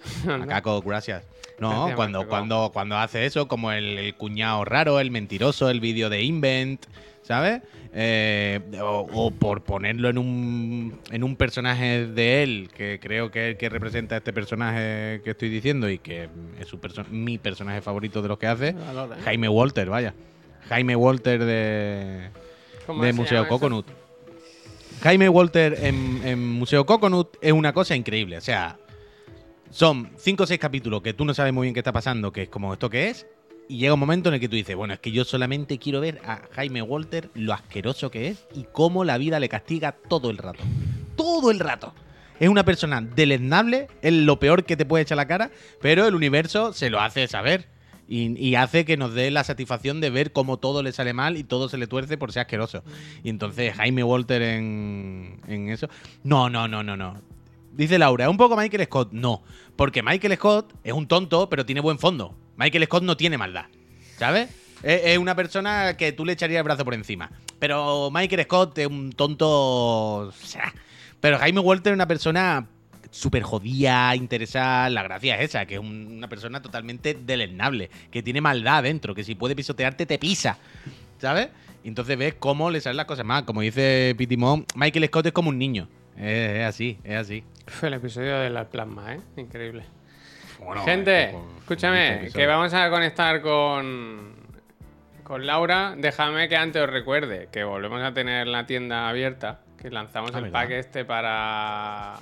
Macaco, 0.25 0.81
gracias. 0.81 1.23
No, 1.59 1.69
Gracias, 1.71 1.95
cuando, 1.95 2.27
cuando, 2.27 2.69
cuando 2.71 2.97
hace 2.97 3.25
eso, 3.25 3.47
como 3.47 3.71
el, 3.71 3.97
el 3.97 4.15
cuñado 4.15 4.63
raro, 4.63 4.99
el 4.99 5.09
mentiroso, 5.09 5.69
el 5.71 5.79
vídeo 5.79 6.07
de 6.09 6.21
Invent, 6.21 6.85
¿sabes? 7.23 7.61
Eh, 7.93 8.59
o, 8.79 9.07
o 9.11 9.31
por 9.31 9.63
ponerlo 9.63 10.07
en 10.09 10.19
un, 10.19 10.99
en 11.09 11.23
un 11.23 11.35
personaje 11.35 12.05
de 12.05 12.43
él, 12.43 12.69
que 12.77 12.99
creo 13.01 13.31
que 13.31 13.47
es 13.47 13.51
el 13.53 13.57
que 13.57 13.69
representa 13.69 14.13
a 14.13 14.17
este 14.19 14.33
personaje 14.33 15.21
que 15.23 15.31
estoy 15.31 15.49
diciendo 15.49 15.89
y 15.89 15.97
que 15.97 16.29
es 16.59 16.67
su 16.67 16.79
perso- 16.79 17.07
mi 17.09 17.39
personaje 17.39 17.81
favorito 17.81 18.21
de 18.21 18.27
los 18.27 18.37
que 18.37 18.45
hace, 18.45 18.73
Valora. 18.73 19.17
Jaime 19.23 19.49
Walter, 19.49 19.89
vaya. 19.89 20.13
Jaime 20.69 20.95
Walter 20.95 21.43
de, 21.43 22.29
¿Cómo 22.85 23.01
de 23.03 23.13
se 23.13 23.17
Museo? 23.17 23.47
Coconut. 23.47 23.87
Jaime 25.01 25.29
Walter 25.29 25.77
en, 25.81 26.21
en 26.23 26.47
Museo 26.53 26.85
Coconut 26.85 27.35
es 27.41 27.51
una 27.53 27.73
cosa 27.73 27.95
increíble. 27.95 28.37
O 28.37 28.41
sea, 28.41 28.77
son 29.69 30.11
cinco 30.17 30.43
o 30.43 30.47
seis 30.47 30.59
capítulos 30.59 31.01
que 31.01 31.13
tú 31.13 31.25
no 31.25 31.33
sabes 31.33 31.53
muy 31.53 31.65
bien 31.65 31.73
qué 31.73 31.79
está 31.79 31.93
pasando, 31.93 32.31
que 32.31 32.43
es 32.43 32.49
como 32.49 32.73
esto 32.73 32.89
que 32.89 33.09
es. 33.09 33.27
Y 33.69 33.79
llega 33.79 33.93
un 33.93 33.99
momento 33.99 34.29
en 34.29 34.35
el 34.35 34.39
que 34.39 34.47
tú 34.47 34.55
dices, 34.55 34.75
bueno, 34.75 34.93
es 34.93 34.99
que 34.99 35.11
yo 35.11 35.25
solamente 35.25 35.77
quiero 35.77 35.99
ver 35.99 36.21
a 36.25 36.41
Jaime 36.51 36.81
Walter 36.81 37.29
lo 37.33 37.53
asqueroso 37.53 38.09
que 38.09 38.29
es 38.29 38.47
y 38.55 38.65
cómo 38.71 39.03
la 39.03 39.17
vida 39.17 39.39
le 39.39 39.49
castiga 39.49 39.91
todo 39.91 40.29
el 40.29 40.37
rato. 40.37 40.63
Todo 41.17 41.51
el 41.51 41.59
rato. 41.59 41.93
Es 42.39 42.47
una 42.49 42.63
persona 42.63 43.01
deleznable, 43.01 43.87
es 44.01 44.13
lo 44.13 44.39
peor 44.39 44.63
que 44.63 44.77
te 44.77 44.85
puede 44.85 45.01
echar 45.03 45.17
la 45.17 45.27
cara, 45.27 45.51
pero 45.81 46.07
el 46.07 46.15
universo 46.15 46.71
se 46.71 46.89
lo 46.89 47.01
hace 47.01 47.27
saber. 47.27 47.67
Y, 48.09 48.41
y 48.41 48.55
hace 48.55 48.85
que 48.85 48.95
nos 48.95 49.13
dé 49.13 49.31
la 49.31 49.43
satisfacción 49.43 49.99
de 49.99 50.11
ver 50.11 50.31
cómo 50.31 50.57
todo 50.57 50.81
le 50.81 50.93
sale 50.93 51.11
mal 51.11 51.35
y 51.35 51.43
todo 51.43 51.67
se 51.67 51.77
le 51.77 51.87
tuerce 51.87 52.17
por 52.17 52.31
ser 52.31 52.43
asqueroso. 52.43 52.83
Y 53.21 53.29
entonces 53.29 53.73
Jaime 53.73 54.01
Walter 54.01 54.41
en, 54.43 55.41
en 55.45 55.67
eso. 55.69 55.89
No, 56.23 56.49
no, 56.49 56.69
no, 56.69 56.83
no, 56.83 56.95
no. 56.95 57.21
Dice 57.77 57.99
Laura, 57.99 58.25
¿es 58.25 58.29
un 58.31 58.37
poco 58.37 58.57
Michael 58.57 58.83
Scott? 58.85 59.09
No, 59.11 59.43
porque 59.75 60.01
Michael 60.01 60.33
Scott 60.35 60.73
es 60.83 60.93
un 60.93 61.07
tonto, 61.07 61.47
pero 61.49 61.65
tiene 61.65 61.79
buen 61.79 61.99
fondo. 61.99 62.35
Michael 62.57 62.85
Scott 62.85 63.03
no 63.03 63.15
tiene 63.15 63.37
maldad, 63.37 63.65
¿sabes? 64.17 64.49
Es, 64.83 65.17
una 65.17 65.35
persona 65.35 65.95
que 65.95 66.11
tú 66.11 66.25
le 66.25 66.33
echarías 66.33 66.57
el 66.57 66.63
brazo 66.63 66.83
por 66.83 66.93
encima. 66.95 67.29
Pero 67.59 68.09
Michael 68.11 68.43
Scott 68.43 68.77
es 68.79 68.87
un 68.87 69.11
tonto... 69.11 70.31
Pero 71.19 71.39
Jaime 71.39 71.59
Walter 71.59 71.93
es 71.93 71.95
una 71.95 72.07
persona 72.07 72.67
súper 73.09 73.41
jodida, 73.43 74.15
interesada. 74.15 74.89
La 74.89 75.01
gracia 75.03 75.35
es 75.39 75.49
esa, 75.49 75.65
que 75.65 75.75
es 75.75 75.79
un- 75.79 76.13
una 76.17 76.27
persona 76.29 76.61
totalmente 76.61 77.15
deleznable, 77.15 77.89
que 78.11 78.21
tiene 78.21 78.41
maldad 78.41 78.83
dentro, 78.83 79.15
que 79.15 79.23
si 79.23 79.33
puede 79.35 79.55
pisotearte, 79.55 80.05
te 80.05 80.19
pisa. 80.19 80.57
¿Sabes? 81.19 81.49
Entonces 81.83 82.17
ves 82.17 82.35
cómo 82.37 82.69
le 82.69 82.81
salen 82.81 82.97
las 82.97 83.05
cosas 83.07 83.25
mal. 83.25 83.45
Como 83.45 83.61
dice 83.61 84.13
Pity 84.17 84.37
Mom, 84.37 84.65
Michael 84.75 85.05
Scott 85.07 85.27
es 85.27 85.31
como 85.31 85.49
un 85.49 85.57
niño. 85.57 85.87
Es, 86.17 86.57
es 86.57 86.65
así, 86.65 86.99
es 87.03 87.15
así. 87.17 87.43
Fue 87.67 87.89
el 87.89 87.95
episodio 87.95 88.39
de 88.39 88.49
la 88.49 88.65
plasma, 88.69 89.13
¿eh? 89.15 89.19
Increíble. 89.37 89.83
Bueno, 90.59 90.83
Gente, 90.83 91.35
escúchame, 91.59 92.29
que 92.33 92.47
vamos 92.47 92.73
a 92.73 92.89
conectar 92.89 93.41
con, 93.41 94.33
con 95.23 95.45
Laura. 95.45 95.93
Déjame 95.97 96.49
que 96.49 96.57
antes 96.57 96.81
os 96.81 96.89
recuerde 96.89 97.49
que 97.51 97.63
volvemos 97.63 98.01
a 98.01 98.13
tener 98.13 98.47
la 98.47 98.65
tienda 98.65 99.07
abierta, 99.07 99.59
que 99.79 99.91
lanzamos 99.91 100.31
Ah, 100.33 100.39
el 100.39 100.49
pack 100.49 100.71
este 100.71 101.05
para 101.05 102.15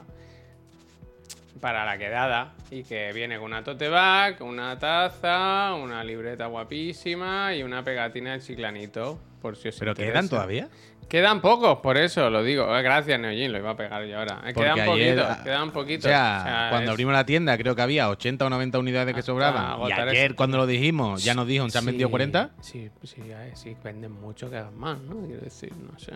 para 1.61 1.85
la 1.85 1.97
quedada 1.97 2.53
y 2.69 2.83
que 2.83 3.11
viene 3.13 3.37
con 3.37 3.45
una 3.45 3.63
tote 3.63 3.87
bag, 3.89 4.41
una 4.41 4.77
taza, 4.77 5.73
una 5.75 6.03
libreta 6.03 6.47
guapísima 6.47 7.53
y 7.55 7.63
una 7.63 7.83
pegatina 7.83 8.33
de 8.33 8.39
chiclanito, 8.41 9.19
por 9.41 9.55
si 9.55 9.69
os 9.69 9.77
¿Pero 9.79 9.91
interesa. 9.91 10.11
quedan 10.13 10.29
todavía? 10.29 10.67
Quedan 11.07 11.39
pocos, 11.39 11.79
por 11.79 11.97
eso 11.97 12.31
lo 12.31 12.41
digo. 12.43 12.75
Eh, 12.75 12.81
Gracias, 12.81 13.19
Neojin, 13.19 13.51
lo 13.51 13.59
iba 13.59 13.69
a 13.69 13.75
pegar 13.77 14.03
yo 14.05 14.17
ahora. 14.17 14.37
Eh, 14.43 14.53
Porque 14.55 14.61
Quedan 14.73 14.79
ayer, 14.79 15.15
poquitos, 15.15 15.37
ah, 15.39 15.43
quedan 15.43 15.71
poquitos. 15.71 16.05
O 16.05 16.09
sea, 16.09 16.67
cuando 16.71 16.85
es- 16.85 16.93
abrimos 16.93 17.13
la 17.13 17.25
tienda 17.27 17.57
creo 17.59 17.75
que 17.75 17.81
había 17.83 18.09
80 18.09 18.45
o 18.45 18.49
90 18.49 18.79
unidades 18.79 19.13
que 19.13 19.21
sobraban. 19.21 19.79
Y 19.87 19.91
ayer 19.91 20.33
cuando 20.35 20.57
lo 20.57 20.65
dijimos 20.65 21.23
ya 21.23 21.35
nos 21.35 21.45
dijo, 21.47 21.69
¿se 21.69 21.77
han 21.77 21.85
vendido 21.85 22.07
Sí, 22.07 22.11
40? 22.11 22.49
Sí, 22.59 22.89
sí, 23.03 23.21
eh, 23.23 23.51
sí, 23.53 23.77
venden 23.83 24.13
mucho 24.13 24.49
que 24.49 24.57
hagan 24.57 24.75
más, 24.77 24.99
¿no? 24.99 25.25
Quiero 25.27 25.41
decir, 25.41 25.71
no 25.75 25.97
sé. 25.99 26.13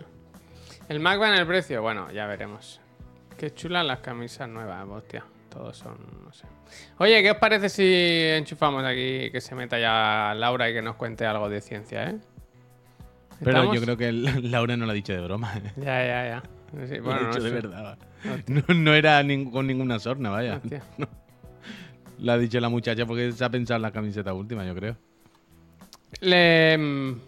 ¿El 0.88 0.98
Mac 0.98 1.20
va 1.20 1.28
en 1.32 1.34
el 1.40 1.46
precio? 1.46 1.82
Bueno, 1.82 2.10
ya 2.10 2.26
veremos. 2.26 2.80
Qué 3.40 3.54
chulas 3.54 3.86
las 3.86 4.00
camisas 4.00 4.46
nuevas, 4.50 4.86
hostia. 4.86 5.24
Todos 5.48 5.74
son, 5.74 5.96
no 6.26 6.30
sé. 6.30 6.44
Oye, 6.98 7.22
¿qué 7.22 7.30
os 7.30 7.38
parece 7.38 7.70
si 7.70 7.82
enchufamos 8.36 8.84
aquí 8.84 9.30
que 9.30 9.40
se 9.40 9.54
meta 9.54 9.78
ya 9.78 10.34
Laura 10.36 10.68
y 10.68 10.74
que 10.74 10.82
nos 10.82 10.96
cuente 10.96 11.24
algo 11.24 11.48
de 11.48 11.62
ciencia, 11.62 12.10
eh? 12.10 12.18
Pero 13.38 13.50
¿Estamos? 13.52 13.74
yo 13.74 13.80
creo 13.80 13.96
que 13.96 14.12
Laura 14.12 14.76
no 14.76 14.84
lo 14.84 14.90
ha 14.90 14.94
dicho 14.94 15.14
de 15.14 15.22
broma. 15.22 15.54
¿eh? 15.56 15.72
Ya, 15.78 16.04
ya, 16.04 16.28
ya. 16.28 16.42
Sí, 16.86 16.96
Lo 16.98 17.12
ha 17.12 17.18
no 17.18 17.28
dicho 17.28 17.42
de 17.42 17.50
verdad. 17.50 17.98
No, 18.46 18.74
no 18.74 18.92
era 18.92 19.24
con 19.50 19.66
ninguna 19.66 19.98
sorna, 19.98 20.28
vaya. 20.28 20.56
Hostia. 20.56 20.82
Lo 22.18 22.32
ha 22.32 22.36
dicho 22.36 22.60
la 22.60 22.68
muchacha 22.68 23.06
porque 23.06 23.32
se 23.32 23.42
ha 23.42 23.48
pensado 23.48 23.76
en 23.76 23.82
la 23.82 23.90
camiseta 23.90 24.34
última, 24.34 24.66
yo 24.66 24.74
creo. 24.74 24.98
Le, 26.20 26.76
mm, 26.76 27.20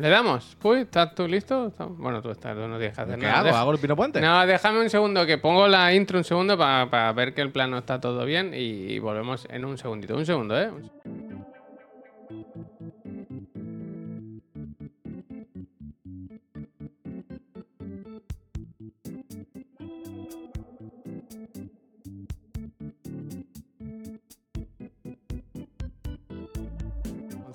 ¿Le 0.00 0.08
damos? 0.08 0.56
Puy, 0.58 0.78
¿estás 0.80 1.14
tú 1.14 1.28
listo? 1.28 1.70
Bueno, 1.98 2.22
tú 2.22 2.30
estás, 2.30 2.54
tú 2.54 2.60
no 2.66 2.78
tienes 2.78 2.94
que 2.96 3.02
hacer 3.02 3.18
¿Qué 3.18 3.26
nada. 3.26 3.38
hago? 3.40 3.44
Deja- 3.48 3.60
¿Hago 3.60 3.72
el 3.72 3.78
pino 3.78 3.94
puente? 3.96 4.20
No, 4.20 4.46
déjame 4.46 4.80
un 4.80 4.88
segundo, 4.88 5.26
que 5.26 5.36
pongo 5.36 5.68
la 5.68 5.92
intro 5.92 6.16
un 6.18 6.24
segundo 6.24 6.56
para 6.56 7.12
ver 7.12 7.34
que 7.34 7.42
el 7.42 7.50
plano 7.52 7.76
está 7.76 8.00
todo 8.00 8.24
bien 8.24 8.52
y 8.54 8.98
volvemos 8.98 9.46
en 9.50 9.64
un 9.66 9.76
segundito. 9.76 10.16
Un 10.16 10.24
segundo, 10.24 10.58
¿eh? 10.58 10.70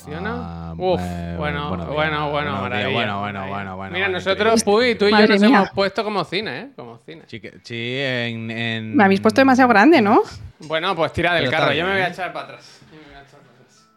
¿Funciona? 0.05 0.35
Ah, 0.39 0.73
Uf, 0.77 1.01
eh, 1.01 1.33
bueno, 1.35 1.69
bueno, 1.69 2.29
bueno, 2.29 2.51
maravilla, 2.61 2.89
bueno, 2.89 3.19
bueno, 3.21 3.47
bueno, 3.47 3.75
bueno, 3.75 3.91
Mira, 3.91 4.05
bueno, 4.05 4.19
nosotros, 4.19 4.63
Puy, 4.63 4.93
tú 4.93 5.05
y 5.07 5.11
yo 5.11 5.17
nos 5.27 5.41
mía. 5.41 5.47
hemos 5.57 5.69
puesto 5.71 6.03
como 6.03 6.23
cine, 6.23 6.59
¿eh? 6.59 6.69
Como 6.75 6.99
cine. 6.99 7.23
Sí, 7.27 7.41
en, 7.73 8.51
en- 8.51 8.95
Me 8.95 9.03
habéis 9.03 9.19
puesto 9.19 9.41
demasiado 9.41 9.67
grande, 9.67 10.03
¿no? 10.03 10.21
Bueno, 10.59 10.95
pues 10.95 11.11
tira 11.11 11.33
del 11.33 11.45
Pero 11.45 11.51
carro, 11.57 11.67
yo 11.69 11.73
bien, 11.73 11.85
me 11.87 11.93
voy 11.93 12.01
a 12.01 12.07
¿eh? 12.07 12.11
echar 12.11 12.31
para 12.31 12.45
atrás. 12.49 12.81
Yo 12.91 12.97
me 12.99 13.03
voy 13.03 13.15
a 13.15 13.21
echar 13.21 13.39
para 13.39 13.53
atrás. 13.55 13.87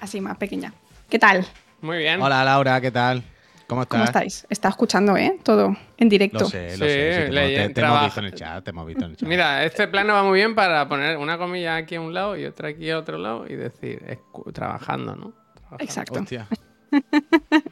Así, 0.00 0.20
más 0.20 0.36
pequeña. 0.36 0.72
¿Qué 1.10 1.18
tal? 1.18 1.44
Muy 1.80 1.98
bien. 1.98 2.22
Hola 2.22 2.44
Laura, 2.44 2.80
¿qué 2.80 2.92
tal? 2.92 3.24
¿Cómo 3.66 3.82
estás? 3.82 3.96
¿Cómo 3.98 4.04
estáis? 4.04 4.46
Está 4.50 4.68
escuchando, 4.68 5.16
¿eh? 5.16 5.38
Todo 5.42 5.74
en 5.96 6.08
directo. 6.08 6.40
Lo 6.40 6.44
sé, 6.46 6.76
lo 6.76 6.84
Sí, 6.86 6.92
sé. 6.92 7.26
sí, 7.26 7.32
te, 7.34 7.68
te- 7.70 7.80
hemos 7.80 8.02
visto 8.04 8.20
en 8.20 8.26
el 8.26 8.34
chat, 8.34 8.62
te 8.64 8.70
hemos 8.70 8.86
visto 8.86 9.04
en 9.04 9.10
el 9.12 9.16
chat. 9.16 9.28
Mira, 9.28 9.64
este 9.64 9.88
plano 9.88 10.12
va 10.14 10.22
muy 10.22 10.38
bien 10.38 10.54
para 10.54 10.86
poner 10.88 11.16
una 11.16 11.38
comilla 11.38 11.76
aquí 11.76 11.94
a 11.94 12.00
un 12.00 12.12
lado 12.12 12.36
y 12.36 12.44
otra 12.44 12.68
aquí 12.68 12.90
a 12.90 12.98
otro 12.98 13.16
lado 13.18 13.46
y 13.48 13.54
decir, 13.56 14.18
trabajando, 14.52 15.16
¿no? 15.16 15.32
Trabajando. 15.54 15.84
Exacto. 15.84 16.20
Hostia. 16.20 16.46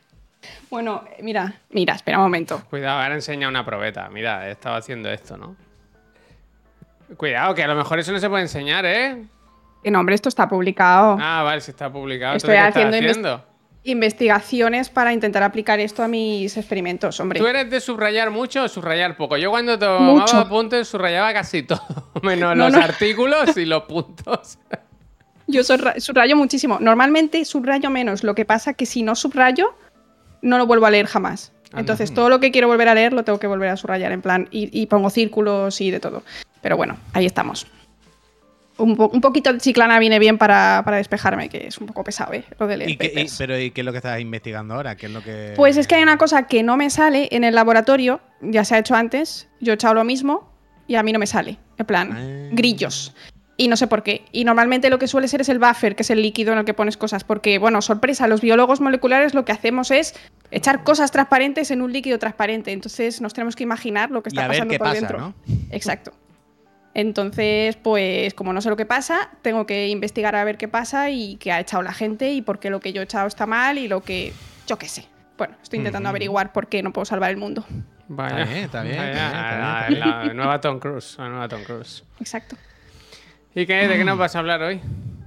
Bueno, 0.71 1.05
mira, 1.21 1.55
mira, 1.71 1.95
espera 1.95 2.19
un 2.19 2.25
momento. 2.25 2.63
Cuidado, 2.69 3.01
ahora 3.01 3.15
enseña 3.15 3.49
una 3.49 3.65
probeta. 3.65 4.09
Mira, 4.09 4.49
he 4.49 4.53
estado 4.53 4.75
haciendo 4.77 5.09
esto, 5.11 5.37
¿no? 5.37 5.55
Cuidado, 7.17 7.55
que 7.55 7.63
a 7.63 7.69
lo 7.69 7.75
mejor 7.77 7.99
eso 7.99 8.11
no 8.11 8.19
se 8.19 8.29
puede 8.29 8.43
enseñar, 8.43 8.85
¿eh? 8.87 9.23
Que 9.85 9.91
no, 9.91 10.01
hombre, 10.01 10.15
esto 10.15 10.29
está 10.29 10.49
publicado. 10.49 11.17
Ah, 11.21 11.43
vale, 11.45 11.61
si 11.61 11.71
está 11.71 11.93
publicado. 11.93 12.37
Estoy 12.37 12.57
Entonces, 12.57 12.75
¿qué 12.75 12.81
haciendo 12.89 12.97
haciendo? 13.11 13.45
Investigaciones 13.85 14.91
para 14.91 15.13
intentar 15.13 15.43
aplicar 15.43 15.81
esto 15.81 16.03
a 16.05 16.09
mis 16.09 16.57
experimentos, 16.57 17.19
hombre. 17.19 17.41
¿Tú 17.41 17.47
eres 17.47 17.69
de 17.69 17.81
subrayar 17.81 18.31
mucho 18.31 18.63
o 18.65 18.69
subrayar 18.69 19.17
poco? 19.17 19.37
Yo 19.37 19.51
cuando 19.51 19.77
tomaba 19.79 20.01
Mucho. 20.21 20.37
apuntes 20.39 20.87
subrayaba 20.87 21.33
casi 21.33 21.65
todo, 21.65 21.83
menos 22.23 22.57
No, 22.57 22.65
los 22.69 22.73
no. 22.75 22.79
artículos 22.85 23.57
y 23.57 23.65
los 23.65 23.83
puntos. 23.85 24.59
Yo 25.49 25.63
subrayo 25.65 26.37
muchísimo. 26.37 26.79
Normalmente 26.81 27.45
subrayo 27.45 27.91
menos. 27.91 28.23
Lo 28.23 28.35
que 28.37 28.45
pasa 28.45 28.75
que 28.75 28.87
si 28.87 29.03
no 29.03 29.17
subrayo, 29.17 29.75
no 30.41 30.59
lo 30.59 30.67
vuelvo 30.67 30.87
a 30.87 30.91
leer 30.91 31.07
jamás. 31.07 31.53
Anda. 31.73 31.81
Entonces, 31.81 32.15
todo 32.15 32.29
lo 32.29 32.39
que 32.39 32.53
quiero 32.53 32.69
volver 32.69 32.89
a 32.89 32.95
leer 32.95 33.13
lo 33.13 33.25
tengo 33.25 33.41
que 33.41 33.47
volver 33.49 33.71
a 33.71 33.77
subrayar 33.77 34.13
en 34.13 34.23
plan. 34.23 34.47
Y, 34.53 34.69
y 34.79 34.87
pongo 34.87 35.11
círculos 35.11 35.81
y 35.81 35.91
de 35.91 35.99
todo. 36.01 36.23
Pero 36.61 36.77
bueno, 36.77 36.97
ahí 37.13 37.27
estamos. 37.27 37.67
Un, 38.79 38.97
po- 38.97 39.11
un 39.13 39.21
poquito 39.21 39.53
de 39.53 39.59
chiclana 39.59 39.99
viene 39.99 40.19
bien 40.19 40.39
para, 40.39 40.81
para 40.85 40.97
despejarme, 40.97 41.49
que 41.51 41.67
es 41.67 41.79
un 41.79 41.87
poco 41.87 42.03
pesado, 42.05 42.33
¿eh? 42.33 42.43
Lo 42.59 42.67
de 42.67 42.79
leer 42.79 42.91
¿Y 42.91 42.97
qué, 42.97 43.13
y- 43.15 43.27
pero 43.39 43.59
¿y 43.59 43.71
qué 43.71 43.83
es 43.83 43.85
lo 43.85 43.93
que 43.93 43.99
estás 43.99 44.19
investigando 44.21 44.75
ahora? 44.75 44.97
¿Qué 44.97 45.07
es 45.07 45.13
lo 45.13 45.23
que...? 45.23 45.53
Pues 45.57 45.77
es 45.77 45.87
que 45.87 45.97
hay 45.97 46.03
una 46.03 46.17
cosa 46.17 46.47
que 46.47 46.63
no 46.63 46.77
me 46.79 46.89
sale 46.89 47.29
en 47.33 47.45
el 47.45 47.55
laboratorio, 47.55 48.21
ya 48.41 48.65
se 48.65 48.75
ha 48.75 48.79
hecho 48.79 48.95
antes, 48.95 49.49
yo 49.61 49.73
he 49.73 49.75
echado 49.75 49.95
lo 49.95 50.05
mismo 50.05 50.51
y 50.87 50.95
a 50.95 51.03
mí 51.03 51.13
no 51.13 51.19
me 51.19 51.27
sale, 51.27 51.59
en 51.79 51.87
plan, 51.87 52.13
Ah. 52.13 52.49
grillos. 52.53 53.15
Y 53.59 53.69
no 53.69 53.77
sé 53.77 53.87
por 53.87 54.03
qué. 54.03 54.25
Y 54.33 54.45
normalmente 54.45 54.89
lo 54.89 54.99
que 54.99 55.07
suele 55.07 55.29
ser 55.29 55.43
es 55.43 55.49
el 55.51 55.59
buffer, 55.59 55.95
que 55.95 56.03
es 56.03 56.11
el 56.11 56.23
líquido 56.23 56.53
en 56.53 56.59
el 56.61 56.65
que 56.65 56.73
pones 56.75 56.97
cosas, 56.97 57.23
porque, 57.23 57.59
bueno, 57.59 57.83
sorpresa, 57.83 58.27
los 58.27 58.41
biólogos 58.41 58.81
moleculares 58.81 59.35
lo 59.35 59.45
que 59.45 59.53
hacemos 59.53 59.91
es 59.91 60.15
echar 60.51 60.83
cosas 60.83 61.13
transparentes 61.13 61.71
en 61.71 61.83
un 61.83 61.93
líquido 61.93 62.19
transparente, 62.19 62.73
entonces 62.73 63.21
nos 63.21 63.35
tenemos 63.35 63.55
que 63.55 63.63
imaginar 63.63 64.11
lo 64.11 64.23
que 64.23 64.31
y 64.31 64.33
está 64.33 64.47
a 64.47 64.49
ver 64.49 64.57
pasando 64.57 64.73
qué 64.73 64.79
por 64.79 64.87
pasa, 64.89 64.99
dentro. 65.01 65.19
¿no? 65.21 65.35
Exacto. 65.71 66.13
Entonces, 66.95 67.77
pues 67.77 68.35
como 68.35 68.53
no 68.53 68.61
sé 68.61 68.69
lo 68.69 68.77
que 68.77 68.85
pasa, 68.87 69.31
tengo 69.43 69.65
que 69.67 69.89
investigar 69.89 70.37
a 70.37 70.45
ver 70.45 70.59
qué 70.59 70.69
pasa 70.69 71.11
y 71.11 71.37
qué 71.37 71.51
ha 71.53 71.61
echado 71.61 71.83
la 71.83 71.93
gente 71.95 72.33
y 72.33 72.43
por 72.43 72.59
qué 72.59 72.69
lo 72.71 72.81
que 72.81 72.93
yo 72.93 73.01
he 73.01 73.05
echado 73.05 73.27
está 73.27 73.47
mal 73.47 73.79
y 73.79 73.89
lo 73.89 74.03
que 74.03 74.33
yo 74.67 74.77
qué 74.79 74.89
sé. 74.89 75.07
Bueno, 75.39 75.55
estoy 75.63 75.79
intentando 75.79 76.09
averiguar 76.11 76.53
por 76.53 76.67
qué 76.69 76.83
no 76.83 76.93
puedo 76.93 77.05
salvar 77.07 77.31
el 77.31 77.39
mundo. 77.39 77.65
Bien, 78.09 78.49
está 78.49 78.83
bien, 78.83 78.97
Vaya, 78.99 79.13
está 79.27 79.31
bien, 79.31 79.53
está 79.53 79.59
la- 79.59 79.87
bien, 79.89 80.01
la 80.29 80.35
nueva 80.35 80.61
Tom 80.61 80.79
Cruise. 80.79 81.17
La 81.19 81.29
nueva 81.31 81.49
Tom 81.49 81.65
Cruise. 81.65 82.05
Exacto. 82.21 82.57
¿Y 83.55 83.65
qué, 83.67 83.89
de 83.89 83.97
qué 83.97 84.05
nos 84.05 84.19
vas 84.19 84.37
a 84.37 84.41
hablar 84.41 84.63
hoy? 84.63 84.81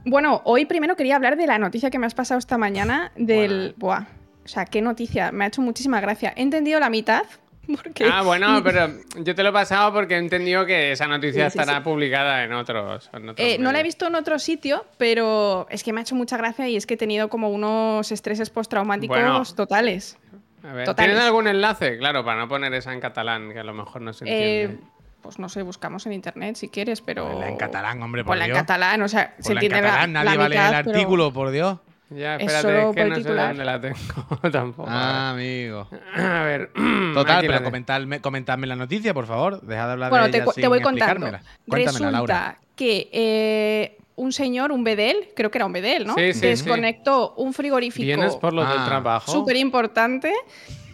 Bueno, 0.06 0.42
hoy 0.46 0.66
primero 0.66 0.96
quería 0.96 1.16
hablar 1.16 1.36
de 1.36 1.48
la 1.48 1.58
noticia 1.58 1.90
que 1.90 1.98
me 1.98 2.06
has 2.06 2.14
pasado 2.14 2.38
esta 2.38 2.60
mañana 2.60 3.12
del... 3.16 3.74
Buah. 3.78 4.06
O 4.46 4.48
sea, 4.48 4.66
qué 4.66 4.80
noticia. 4.84 5.32
Me 5.32 5.46
ha 5.46 5.48
hecho 5.48 5.64
muchísima 5.64 6.00
gracia. 6.00 6.32
He 6.36 6.44
entendido 6.44 6.80
la 6.80 6.92
mitad. 6.92 7.24
Porque 7.84 8.06
Ah, 8.12 8.22
bueno, 8.22 8.62
pero 8.64 8.90
yo 9.18 9.34
te 9.36 9.44
lo 9.44 9.50
he 9.50 9.54
pasado 9.54 9.92
porque 9.94 10.16
he 10.16 10.18
entendido 10.18 10.66
que 10.66 10.92
esa 10.92 11.08
noticia 11.08 11.50
Sí, 11.50 11.54
sí, 11.54 11.60
estará 11.60 11.78
sí. 11.80 11.84
publicada 11.84 12.44
en 12.44 12.54
otros. 12.54 13.10
en 13.14 13.30
otros 13.30 13.48
Eh, 13.48 13.58
no 13.60 13.72
la 13.72 13.80
he 13.80 13.84
visto 13.84 14.08
en 14.08 14.16
otro 14.16 14.38
sitio, 14.40 14.86
pero 14.98 15.68
es 15.70 15.84
que 15.84 15.94
me 15.94 16.00
ha 16.00 16.04
hecho 16.04 16.16
mucha 16.16 16.38
gracia 16.38 16.68
y 16.68 16.76
es 16.76 16.86
que 16.86 16.94
he 16.96 16.98
tenido 16.98 17.30
como 17.30 17.50
unos 17.50 18.12
estreses 18.12 18.50
postraumáticos 18.50 19.18
Bueno. 19.18 19.44
totales. 19.56 20.18
A 20.64 20.74
ver, 20.74 20.86
totales. 20.86 21.12
¿Tienes 21.12 21.26
algún 21.26 21.48
enlace? 21.48 21.98
Claro, 21.98 22.24
para 22.26 22.40
no 22.40 22.48
poner 22.48 22.74
esa 22.74 22.92
en 22.94 23.00
catalán, 23.00 23.52
que 23.54 23.60
a 23.60 23.64
lo 23.64 23.74
mejor 23.74 24.02
no 24.02 24.14
se 24.14 24.26
Eh, 24.26 24.62
entiende. 24.64 24.84
pues 25.22 25.38
no 25.40 25.48
sé, 25.50 25.62
buscamos 25.62 26.06
en 26.08 26.14
internet 26.14 26.56
si 26.56 26.70
quieres, 26.70 27.02
pero. 27.02 27.28
Ponla 27.30 27.50
en 27.50 27.58
catalán, 27.58 28.02
hombre, 28.02 28.24
por 28.24 28.32
Ponla 28.32 28.46
en 28.46 28.52
Dios. 28.52 28.60
catalán, 28.62 29.02
o 29.02 29.08
sea, 29.08 29.36
se 29.40 29.44
Ponla 29.44 29.60
en 29.62 29.66
entiende 29.66 29.82
la- 29.82 29.88
catalán, 29.90 30.14
la, 30.14 30.24
nadie 30.24 30.38
va 30.38 30.46
a 30.46 30.50
leer 30.50 30.62
mitad, 30.62 30.80
el 30.80 30.86
pero- 30.86 30.98
artículo, 30.98 31.34
por 31.34 31.52
Dios. 31.52 31.78
Ya, 32.10 32.36
es 32.36 32.42
espérate, 32.42 32.62
solo 32.62 32.90
es 32.92 32.96
que 32.96 33.06
no 33.06 33.16
sé 33.16 33.34
dónde 33.34 33.66
la 33.66 33.82
tengo 33.82 33.98
tampoco. 34.52 34.90
Ah, 34.92 35.32
amigo. 35.32 35.88
A 36.16 36.44
ver. 36.44 36.72
Total, 37.14 37.46
pero 37.48 37.64
comentadme, 37.64 38.22
comentadme 38.22 38.68
la 38.68 38.76
noticia, 38.76 39.14
por 39.14 39.26
favor. 39.26 39.62
Deja 39.62 39.86
de 39.88 39.92
hablar 39.94 40.10
Bueno, 40.10 40.26
de 40.26 40.32
te, 40.32 40.38
ella 40.38 40.46
te 40.54 40.62
sin 40.62 40.70
voy 40.70 40.82
contando. 40.82 41.32
Resulta 41.68 42.12
Laura. 42.12 42.58
que 42.76 43.10
eh, 43.12 43.98
un 44.16 44.32
señor, 44.32 44.72
un 44.72 44.84
bedel, 44.84 45.30
creo 45.36 45.52
que 45.52 45.58
era 45.58 45.66
un 45.66 45.74
bedel, 45.74 46.06
¿no? 46.08 46.16
Sí, 46.16 46.34
sí, 46.34 46.40
sí. 46.40 46.48
Desconectó 46.48 47.34
un 47.36 47.54
frigorífico 47.54 48.06
¿Vienes 48.06 48.36
por 48.38 48.54
lo 48.54 48.62
del 48.66 48.78
Ah. 48.80 48.86
trabajo? 48.86 49.32
súper 49.32 49.58
importante 49.58 50.32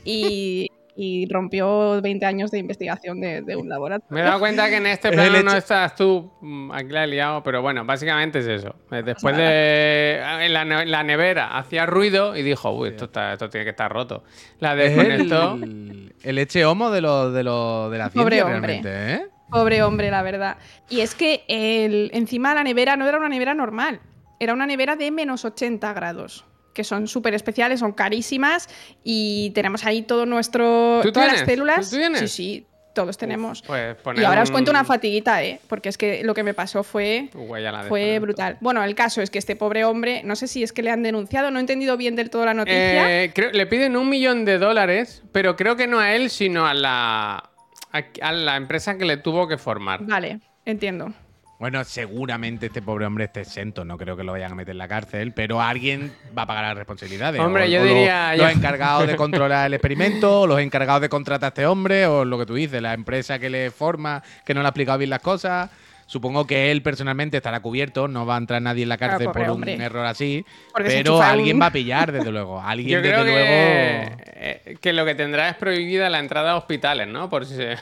y, 0.03 0.67
y 0.95 1.27
rompió 1.31 2.01
20 2.01 2.25
años 2.25 2.51
de 2.51 2.59
investigación 2.59 3.19
de, 3.21 3.41
de 3.41 3.55
un 3.55 3.69
laboratorio. 3.69 4.13
Me 4.13 4.21
he 4.21 4.23
dado 4.23 4.39
cuenta 4.39 4.69
que 4.69 4.77
en 4.77 4.87
este 4.87 5.07
Es 5.09 5.13
plano 5.15 5.43
no 5.43 5.53
estás 5.55 5.95
tú, 5.95 6.31
mm, 6.41 6.71
aquí 6.71 6.89
la 6.89 7.03
he 7.03 7.07
liado, 7.07 7.43
pero 7.43 7.61
bueno, 7.61 7.85
básicamente 7.85 8.39
es 8.39 8.47
eso. 8.47 8.75
Eh, 8.91 9.01
Después 9.03 9.35
de. 9.37 10.21
En 10.41 10.53
la, 10.53 10.65
la 10.65 11.03
nevera 11.03 11.57
hacía 11.57 11.85
ruido 11.85 12.35
y 12.35 12.43
dijo, 12.43 12.71
uy, 12.71 12.89
esto, 12.89 13.05
está- 13.05 13.33
esto 13.33 13.49
tiene 13.49 13.63
que 13.65 13.71
estar 13.71 13.91
roto. 13.91 14.23
La 14.59 14.73
Es 14.75 14.95
desconectó. 14.95 15.53
el, 15.55 16.13
el 16.23 16.37
eche 16.37 16.65
homo 16.65 16.91
de, 16.91 17.01
lo, 17.01 17.31
de, 17.31 17.43
lo, 17.43 17.89
de 17.89 17.97
la 17.97 18.09
Pobre 18.09 18.37
ciencia, 18.37 18.45
hombre. 18.55 18.81
realmente, 18.81 19.13
¿eh? 19.23 19.27
Pobre 19.49 19.83
hombre, 19.83 20.09
la 20.11 20.21
verdad. 20.23 20.57
Y 20.89 21.01
es 21.01 21.13
que 21.15 21.43
el, 21.49 22.09
encima 22.13 22.53
la 22.55 22.63
nevera 22.63 22.95
no 22.95 23.05
era 23.07 23.17
una 23.17 23.27
nevera 23.29 23.53
normal, 23.53 23.99
era 24.39 24.53
una 24.53 24.65
nevera 24.65 24.95
de 24.95 25.11
menos 25.11 25.43
80 25.45 25.91
grados, 25.93 26.45
que 26.73 26.83
son 26.83 27.07
súper 27.07 27.33
especiales, 27.33 27.79
son 27.79 27.91
carísimas 27.93 28.69
y 29.03 29.51
tenemos 29.51 29.85
ahí 29.85 30.01
todo 30.03 30.25
nuestro, 30.25 30.99
¿Tú 31.03 31.11
todas 31.11 31.27
las 31.27 31.35
tienes? 31.37 31.49
células. 31.53 31.89
¿Tú 31.89 31.95
tienes? 31.97 32.19
Sí, 32.21 32.27
sí, 32.27 32.65
todos 32.93 33.17
tenemos. 33.17 33.61
Pues 33.61 33.95
y 34.17 34.23
ahora 34.23 34.43
os 34.43 34.51
cuento 34.51 34.69
una 34.71 34.83
fatiguita, 34.83 35.43
¿eh? 35.43 35.59
Porque 35.67 35.87
es 35.89 35.97
que 35.97 36.23
lo 36.23 36.33
que 36.33 36.43
me 36.43 36.53
pasó 36.53 36.83
fue, 36.83 37.29
Uy, 37.35 37.61
fue 37.87 38.19
brutal. 38.19 38.57
Bueno, 38.59 38.83
el 38.83 38.95
caso 38.95 39.21
es 39.21 39.29
que 39.29 39.39
este 39.39 39.55
pobre 39.55 39.85
hombre, 39.85 40.21
no 40.25 40.35
sé 40.35 40.47
si 40.47 40.61
es 40.63 40.73
que 40.73 40.81
le 40.83 40.91
han 40.91 41.01
denunciado, 41.03 41.51
no 41.51 41.57
he 41.57 41.61
entendido 41.61 41.95
bien 41.95 42.15
del 42.17 42.29
todo 42.29 42.43
la 42.45 42.53
noticia. 42.53 43.23
Eh, 43.23 43.31
creo- 43.33 43.51
le 43.51 43.65
piden 43.65 43.95
un 43.95 44.09
millón 44.09 44.43
de 44.43 44.57
dólares, 44.57 45.23
pero 45.31 45.55
creo 45.55 45.77
que 45.77 45.87
no 45.87 45.99
a 45.99 46.13
él, 46.15 46.29
sino 46.29 46.67
a 46.67 46.73
la, 46.73 47.49
a, 47.93 48.01
a 48.21 48.31
la 48.33 48.55
empresa 48.57 48.97
que 48.97 49.05
le 49.05 49.15
tuvo 49.17 49.47
que 49.47 49.57
formar. 49.57 50.03
Vale, 50.03 50.39
entiendo. 50.65 51.13
Bueno, 51.61 51.83
seguramente 51.83 52.65
este 52.65 52.81
pobre 52.81 53.05
hombre 53.05 53.25
esté 53.25 53.41
exento, 53.41 53.85
no 53.85 53.95
creo 53.95 54.17
que 54.17 54.23
lo 54.23 54.31
vayan 54.31 54.51
a 54.51 54.55
meter 54.55 54.71
en 54.71 54.79
la 54.79 54.87
cárcel, 54.87 55.31
pero 55.31 55.61
alguien 55.61 56.11
va 56.35 56.41
a 56.41 56.47
pagar 56.47 56.63
las 56.65 56.75
responsabilidades. 56.75 57.39
Hombre, 57.45 57.65
O- 57.65 57.67
yo 57.67 57.81
o 57.81 57.85
diría- 57.85 58.35
Los 58.35 58.51
yo- 58.51 58.57
encargados 58.57 59.05
de 59.07 59.15
controlar 59.15 59.67
el 59.67 59.75
experimento, 59.75 60.41
o 60.41 60.47
los 60.47 60.59
encargados 60.59 61.01
de 61.03 61.09
contratar 61.09 61.45
a 61.45 61.49
este 61.49 61.67
hombre, 61.67 62.07
o 62.07 62.25
lo 62.25 62.39
que 62.39 62.47
tú 62.47 62.55
dices, 62.55 62.81
la 62.81 62.95
empresa 62.95 63.37
que 63.37 63.51
le 63.51 63.69
forma, 63.69 64.23
que 64.43 64.55
no 64.55 64.61
le 64.61 64.65
ha 64.65 64.69
explicado 64.69 64.97
bien 64.97 65.11
las 65.11 65.21
cosas. 65.21 65.69
Supongo 66.07 66.45
que 66.47 66.71
él 66.71 66.81
personalmente 66.81 67.37
estará 67.37 67.59
cubierto, 67.59 68.07
no 68.09 68.25
va 68.25 68.35
a 68.35 68.37
entrar 68.39 68.59
nadie 68.61 68.81
en 68.83 68.89
la 68.89 68.97
cárcel 68.97 69.27
por 69.27 69.43
un 69.43 69.49
hombre. 69.51 69.75
error 69.75 70.05
así, 70.07 70.43
pero 70.75 71.21
alguien 71.21 71.57
un- 71.57 71.61
va 71.61 71.67
a 71.67 71.71
pillar, 71.71 72.11
desde 72.11 72.31
luego. 72.31 72.59
Alguien, 72.65 72.89
Yo 72.89 73.01
desde 73.03 73.15
que, 73.17 73.23
luego. 73.23 73.39
eh, 74.33 74.77
que 74.81 74.93
lo 74.93 75.05
que 75.05 75.13
tendrá 75.15 75.47
es 75.49 75.55
prohibida 75.57 76.09
la 76.09 76.17
entrada 76.19 76.51
a 76.53 76.55
hospitales, 76.57 77.07
¿no? 77.07 77.29
Por 77.29 77.45
si, 77.45 77.55
se- 77.55 77.77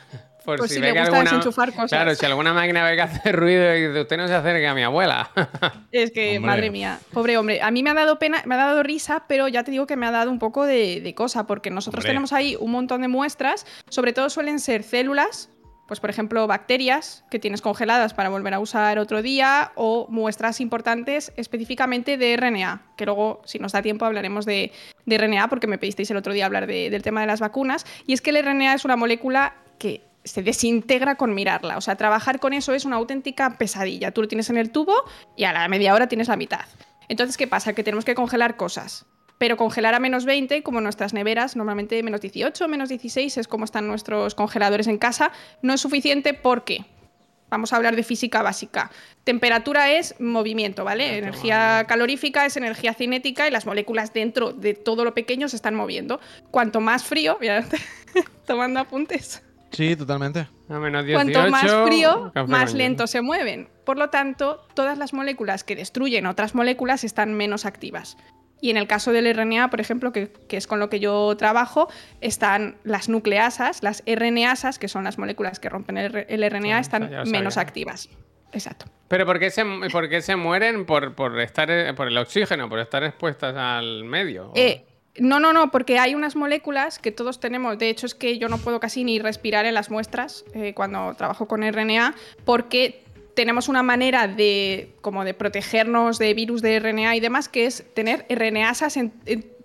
por 0.50 0.58
Por 0.60 0.68
si, 0.68 0.76
si 0.76 0.82
ve 0.82 0.88
le 0.88 0.93
que 0.93 1.00
gusta 1.00 1.16
alguna, 1.18 1.32
desenchufar 1.32 1.72
cosas. 1.72 1.89
Claro, 1.89 2.16
si 2.16 2.26
alguna 2.26 2.54
máquina 2.54 2.84
ve 2.84 2.95
que 2.95 3.02
hace 3.02 3.32
ruido 3.32 3.76
y 3.76 3.88
dice, 3.88 4.02
usted 4.02 4.18
no 4.18 4.28
se 4.28 4.34
acerque 4.36 4.68
a 4.68 4.74
mi 4.74 4.84
abuela. 4.84 5.32
Es 5.91 6.12
que, 6.12 6.38
Hombre. 6.38 6.52
madre 6.52 6.70
mía, 6.72 7.00
pobre 7.14 7.38
hombre. 7.38 7.62
A 7.62 7.72
mí 7.72 7.82
me 7.84 7.89
ha 7.89 7.93
dado 7.93 8.20
pena, 8.20 8.41
me 8.45 8.56
ha 8.56 8.58
dado 8.58 8.84
risa, 8.84 9.24
pero 9.28 9.47
ya 9.47 9.64
te 9.64 9.72
digo 9.72 9.88
que 9.88 9.95
me 9.95 10.06
ha 10.06 10.12
dado 10.12 10.30
un 10.32 10.39
poco 10.39 10.66
de, 10.66 11.02
de 11.02 11.16
cosa, 11.16 11.47
porque 11.47 11.70
nosotros 11.72 12.02
Hombre. 12.04 12.10
tenemos 12.12 12.34
ahí 12.34 12.56
un 12.60 12.72
montón 12.72 13.02
de 13.02 13.08
muestras, 13.08 13.66
sobre 13.89 14.14
todo 14.14 14.30
suelen 14.30 14.60
ser 14.60 14.84
células, 14.84 15.50
pues 15.88 16.00
por 16.00 16.12
ejemplo 16.12 16.45
bacterias 16.45 17.24
que 17.32 17.39
tienes 17.39 17.62
congeladas 17.62 18.14
para 18.14 18.30
volver 18.30 18.54
a 18.54 18.60
usar 18.60 19.00
otro 19.00 19.24
día, 19.24 19.72
o 19.74 20.06
muestras 20.10 20.62
importantes 20.62 21.34
específicamente 21.36 22.16
de 22.18 22.38
RNA, 22.38 22.84
que 22.95 23.06
luego, 23.08 23.41
si 23.45 23.58
nos 23.58 23.72
da 23.72 23.82
tiempo, 23.82 24.06
hablaremos 24.06 24.45
de, 24.45 24.72
de 25.08 25.18
RNA, 25.18 25.47
porque 25.50 25.66
me 25.66 25.80
pedisteis 25.80 26.12
el 26.12 26.18
otro 26.18 26.34
día 26.34 26.45
hablar 26.45 26.68
de- 26.68 26.91
del 26.91 27.02
tema 27.02 27.22
de 27.22 27.28
las 27.28 27.39
vacunas, 27.39 27.88
y 28.06 28.14
es 28.14 28.22
que 28.22 28.30
el 28.30 28.38
RNA 28.45 28.76
es 28.76 28.86
una 28.86 28.95
molécula 28.97 29.56
que 29.80 30.04
se 30.24 30.44
desintegra 30.44 31.16
con 31.16 31.34
mirarla. 31.34 31.78
O 31.78 31.82
sea, 31.82 31.96
trabajar 31.96 32.40
con 32.40 32.54
eso 32.54 32.74
es 32.74 32.86
una 32.86 32.98
auténtica 32.98 33.58
pesadilla. 33.58 34.12
Tú 34.12 34.22
lo 34.22 34.28
tienes 34.28 34.50
en 34.50 34.58
el 34.58 34.72
tubo 34.72 34.94
y 35.36 35.46
a 35.46 35.54
la 35.54 35.68
media 35.68 35.94
hora 35.94 36.08
tienes 36.08 36.28
la 36.28 36.36
mitad. 36.36 36.66
Entonces, 37.08 37.38
¿qué 37.38 37.48
pasa? 37.48 37.74
Que 37.74 37.84
tenemos 37.84 38.06
que 38.06 38.16
congelar 38.16 38.56
cosas. 38.56 39.06
Pero 39.38 39.58
congelar 39.58 39.96
a 39.96 40.00
menos 40.00 40.26
20, 40.26 40.64
como 40.64 40.82
nuestras 40.82 41.14
neveras, 41.14 41.56
normalmente 41.56 42.02
menos 42.04 42.22
18, 42.22 42.68
menos 42.68 42.90
16 42.90 43.38
es 43.38 43.48
como 43.48 43.66
están 43.66 43.88
nuestros 43.88 44.36
congeladores 44.36 44.88
en 44.88 44.98
casa, 44.98 45.32
no 45.62 45.74
es 45.74 45.82
suficiente 45.82 46.34
porque, 46.34 46.86
vamos 47.50 47.72
a 47.72 47.78
hablar 47.78 47.96
de 47.96 48.04
física 48.04 48.42
básica, 48.42 48.92
temperatura 49.24 49.92
es 49.92 50.20
movimiento, 50.20 50.84
¿vale? 50.84 51.18
Energía 51.18 51.86
calorífica 51.88 52.46
es 52.46 52.58
energía 52.58 52.94
cinética 52.94 53.48
y 53.48 53.52
las 53.52 53.66
moléculas 53.66 54.12
dentro 54.12 54.52
de 54.52 54.74
todo 54.74 55.06
lo 55.06 55.14
pequeño 55.14 55.48
se 55.48 55.56
están 55.56 55.74
moviendo. 55.74 56.20
Cuanto 56.52 56.82
más 56.82 57.06
frío, 57.06 57.38
mira, 57.42 57.66
tomando 58.46 58.82
apuntes. 58.82 59.42
Sí, 59.72 59.96
totalmente. 59.96 60.48
A 60.70 60.80
menos 60.80 61.06
18. 61.06 61.32
Cuanto 61.32 61.52
más 61.52 61.88
frío, 61.88 62.32
más 62.48 62.74
lento 62.74 63.08
se 63.08 63.22
mueven. 63.22 63.70
Por 63.86 63.98
lo 63.98 64.10
tanto, 64.10 64.66
todas 64.74 64.98
las 64.98 65.14
moléculas 65.14 65.64
que 65.64 65.76
destruyen 65.76 66.26
otras 66.26 66.56
moléculas 66.56 67.04
están 67.04 67.34
menos 67.34 67.66
activas. 67.66 68.18
Y 68.62 68.72
en 68.72 68.78
el 68.78 68.88
caso 68.88 69.12
del 69.12 69.34
RNA, 69.34 69.70
por 69.70 69.80
ejemplo, 69.80 70.12
que, 70.12 70.32
que 70.48 70.58
es 70.58 70.68
con 70.68 70.80
lo 70.80 70.90
que 70.90 71.00
yo 71.00 71.36
trabajo, 71.38 71.88
están 72.20 72.78
las 72.84 73.08
nucleasas, 73.08 73.84
las 73.84 74.04
RNasas, 74.06 74.80
que 74.80 74.90
son 74.90 75.06
las 75.06 75.18
moléculas 75.18 75.60
que 75.60 75.70
rompen 75.70 75.98
el, 75.98 76.12
RNA, 76.52 76.76
Sí, 76.76 76.82
están 76.82 77.10
menos 77.30 77.58
activas. 77.58 78.10
Exacto. 78.52 78.86
Pero 79.08 79.26
¿por 79.26 79.40
qué 79.40 79.50
se, 79.50 79.64
por 79.92 80.10
qué 80.10 80.22
se 80.22 80.36
mueren? 80.36 80.86
Por, 80.86 81.16
por 81.16 81.40
estar 81.40 81.70
por 81.96 82.08
el 82.08 82.18
oxígeno, 82.18 82.68
por 82.68 82.80
estar 82.80 83.04
expuestas 83.04 83.56
al 83.56 84.04
medio. 84.04 84.52
Eh, 84.56 84.86
no, 85.20 85.40
no, 85.40 85.54
no, 85.54 85.72
porque 85.72 86.00
hay 86.00 86.16
unas 86.16 86.36
moléculas 86.36 87.00
que 87.00 87.12
todos 87.12 87.40
tenemos. 87.40 87.78
De 87.78 87.90
hecho, 87.90 88.06
es 88.06 88.16
que 88.16 88.38
yo 88.38 88.50
no 88.50 88.58
puedo 88.58 88.80
casi 88.80 89.04
ni 89.04 89.20
respirar 89.20 89.66
en 89.66 89.74
las 89.74 89.90
muestras 89.90 90.46
eh, 90.54 90.74
cuando 90.74 91.14
trabajo 91.16 91.48
con 91.48 91.62
RNA, 91.62 92.16
porque 92.46 93.04
tenemos 93.34 93.70
una 93.70 93.84
manera 93.84 94.28
de 94.28 94.94
como 95.02 95.24
de 95.24 95.34
protegernos 95.34 96.20
de 96.20 96.34
virus 96.34 96.62
de 96.62 96.80
RNA 96.80 97.16
y 97.16 97.20
demás, 97.20 97.48
que 97.48 97.66
es 97.66 97.86
tener 97.94 98.26
RNasas 98.30 98.98
en, 98.98 99.14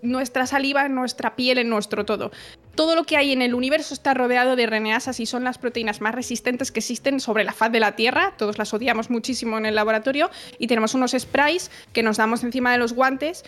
nuestra 0.02 0.46
saliva, 0.46 0.86
en 0.86 0.94
nuestra 0.94 1.34
piel, 1.34 1.58
en 1.58 1.70
nuestro 1.70 2.04
todo. 2.04 2.30
Todo 2.74 2.94
lo 2.94 3.04
que 3.04 3.16
hay 3.16 3.32
en 3.32 3.40
el 3.40 3.54
universo 3.54 3.94
está 3.94 4.14
rodeado 4.14 4.54
de 4.54 4.66
RNasas 4.66 5.18
y 5.18 5.26
son 5.26 5.44
las 5.44 5.58
proteínas 5.58 6.00
más 6.00 6.14
resistentes 6.14 6.70
que 6.70 6.80
existen 6.80 7.20
sobre 7.20 7.42
la 7.42 7.52
faz 7.52 7.72
de 7.72 7.80
la 7.80 7.96
Tierra. 7.96 8.34
Todos 8.36 8.58
las 8.58 8.74
odiamos 8.74 9.10
muchísimo 9.10 9.58
en 9.58 9.66
el 9.66 9.74
laboratorio 9.74 10.30
y 10.58 10.66
tenemos 10.66 10.94
unos 10.94 11.12
sprays 11.18 11.70
que 11.92 12.02
nos 12.02 12.16
damos 12.16 12.44
encima 12.44 12.72
de 12.72 12.78
los 12.78 12.92
guantes 12.92 13.44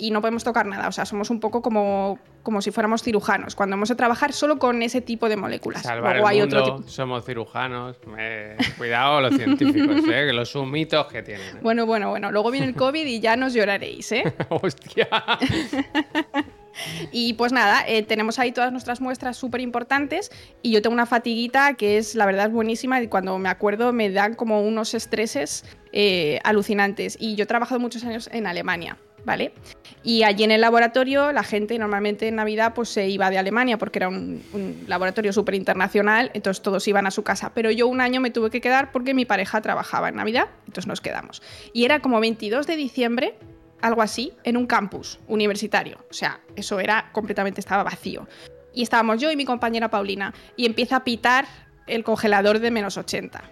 y 0.00 0.10
no 0.10 0.20
podemos 0.20 0.42
tocar 0.44 0.66
nada. 0.66 0.88
O 0.88 0.92
sea, 0.92 1.04
somos 1.04 1.30
un 1.30 1.38
poco 1.40 1.62
como, 1.62 2.18
como 2.42 2.62
si 2.62 2.70
fuéramos 2.70 3.02
cirujanos. 3.02 3.54
Cuando 3.54 3.76
hemos 3.76 3.88
de 3.88 3.94
trabajar 3.94 4.32
solo 4.32 4.58
con 4.58 4.82
ese 4.82 5.00
tipo 5.00 5.28
de 5.28 5.36
moléculas. 5.36 5.82
Salvar 5.82 6.16
Luego 6.16 6.28
el 6.28 6.34
hay 6.34 6.40
mundo, 6.40 6.62
otro 6.62 6.76
tipo. 6.76 6.88
somos 6.88 7.24
cirujanos. 7.24 7.96
eh, 8.18 8.56
cuidado 8.78 9.20
los 9.20 9.34
científicos, 9.36 9.96
eh, 10.08 10.26
que 10.26 10.32
los 10.32 10.48
sumitos 10.50 11.06
que 11.06 11.22
tienen. 11.22 11.56
eh. 11.56 11.60
Bueno, 11.62 11.86
bueno, 11.86 12.08
bueno. 12.10 12.32
Luego 12.32 12.50
viene 12.50 12.66
el 12.66 12.74
COVID 12.74 13.06
y 13.06 13.20
ya 13.20 13.36
nos 13.36 13.52
lloraréis, 13.54 14.10
¿eh? 14.12 14.24
Hostia. 14.48 15.08
Y 17.10 17.34
pues 17.34 17.52
nada, 17.52 17.84
eh, 17.86 18.02
tenemos 18.04 18.38
ahí 18.38 18.52
todas 18.52 18.70
nuestras 18.72 19.00
muestras 19.00 19.36
súper 19.36 19.60
importantes 19.60 20.30
y 20.62 20.70
yo 20.70 20.80
tengo 20.80 20.94
una 20.94 21.04
fatiguita 21.04 21.74
que 21.74 21.98
es, 21.98 22.14
la 22.14 22.26
verdad, 22.26 22.48
buenísima 22.48 23.02
y 23.02 23.08
cuando 23.08 23.36
me 23.38 23.48
acuerdo 23.48 23.92
me 23.92 24.08
dan 24.10 24.34
como 24.34 24.62
unos 24.62 24.94
estreses 24.94 25.64
eh, 25.92 26.38
alucinantes. 26.44 27.16
Y 27.20 27.34
yo 27.34 27.42
he 27.44 27.46
trabajado 27.46 27.80
muchos 27.80 28.04
años 28.04 28.30
en 28.32 28.46
Alemania, 28.46 28.96
¿vale? 29.24 29.52
Y 30.02 30.22
allí 30.22 30.44
en 30.44 30.50
el 30.50 30.60
laboratorio 30.60 31.32
la 31.32 31.42
gente 31.42 31.78
normalmente 31.78 32.28
en 32.28 32.36
Navidad 32.36 32.72
pues 32.74 32.88
se 32.88 33.08
iba 33.08 33.30
de 33.30 33.38
Alemania 33.38 33.78
porque 33.78 33.98
era 33.98 34.08
un, 34.08 34.42
laboratorio 34.86 35.32
súper 35.32 35.54
internacional, 35.54 36.30
entonces 36.34 36.62
todos 36.62 36.86
iban 36.88 37.06
a 37.06 37.10
su 37.10 37.22
casa. 37.22 37.52
Pero 37.54 37.70
yo 37.70 37.86
un 37.86 38.00
año 38.00 38.20
me 38.20 38.30
tuve 38.30 38.50
que 38.50 38.60
quedar 38.60 38.92
porque 38.92 39.14
mi 39.14 39.24
pareja 39.24 39.60
trabajaba 39.60 40.08
en 40.08 40.16
Navidad, 40.16 40.48
entonces 40.60 40.86
nos 40.86 41.00
quedamos. 41.00 41.42
Y 41.72 41.84
era 41.84 42.00
como 42.00 42.20
22 42.20 42.66
de 42.66 42.76
diciembre 42.76 43.34
algo 43.80 44.02
así, 44.02 44.34
en 44.44 44.56
un 44.56 44.66
campus 44.66 45.18
universitario. 45.26 45.98
O 46.10 46.12
sea, 46.12 46.40
eso 46.54 46.80
era 46.80 47.10
completamente, 47.12 47.60
estaba 47.60 47.82
vacío. 47.82 48.28
Y 48.74 48.82
estábamos 48.82 49.20
yo 49.20 49.30
y 49.30 49.36
mi 49.36 49.44
compañera 49.44 49.88
Paulina, 49.88 50.34
y 50.56 50.66
empieza 50.66 50.96
a 50.96 51.04
pitar 51.04 51.46
el 51.86 52.04
congelador 52.04 52.58
de 52.58 52.70
menos 52.70 52.96
80. 52.96 53.42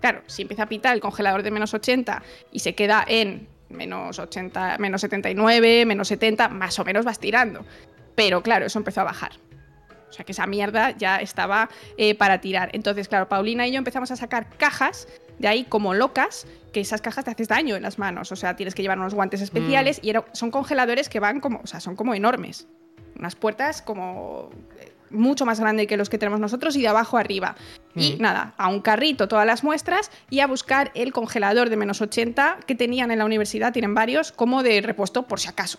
Claro, 0.00 0.22
si 0.26 0.42
empieza 0.42 0.64
a 0.64 0.68
pitar 0.68 0.94
el 0.94 1.00
congelador 1.00 1.42
de 1.42 1.50
menos 1.50 1.74
80 1.74 2.22
y 2.50 2.58
se 2.58 2.74
queda 2.74 3.04
en 3.06 3.48
menos 3.72 4.18
80, 4.18 4.78
menos 4.78 5.00
79, 5.00 5.84
menos 5.86 6.08
70, 6.08 6.48
más 6.48 6.78
o 6.78 6.84
menos 6.84 7.04
vas 7.04 7.18
tirando. 7.18 7.64
Pero 8.14 8.42
claro, 8.42 8.66
eso 8.66 8.78
empezó 8.78 9.00
a 9.00 9.04
bajar. 9.04 9.32
O 10.08 10.12
sea 10.12 10.24
que 10.26 10.32
esa 10.32 10.46
mierda 10.46 10.90
ya 10.90 11.16
estaba 11.16 11.70
eh, 11.96 12.14
para 12.14 12.40
tirar. 12.42 12.68
Entonces, 12.74 13.08
claro, 13.08 13.28
Paulina 13.28 13.66
y 13.66 13.72
yo 13.72 13.78
empezamos 13.78 14.10
a 14.10 14.16
sacar 14.16 14.46
cajas 14.58 15.08
de 15.38 15.48
ahí 15.48 15.64
como 15.64 15.94
locas, 15.94 16.46
que 16.74 16.80
esas 16.80 17.00
cajas 17.00 17.24
te 17.24 17.30
haces 17.30 17.48
daño 17.48 17.76
en 17.76 17.82
las 17.82 17.98
manos. 17.98 18.30
O 18.30 18.36
sea, 18.36 18.54
tienes 18.54 18.74
que 18.74 18.82
llevar 18.82 18.98
unos 18.98 19.14
guantes 19.14 19.40
especiales 19.40 19.98
y 20.02 20.10
era- 20.10 20.24
son 20.32 20.50
congeladores 20.50 21.08
que 21.08 21.18
van 21.18 21.40
como, 21.40 21.60
o 21.64 21.66
sea, 21.66 21.80
son 21.80 21.96
como 21.96 22.14
enormes. 22.14 22.68
Unas 23.18 23.34
puertas 23.36 23.80
como 23.80 24.50
mucho 25.12 25.44
más 25.46 25.60
grandes 25.60 25.86
que 25.86 25.96
los 25.96 26.08
que 26.10 26.18
tenemos 26.18 26.40
nosotros 26.40 26.76
y 26.76 26.82
de 26.82 26.88
abajo 26.88 27.16
arriba. 27.18 27.54
Y 27.94 28.14
Mm. 28.14 28.22
nada, 28.22 28.54
a 28.56 28.68
un 28.68 28.80
carrito 28.80 29.28
todas 29.28 29.46
las 29.46 29.62
muestras 29.64 30.10
y 30.30 30.40
a 30.40 30.46
buscar 30.46 30.90
el 30.94 31.12
congelador 31.12 31.68
de 31.70 31.76
menos 31.76 32.00
80 32.00 32.58
que 32.66 32.74
tenían 32.74 33.10
en 33.10 33.18
la 33.18 33.24
universidad, 33.24 33.72
tienen 33.72 33.94
varios, 33.94 34.32
como 34.32 34.62
de 34.62 34.80
repuesto 34.80 35.24
por 35.24 35.40
si 35.40 35.48
acaso. 35.48 35.78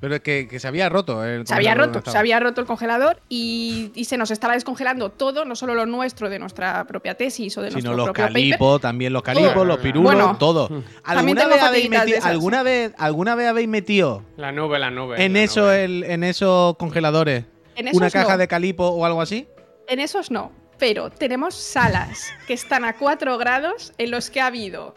Pero 0.00 0.16
es 0.16 0.20
que, 0.22 0.48
que 0.48 0.60
se 0.60 0.68
había 0.68 0.90
roto. 0.90 1.24
El 1.24 1.46
Se 1.46 1.54
había 1.54 1.70
congelador 1.70 1.94
roto, 1.96 2.10
se 2.10 2.18
había 2.18 2.38
roto 2.40 2.60
el 2.60 2.66
congelador 2.66 3.22
y, 3.30 3.90
y 3.94 4.04
se 4.04 4.18
nos 4.18 4.30
estaba 4.30 4.52
descongelando 4.52 5.10
todo, 5.10 5.46
no 5.46 5.56
solo 5.56 5.74
lo 5.74 5.86
nuestro 5.86 6.28
de 6.28 6.38
nuestra 6.38 6.84
propia 6.84 7.14
tesis 7.14 7.56
o 7.56 7.62
de 7.62 7.70
Sino 7.70 7.94
nuestro 7.94 8.06
los 8.08 8.12
calipos, 8.12 8.82
también 8.82 9.14
los 9.14 9.22
calipos, 9.22 9.54
Todo. 9.54 9.64
los 9.64 9.78
pirulos, 9.78 10.12
Bueno, 10.12 10.36
todo. 10.38 10.68
¿Alguna 11.04 11.46
vez, 11.46 11.62
habéis 11.62 11.84
fatiguitas 11.88 12.04
de 12.06 12.12
meti- 12.12 12.18
esas. 12.18 12.26
¿alguna, 12.30 12.62
vez, 12.62 12.92
¿Alguna 12.98 13.34
vez 13.34 13.46
habéis 13.48 13.68
metido 13.68 14.22
La 14.36 14.52
nube, 14.52 14.78
la 14.78 14.90
nube. 14.90 15.24
en, 15.24 15.32
la 15.34 15.40
eso, 15.42 15.62
nube. 15.62 15.84
el- 15.84 16.04
en 16.04 16.22
esos 16.24 16.76
congeladores 16.76 17.44
una 17.92 18.10
caja 18.10 18.32
no. 18.32 18.38
de 18.38 18.48
calipo 18.48 18.86
o 18.88 19.04
algo 19.04 19.20
así? 19.20 19.48
En 19.88 20.00
esos 20.00 20.30
no, 20.30 20.52
pero 20.78 21.10
tenemos 21.10 21.54
salas 21.54 22.32
que 22.46 22.54
están 22.54 22.84
a 22.84 22.96
4 22.96 23.36
grados 23.38 23.92
en 23.98 24.10
los 24.10 24.30
que 24.30 24.40
ha 24.40 24.46
habido 24.46 24.94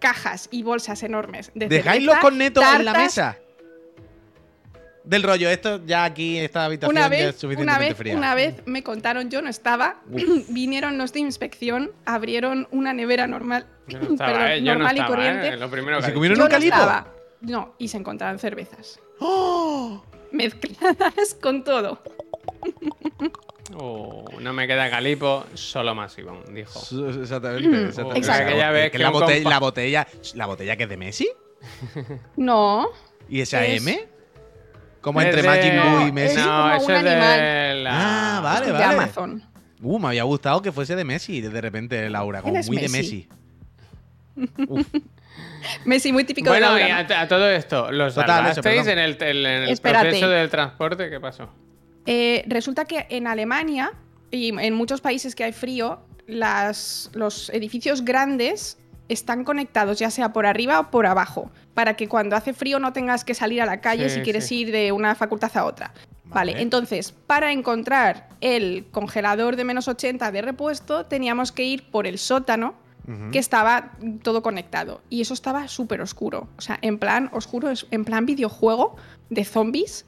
cajas 0.00 0.48
y 0.50 0.62
bolsas 0.62 1.02
enormes 1.02 1.50
de 1.54 1.68
¿Dejáis 1.68 2.02
cerveza, 2.02 2.12
los 2.14 2.20
cornetos 2.22 2.64
en 2.64 2.84
la 2.84 2.92
tartas. 2.92 3.02
mesa? 3.02 3.38
Del 5.04 5.22
rollo, 5.22 5.50
esto 5.50 5.84
ya 5.84 6.04
aquí, 6.04 6.38
esta 6.38 6.64
habitación 6.64 6.96
Una 6.96 7.10
ya 7.10 7.16
es 7.16 7.26
vez, 7.26 7.36
suficientemente 7.36 7.62
una, 7.62 7.78
vez, 7.78 7.96
fría. 7.96 8.16
una 8.16 8.34
vez 8.34 8.54
me 8.64 8.82
contaron, 8.82 9.28
yo 9.28 9.42
no 9.42 9.50
estaba, 9.50 9.96
vinieron 10.48 10.96
los 10.96 11.12
de 11.12 11.20
inspección, 11.20 11.92
abrieron 12.06 12.68
una 12.70 12.94
nevera 12.94 13.26
normal, 13.26 13.66
Yo 13.86 13.98
no 14.00 14.12
estaba, 14.14 14.32
perdón, 14.32 14.50
eh, 14.52 14.58
yo 14.62 14.72
no 14.72 14.78
normal 14.78 14.96
y 14.96 15.04
corriente. 15.04 15.48
eh, 15.48 15.56
Lo 15.58 15.70
primero 15.70 15.98
¿Y 15.98 16.00
que 16.00 16.06
se 16.06 16.14
comieron 16.14 16.38
un 16.38 16.44
no 16.44 16.50
calipo? 16.50 16.74
estaba. 16.76 17.06
No, 17.42 17.74
y 17.76 17.88
se 17.88 17.98
encontraban 17.98 18.38
cervezas. 18.38 18.98
¡Oh! 19.20 20.02
Mezcladas 20.32 21.34
con 21.40 21.64
todo. 21.64 22.02
Oh, 23.76 24.24
no 24.40 24.52
me 24.52 24.66
queda 24.66 24.90
calipo, 24.90 25.44
solo 25.54 25.94
más 25.94 26.16
Iván, 26.18 26.42
dijo. 26.54 26.78
Exactamente, 26.80 27.84
exactamente. 27.88 28.18
Exacto. 28.18 28.52
Que 28.84 28.90
que 28.90 28.98
la, 28.98 29.10
botella, 29.10 29.48
la 29.50 29.58
botella, 29.58 30.06
la 30.34 30.46
botella 30.46 30.76
que 30.76 30.82
es 30.84 30.88
de 30.88 30.96
Messi 30.96 31.28
No. 32.36 32.88
y 33.28 33.40
esa 33.40 33.64
Es- 33.64 33.82
M, 33.86 34.06
como 35.00 35.20
entre 35.20 35.42
de- 35.42 35.48
Majin 35.48 35.72
Buu 35.82 36.00
y 36.00 36.06
es 36.08 36.12
Messi. 36.12 36.36
No, 36.40 36.66
un 36.66 36.72
eso 36.72 36.92
es 36.94 37.04
de 37.04 37.74
la... 37.82 38.36
Ah, 38.36 38.40
vale, 38.42 38.66
de 38.66 38.72
vale. 38.72 38.84
Amazon. 38.84 39.42
Uh, 39.82 39.98
me 39.98 40.08
había 40.08 40.22
gustado 40.22 40.62
que 40.62 40.72
fuese 40.72 40.94
de 40.96 41.04
Messi, 41.04 41.40
de 41.40 41.60
repente 41.60 42.08
Laura, 42.10 42.42
como 42.42 42.54
muy 42.54 42.76
de 42.76 42.88
Messi. 42.88 43.28
Messi. 44.36 44.54
Uf, 44.68 44.86
Messi, 45.84 46.12
muy 46.12 46.24
típico 46.24 46.50
de 46.52 46.58
Bueno, 46.58 46.76
Laura, 46.76 47.00
y 47.00 47.04
¿no? 47.08 47.14
a, 47.14 47.20
a 47.22 47.28
todo 47.28 47.48
esto, 47.50 47.90
¿los 47.92 48.14
Total, 48.14 48.54
salvasteis 48.54 48.86
en 48.86 48.98
el, 48.98 49.16
el- 49.22 49.46
en 49.46 49.62
el 49.64 49.68
Espérate. 49.70 50.06
proceso 50.08 50.28
del 50.28 50.50
transporte? 50.50 51.10
¿Qué 51.10 51.20
pasó? 51.20 51.48
Eh, 52.06 52.44
resulta 52.46 52.84
que 52.84 53.06
en 53.10 53.26
Alemania 53.26 53.92
y 54.30 54.48
en 54.58 54.74
muchos 54.74 55.00
países 55.00 55.34
que 55.34 55.44
hay 55.44 55.52
frío, 55.52 56.00
las, 56.26 57.10
los 57.14 57.50
edificios 57.50 58.04
grandes 58.04 58.78
están 59.08 59.44
conectados 59.44 59.98
ya 59.98 60.10
sea 60.10 60.32
por 60.32 60.46
arriba 60.46 60.80
o 60.80 60.90
por 60.90 61.06
abajo, 61.06 61.50
para 61.74 61.94
que 61.94 62.08
cuando 62.08 62.36
hace 62.36 62.52
frío 62.54 62.78
no 62.78 62.92
tengas 62.92 63.24
que 63.24 63.34
salir 63.34 63.60
a 63.60 63.66
la 63.66 63.80
calle 63.80 64.08
Sí, 64.08 64.16
si 64.16 64.22
quieres 64.22 64.46
sí. 64.46 64.60
ir 64.60 64.72
de 64.72 64.92
una 64.92 65.14
facultad 65.14 65.50
a 65.56 65.64
otra. 65.64 65.92
Vale. 66.26 66.52
Vale. 66.52 66.62
entonces, 66.62 67.12
para 67.12 67.52
encontrar 67.52 68.28
el 68.40 68.86
congelador 68.90 69.56
de 69.56 69.64
menos 69.64 69.86
80 69.88 70.32
de 70.32 70.42
repuesto, 70.42 71.04
teníamos 71.06 71.52
que 71.52 71.62
ir 71.64 71.84
por 71.90 72.06
el 72.06 72.18
sótano, 72.18 72.74
Que 73.32 73.38
estaba 73.38 73.92
todo 74.22 74.42
conectado. 74.42 75.02
Y 75.10 75.20
eso 75.20 75.34
estaba 75.34 75.68
súper 75.68 76.00
oscuro. 76.00 76.48
O 76.56 76.60
sea, 76.62 76.78
en 76.80 76.98
plan 76.98 77.28
oscuro, 77.32 77.70
en 77.90 78.04
plan 78.04 78.24
videojuego 78.24 78.96
de 79.30 79.44
zombies. 79.44 80.06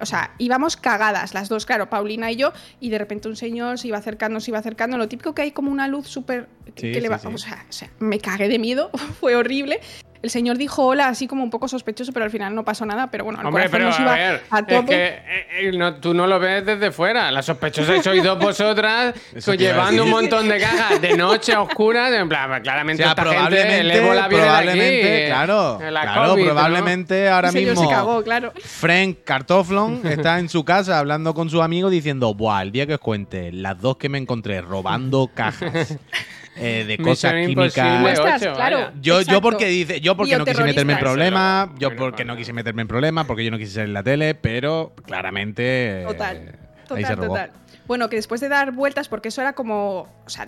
O 0.00 0.04
sea, 0.04 0.34
íbamos 0.36 0.76
cagadas 0.76 1.32
las 1.32 1.48
dos, 1.48 1.64
claro, 1.64 1.88
Paulina 1.88 2.30
y 2.30 2.36
yo, 2.36 2.52
y 2.78 2.90
de 2.90 2.98
repente 2.98 3.26
un 3.28 3.36
señor 3.36 3.78
se 3.78 3.88
iba 3.88 3.96
acercando, 3.96 4.38
se 4.40 4.50
iba 4.50 4.58
acercando. 4.58 4.98
Lo 4.98 5.08
típico 5.08 5.34
que 5.34 5.40
hay 5.40 5.52
como 5.52 5.72
una 5.72 5.88
luz 5.88 6.06
súper. 6.06 6.46
Sí, 6.76 6.92
que 6.92 7.00
le 7.00 7.02
sí, 7.02 7.08
va- 7.08 7.18
sí. 7.18 7.28
O, 7.28 7.38
sea, 7.38 7.64
o 7.66 7.72
sea, 7.72 7.90
me 7.98 8.18
cagué 8.18 8.48
de 8.48 8.58
miedo, 8.58 8.90
fue 9.20 9.34
horrible. 9.34 9.80
El 10.20 10.30
señor 10.30 10.58
dijo 10.58 10.84
hola, 10.84 11.08
así 11.08 11.26
como 11.28 11.44
un 11.44 11.50
poco 11.50 11.68
sospechoso, 11.68 12.12
pero 12.12 12.24
al 12.24 12.30
final 12.30 12.54
no 12.54 12.64
pasó 12.64 12.84
nada. 12.84 13.08
Pero 13.10 13.24
bueno, 13.24 13.40
el 13.40 13.46
Hombre, 13.46 13.68
corazón 13.70 13.78
pero 13.78 13.90
nos 13.90 13.98
a 13.98 14.02
iba 14.02 14.12
ver, 14.14 14.42
a 14.50 14.58
es 14.58 14.66
tope. 14.66 14.86
que 14.86 15.06
eh, 15.06 15.46
eh, 15.68 15.72
no- 15.76 15.94
tú 15.96 16.12
no 16.14 16.26
lo 16.26 16.38
ves 16.40 16.66
desde 16.66 16.90
fuera. 16.90 17.30
Las 17.30 17.46
sospechosas 17.46 18.02
sois 18.02 18.22
dos 18.24 18.38
vosotras 18.38 19.14
a 19.48 19.54
llevando 19.54 20.02
un 20.04 20.10
montón 20.10 20.48
de 20.48 20.58
cajas 20.58 21.00
de 21.00 21.16
noche 21.16 21.52
a 21.52 21.62
oscuras. 21.62 22.12
En 22.12 22.28
plan, 22.28 22.48
pues, 22.48 22.60
O 22.60 22.62
claramente 22.62 23.02
sea, 23.02 23.10
esta 23.12 23.22
gente, 23.22 23.36
el 23.38 23.44
probablemente, 23.46 23.96
ébola 23.98 24.28
viene 24.28 24.42
de 24.44 24.48
aquí. 24.50 24.56
probablemente, 24.64 25.24
eh, 25.24 25.28
claro, 25.28 25.78
la 25.90 26.02
claro, 26.02 26.30
COVID, 26.30 26.42
¿no? 26.42 26.46
probablemente 26.52 27.28
ahora 27.28 27.48
el 27.48 27.52
señor 27.54 27.70
mismo 27.74 27.88
se 27.88 27.94
cagó, 27.94 28.22
claro. 28.24 28.52
Frank 28.64 29.18
Cartoflon 29.24 30.00
está 30.04 30.38
en 30.40 30.48
su 30.48 30.64
casa 30.64 30.98
hablando 30.98 31.32
con 31.34 31.48
su 31.48 31.62
amigo 31.62 31.90
diciendo, 31.90 32.34
buah, 32.34 32.62
el 32.62 32.72
día 32.72 32.86
que 32.86 32.94
os 32.94 33.00
cuente 33.00 33.52
las 33.52 33.80
dos 33.80 33.96
que 33.98 34.08
me 34.08 34.18
encontré 34.18 34.60
robando 34.62 35.30
cajas 35.32 35.96
eh, 36.60 36.84
de 36.84 36.98
cosas 36.98 37.32
químicas. 37.32 37.76
Imposible 37.76 37.98
Muestras, 38.00 38.42
8, 38.42 38.52
claro. 38.54 38.76
vaya. 38.78 38.92
Yo, 39.00 39.20
yo 39.22 39.40
porque 39.40 39.66
dice, 39.66 40.00
yo 40.00 40.16
porque 40.16 40.36
no 40.36 40.44
quise 40.44 40.62
meterme 40.62 40.94
en 40.94 40.98
problemas, 40.98 41.68
yo 41.78 41.94
porque 41.96 42.24
no 42.24 42.36
quise 42.36 42.52
meterme 42.52 42.82
en 42.82 42.88
problemas, 42.88 43.26
porque 43.26 43.44
yo 43.44 43.50
no 43.50 43.58
quise 43.58 43.72
salir 43.72 43.88
en 43.88 43.94
la 43.94 44.02
tele, 44.02 44.34
pero 44.34 44.92
claramente 45.04 46.02
eh, 46.02 46.04
Total, 46.06 46.36
ahí 46.36 47.04
se 47.04 47.10
total, 47.10 47.16
robó. 47.16 47.28
total. 47.34 47.50
Bueno, 47.86 48.08
que 48.10 48.16
después 48.16 48.40
de 48.40 48.48
dar 48.48 48.72
vueltas, 48.72 49.08
porque 49.08 49.28
eso 49.28 49.40
era 49.40 49.54
como. 49.54 50.08
O 50.26 50.28
sea, 50.28 50.46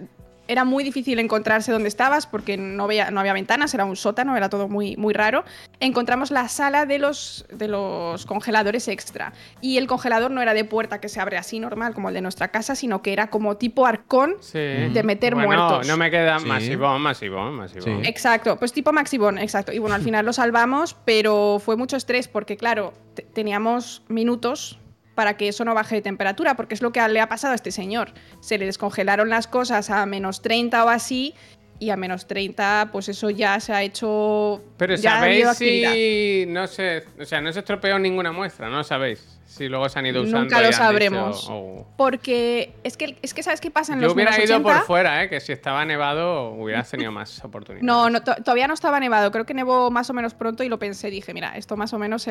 era 0.51 0.65
muy 0.65 0.83
difícil 0.85 1.19
encontrarse 1.21 1.71
donde 1.71 1.89
estabas 1.89 2.27
porque 2.27 2.57
no 2.57 2.85
había, 2.85 3.11
no 3.11 3.21
había 3.21 3.33
ventanas, 3.33 3.73
era 3.73 3.85
un 3.85 3.95
sótano, 3.97 4.37
era 4.37 4.49
todo 4.49 4.69
muy, 4.69 4.97
muy 4.97 5.15
raro. 5.15 5.45
Encontramos 5.79 6.31
la 6.31 6.49
sala 6.49 6.87
de 6.87 6.99
los, 6.99 7.47
de 7.53 7.69
los 7.69 8.27
congeladores 8.27 8.89
extra. 8.89 9.33
Y 9.61 9.79
el 9.79 9.87
congelador 9.87 10.31
no 10.31 10.43
era 10.43 10.53
de 10.55 10.65
puerta 10.65 11.01
que 11.01 11.09
se 11.09 11.21
abre 11.21 11.37
así 11.37 11.61
normal, 11.61 11.95
como 11.95 12.09
el 12.09 12.15
de 12.15 12.21
nuestra 12.21 12.49
casa, 12.49 12.75
sino 12.75 13.01
que 13.03 13.13
era 13.13 13.31
como 13.31 13.57
tipo 13.57 13.87
arcón 13.87 14.35
Sí. 14.41 14.59
de 14.59 15.03
meter 15.05 15.35
bueno, 15.35 15.49
muertos. 15.49 15.87
No 15.87 15.97
me 15.97 16.11
queda 16.11 16.39
Sí. 16.41 16.47
masivón, 16.47 17.01
masivón, 17.01 17.55
masivón. 17.55 18.03
Sí. 18.03 18.09
Exacto, 18.09 18.59
pues 18.59 18.73
tipo 18.73 18.93
Maxibón, 18.93 19.39
exacto. 19.39 19.73
Y 19.73 19.79
bueno, 19.79 19.95
al 19.95 20.03
final 20.11 20.27
lo 20.27 20.33
salvamos, 20.33 20.97
pero 21.05 21.61
fue 21.65 21.77
mucho 21.77 21.97
estrés 21.97 22.27
porque, 22.29 22.57
claro, 22.57 22.93
te- 23.15 23.23
teníamos 23.23 24.03
minutos 24.09 24.79
para 25.15 25.37
que 25.37 25.49
eso 25.49 25.65
no 25.65 25.75
baje 25.75 25.97
de 25.97 26.03
temperatura, 26.03 26.55
porque 26.55 26.75
es 26.75 26.83
lo 26.83 26.93
que 26.93 27.07
le 27.09 27.21
ha 27.21 27.29
pasado 27.29 27.53
a 27.53 27.57
este 27.57 27.73
señor. 27.73 28.13
Se 28.41 28.59
le 28.59 28.67
descongelaron 28.67 29.29
las 29.29 29.47
cosas 29.47 29.91
a 29.91 30.05
menos 30.07 30.43
30 30.43 30.85
o 30.85 30.89
así, 30.89 31.35
y 31.79 31.91
a 31.91 31.97
menos 31.97 32.27
30, 32.27 32.91
pues 32.93 33.09
eso 33.09 33.31
ya 33.31 33.59
se 33.59 33.73
ha 33.73 33.83
hecho. 33.83 34.63
Pero 34.77 34.95
ya 34.97 35.21
sabéis 35.21 35.49
si 35.57 36.45
no 36.47 36.67
se, 36.67 37.05
o 37.19 37.25
sea, 37.25 37.41
no 37.41 37.53
se 37.53 37.61
estropeó 37.61 37.99
ninguna 37.99 38.33
muestra, 38.33 38.69
¿no? 38.69 38.85
Sabéis 38.85 39.40
si 39.51 39.69
luego 39.69 39.89
se 39.89 39.99
han 39.99 40.07
ido 40.07 40.23
usando. 40.23 40.43
Nunca 40.43 40.61
lo 40.63 40.73
sabremos. 40.73 41.41
dicho, 41.43 41.53
"Oh". 41.53 41.87
Porque 41.97 42.73
es 42.85 42.97
que, 42.97 43.19
es 43.21 43.35
que 43.35 43.43
¿sabes 43.43 43.61
qué 43.61 43.71
pasa 43.71 43.93
en 43.95 43.99
Yo 44.01 44.05
los 44.07 44.15
hubiera 44.15 44.31
ido 44.37 44.55
80? 44.57 44.63
por 44.63 44.87
fuera, 44.87 45.25
¿eh? 45.25 45.29
Que 45.29 45.41
si 45.41 45.51
estaba 45.53 45.85
nevado 45.85 46.51
hubieras 46.53 46.89
tenido 46.89 47.11
más 47.11 47.43
oportunidades. 47.45 47.85
No, 47.85 48.09
no, 48.11 48.23
to- 48.23 48.37
todavía 48.37 48.69
no 48.69 48.75
estaba 48.75 49.01
nevado. 49.01 49.33
Creo 49.33 49.45
que 49.47 49.55
nevó 49.55 49.91
más 49.91 50.09
o 50.09 50.13
menos 50.13 50.35
pronto 50.35 50.63
y 50.63 50.69
lo 50.69 50.79
pensé. 50.79 51.11
Dije, 51.11 51.35
mira, 51.35 51.57
esto 51.57 51.77
más 51.77 51.93
o 51.93 51.99
menos 51.99 52.27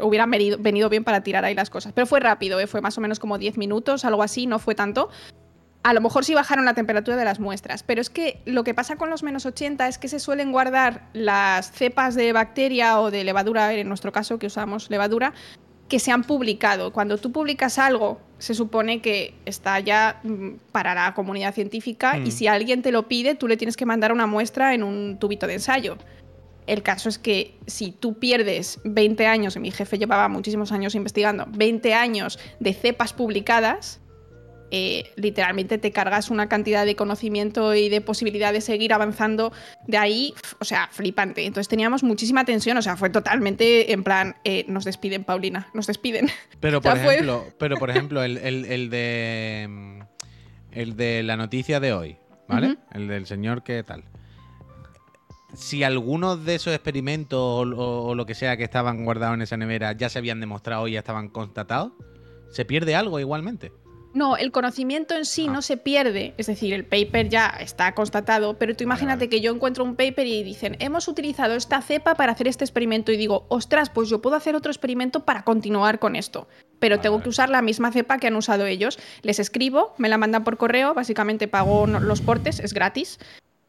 hubiera 0.00 0.24
venido, 0.26 0.56
venido 0.58 0.88
bien 0.88 1.04
para 1.04 1.22
tirar 1.22 1.44
ahí 1.44 1.54
las 1.54 1.68
cosas. 1.68 1.92
Pero 1.92 2.06
fue 2.06 2.20
rápido, 2.20 2.58
¿eh? 2.58 2.66
fue 2.66 2.80
más 2.80 2.96
o 2.96 3.00
menos 3.02 3.20
como 3.20 3.36
10 3.36 3.58
minutos, 3.58 4.04
algo 4.06 4.22
así, 4.22 4.46
no 4.46 4.58
fue 4.58 4.74
tanto. 4.74 5.10
A 5.84 5.92
lo 5.94 6.00
mejor 6.00 6.24
sí 6.24 6.32
bajaron 6.32 6.64
la 6.64 6.74
temperatura 6.74 7.16
de 7.16 7.24
las 7.24 7.40
muestras, 7.40 7.82
pero 7.82 8.00
es 8.00 8.08
que 8.08 8.40
lo 8.44 8.62
que 8.64 8.72
pasa 8.72 8.96
con 8.96 9.10
los 9.10 9.24
menos 9.24 9.44
80 9.46 9.88
es 9.88 9.98
que 9.98 10.06
se 10.08 10.20
suelen 10.20 10.52
guardar 10.52 11.08
las 11.12 11.72
cepas 11.72 12.14
de 12.14 12.32
bacteria 12.32 13.00
o 13.00 13.10
de 13.10 13.24
levadura, 13.24 13.74
en 13.74 13.88
nuestro 13.88 14.12
caso 14.12 14.38
que 14.38 14.46
usamos 14.46 14.90
levadura, 14.90 15.32
que 15.92 15.98
se 15.98 16.10
han 16.10 16.24
publicado. 16.24 16.90
Cuando 16.90 17.18
tú 17.18 17.32
publicas 17.32 17.78
algo, 17.78 18.18
se 18.38 18.54
supone 18.54 19.02
que 19.02 19.34
está 19.44 19.78
ya 19.78 20.20
mm, 20.22 20.52
para 20.72 20.94
la 20.94 21.12
comunidad 21.12 21.52
científica 21.52 22.14
Mm. 22.14 22.26
y 22.26 22.30
si 22.30 22.46
alguien 22.46 22.80
te 22.80 22.92
lo 22.92 23.08
pide, 23.08 23.34
tú 23.34 23.46
le 23.46 23.58
tienes 23.58 23.76
que 23.76 23.84
mandar 23.84 24.10
una 24.10 24.26
muestra 24.26 24.72
en 24.72 24.84
un 24.84 25.18
tubito 25.18 25.46
de 25.46 25.52
ensayo. 25.52 25.98
El 26.66 26.82
caso 26.82 27.10
es 27.10 27.18
que 27.18 27.58
si 27.66 27.90
tú 27.92 28.14
pierdes 28.14 28.80
20 28.84 29.26
años, 29.26 29.54
y 29.56 29.60
mi 29.60 29.70
jefe 29.70 29.98
llevaba 29.98 30.30
muchísimos 30.30 30.72
años 30.72 30.94
investigando, 30.94 31.44
20 31.50 31.92
años 31.92 32.38
de 32.58 32.72
cepas 32.72 33.12
publicadas, 33.12 34.00
eh, 34.74 35.12
literalmente 35.16 35.76
te 35.78 35.92
cargas 35.92 36.30
una 36.30 36.48
cantidad 36.48 36.84
de 36.86 36.96
conocimiento 36.96 37.74
y 37.74 37.88
de 37.90 38.00
posibilidad 38.00 38.52
de 38.52 38.60
seguir 38.62 38.92
avanzando 38.92 39.52
de 39.86 39.98
ahí, 39.98 40.34
o 40.58 40.64
sea, 40.64 40.88
flipante. 40.90 41.44
Entonces 41.44 41.68
teníamos 41.68 42.02
muchísima 42.02 42.44
tensión, 42.44 42.76
o 42.78 42.82
sea, 42.82 42.96
fue 42.96 43.10
totalmente 43.10 43.92
en 43.92 44.02
plan, 44.02 44.36
eh, 44.44 44.64
nos 44.68 44.84
despiden, 44.84 45.24
Paulina, 45.24 45.68
nos 45.74 45.86
despiden. 45.86 46.28
Pero 46.58 46.78
O 46.80 46.82
sea, 46.82 46.92
por 46.94 47.00
fue- 47.02 47.14
ejemplo, 47.14 47.46
pero 47.58 47.76
por 47.76 47.90
ejemplo, 47.90 48.22
el, 48.24 48.38
el- 48.38 48.64
el 48.64 48.90
de 48.90 49.66
mm, 49.68 50.00
el 50.72 50.96
de 50.96 51.22
la 51.22 51.36
noticia 51.36 51.78
de 51.80 51.92
hoy, 51.92 52.16
¿vale? 52.48 52.78
El 52.92 53.06
del 53.08 53.26
señor 53.26 53.62
que 53.62 53.82
tal. 53.82 54.04
Si 55.54 55.84
algunos 55.84 56.46
de 56.46 56.54
esos 56.54 56.72
experimentos 56.74 57.38
o, 57.38 57.60
o- 57.60 58.04
o 58.06 58.14
lo 58.14 58.24
que 58.24 58.34
sea 58.34 58.56
que 58.56 58.64
estaban 58.64 59.04
guardados 59.04 59.34
en 59.34 59.42
esa 59.42 59.58
nevera 59.58 59.92
ya 59.92 60.08
se 60.08 60.18
habían 60.18 60.40
demostrado 60.40 60.88
y 60.88 60.92
ya 60.92 61.00
estaban 61.00 61.28
constatados, 61.28 61.92
¿se 62.50 62.64
pierde 62.64 62.94
algo 62.94 63.20
igualmente? 63.20 63.70
No, 64.14 64.36
el 64.36 64.52
conocimiento 64.52 65.14
en 65.16 65.24
sí 65.24 65.46
Ah. 65.48 65.52
no 65.52 65.62
se 65.62 65.76
pierde, 65.78 66.34
es 66.36 66.46
decir, 66.46 66.74
el 66.74 66.84
paper 66.84 67.28
ya 67.30 67.46
está 67.60 67.94
constatado, 67.94 68.58
pero 68.58 68.76
tú 68.76 68.84
imagínate 68.84 69.20
vale. 69.24 69.28
que 69.30 69.40
yo 69.40 69.52
encuentro 69.52 69.84
un 69.84 69.96
paper 69.96 70.26
y 70.26 70.42
dicen, 70.42 70.76
hemos 70.80 71.08
utilizado 71.08 71.54
esta 71.54 71.80
cepa 71.80 72.14
para 72.14 72.32
hacer 72.32 72.46
este 72.46 72.64
experimento 72.64 73.10
y 73.10 73.16
digo, 73.16 73.46
ostras, 73.48 73.88
pues 73.90 74.08
yo 74.10 74.20
puedo 74.20 74.36
hacer 74.36 74.54
otro 74.54 74.70
experimento 74.70 75.24
para 75.24 75.44
continuar 75.44 75.98
con 75.98 76.14
esto, 76.14 76.46
pero 76.78 76.96
Vale, 76.96 77.02
tengo 77.02 77.22
que 77.22 77.30
usar 77.30 77.48
la 77.48 77.62
misma 77.62 77.90
cepa 77.90 78.18
que 78.18 78.26
han 78.26 78.36
usado 78.36 78.66
ellos. 78.66 78.98
Les 79.22 79.38
escribo, 79.38 79.94
me 79.96 80.08
la 80.10 80.18
mandan 80.18 80.44
por 80.44 80.58
correo, 80.58 80.92
básicamente 80.92 81.48
pago 81.48 81.86
los 81.86 82.20
portes, 82.20 82.60
es 82.60 82.74
gratis, 82.74 83.18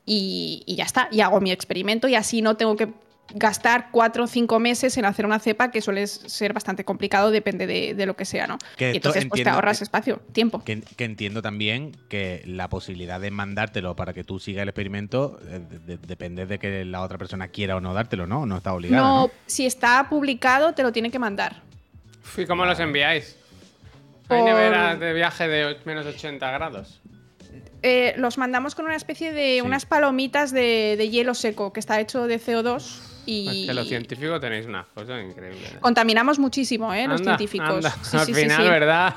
y, 0.06 0.64
y 0.66 0.76
ya 0.76 0.84
está, 0.84 1.08
y 1.12 1.22
hago 1.22 1.40
mi 1.40 1.52
experimento 1.52 2.10
y 2.10 2.16
así 2.16 2.42
no 2.42 2.58
tengo 2.58 2.76
que 2.76 2.90
gastar 3.36 3.88
cuatro 3.92 4.26
o 4.26 4.28
cinco 4.28 4.60
meses 4.60 4.98
en 4.98 5.06
hacer 5.06 5.26
una 5.26 5.40
cepa 5.40 5.72
que 5.72 5.82
suele 5.82 6.06
ser 6.08 6.54
bastante 6.54 6.84
complicado, 6.86 7.32
depende 7.32 7.66
de, 7.66 7.94
de 7.96 8.06
lo 8.06 8.16
que 8.16 8.26
sea, 8.26 8.48
¿no? 8.48 8.58
Que 8.78 8.92
y 8.92 8.98
entonces 8.98 9.26
pues 9.26 9.44
te 9.44 9.50
ahorras 9.50 9.82
espacio, 9.82 10.18
tiempo. 10.34 10.64
Que, 10.64 10.82
que 10.82 11.06
entiendo 11.06 11.42
también 11.42 11.96
que 12.10 12.44
la 12.46 12.68
posibilidad 12.70 13.20
de 13.20 13.32
mandártelo 13.32 13.96
para 13.96 14.14
que 14.14 14.24
tú 14.24 14.40
sigas 14.40 14.64
el 14.64 14.70
experimento 14.70 15.40
eh, 15.48 15.60
de- 15.68 15.80
de- 15.80 15.98
depende 15.98 16.46
de 16.46 16.60
que 16.60 16.86
la 16.86 17.02
otra 17.02 17.18
persona 17.18 17.48
quiera 17.48 17.76
o 17.78 17.82
no 17.82 17.94
dártelo, 17.94 18.28
¿no? 18.28 18.46
No 18.46 18.58
está 18.58 18.74
obligada. 18.74 19.02
No, 19.02 19.22
¿no? 19.28 19.32
si 19.48 19.66
está 19.66 20.08
publicado, 20.10 20.74
te 20.74 20.84
lo 20.84 20.92
tiene 20.92 21.10
que 21.10 21.18
mandar. 21.20 21.62
¿Y 22.38 22.46
cómo 22.46 22.66
los 22.66 22.80
enviáis? 22.80 23.38
¿Hay 24.30 24.40
Por- 24.40 24.44
neveras 24.50 25.00
de 25.00 25.14
viaje 25.14 25.48
de 25.48 25.78
menos 25.86 26.06
80 26.06 26.52
grados? 26.52 27.02
Eh, 27.82 28.14
los 28.18 28.38
mandamos 28.38 28.76
con 28.76 28.86
una 28.86 28.96
especie 28.96 29.32
de 29.34 29.56
Sí. 29.56 29.62
unas 29.62 29.86
palomitas 29.86 30.52
de, 30.52 30.96
de 30.98 31.10
hielo 31.10 31.34
seco 31.34 31.74
que 31.74 31.80
está 31.80 32.00
hecho 32.00 32.28
de 32.28 32.40
CO2 32.40 33.00
y 33.26 33.62
Es 33.62 33.68
que 33.68 33.74
los 33.74 33.88
científicos 33.88 34.40
tenéis 34.42 34.66
unas 34.66 34.86
cosas 34.88 35.24
increíbles. 35.24 35.72
¿eh? 35.74 35.78
contaminamos 35.80 36.40
muchísimo, 36.40 36.94
¿eh? 36.94 37.08
los 37.08 37.22
científicos. 37.22 37.70
anda. 37.70 37.92
Sí, 38.02 38.18
Al 38.18 38.26
sí, 38.26 38.34
final, 38.34 38.64
sí. 38.64 38.70
¿verdad? 38.70 39.16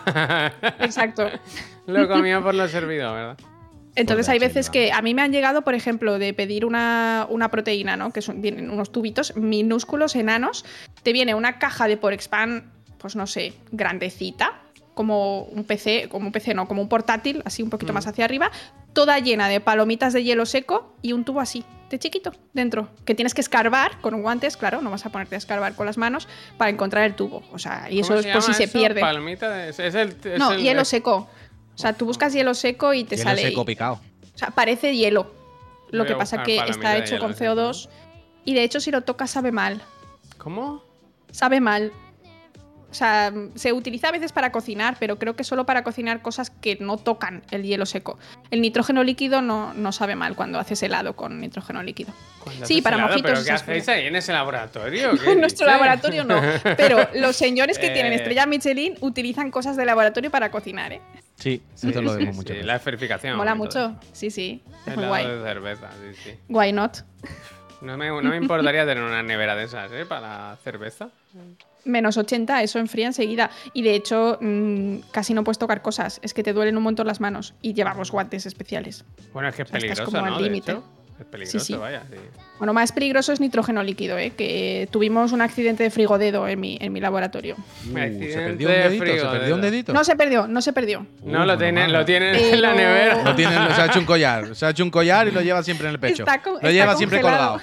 Exacto. 0.81 1.29
Lo 1.87 2.09
comido 2.09 2.43
por 2.43 2.55
lo 2.55 2.67
servido, 2.69 3.13
¿verdad? 3.13 3.39
Entonces 3.95 4.29
hay 4.29 4.39
veces 4.39 4.69
que 4.71 4.93
a 4.93 5.01
mí 5.03 5.15
me 5.15 5.23
han 5.23 5.33
llegado, 5.33 5.63
por 5.63 5.75
ejemplo, 5.75 6.19
de 6.19 6.35
pedir 6.35 6.67
una, 6.67 7.27
una 7.31 7.51
proteína, 7.51 7.97
¿no? 7.97 8.13
Que 8.13 8.21
son, 8.23 8.43
vienen 8.43 8.69
unos 8.71 8.93
tubitos 8.93 9.35
minúsculos, 9.37 10.17
enanos. 10.17 10.65
Te 11.03 11.13
viene 11.13 11.35
una 11.35 11.59
caja 11.59 11.89
de 11.89 11.97
Porexpan, 11.97 12.71
pues 12.99 13.17
no 13.17 13.27
sé, 13.27 13.55
grandecita, 13.73 14.61
como 14.95 15.45
un 15.45 15.65
PC, 15.65 16.09
como 16.11 16.27
un 16.27 16.33
PC, 16.33 16.53
no, 16.55 16.67
como 16.69 16.83
un 16.83 16.89
portátil, 16.89 17.41
así 17.47 17.63
un 17.63 17.71
poquito 17.71 17.93
Mm. 17.93 17.95
más 17.95 18.07
hacia 18.07 18.25
arriba, 18.27 18.51
toda 18.97 19.19
llena 19.19 19.47
de 19.49 19.61
palomitas 19.61 20.15
de 20.15 20.25
hielo 20.25 20.47
seco 20.47 20.97
y 21.03 21.13
un 21.13 21.25
tubo 21.27 21.41
así, 21.41 21.65
de 21.91 21.99
chiquito, 21.99 22.33
dentro. 22.55 22.89
Que 23.05 23.15
tienes 23.15 23.35
que 23.35 23.43
escarbar 23.43 24.01
con 24.01 24.23
guantes, 24.23 24.57
claro, 24.57 24.81
no 24.81 24.91
vas 24.91 25.05
a 25.05 25.11
ponerte 25.11 25.35
a 25.35 25.39
escarbar 25.39 25.75
con 25.75 25.85
las 25.85 25.99
manos 25.99 26.27
para 26.57 26.71
encontrar 26.71 27.05
el 27.05 27.15
tubo. 27.15 27.45
O 27.53 27.59
sea, 27.59 27.89
y 27.91 28.01
eso 28.01 28.15
¿Cómo 28.15 28.21
es 28.21 28.33
por 28.33 28.43
si 28.43 28.55
se 28.55 28.69
pierde. 28.69 29.03
Palmita 29.03 29.51
de... 29.51 29.69
Es 29.69 29.79
el, 29.79 30.17
es 30.25 30.39
No, 30.39 30.53
el- 30.53 30.63
hielo 30.63 30.85
seco. 30.87 31.29
O 31.75 31.79
sea, 31.79 31.93
tú 31.93 32.07
buscas 32.07 32.33
hielo 32.33 32.55
seco 32.55 32.95
y 32.95 33.05
te 33.05 33.17
Hielo 33.17 33.29
sale. 33.29 33.43
seco 33.43 33.67
picado. 33.67 34.01
O 34.35 34.39
sea, 34.39 34.49
parece 34.51 34.97
hielo. 34.97 35.31
Lo 35.91 36.05
Voy 36.05 36.09
que 36.13 36.17
pasa 36.17 36.43
que 36.43 36.57
palomita 36.57 36.71
está 36.89 36.97
hecho 36.97 37.15
hielo 37.17 37.21
con 37.27 37.35
seco, 37.35 37.53
CO2. 37.55 37.89
Y 38.47 38.55
de 38.55 38.65
hecho, 38.65 38.81
si 38.81 38.91
lo 38.91 39.03
tocas, 39.03 39.31
sabe 39.31 39.53
mal. 39.53 39.83
¿Cómo? 40.39 40.83
Sabe 41.31 41.61
mal. 41.61 41.93
Sea, 42.97 43.33
se 43.55 43.73
utiliza 43.73 44.09
a 44.09 44.13
veces 44.13 44.33
para 44.33 44.53
cocinar, 44.53 44.97
pero 44.99 45.19
creo 45.19 45.37
que 45.37 45.45
solo 45.45 45.67
para 45.67 45.85
cocinar 45.85 46.23
cosas 46.23 46.51
que 46.51 46.77
no 46.81 46.97
tocan 46.97 47.43
el 47.51 47.63
hielo 47.63 47.87
seco. 47.87 48.19
El 48.51 48.61
nitrógeno 48.61 49.05
líquido 49.05 49.43
no, 49.43 49.75
no 49.75 49.93
sabe 49.93 50.17
mal 50.17 50.35
cuando 50.35 50.59
haces 50.59 50.83
helado 50.83 51.15
con 51.15 51.41
nitrógeno 51.41 51.83
líquido. 51.83 52.13
Sí, 52.65 52.81
para 52.83 52.97
helado, 52.97 53.09
mojitos 53.11 53.31
¿Pero 53.33 53.45
qué 53.45 53.51
hacéis 53.53 53.89
ahí 53.89 54.07
en 54.07 54.17
ese 54.17 54.33
laboratorio? 54.33 55.11
¿Qué 55.25 55.33
En 55.33 55.41
nuestro 55.41 55.67
laboratorio 55.67 56.25
no, 56.25 56.41
pero 56.77 57.09
los 57.15 57.37
señores 57.37 57.79
que 57.79 57.91
tienen 57.91 58.13
Eh. 58.13 58.17
estrella 58.17 58.47
Michelin 58.47 58.97
utilizan 59.01 59.51
cosas 59.51 59.77
de 59.77 59.85
laboratorio 59.85 60.31
para 60.31 60.51
cocinar, 60.51 60.93
¿eh? 60.93 61.01
Sí, 61.37 61.61
Sí, 61.75 61.89
esto 61.89 62.01
lo 62.01 62.15
vemos 62.17 62.37
sí, 62.37 62.45
veces. 62.45 62.65
La 62.65 62.77
esferificación. 62.77 63.37
Mola 63.37 63.53
todo. 63.53 63.59
mucho. 63.91 64.01
Sí, 64.13 64.31
sí. 64.31 64.63
Es 64.87 64.97
muy 64.97 65.07
guay. 65.07 65.27
de 65.27 65.43
cerveza, 65.43 65.91
sí, 65.93 66.21
sí. 66.25 66.39
Why 66.49 66.73
not? 66.73 66.99
No 67.83 67.97
me, 67.99 68.09
no 68.09 68.23
me 68.23 68.37
importaría 68.37 68.87
tener 68.87 69.05
una 69.05 69.23
nevera 69.23 69.55
de 69.55 69.65
esas, 69.65 69.93
¿eh? 69.93 70.07
Para 70.07 70.57
cerveza. 70.65 71.11
Menos 71.87 72.17
80, 72.17 72.63
eso 72.63 72.79
enfría 72.79 73.07
enseguida. 73.07 73.51
Y 73.73 73.83
de 73.83 73.95
hecho, 73.95 74.39
mm, 74.41 74.97
casi 75.13 75.33
no 75.35 75.45
puedes 75.45 75.59
tocar 75.59 75.83
cosas. 75.83 76.19
Es 76.23 76.35
que 76.35 76.43
te 76.43 76.53
duelen 76.53 76.77
un 76.77 76.83
montón 76.83 77.07
las 77.07 77.21
manos. 77.21 77.55
Y 77.63 77.73
llevamos 77.75 78.11
guantes 78.11 78.45
especiales. 78.47 79.05
Bueno, 79.33 79.49
es 79.49 79.55
que 79.55 79.63
es 79.63 79.69
O 79.69 79.71
sea, 79.71 79.79
estás 79.79 79.99
peligroso, 80.01 80.11
como 80.13 80.25
al 80.27 80.33
¿no? 80.33 80.39
De 80.39 80.45
límite. 80.45 80.77
Es 81.19 81.25
peligroso, 81.25 81.61
sí. 81.65 81.75
vaya, 81.75 82.03
sí. 82.11 82.17
Bueno, 82.59 82.75
más 82.75 82.93
peligroso 82.93 83.33
es 83.33 83.41
nitrógeno 83.41 83.83
líquido, 83.83 84.19
¿eh? 84.19 84.33
que 84.37 84.87
tuvimos 84.91 85.33
un 85.33 85.41
accidente 85.41 85.83
de 85.83 85.89
frigodedo 85.91 86.47
en 86.47 86.61
mi, 86.61 86.77
en 86.79 86.93
mi 86.93 87.01
laboratorio. 87.01 87.57
Uh, 87.57 87.89
se 87.95 87.95
perdió 87.95 88.69
un 88.69 88.75
dedito, 88.75 89.05
se 89.07 89.11
frío, 89.13 89.31
perdió 89.31 89.55
un 89.55 89.61
dedo. 89.63 89.71
dedito. 89.71 89.93
No 89.95 90.05
se 90.05 90.15
perdió, 90.15 90.47
no 90.47 90.61
se 90.61 90.75
perdió. 90.75 91.07
Uh, 91.23 91.31
No, 91.31 91.39
lo 91.39 91.57
menos 91.57 91.59
tienen, 91.59 91.93
lo 91.93 92.05
tienen 92.05 92.35
en 92.37 92.61
la 92.61 92.75
Pero- 92.75 92.89
nevera. 92.89 93.23
Lo 93.23 93.35
tiene, 93.35 93.55
se 93.75 93.81
ha 93.81 93.87
hecho 93.87 93.99
un 93.99 94.05
collar. 94.05 94.55
Se 94.55 94.67
ha 94.67 94.71
hecho 94.71 94.85
un 94.85 94.91
collar 94.91 95.29
y 95.29 95.31
lo 95.31 95.41
lleva 95.41 95.63
siempre 95.63 95.87
en 95.89 95.95
el 95.95 96.01
pecho. 96.01 96.25
Está 96.25 96.43
con- 96.43 96.53
lo 96.53 96.59
está 96.59 96.71
lleva 96.71 96.97
siempre 96.97 97.23
colgado. 97.23 97.61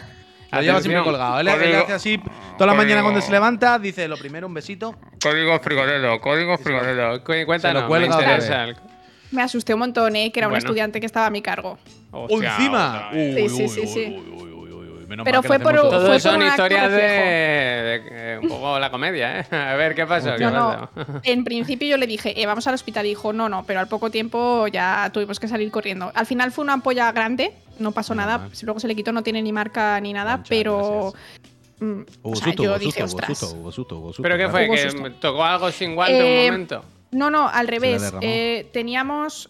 Lo 0.58 0.62
lleva 0.62 0.82
siempre 0.82 1.04
colgado. 1.04 1.40
Él, 1.40 1.48
él 1.48 1.76
hace 1.76 1.94
así 1.94 2.20
toda 2.58 2.68
la 2.68 2.74
mañana 2.74 3.02
cuando 3.02 3.22
se 3.22 3.32
levanta, 3.32 3.80
dice 3.80 4.08
lo 4.08 4.18
primero 4.18 4.48
un 4.48 4.54
besito. 4.54 4.96
Código 5.22 5.60
frigodedo, 5.60 6.20
código 6.22 6.58
frigodedo. 6.58 7.24
Cu- 7.24 7.34
Cuéntanos, 7.46 7.90
me 7.90 8.06
interesa. 8.06 8.68
Me 9.32 9.42
asusté 9.42 9.74
un 9.74 9.80
montón, 9.80 10.16
¿eh? 10.16 10.32
que 10.32 10.40
era 10.40 10.48
un 10.48 10.56
estudiante 10.56 11.00
que 11.00 11.06
estaba 11.08 11.26
a 11.26 11.30
mi 11.32 11.42
cargo. 11.42 11.80
Hostia, 12.12 12.56
¡Encima! 12.56 13.10
Sí, 13.12 13.50
sí, 13.50 13.68
sí, 13.68 13.88
sí. 13.88 14.16
Menos 15.08 15.24
Pero 15.26 15.40
mal 15.42 15.48
fue 15.48 15.60
por-. 15.60 15.76
Todo 15.76 16.08
fue 16.08 16.20
son 16.20 16.42
historias 16.42 16.92
de, 16.92 16.98
reflejo. 16.98 17.24
de- 17.26 18.18
de- 18.32 18.38
un 18.40 18.48
poco 18.50 18.80
la 18.80 18.90
comedia, 18.92 19.40
¿eh? 19.42 19.46
A 19.56 19.76
ver, 19.76 19.96
¿qué 19.96 20.06
pasó? 20.06 20.36
¿Qué 20.36 20.44
No, 20.46 20.52
no. 20.52 20.90
pasó? 20.94 21.20
En 21.24 21.44
principio 21.44 21.88
yo 21.88 21.98
le 21.98 22.08
dije, 22.08 22.40
eh, 22.42 22.46
vamos 22.46 22.66
al 22.68 22.74
hospital. 22.76 23.06
Y 23.06 23.10
dijo, 23.10 23.34
no, 23.34 23.50
no, 23.50 23.64
pero 23.66 23.80
al 23.80 23.88
poco 23.88 24.10
tiempo 24.10 24.68
ya 24.68 25.10
tuvimos 25.14 25.40
que 25.40 25.48
salir 25.48 25.70
corriendo. 25.72 26.12
Al 26.16 26.26
final 26.26 26.52
fue 26.52 26.64
una 26.64 26.74
ampolla 26.74 27.12
grande, 27.12 27.54
no 27.80 27.92
pasó 27.92 28.16
nada. 28.16 28.38
mal. 28.40 28.52
Luego 28.64 28.80
se 28.80 28.88
le 28.88 28.96
quitó, 28.96 29.12
no 29.12 29.24
tiene 29.24 29.42
ni 29.42 29.52
marca 29.52 30.00
ni 30.02 30.14
nada, 30.14 30.44
pero. 30.48 31.14
mm, 31.80 32.02
Hubo 32.24 32.32
o 32.32 32.36
sea, 32.36 32.46
susto, 32.46 32.64
yo 32.64 32.70
hubo 32.72 32.80
dije, 32.80 33.02
susto, 33.02 33.06
ostras. 33.18 33.38
susto, 33.38 33.56
hubo 33.58 33.72
susto, 33.72 33.96
hubo 33.98 34.08
susto, 34.08 34.24
¿Pero 34.24 34.38
qué 34.38 34.50
fue? 34.50 34.70
¿Que 34.70 35.10
tocó 35.20 35.44
algo 35.44 35.72
sin 35.72 35.96
guante 35.96 36.18
Eh, 36.18 36.46
un 36.50 36.54
momento? 36.54 36.86
No, 37.12 37.30
no, 37.30 37.48
al 37.48 37.68
revés. 37.68 38.12
Eh, 38.22 38.70
teníamos 38.74 39.50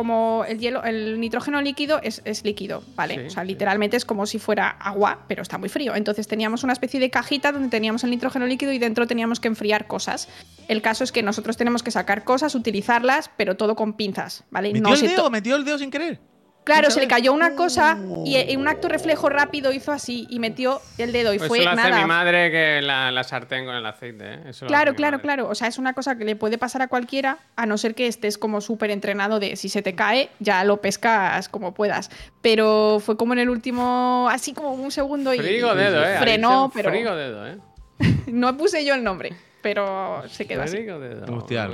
como 0.00 0.46
el 0.48 0.58
hielo, 0.58 0.82
el 0.82 1.20
nitrógeno 1.20 1.60
líquido 1.60 2.00
es, 2.02 2.22
es 2.24 2.42
líquido, 2.42 2.82
¿vale? 2.96 3.16
Sí, 3.16 3.20
o 3.26 3.30
sea, 3.30 3.42
sí. 3.42 3.48
literalmente 3.48 3.98
es 3.98 4.06
como 4.06 4.24
si 4.24 4.38
fuera 4.38 4.70
agua, 4.70 5.26
pero 5.28 5.42
está 5.42 5.58
muy 5.58 5.68
frío. 5.68 5.94
Entonces 5.94 6.26
teníamos 6.26 6.64
una 6.64 6.72
especie 6.72 6.98
de 6.98 7.10
cajita 7.10 7.52
donde 7.52 7.68
teníamos 7.68 8.02
el 8.02 8.08
nitrógeno 8.08 8.46
líquido 8.46 8.72
y 8.72 8.78
dentro 8.78 9.06
teníamos 9.06 9.40
que 9.40 9.48
enfriar 9.48 9.86
cosas. 9.86 10.30
El 10.68 10.80
caso 10.80 11.04
es 11.04 11.12
que 11.12 11.22
nosotros 11.22 11.58
tenemos 11.58 11.82
que 11.82 11.90
sacar 11.90 12.24
cosas, 12.24 12.54
utilizarlas, 12.54 13.30
pero 13.36 13.58
todo 13.58 13.76
con 13.76 13.92
pinzas, 13.92 14.44
¿vale? 14.50 14.72
¿Metió 14.72 14.88
No 14.88 14.94
el 14.94 15.02
dedo? 15.02 15.28
¿Metió 15.28 15.56
el 15.56 15.66
dedo 15.66 15.76
sin 15.76 15.90
querer? 15.90 16.18
Claro, 16.62 16.86
¿Sin 16.90 16.94
se 16.94 17.00
le 17.00 17.08
cayó 17.08 17.32
una 17.32 17.54
cosa 17.56 17.98
y 18.24 18.36
en 18.36 18.60
un 18.60 18.68
acto 18.68 18.88
reflejo 18.88 19.28
rápido 19.30 19.72
hizo 19.72 19.92
así 19.92 20.26
y 20.28 20.38
metió 20.38 20.80
el 20.98 21.10
dedo 21.10 21.32
y 21.32 21.38
Pues 21.38 21.48
fue 21.48 21.58
eso 21.60 21.64
lo 21.64 21.70
hace 21.72 21.90
nada. 21.90 22.02
mi 22.02 22.06
madre 22.06 22.50
que 22.50 22.80
la, 22.82 23.10
la 23.10 23.24
sartén 23.24 23.64
con 23.64 23.74
el 23.74 23.84
aceite, 23.86 24.34
¿eh? 24.34 24.40
Eso 24.48 24.66
Claro, 24.66 24.94
claro, 24.94 25.16
madre. 25.16 25.22
claro. 25.22 25.48
O 25.48 25.54
sea, 25.54 25.68
es 25.68 25.78
una 25.78 25.94
cosa 25.94 26.16
que 26.18 26.24
le 26.24 26.36
puede 26.36 26.58
pasar 26.58 26.82
a 26.82 26.88
cualquiera, 26.88 27.38
a 27.56 27.64
no 27.66 27.78
ser 27.78 27.94
que 27.94 28.06
estés 28.06 28.36
como 28.36 28.60
súper 28.60 28.90
entrenado 28.90 29.40
de 29.40 29.56
si 29.56 29.68
se 29.70 29.80
te 29.82 29.94
cae, 29.94 30.28
ya 30.38 30.62
lo 30.64 30.80
pescas 30.82 31.48
como 31.48 31.72
puedas. 31.72 32.10
Pero 32.42 32.98
fue 33.04 33.16
como 33.16 33.32
en 33.32 33.38
el 33.40 33.48
último, 33.48 34.28
así 34.30 34.52
como 34.52 34.72
un 34.72 34.90
segundo 34.90 35.32
y 35.34 35.38
Frigo 35.38 35.74
dedo, 35.74 36.04
¿eh? 36.04 36.16
Ha 36.16 36.20
frenó, 36.20 36.70
pero 36.74 36.90
Frigo 36.90 37.16
dedo, 37.16 37.46
¿eh? 37.48 37.56
no 38.26 38.56
puse 38.56 38.84
yo 38.84 38.94
el 38.94 39.02
nombre, 39.02 39.32
pero 39.62 40.22
se 40.28 40.46
quedó 40.46 40.62
así. 40.62 40.78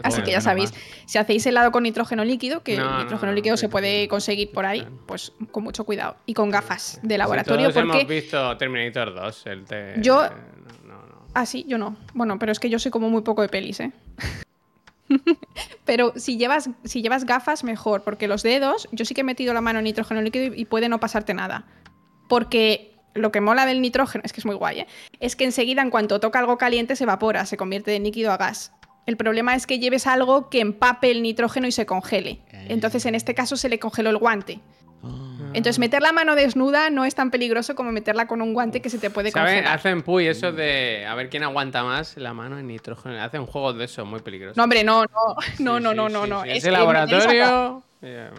Así 0.03 0.23
que 0.23 0.31
ya 0.33 0.41
sabéis, 0.41 0.73
si 1.07 1.19
hacéis 1.19 1.47
helado 1.47 1.71
con 1.73 1.83
nitrógeno 1.83 2.25
líquido, 2.25 2.63
que 2.63 2.77
No, 2.77 2.83
el 2.85 2.91
no, 2.91 2.99
nitrógeno 3.03 3.33
no, 3.33 3.37
líquido 3.37 3.57
se 3.57 3.69
puede 3.69 4.09
conseguir 4.09 4.51
por 4.53 4.67
ahí, 4.67 4.87
pues 5.07 5.33
con 5.51 5.65
mucho 5.65 5.85
cuidado. 5.85 6.17
Y 6.27 6.35
con 6.35 6.51
gafas 6.51 6.99
de 7.03 7.19
laboratorio, 7.19 7.71
todos 7.71 7.83
hemos 7.83 8.07
visto 8.07 8.57
Terminator 8.57 9.15
2, 9.15 9.47
el 9.47 9.65
te... 9.65 9.95
Yo- 10.01 10.23
No, 10.23 10.89
no, 10.89 11.07
no. 11.07 11.27
Ah, 11.35 11.47
sí, 11.47 11.65
yo 11.69 11.79
no. 11.79 11.97
Bueno, 12.15 12.39
pero 12.39 12.53
es 12.53 12.59
que 12.61 12.71
yo 12.71 12.79
soy 12.79 12.91
como 12.91 13.11
muy 13.11 13.23
poco 13.23 13.43
de 13.43 13.49
pelis, 13.49 13.81
¿eh? 13.81 13.93
pero 15.85 16.13
si 16.17 16.37
llevas, 16.37 16.71
si 16.85 17.03
llevas 17.03 17.25
gafas, 17.25 17.63
mejor, 17.65 18.03
porque 18.03 18.27
los 18.29 18.43
dedos, 18.43 18.89
yo 18.93 19.05
sí 19.05 19.15
que 19.15 19.21
he 19.21 19.25
metido 19.25 19.55
la 19.55 19.61
mano 19.61 19.79
en 19.79 19.85
nitrógeno 19.85 20.21
líquido 20.23 20.55
y, 20.55 20.63
y 20.63 20.65
puede 20.65 20.89
no 20.89 20.99
pasarte 21.01 21.35
nada. 21.35 21.65
Porque 22.29 22.96
lo 23.17 23.33
que 23.33 23.41
mola 23.41 23.67
del 23.67 23.81
nitrógeno, 23.81 24.23
es 24.25 24.33
que 24.33 24.41
es 24.41 24.47
muy 24.47 24.55
guay, 24.55 24.81
¿eh? 24.81 24.87
es 25.21 25.37
que 25.37 25.45
enseguida 25.45 25.83
en 25.83 25.91
cuanto 25.91 26.21
toca 26.21 26.39
algo 26.39 26.59
caliente 26.59 26.97
se 26.97 27.05
evapora, 27.05 27.47
se 27.47 27.57
convierte 27.57 27.91
de 27.91 27.99
líquido 28.01 28.33
a 28.33 28.37
gas. 28.37 28.73
El 29.07 29.17
problema 29.17 29.55
es 29.55 29.67
que 29.67 29.79
lleves 29.79 30.07
algo 30.07 30.51
que 30.51 30.61
empape 30.61 31.11
el 31.13 31.23
nitrógeno 31.23 31.67
y 31.69 31.73
se 31.73 31.87
congele. 31.87 32.41
Entonces, 32.69 33.07
en 33.07 33.15
este 33.15 33.35
caso, 33.35 33.57
se 33.57 33.69
le 33.69 33.79
congeló 33.79 34.11
el 34.11 34.19
guante. 34.19 34.61
Entonces, 35.53 35.79
meter 35.79 36.03
la 36.03 36.13
mano 36.13 36.35
desnuda 36.35 36.91
no 36.91 37.05
es 37.05 37.15
tan 37.15 37.31
peligroso 37.31 37.75
como 37.77 37.93
meterla 37.93 38.27
con 38.27 38.43
un 38.43 38.53
guante 38.53 38.83
que 38.83 38.91
se 38.91 38.99
te 38.99 39.09
puede 39.09 39.31
¿Saben? 39.31 39.55
congelar. 39.55 39.79
Hacen 39.79 40.03
puy 40.03 40.27
eso 40.27 40.53
de 40.53 41.07
a 41.07 41.15
ver 41.15 41.31
quién 41.31 41.45
aguanta 41.45 41.85
más 41.85 42.17
la 42.17 42.35
mano 42.35 42.59
en 42.59 42.67
nitrógeno. 42.67 43.19
Hacen 43.23 43.47
juegos 43.47 43.79
de 43.79 43.85
eso 43.85 44.05
muy 44.05 44.21
peligrosos. 44.21 44.57
No, 44.57 44.65
hombre, 44.65 44.83
no, 44.85 45.03
no, 45.05 45.09
Sí, 45.57 45.63
no, 45.63 45.79
no, 45.81 45.91
sí, 45.91 45.97
no, 45.97 46.09
sí, 46.25 46.31
no, 46.31 46.43
sí. 46.43 46.49
Es 46.51 46.65
me 46.65 46.71
laboratorio. 46.73 47.79
eh, 47.79 47.83
eh, 48.07 48.31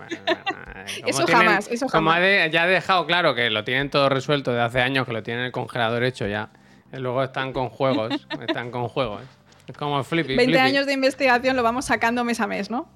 como 1.01 1.09
Eso 1.09 1.27
jamás, 1.27 1.67
eso 1.69 1.85
Como 1.87 2.09
jamás. 2.09 2.17
ha 2.17 2.19
de- 2.21 2.49
ya 2.51 2.63
ha 2.63 2.67
dejado 2.67 3.05
claro 3.05 3.35
que 3.35 3.49
lo 3.49 3.63
tienen 3.63 3.89
todo 3.89 4.09
resuelto 4.09 4.53
de 4.53 4.61
hace 4.61 4.81
años, 4.81 5.05
que 5.05 5.13
lo 5.13 5.23
tienen 5.23 5.41
en 5.41 5.45
el 5.47 5.51
congelador 5.51 6.03
hecho 6.03 6.27
ya. 6.27 6.49
Y 6.93 6.97
luego 6.97 7.23
están 7.23 7.53
con 7.53 7.69
juegos. 7.69 8.13
están 8.47 8.71
con 8.71 8.87
juegos. 8.87 9.21
Es 9.67 9.75
como 9.77 10.03
Flippy. 10.03 10.35
20 10.35 10.45
Flippy. 10.45 10.57
años 10.59 10.85
de 10.85 10.93
investigación 10.93 11.55
lo 11.55 11.63
vamos 11.63 11.85
sacando 11.85 12.23
mes 12.23 12.39
a 12.39 12.47
mes, 12.47 12.69
¿no? 12.69 12.89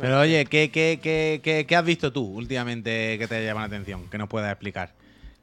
Pero 0.00 0.20
oye, 0.20 0.44
¿qué, 0.46 0.70
qué, 0.70 0.98
qué, 1.02 1.40
qué, 1.42 1.66
qué 1.66 1.76
has 1.76 1.84
visto 1.84 2.12
tú 2.12 2.24
últimamente 2.24 3.18
que 3.18 3.26
te 3.26 3.36
haya 3.36 3.46
llamado 3.46 3.68
la 3.68 3.74
atención? 3.76 4.08
Que 4.08 4.18
nos 4.18 4.28
puedas 4.28 4.50
explicar. 4.52 4.90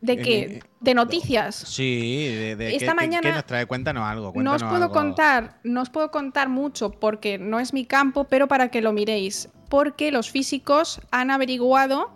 ¿De 0.01 0.17
qué? 0.17 0.39
eh, 0.39 0.59
¿De 0.79 0.93
noticias? 0.93 1.55
Sí, 1.55 2.27
de, 2.27 2.55
de 2.55 2.75
Esta 2.75 2.87
¿qué, 2.91 2.93
mañana- 2.93 3.21
qué 3.21 3.31
nos 3.31 3.45
trae? 3.45 3.65
Cuéntanos 3.65 4.03
algo. 4.03 4.31
No 4.35 4.53
os 4.53 4.61
puedo 4.63 4.75
algo. 4.83 4.91
contar, 4.93 5.59
no 5.63 5.81
os 5.81 5.89
puedo 5.89 6.11
contar 6.11 6.49
mucho 6.49 6.91
porque 6.91 7.37
no 7.39 7.59
es 7.59 7.73
mi 7.73 7.85
campo, 7.85 8.25
pero 8.25 8.47
para 8.47 8.69
que 8.69 8.81
lo 8.81 8.93
miréis. 8.93 9.49
Porque 9.69 10.11
los 10.11 10.29
físicos 10.29 11.01
han 11.11 11.31
averiguado 11.31 12.11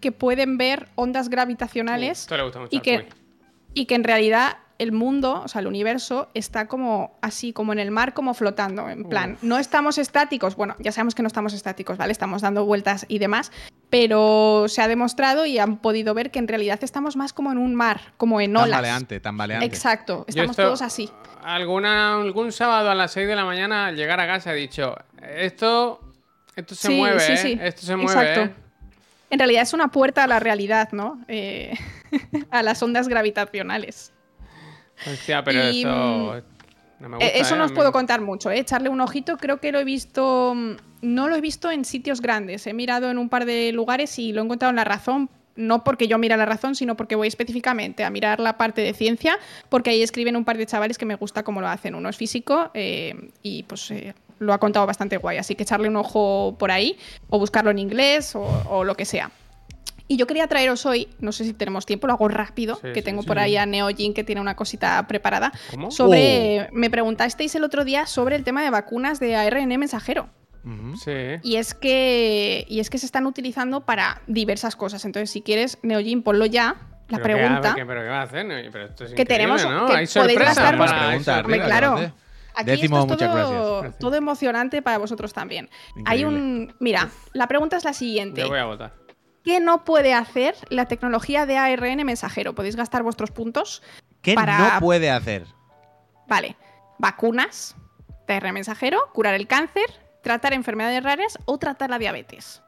que 0.00 0.10
pueden 0.10 0.56
ver 0.58 0.88
ondas 0.96 1.28
gravitacionales 1.28 2.22
Esto 2.22 2.36
le 2.36 2.42
gusta 2.44 2.58
mucho 2.60 2.74
y 2.76 2.80
que, 2.80 3.08
y 3.74 3.84
que 3.84 3.94
en 3.94 4.04
realidad 4.04 4.56
el 4.82 4.92
mundo, 4.92 5.42
o 5.44 5.48
sea, 5.48 5.60
el 5.60 5.66
universo, 5.66 6.28
está 6.34 6.66
como 6.68 7.16
así, 7.22 7.52
como 7.52 7.72
en 7.72 7.78
el 7.78 7.90
mar, 7.90 8.14
como 8.14 8.34
flotando. 8.34 8.88
En 8.88 9.04
plan, 9.04 9.38
no 9.42 9.58
estamos 9.58 9.98
estáticos. 9.98 10.56
Bueno, 10.56 10.74
ya 10.78 10.92
sabemos 10.92 11.14
que 11.14 11.22
no 11.22 11.28
estamos 11.28 11.52
estáticos, 11.54 11.96
¿vale? 11.98 12.12
Estamos 12.12 12.42
dando 12.42 12.64
vueltas 12.64 13.06
y 13.08 13.18
demás. 13.18 13.52
Pero 13.90 14.64
se 14.68 14.80
ha 14.80 14.88
demostrado 14.88 15.44
y 15.44 15.58
han 15.58 15.76
podido 15.76 16.14
ver 16.14 16.30
que 16.30 16.38
en 16.38 16.48
realidad 16.48 16.78
estamos 16.82 17.14
más 17.14 17.32
como 17.34 17.52
en 17.52 17.58
un 17.58 17.74
mar, 17.74 18.00
como 18.16 18.40
en 18.40 18.56
olas. 18.56 18.70
Tambaleante, 18.70 19.20
tambaleante. 19.20 19.66
Exacto, 19.66 20.24
estamos 20.26 20.52
esto- 20.52 20.62
todos 20.62 20.82
así. 20.82 21.10
Alguna, 21.44 22.14
algún 22.20 22.52
sábado 22.52 22.90
a 22.90 22.94
las 22.94 23.12
6 23.12 23.28
de 23.28 23.36
la 23.36 23.44
mañana 23.44 23.86
al 23.88 23.96
llegar 23.96 24.18
a 24.20 24.26
casa 24.26 24.52
he 24.52 24.56
dicho, 24.56 24.96
esto, 25.36 26.00
esto 26.56 26.74
se 26.74 26.88
Sí, 26.88 26.94
mueve, 26.96 27.20
sí, 27.20 27.32
¿eh? 27.32 27.36
sí. 27.36 27.58
esto 27.60 27.82
se 27.82 27.96
mueve. 27.96 28.12
Exacto. 28.30 28.40
¿eh? 28.50 28.54
En 29.30 29.38
realidad 29.38 29.62
es 29.62 29.72
una 29.74 29.88
puerta 29.88 30.24
a 30.24 30.26
la 30.26 30.40
realidad, 30.40 30.90
¿no? 30.92 31.20
Eh, 31.28 31.74
a 32.50 32.62
las 32.62 32.82
ondas 32.82 33.08
gravitacionales. 33.08 34.12
Hostia, 35.10 35.42
pero 35.44 35.70
Y, 35.70 35.80
eso 35.80 35.88
mm, 35.88 37.02
no 37.02 37.08
me 37.08 37.16
gusta. 37.16 37.32
Eso 37.32 37.54
¿eh? 37.54 37.58
no 37.58 37.64
os 37.64 37.72
puedo 37.72 37.92
contar 37.92 38.20
mucho, 38.20 38.50
¿eh? 38.50 38.58
echarle 38.58 38.88
un 38.88 39.00
ojito. 39.00 39.36
Creo 39.36 39.58
que 39.58 39.72
lo 39.72 39.78
he 39.78 39.84
visto. 39.84 40.54
mm, 40.54 40.72
No 41.02 41.28
lo 41.28 41.36
he 41.36 41.40
visto 41.40 41.70
en 41.70 41.84
sitios 41.84 42.20
grandes. 42.20 42.66
He 42.66 42.74
mirado 42.74 43.10
en 43.10 43.18
un 43.18 43.28
par 43.28 43.44
de 43.44 43.72
lugares 43.72 44.18
y 44.18 44.32
lo 44.32 44.40
he 44.40 44.44
encontrado 44.44 44.70
en 44.70 44.76
la 44.76 44.84
razón. 44.84 45.28
No 45.54 45.84
porque 45.84 46.08
yo 46.08 46.16
mire 46.16 46.34
la 46.38 46.46
razón, 46.46 46.74
sino 46.74 46.96
porque 46.96 47.14
voy 47.14 47.28
específicamente 47.28 48.04
a 48.04 48.10
mirar 48.10 48.40
la 48.40 48.56
parte 48.56 48.80
de 48.80 48.94
ciencia, 48.94 49.36
porque 49.68 49.90
ahí 49.90 50.02
escriben 50.02 50.34
un 50.34 50.46
par 50.46 50.56
de 50.56 50.64
chavales 50.64 50.96
que 50.96 51.04
me 51.04 51.14
gusta 51.16 51.42
cómo 51.42 51.60
lo 51.60 51.68
hacen. 51.68 51.94
Uno 51.94 52.08
es 52.08 52.16
físico 52.16 52.70
eh, 52.72 53.28
y 53.42 53.64
pues 53.64 53.90
eh, 53.90 54.14
lo 54.38 54.54
ha 54.54 54.58
contado 54.58 54.86
bastante 54.86 55.18
guay, 55.18 55.36
así 55.36 55.54
que 55.54 55.64
echarle 55.64 55.88
un 55.88 55.96
ojo 55.96 56.56
por 56.58 56.70
ahí 56.70 56.96
o 57.28 57.38
buscarlo 57.38 57.70
en 57.70 57.80
inglés 57.80 58.34
o, 58.34 58.40
o 58.70 58.82
lo 58.84 58.94
que 58.94 59.04
sea. 59.04 59.30
Y 60.08 60.16
yo 60.16 60.26
quería 60.26 60.46
traeros 60.48 60.84
hoy, 60.86 61.08
no 61.20 61.32
sé 61.32 61.44
si 61.44 61.52
tenemos 61.54 61.86
tiempo, 61.86 62.06
lo 62.06 62.12
hago 62.14 62.28
rápido, 62.28 62.76
Sí, 62.76 62.88
que 62.92 63.00
sí, 63.00 63.02
tengo 63.02 63.22
sí. 63.22 63.28
por 63.28 63.38
ahí 63.38 63.56
a 63.56 63.66
Neojin 63.66 64.12
que 64.14 64.24
tiene 64.24 64.40
una 64.40 64.56
cosita 64.56 65.06
preparada. 65.06 65.52
¿Cómo? 65.70 65.90
Sobre, 65.90 66.68
me 66.72 66.90
preguntasteis 66.90 67.54
el 67.54 67.64
otro 67.64 67.84
día 67.84 68.06
sobre 68.06 68.36
el 68.36 68.44
tema 68.44 68.62
de 68.62 68.70
vacunas 68.70 69.20
de 69.20 69.36
ARN 69.36 69.68
mensajero. 69.78 70.28
Sí. 71.02 71.12
Y 71.42 71.56
es 71.56 71.74
que, 71.74 72.64
y 72.68 72.78
es 72.80 72.88
que 72.90 72.98
se 72.98 73.06
están 73.06 73.26
utilizando 73.26 73.80
para 73.84 74.22
diversas 74.28 74.76
cosas. 74.76 75.04
Entonces, 75.04 75.30
si 75.30 75.42
quieres, 75.42 75.78
Neojin, 75.82 76.22
ponlo 76.22 76.46
ya. 76.46 76.76
La 77.08 77.18
¿Pero 77.18 77.34
qué- 77.36 77.42
pregunta. 77.44 77.74
¿qué- 77.74 77.84
¿Pero 77.84 78.00
qué 78.02 78.06
va 78.08 78.20
a 78.20 78.22
hacer? 78.22 78.46
Pero 78.70 78.84
esto 78.86 79.04
es 79.04 79.12
que 79.14 79.24
tenemos- 79.24 79.64
¿no? 79.64 79.86
que 79.86 79.92
Hay 79.92 80.06
podéis 80.06 80.10
sorpresa 80.10 80.54
para 80.78 81.10
arriba, 81.38 81.64
claro. 81.64 81.96
que. 81.96 82.12
Aquí 82.54 82.70
Décimo, 82.70 83.00
esto 83.00 83.14
es 83.14 83.20
muchas 83.20 83.34
todo, 83.46 83.80
gracias. 83.80 83.98
todo 83.98 84.14
emocionante 84.16 84.82
para 84.82 84.98
vosotros 84.98 85.32
también. 85.32 85.70
Hay 86.04 86.24
un. 86.24 86.74
Mira, 86.80 87.08
la 87.32 87.48
pregunta 87.48 87.76
es 87.78 87.84
la 87.84 87.94
siguiente. 87.94 88.42
Yo 88.42 88.48
voy 88.48 88.58
a 88.58 88.64
votar. 88.66 88.92
¿Qué 89.44 89.60
no 89.60 89.84
puede 89.84 90.14
hacer 90.14 90.54
la 90.68 90.86
tecnología 90.86 91.46
de 91.46 91.56
ARN 91.58 92.04
mensajero? 92.04 92.54
Podéis 92.54 92.76
gastar 92.76 93.02
vuestros 93.02 93.30
puntos. 93.30 93.82
¿Qué 94.20 94.34
para- 94.34 94.74
no 94.74 94.80
puede 94.80 95.10
hacer? 95.10 95.46
Vale. 96.28 96.56
Vacunas 96.98 97.74
de 98.28 98.34
ARN 98.34 98.52
mensajero, 98.54 99.00
curar 99.12 99.34
el 99.34 99.46
cáncer, 99.48 99.84
tratar 100.22 100.52
enfermedades 100.52 101.02
raras 101.02 101.38
o 101.46 101.58
tratar 101.58 101.90
la 101.90 101.98
diabetes. 101.98 102.62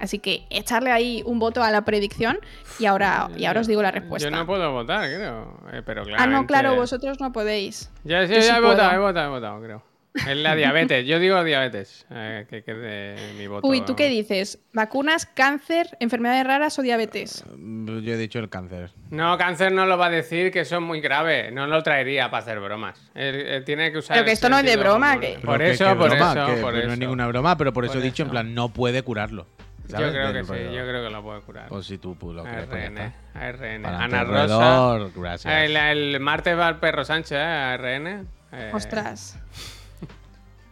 Así 0.00 0.18
que 0.18 0.46
echarle 0.50 0.90
ahí 0.90 1.22
un 1.24 1.38
voto 1.38 1.62
a 1.62 1.70
la 1.70 1.82
predicción 1.84 2.38
y 2.78 2.86
ahora, 2.86 3.28
y 3.36 3.44
ahora 3.44 3.60
os 3.60 3.66
digo 3.66 3.80
la 3.82 3.90
respuesta. 3.90 4.28
Yo 4.28 4.34
no 4.34 4.44
puedo 4.44 4.72
votar, 4.72 5.08
creo. 5.08 5.60
eh, 5.72 5.82
pero 5.84 6.02
ah, 6.02 6.04
claramente... 6.04 6.40
no, 6.40 6.46
claro, 6.46 6.74
vosotros 6.74 7.20
no 7.20 7.32
podéis. 7.32 7.90
Ya, 8.02 8.26
sí 8.26 8.32
ya 8.34 8.56
he 8.56 8.60
puedo. 8.60 8.72
votado, 8.72 8.92
he 8.92 8.98
votado, 8.98 9.26
he 9.26 9.30
votado, 9.30 9.60
creo. 9.62 9.82
Es 10.14 10.36
la 10.36 10.54
diabetes. 10.54 11.04
Yo 11.06 11.18
digo 11.18 11.42
diabetes. 11.42 12.06
eh, 12.10 12.46
que 12.48 12.62
quede 12.62 13.16
mi 13.36 13.48
voto. 13.48 13.66
Uy, 13.66 13.80
¿tú 13.80 13.96
qué 13.96 14.08
dices? 14.08 14.60
¿Vacunas, 14.72 15.26
cáncer, 15.26 15.96
enfermedades 15.98 16.46
raras 16.46 16.78
o 16.78 16.82
diabetes? 16.82 17.44
Mm, 17.56 17.98
Yo 18.00 18.12
he 18.14 18.16
dicho 18.16 18.38
el 18.38 18.48
cáncer. 18.48 18.90
No, 19.10 19.36
cáncer 19.36 19.72
no 19.72 19.86
lo 19.86 19.98
va 19.98 20.06
a 20.06 20.10
decir, 20.10 20.52
que 20.52 20.60
eso 20.60 20.76
es 20.76 20.82
muy 20.82 21.00
grave. 21.00 21.50
No 21.50 21.66
lo 21.66 21.82
traería 21.82 22.30
para 22.30 22.42
hacer 22.44 22.60
bromas. 22.60 23.10
Él, 23.14 23.34
él 23.34 23.64
tiene 23.64 23.90
que 23.90 23.98
usar. 23.98 24.14
Pero 24.16 24.26
que 24.26 24.32
esto 24.32 24.48
no 24.48 24.58
es 24.58 24.64
de 24.64 24.76
broma, 24.76 25.18
que- 25.18 25.38
Por 25.44 25.60
eso, 25.62 25.84
que 25.88 25.94
por 25.96 26.10
broma, 26.10 26.32
eso, 26.32 26.46
que 26.54 26.60
por 26.62 26.72
no 26.74 26.78
eso. 26.80 26.92
es 26.92 26.98
ninguna 26.98 27.26
broma, 27.26 27.56
pero 27.56 27.72
por, 27.72 27.84
eso 27.84 27.94
Por 27.94 28.02
he 28.02 28.04
dicho 28.04 28.22
en 28.22 28.30
plan, 28.30 28.54
no 28.54 28.68
puede 28.68 29.02
curarlo. 29.02 29.46
Yo 29.88 29.96
creo 29.98 30.32
que 30.32 30.44
sí, 30.44 30.48
yo 30.74 30.86
creo 30.88 31.04
que 31.04 31.10
lo 31.10 31.22
puede 31.22 31.40
curar. 31.42 31.66
O 31.70 31.82
si 31.82 31.98
tú 31.98 32.16
pues, 32.16 32.34
lo 32.36 32.44
crees, 32.44 32.66
pues 32.66 32.84
ARN. 32.86 33.12
ARN. 33.34 33.84
Ana 33.86 34.24
Rosa. 34.24 35.10
gracias. 35.14 35.52
El, 35.64 35.76
el 35.76 36.20
martes 36.20 36.56
va 36.58 36.68
el 36.70 36.76
perro 36.76 37.04
Sánchez, 37.04 37.32
¿eh? 37.32 37.42
ARN. 37.42 38.26
Eh, 38.52 38.70
Ostras. 38.72 39.36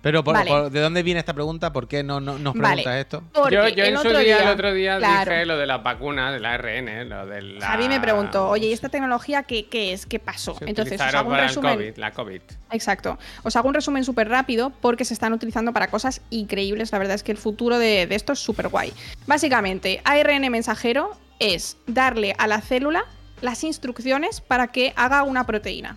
Pero 0.02 0.24
por- 0.24 0.34
Vale. 0.34 0.50
por- 0.50 0.70
¿de 0.70 0.80
dónde 0.80 1.02
viene 1.04 1.20
esta 1.20 1.32
pregunta? 1.32 1.72
¿Por 1.72 1.86
qué 1.88 2.02
no, 2.02 2.20
no 2.20 2.36
nos 2.38 2.54
Vale. 2.54 2.82
preguntas 2.82 2.96
esto? 3.00 3.22
Porque 3.32 3.54
Yo, 3.54 3.84
en 3.84 3.94
su 3.94 4.00
otro 4.00 4.18
día, 4.18 4.36
día, 4.36 4.42
el 4.42 4.48
otro 4.48 4.72
día 4.74 4.98
claro, 4.98 5.30
dije 5.30 5.46
lo 5.46 5.56
de 5.56 5.66
las 5.66 5.82
vacunas, 5.82 6.32
del 6.32 6.44
ARN, 6.44 7.08
lo 7.08 7.26
de 7.26 7.42
la... 7.42 7.66
Javi 7.66 7.88
me 7.88 8.00
preguntó, 8.00 8.48
oye, 8.48 8.66
¿y 8.66 8.72
esta 8.72 8.88
tecnología 8.88 9.44
qué, 9.44 9.68
qué 9.68 9.92
es? 9.92 10.04
¿Qué 10.06 10.18
pasó? 10.18 10.56
Se 10.58 10.64
Entonces, 10.64 11.00
os 11.00 11.14
hago 11.14 11.28
un 11.28 11.34
para 11.34 11.44
el 11.44 11.48
resumen. 11.50 11.74
COVID, 11.76 11.96
la 11.98 12.10
COVID. 12.10 12.40
Exacto. 12.72 13.18
Os 13.44 13.54
hago 13.56 13.68
un 13.68 13.74
resumen 13.74 14.04
súper 14.04 14.28
rápido 14.28 14.72
porque 14.80 15.04
se 15.04 15.14
están 15.14 15.32
utilizando 15.32 15.72
para 15.72 15.86
cosas 15.88 16.20
increíbles. 16.30 16.90
La 16.90 16.98
verdad 16.98 17.14
es 17.14 17.22
que 17.22 17.30
el 17.32 17.38
futuro 17.38 17.78
de, 17.78 18.06
de 18.08 18.14
esto 18.16 18.32
es 18.32 18.40
súper 18.40 18.68
guay. 18.68 18.92
Básicamente, 19.26 20.00
ARN 20.04 20.50
mensajero 20.50 21.12
es 21.38 21.76
darle 21.86 22.34
a 22.38 22.46
la 22.48 22.60
célula 22.60 23.04
las 23.40 23.64
instrucciones 23.64 24.40
para 24.40 24.68
que 24.68 24.92
haga 24.96 25.22
una 25.22 25.46
proteína. 25.46 25.96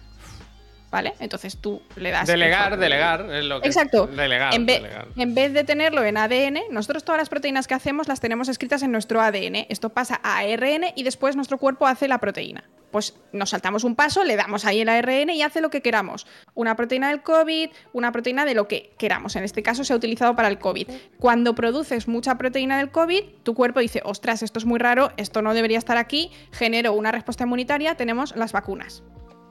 ¿Vale? 0.95 1.13
Entonces 1.19 1.57
tú 1.57 1.81
le 1.97 2.09
das. 2.09 2.25
Delegar, 2.25 2.71
el- 2.71 2.79
delegar, 2.79 3.29
es 3.29 3.43
lo 3.43 3.59
que 3.59 3.67
Exacto. 3.67 4.07
Delegar, 4.07 4.53
en, 4.55 4.65
vez, 4.65 4.81
delegar. 4.81 5.07
en 5.17 5.35
vez 5.35 5.51
de 5.51 5.65
tenerlo 5.65 6.05
en 6.05 6.15
ADN, 6.15 6.61
nosotros 6.71 7.03
todas 7.03 7.19
las 7.19 7.27
proteínas 7.27 7.67
que 7.67 7.73
hacemos 7.73 8.07
las 8.07 8.21
tenemos 8.21 8.47
escritas 8.47 8.81
en 8.81 8.93
nuestro 8.93 9.19
ADN. 9.19 9.65
Esto 9.67 9.89
pasa 9.89 10.21
a 10.23 10.37
ARN 10.37 10.85
y 10.95 11.03
después 11.03 11.35
nuestro 11.35 11.57
cuerpo 11.57 11.85
hace 11.85 12.07
la 12.07 12.19
proteína. 12.19 12.63
Pues 12.91 13.13
nos 13.33 13.49
saltamos 13.49 13.83
un 13.83 13.97
paso, 13.97 14.23
le 14.23 14.37
damos 14.37 14.63
ahí 14.63 14.79
el 14.79 14.87
ARN 14.87 15.31
y 15.31 15.41
hace 15.41 15.59
lo 15.59 15.69
que 15.69 15.81
queramos. 15.81 16.27
Una 16.53 16.77
proteína 16.77 17.09
del 17.09 17.23
COVID, 17.23 17.71
una 17.91 18.13
proteína 18.13 18.45
de 18.45 18.53
lo 18.53 18.69
que 18.69 18.93
queramos. 18.97 19.35
En 19.35 19.43
este 19.43 19.61
caso 19.63 19.83
se 19.83 19.91
ha 19.91 19.97
utilizado 19.97 20.33
para 20.37 20.47
el 20.47 20.59
COVID. 20.59 20.87
Cuando 21.19 21.55
produces 21.55 22.07
mucha 22.07 22.37
proteína 22.37 22.77
del 22.77 22.91
COVID, 22.91 23.21
tu 23.43 23.53
cuerpo 23.53 23.81
dice, 23.81 23.99
ostras, 24.05 24.43
esto 24.43 24.59
es 24.59 24.65
muy 24.65 24.79
raro, 24.79 25.11
esto 25.17 25.41
no 25.41 25.53
debería 25.53 25.77
estar 25.77 25.97
aquí, 25.97 26.31
genero 26.53 26.93
una 26.93 27.11
respuesta 27.11 27.43
inmunitaria, 27.43 27.95
tenemos 27.95 28.33
las 28.37 28.53
vacunas. 28.53 29.03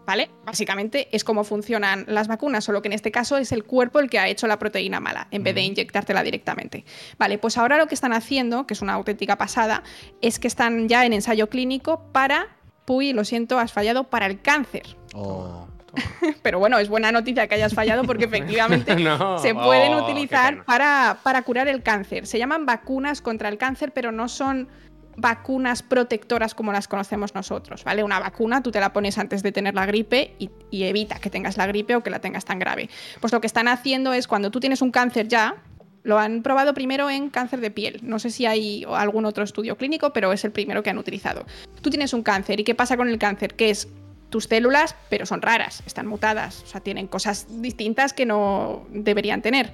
¿Vale? 0.07 0.31
Básicamente 0.45 1.09
es 1.13 1.25
como 1.25 1.45
funcionan 1.45 2.05
las 2.09 2.29
vacunas, 2.29 2.63
solo 2.65 2.83
que 2.83 2.89
en 2.89 2.93
este 2.93 3.11
caso 3.11 3.39
es 3.39 3.53
el 3.53 3.65
cuerpo 3.65 4.01
el 4.01 4.11
que 4.11 4.19
ha 4.19 4.29
hecho 4.29 4.47
la 4.47 4.59
proteína 4.59 5.01
mala, 5.01 5.29
en 5.31 5.43
vez 5.43 5.55
de 5.55 5.63
inyectártela 5.63 6.23
directamente. 6.23 6.85
Vale, 7.19 7.39
pues 7.39 7.57
ahora 7.57 7.79
lo 7.79 7.87
que 7.87 7.95
están 7.95 8.13
haciendo, 8.13 8.67
que 8.67 8.75
es 8.75 8.83
una 8.83 8.93
auténtica 8.93 9.39
pasada, 9.39 9.83
es 10.21 10.39
que 10.39 10.47
están 10.49 10.89
ya 10.89 11.07
en 11.07 11.15
ensayo 11.15 11.49
clínico 11.49 12.03
para, 12.13 12.49
Puy, 12.85 13.15
lo 13.15 13.25
siento, 13.25 13.59
has 13.59 13.73
fallado 13.73 14.05
para 14.05 14.27
el 14.27 14.43
cáncer. 14.43 14.83
O- 15.15 15.69
Pero 16.43 16.59
bueno, 16.59 16.79
es 16.81 16.89
buena 16.89 17.13
noticia 17.13 17.47
que 17.47 17.55
hayas 17.55 17.73
fallado 17.73 18.03
porque 18.03 18.25
efectivamente 18.27 18.97
No. 18.97 19.39
se 19.39 19.55
pueden 19.55 19.95
Oh, 19.95 20.05
utilizar 20.05 20.65
para 20.65 21.43
curar 21.47 21.69
el 21.69 21.83
cáncer. 21.83 22.27
Se 22.27 22.37
llaman 22.39 22.67
vacunas 22.67 23.23
contra 23.23 23.49
el 23.49 23.57
cáncer, 23.59 23.93
pero 23.93 24.13
no 24.13 24.29
son 24.29 24.69
vacunas 25.17 25.83
protectoras 25.83 26.55
como 26.55 26.73
las 26.73 26.89
conocemos 26.89 27.35
nosotros, 27.35 27.85
¿vale? 27.85 28.03
Una 28.03 28.19
vacuna 28.19 28.63
tú 28.63 28.71
te 28.71 28.81
la 28.81 28.93
pones 28.93 29.19
antes 29.19 29.43
de 29.43 29.53
tener 29.53 29.75
la 29.75 29.87
gripe 29.87 30.35
y, 30.39 30.51
y 30.71 30.85
evita 30.85 31.19
que 31.19 31.31
tengas 31.31 31.57
la 31.57 31.67
gripe 31.67 31.97
o 31.97 32.03
que 32.03 32.11
la 32.11 32.21
tengas 32.21 32.45
tan 32.45 32.59
grave. 32.59 32.89
Pues 33.21 33.33
lo 33.33 33.41
que 33.41 33.47
están 33.47 33.69
haciendo 33.69 34.13
es 34.13 34.27
cuando 34.27 34.51
tú 34.51 34.61
tienes 34.61 34.83
un 34.83 34.91
cáncer 34.91 35.29
ya, 35.29 35.57
lo 36.05 36.19
han 36.19 36.43
probado 36.43 36.75
primero 36.75 37.11
en 37.11 37.31
cáncer 37.31 37.61
de 37.61 37.71
piel. 37.71 38.01
No 38.03 38.19
sé 38.19 38.31
si 38.31 38.47
hay 38.47 38.85
algún 38.89 39.25
otro 39.25 39.43
estudio 39.43 39.77
clínico, 39.77 40.13
pero 40.13 40.33
es 40.33 40.45
el 40.45 40.53
primero 40.53 40.83
que 40.83 40.91
han 40.91 40.99
utilizado. 40.99 41.47
Tú 41.81 41.91
tienes 41.91 42.13
un 42.13 42.23
cáncer 42.23 42.61
y 42.61 42.65
¿qué 42.65 42.75
pasa 42.75 42.97
con 42.97 43.09
el 43.09 43.19
cáncer? 43.19 43.55
Que 43.55 43.71
es 43.71 43.89
tus 44.29 44.45
células, 44.45 44.95
pero 45.09 45.27
son 45.27 45.43
raras, 45.43 45.83
están 45.87 46.07
mutadas, 46.07 46.63
o 46.63 46.67
sea, 46.67 46.81
tienen 46.81 47.07
cosas 47.07 47.47
distintas 47.63 48.13
que 48.13 48.27
no 48.27 48.87
deberían 48.91 49.43
tener. 49.43 49.73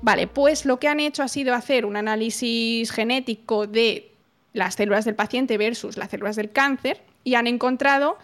Vale, 0.00 0.26
pues 0.26 0.64
lo 0.64 0.78
que 0.78 0.88
han 0.88 1.00
hecho 1.00 1.22
ha 1.22 1.28
sido 1.28 1.54
hacer 1.54 1.84
un 1.84 1.96
análisis 1.96 2.90
genético 2.90 3.66
de 3.66 4.14
las 4.58 4.74
células 4.74 5.04
del 5.04 5.14
paciente 5.14 5.56
versus 5.56 5.96
las 5.96 6.10
células 6.10 6.36
del 6.36 6.50
cáncer 6.50 7.00
y 7.24 7.36
han 7.36 7.46
encontrado 7.46 8.18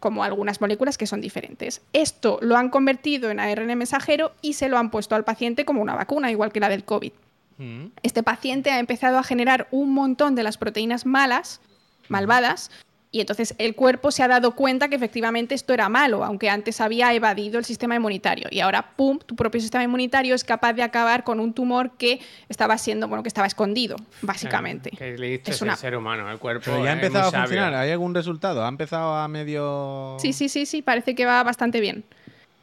como 0.00 0.24
algunas 0.24 0.60
moléculas 0.60 0.96
que 0.96 1.06
son 1.06 1.20
diferentes. 1.20 1.82
Esto 1.92 2.38
lo 2.40 2.56
han 2.56 2.70
convertido 2.70 3.30
en 3.30 3.38
ARN 3.38 3.76
mensajero 3.76 4.32
y 4.40 4.54
se 4.54 4.68
lo 4.68 4.78
han 4.78 4.90
puesto 4.90 5.14
al 5.14 5.24
paciente 5.24 5.64
como 5.64 5.82
una 5.82 5.94
vacuna, 5.94 6.30
igual 6.30 6.52
que 6.52 6.60
la 6.60 6.68
del 6.68 6.84
COVID. 6.84 7.12
Mm. 7.58 7.86
Este 8.02 8.22
paciente 8.22 8.70
ha 8.70 8.78
empezado 8.78 9.18
a 9.18 9.22
generar 9.22 9.68
un 9.70 9.92
montón 9.92 10.34
de 10.34 10.42
las 10.42 10.56
proteínas 10.56 11.04
malas, 11.04 11.60
malvadas, 12.08 12.70
y 13.10 13.20
entonces 13.20 13.54
el 13.58 13.74
cuerpo 13.74 14.10
se 14.10 14.22
ha 14.22 14.28
dado 14.28 14.54
cuenta 14.54 14.88
que 14.88 14.96
efectivamente 14.96 15.54
esto 15.54 15.72
era 15.72 15.88
malo, 15.88 16.24
aunque 16.24 16.50
antes 16.50 16.80
había 16.80 17.12
evadido 17.14 17.58
el 17.58 17.64
sistema 17.64 17.94
inmunitario. 17.96 18.48
Y 18.50 18.60
ahora, 18.60 18.90
¡pum!, 18.96 19.18
tu 19.18 19.34
propio 19.34 19.60
sistema 19.60 19.82
inmunitario 19.84 20.34
es 20.34 20.44
capaz 20.44 20.74
de 20.74 20.82
acabar 20.82 21.24
con 21.24 21.40
un 21.40 21.52
tumor 21.54 21.92
que 21.96 22.20
estaba 22.48 22.76
siendo, 22.76 23.08
bueno, 23.08 23.22
que 23.22 23.28
estaba 23.28 23.46
escondido, 23.46 23.96
básicamente. 24.22 24.90
Qué 24.90 25.16
listo 25.16 25.50
Es 25.50 25.56
es, 25.56 25.62
una- 25.62 25.72
el 25.72 25.78
ser 25.78 25.96
humano, 25.96 26.30
el 26.30 26.38
cuerpo. 26.38 26.62
Pero 26.66 26.84
ya 26.84 26.90
ha 26.90 26.92
empezado 26.94 27.28
a 27.28 27.32
funcionar. 27.32 27.74
¿Hay 27.74 27.90
algún 27.90 28.14
resultado? 28.14 28.64
¿Ha 28.64 28.68
empezado 28.68 29.14
a 29.14 29.26
medio...? 29.28 30.16
Sí, 30.20 30.32
sí, 30.32 30.48
sí, 30.48 30.66
sí, 30.66 30.82
parece 30.82 31.14
que 31.14 31.24
va 31.24 31.42
bastante 31.42 31.80
bien. 31.80 32.04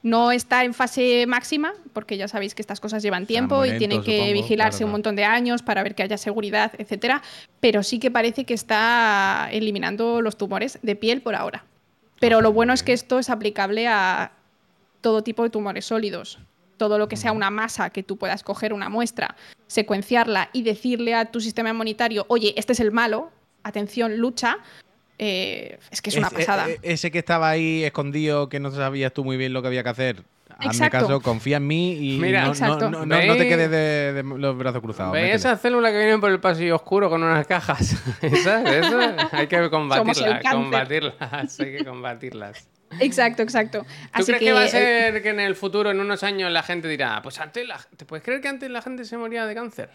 No 0.05 0.31
está 0.31 0.63
en 0.63 0.75
fase 0.75 1.25
máxima, 1.25 1.73
porque 1.91 2.15
ya 2.15 2.27
sabéis 2.27 2.53
que 2.53 2.61
estas 2.61 2.79
cosas 2.79 3.01
llevan 3.01 3.25
tiempo 3.25 3.65
y 3.65 3.75
tiene 3.79 4.03
que 4.03 4.17
supongo, 4.17 4.33
vigilarse 4.33 4.77
claro, 4.77 4.85
un 4.85 4.91
montón 4.91 5.15
de 5.15 5.23
años 5.23 5.63
para 5.63 5.81
ver 5.81 5.95
que 5.95 6.03
haya 6.03 6.19
seguridad, 6.19 6.73
etcétera. 6.77 7.23
Pero 7.59 7.81
sí 7.81 7.97
que 7.97 8.11
parece 8.11 8.45
que 8.45 8.53
está 8.53 9.49
eliminando 9.51 10.21
los 10.21 10.37
tumores 10.37 10.77
de 10.83 10.95
piel 10.95 11.23
por 11.23 11.33
ahora. 11.33 11.65
Pero 12.19 12.41
lo 12.41 12.53
bueno 12.53 12.71
es 12.71 12.83
que 12.83 12.93
esto 12.93 13.17
es 13.17 13.31
aplicable 13.31 13.87
a 13.87 14.33
todo 15.01 15.23
tipo 15.23 15.41
de 15.41 15.49
tumores 15.49 15.85
sólidos. 15.85 16.37
Todo 16.77 16.99
lo 16.99 17.07
que 17.07 17.17
sea 17.17 17.31
una 17.31 17.49
masa 17.49 17.89
que 17.89 18.03
tú 18.03 18.17
puedas 18.17 18.43
coger 18.43 18.73
una 18.73 18.89
muestra, 18.89 19.35
secuenciarla 19.65 20.51
y 20.53 20.61
decirle 20.61 21.15
a 21.15 21.31
tu 21.31 21.41
sistema 21.41 21.71
inmunitario, 21.71 22.27
oye, 22.27 22.53
este 22.57 22.73
es 22.73 22.79
el 22.79 22.91
malo, 22.91 23.31
atención, 23.63 24.17
lucha, 24.17 24.59
eh, 25.17 25.79
es 25.91 26.01
que 26.01 26.09
es 26.09 26.15
una 26.17 26.27
Ese- 26.27 26.35
pasada. 26.35 26.69
e- 26.69 26.79
ese 26.83 27.11
que 27.11 27.19
estaba 27.19 27.49
ahí 27.49 27.83
escondido, 27.83 28.49
que 28.49 28.59
no 28.59 28.71
sabías 28.71 29.13
tú 29.13 29.23
muy 29.23 29.37
bien 29.37 29.53
lo 29.53 29.61
que 29.61 29.67
había 29.69 29.83
que 29.83 29.89
hacer. 29.89 30.23
Hazme 30.57 30.67
Exacto. 30.67 30.99
caso, 30.99 31.19
confía 31.21 31.57
en 31.57 31.67
mí 31.67 31.93
y 32.15 32.17
Mira, 32.17 32.45
no, 32.45 32.53
no- 32.53 32.77
no- 32.89 33.05
no- 33.05 33.25
no 33.25 33.35
te 33.35 33.47
quedes 33.47 33.69
de, 33.69 34.13
de 34.13 34.23
los 34.23 34.57
brazos 34.57 34.81
cruzados. 34.81 35.11
¿Veis 35.11 35.23
métele. 35.23 35.35
esas 35.37 35.59
células 35.61 35.91
que 35.91 35.97
vienen 35.97 36.21
por 36.21 36.31
el 36.31 36.39
pasillo 36.39 36.75
oscuro 36.75 37.09
con 37.09 37.21
unas 37.23 37.45
cajas? 37.45 37.93
Esas, 38.21 38.63
hay 39.33 39.47
que 39.47 39.69
combatirlas, 39.69 41.59
hay 41.59 41.77
que 41.77 41.83
combatirlas. 41.85 42.67
Exacto, 42.99 43.41
exacto. 43.43 43.81
¿Tú 43.81 43.87
Así 44.13 44.25
crees 44.27 44.39
que, 44.39 44.53
va 44.53 44.61
a 44.61 44.65
eh, 44.65 44.69
ser 44.69 45.21
que 45.21 45.29
en 45.29 45.39
el 45.41 45.55
futuro, 45.55 45.91
en 45.91 45.99
unos 45.99 46.23
años, 46.23 46.49
la 46.51 46.63
gente 46.63 46.87
dirá, 46.87 47.21
pues 47.21 47.39
antes, 47.41 47.67
la- 47.67 47.79
¿te 47.97 48.05
puedes 48.05 48.23
creer 48.23 48.39
que 48.39 48.47
antes 48.47 48.69
la 48.69 48.81
gente 48.81 49.03
se 49.03 49.17
moría 49.17 49.45
de 49.45 49.55
cáncer? 49.55 49.89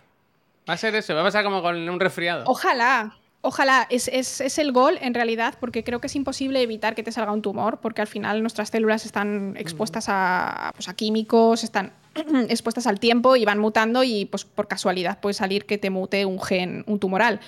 Va 0.68 0.74
a 0.74 0.76
ser 0.76 0.94
eso, 0.94 1.14
va 1.14 1.22
a 1.22 1.24
pasar 1.24 1.42
como 1.42 1.62
con 1.62 1.88
un 1.88 2.00
resfriado. 2.00 2.44
Ojalá, 2.46 3.16
ojalá, 3.43 3.86
es, 3.91 4.09
es- 4.09 4.41
es 4.41 4.59
el 4.59 4.72
gol 4.72 4.99
en 5.01 5.14
realidad, 5.14 5.55
porque 5.61 5.82
creo 5.84 6.01
que 6.01 6.07
es 6.09 6.16
imposible 6.16 6.61
evitar 6.62 6.95
que 6.95 7.03
te 7.03 7.12
salga 7.12 7.32
un 7.32 7.43
tumor, 7.43 7.78
porque 7.80 8.01
al 8.03 8.07
final 8.07 8.41
nuestras 8.43 8.68
células 8.70 9.07
están 9.07 9.55
expuestas 9.57 10.07
a, 10.09 10.72
pues, 10.74 10.88
a 10.88 10.95
químicos, 10.95 11.64
están 11.64 11.93
expuestas 12.49 12.86
al 12.86 13.01
tiempo 13.01 13.36
y 13.36 13.45
van 13.45 13.59
mutando 13.59 14.03
y 14.05 14.24
pues 14.26 14.45
por 14.45 14.68
casualidad 14.68 15.20
puede 15.20 15.34
salir 15.34 15.64
que 15.66 15.78
te 15.78 15.91
mute 15.91 16.24
un 16.26 16.41
gen, 16.43 16.84
un 16.86 16.99
tumoral. 16.99 17.41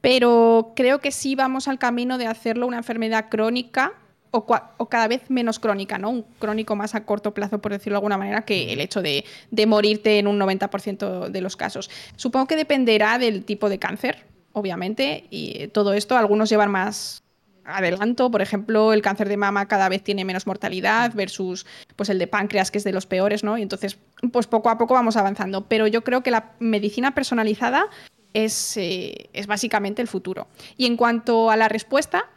Pero 0.00 0.72
creo 0.76 1.00
que 1.00 1.10
sí 1.10 1.34
vamos 1.34 1.66
al 1.66 1.78
camino 1.78 2.18
de 2.18 2.26
hacerlo 2.26 2.66
una 2.66 2.76
enfermedad 2.78 3.26
crónica 3.28 3.94
o, 4.30 4.46
o 4.76 4.88
cada 4.88 5.08
vez 5.08 5.28
menos 5.28 5.58
crónica, 5.58 5.98
¿no? 5.98 6.10
Un 6.10 6.22
crónico 6.38 6.76
más 6.76 6.94
a 6.94 7.04
corto 7.04 7.34
plazo, 7.34 7.58
por 7.60 7.72
decirlo 7.72 7.94
de 7.94 7.98
alguna 7.98 8.18
manera, 8.18 8.44
que 8.44 8.72
el 8.72 8.80
hecho 8.80 9.02
de, 9.02 9.24
de 9.50 9.66
morirte 9.66 10.18
en 10.18 10.26
un 10.28 10.38
90% 10.38 11.30
de 11.30 11.40
los 11.40 11.56
casos. 11.56 11.90
Supongo 12.16 12.46
que 12.46 12.54
dependerá 12.56 13.18
del 13.18 13.44
tipo 13.44 13.68
de 13.68 13.78
cáncer, 13.78 14.24
obviamente, 14.52 15.26
y 15.30 15.68
todo 15.68 15.92
esto, 15.92 16.16
algunos 16.16 16.48
llevan 16.48 16.70
más 16.70 17.22
adelanto, 17.64 18.30
por 18.30 18.40
ejemplo, 18.40 18.92
el 18.92 19.02
cáncer 19.02 19.28
de 19.28 19.36
mama 19.36 19.68
cada 19.68 19.88
vez 19.88 20.02
tiene 20.02 20.24
menos 20.24 20.46
mortalidad 20.46 21.12
versus 21.14 21.66
pues 21.96 22.08
el 22.08 22.18
de 22.18 22.26
páncreas, 22.26 22.70
que 22.70 22.78
es 22.78 22.84
de 22.84 22.92
los 22.92 23.06
peores, 23.06 23.44
¿no? 23.44 23.58
Y 23.58 23.62
entonces, 23.62 23.98
pues 24.32 24.46
poco 24.46 24.70
a 24.70 24.78
poco 24.78 24.94
vamos 24.94 25.16
avanzando. 25.16 25.68
Pero 25.68 25.86
yo 25.86 26.02
creo 26.02 26.22
que 26.22 26.30
la 26.30 26.52
medicina 26.58 27.14
personalizada 27.14 27.86
es, 28.32 28.76
eh, 28.76 29.28
es 29.32 29.46
básicamente 29.46 30.00
el 30.00 30.08
futuro. 30.08 30.48
Y 30.76 30.86
en 30.86 30.96
cuanto 30.96 31.50
a 31.50 31.56
la 31.56 31.68
respuesta, 31.68 32.30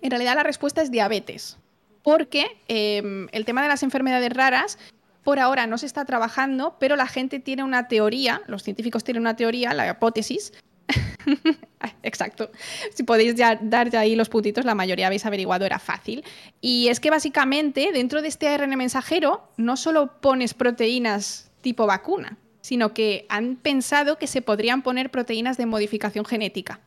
en 0.00 0.10
realidad 0.10 0.36
la 0.36 0.44
respuesta 0.44 0.82
es 0.82 0.90
diabetes. 0.90 1.58
Porque 2.02 2.60
em, 2.68 3.28
el 3.32 3.44
tema 3.44 3.62
de 3.62 3.68
las 3.68 3.82
enfermedades 3.82 4.32
raras 4.32 4.78
por 5.24 5.38
ahora 5.38 5.66
no 5.66 5.78
se 5.78 5.86
está 5.86 6.04
trabajando, 6.04 6.76
pero 6.78 6.96
la 6.96 7.06
gente 7.06 7.40
tiene 7.40 7.64
una 7.64 7.88
teoría, 7.88 8.42
los 8.46 8.62
científicos 8.62 9.04
tienen 9.04 9.22
una 9.22 9.36
teoría, 9.36 9.72
la 9.72 9.90
hipótesis. 9.90 10.52
Exacto. 12.02 12.50
Si 12.92 13.02
podéis 13.02 13.34
ya 13.34 13.58
dar 13.60 13.90
ya 13.90 14.00
ahí 14.00 14.16
los 14.16 14.28
puntitos, 14.28 14.64
la 14.64 14.74
mayoría 14.74 15.06
habéis 15.06 15.26
averiguado, 15.26 15.64
era 15.64 15.78
fácil. 15.78 16.24
Y 16.60 16.88
es 16.88 17.00
que 17.00 17.10
básicamente 17.10 17.90
dentro 17.92 18.22
de 18.22 18.28
este 18.28 18.48
ARN 18.48 18.76
mensajero 18.76 19.48
no 19.56 19.76
solo 19.76 20.20
pones 20.20 20.54
proteínas 20.54 21.50
tipo 21.60 21.86
vacuna, 21.86 22.36
sino 22.60 22.94
que 22.94 23.26
han 23.28 23.56
pensado 23.56 24.18
que 24.18 24.26
se 24.26 24.42
podrían 24.42 24.82
poner 24.82 25.10
proteínas 25.10 25.56
de 25.56 25.66
modificación 25.66 26.24
genética. 26.24 26.80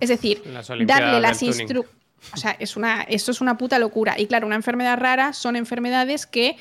es 0.00 0.08
decir, 0.08 0.42
darle 0.86 1.20
las 1.20 1.42
instrucciones. 1.42 2.04
O 2.32 2.36
sea, 2.38 2.56
es 2.58 2.76
una, 2.76 3.02
esto 3.02 3.32
es 3.32 3.42
una 3.42 3.58
puta 3.58 3.78
locura. 3.78 4.18
Y 4.18 4.26
claro, 4.26 4.46
una 4.46 4.56
enfermedad 4.56 4.98
rara 4.98 5.34
son 5.34 5.56
enfermedades 5.56 6.26
que 6.26 6.56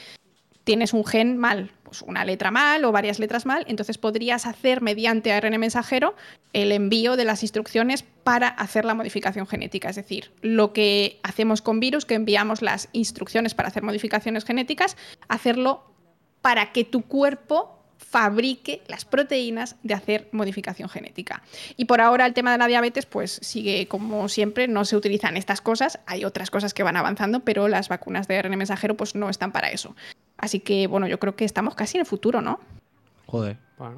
tienes 0.64 0.94
un 0.94 1.06
gen 1.06 1.38
mal, 1.38 1.72
pues 1.94 2.02
una 2.10 2.26
letra 2.26 2.50
mal 2.50 2.84
o 2.86 2.91
varias 2.91 3.20
letras 3.20 3.46
mal, 3.46 3.66
entonces 3.68 4.00
podrías 4.00 4.48
hacer 4.48 4.82
mediante 4.82 5.32
ARN 5.32 5.60
mensajero 5.60 6.16
el 6.52 6.72
envío 6.72 7.16
de 7.16 7.24
las 7.24 7.44
instrucciones 7.44 8.04
para 8.24 8.48
hacer 8.48 8.84
la 8.84 8.96
modificación 8.96 9.46
genética. 9.46 9.89
Es 9.89 9.96
decir, 9.96 10.32
lo 10.41 10.74
que 10.74 11.20
hacemos 11.22 11.62
con 11.62 11.80
virus, 11.80 12.06
que 12.06 12.16
enviamos 12.16 12.64
las 12.64 12.89
instrucciones 12.94 13.54
para 13.54 13.68
hacer 13.68 13.84
modificaciones 13.84 14.44
genéticas, 14.44 14.98
hacerlo 15.28 15.84
para 16.41 16.72
que 16.72 16.84
tu 16.84 17.04
cuerpo 17.04 17.80
fabrique 17.98 18.82
las 18.88 19.06
proteínas 19.06 19.76
de 19.84 19.94
hacer 19.94 20.30
modificación 20.32 20.89
genética. 20.89 21.44
Y 21.78 21.86
por 21.86 22.02
ahora 22.02 22.26
el 22.26 22.34
tema 22.34 22.52
de 22.52 22.58
la 22.58 22.68
diabetes 22.68 23.06
pues 23.06 23.39
sigue 23.44 23.88
como 23.88 24.28
siempre, 24.30 24.68
no 24.68 24.84
se 24.86 24.96
utilizan 24.96 25.38
estas 25.38 25.62
cosas, 25.62 26.00
hay 26.08 26.26
otras 26.26 26.50
cosas 26.50 26.74
que 26.74 26.84
van 26.84 26.98
avanzando, 26.98 27.41
pero 27.41 27.68
las 27.68 27.88
vacunas 27.88 28.28
de 28.28 28.38
ARN 28.38 28.58
mensajero 28.58 28.98
pues 28.98 29.14
no 29.14 29.30
están 29.30 29.52
para 29.52 29.70
eso. 29.70 29.96
Así 30.44 30.60
que, 30.60 30.88
bueno, 30.88 31.08
yo 31.08 31.20
creo 31.20 31.38
que 31.38 31.46
estamos 31.46 31.74
casi 31.74 31.96
en 31.96 32.02
el 32.02 32.06
futuro, 32.06 32.41
¿no? 32.41 32.60
Joder. 33.28 33.56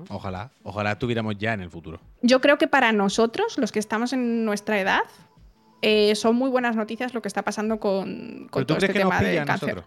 Ojalá, 0.09 0.51
ojalá 0.61 0.91
estuviéramos 0.91 1.35
ya 1.39 1.53
en 1.53 1.61
el 1.61 1.71
futuro. 1.71 1.99
Yo 2.21 2.39
creo 2.39 2.59
que 2.59 2.67
para 2.67 2.91
nosotros, 2.91 3.57
los 3.57 3.71
que 3.71 3.79
estamos 3.79 4.13
en 4.13 4.45
nuestra 4.45 4.79
edad, 4.79 5.01
eh, 5.81 6.13
son 6.13 6.35
muy 6.35 6.51
buenas 6.51 6.75
noticias 6.75 7.15
lo 7.15 7.23
que 7.23 7.29
está 7.29 7.41
pasando 7.41 7.79
con, 7.79 8.47
todo 8.51 8.77
este 8.77 8.93
tema 8.93 9.19
del 9.21 9.43
cáncer. 9.43 9.85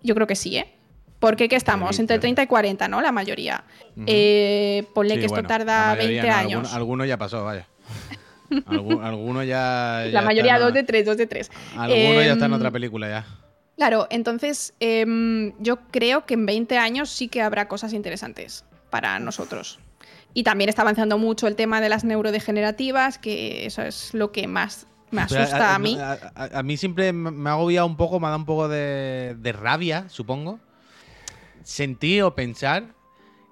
Yo 0.00 0.14
creo 0.14 0.28
que 0.28 0.36
sí, 0.36 0.56
¿eh? 0.56 0.72
Porque 1.18 1.48
¿qué 1.48 1.56
estamos? 1.56 1.98
Entre 1.98 2.20
30 2.20 2.44
y 2.44 2.46
40, 2.46 2.86
¿no? 2.86 3.00
La 3.00 3.10
mayoría. 3.10 3.64
Eh, 4.06 4.86
ponle 4.94 5.18
que 5.18 5.26
esto 5.26 5.42
tarda 5.42 5.96
20 5.96 6.30
años. 6.30 6.72
Alguno, 6.74 7.04
ya 7.06 7.16
pasó, 7.16 7.44
vaya. 7.44 7.66
alguno 9.02 9.42
ya, 9.42 10.04
La 10.12 10.22
mayoría, 10.22 10.60
dos 10.60 10.72
de 10.72 10.84
tres, 10.84 11.04
dos 11.04 11.16
de 11.16 11.26
tres. 11.26 11.50
Alguno 11.76 12.22
ya 12.22 12.34
está 12.34 12.46
en 12.46 12.52
em, 12.52 12.56
otra 12.56 12.70
película 12.70 13.08
ya. 13.08 13.47
Claro, 13.78 14.08
entonces 14.10 14.74
em, 14.80 15.52
yo 15.60 15.78
creo 15.92 16.26
que 16.26 16.34
en 16.34 16.46
20 16.46 16.76
años 16.78 17.10
sí 17.10 17.28
que 17.28 17.42
habrá 17.42 17.68
cosas 17.68 17.92
interesantes 17.92 18.64
para 18.90 19.20
nosotros. 19.20 19.78
Y 20.34 20.42
también 20.42 20.68
está 20.68 20.82
avanzando 20.82 21.16
mucho 21.16 21.46
el 21.46 21.54
tema 21.54 21.80
de 21.80 21.88
las 21.88 22.02
neurodegenerativas, 22.02 23.18
que 23.18 23.66
eso 23.66 23.82
es 23.82 24.12
lo 24.14 24.32
que 24.32 24.48
más 24.48 24.88
me 25.12 25.22
asusta 25.22 25.76
a, 25.76 25.78
mí. 25.78 25.96
A, 26.00 26.62
mí 26.64 26.76
siempre 26.76 27.12
me 27.12 27.50
ha 27.50 27.52
agobiado 27.52 27.86
un 27.86 27.96
poco, 27.96 28.18
me 28.18 28.26
ha 28.26 28.30
dado 28.30 28.40
un 28.40 28.46
poco 28.46 28.68
de, 28.68 29.36
de 29.38 29.52
rabia, 29.52 30.08
supongo. 30.08 30.58
Sentir 31.62 32.24
o 32.24 32.34
pensar 32.34 32.97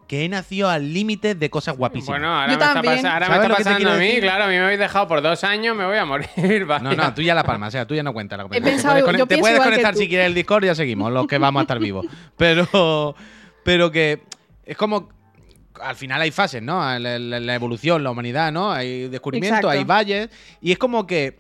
que 0.06 0.24
he 0.24 0.28
nacido 0.28 0.68
al 0.68 0.92
límite 0.92 1.34
de 1.34 1.50
cosas 1.50 1.76
guapísimas. 1.76 2.20
Bueno, 2.20 2.34
ahora 2.34 2.46
me 2.46 2.52
está, 2.52 3.48
pasando 3.48 3.90
a 3.90 3.96
mí, 3.96 4.20
claro, 4.20 4.44
a 4.44 4.46
mí 4.46 4.54
me 4.54 4.60
habéis 4.60 4.78
dejado 4.78 5.08
por 5.08 5.22
dos 5.22 5.42
años, 5.44 5.76
me 5.76 5.84
voy 5.84 5.96
a 5.96 6.04
morir. 6.04 6.28
No, 6.66 6.94
no, 6.94 7.14
tú 7.14 7.22
ya 7.22 7.34
la 7.34 7.42
palma, 7.42 7.68
o 7.68 7.70
sea, 7.70 7.86
tú 7.86 7.94
ya 7.94 8.02
no 8.02 8.12
cuentas 8.12 8.36
la 8.36 8.44
conversación. 8.44 9.28
te 9.28 9.38
puedes 9.38 9.60
conectar 9.60 9.94
si 9.94 10.08
quieres 10.08 10.26
el 10.26 10.34
Discord 10.34 10.64
y 10.64 10.66
ya 10.66 10.74
seguimos, 10.74 11.12
los 11.12 11.26
que 11.26 11.38
vamos 11.38 11.60
a 11.60 11.62
estar 11.62 11.78
vivos. 11.78 12.06
Pero, 12.36 13.14
pero 13.64 13.90
que 13.90 14.22
es 14.64 14.76
como 14.76 15.08
al 15.80 15.96
final 15.96 16.20
hay 16.20 16.30
fases, 16.30 16.62
¿no? 16.62 16.80
La, 16.98 17.54
evolución, 17.54 18.02
la 18.02 18.10
humanidad, 18.10 18.52
¿no? 18.52 18.72
Hay 18.72 19.08
descubrimientos, 19.08 19.70
hay 19.70 19.84
valles. 19.84 20.28
Y 20.60 20.72
es 20.72 20.78
como 20.78 21.06
que 21.06 21.38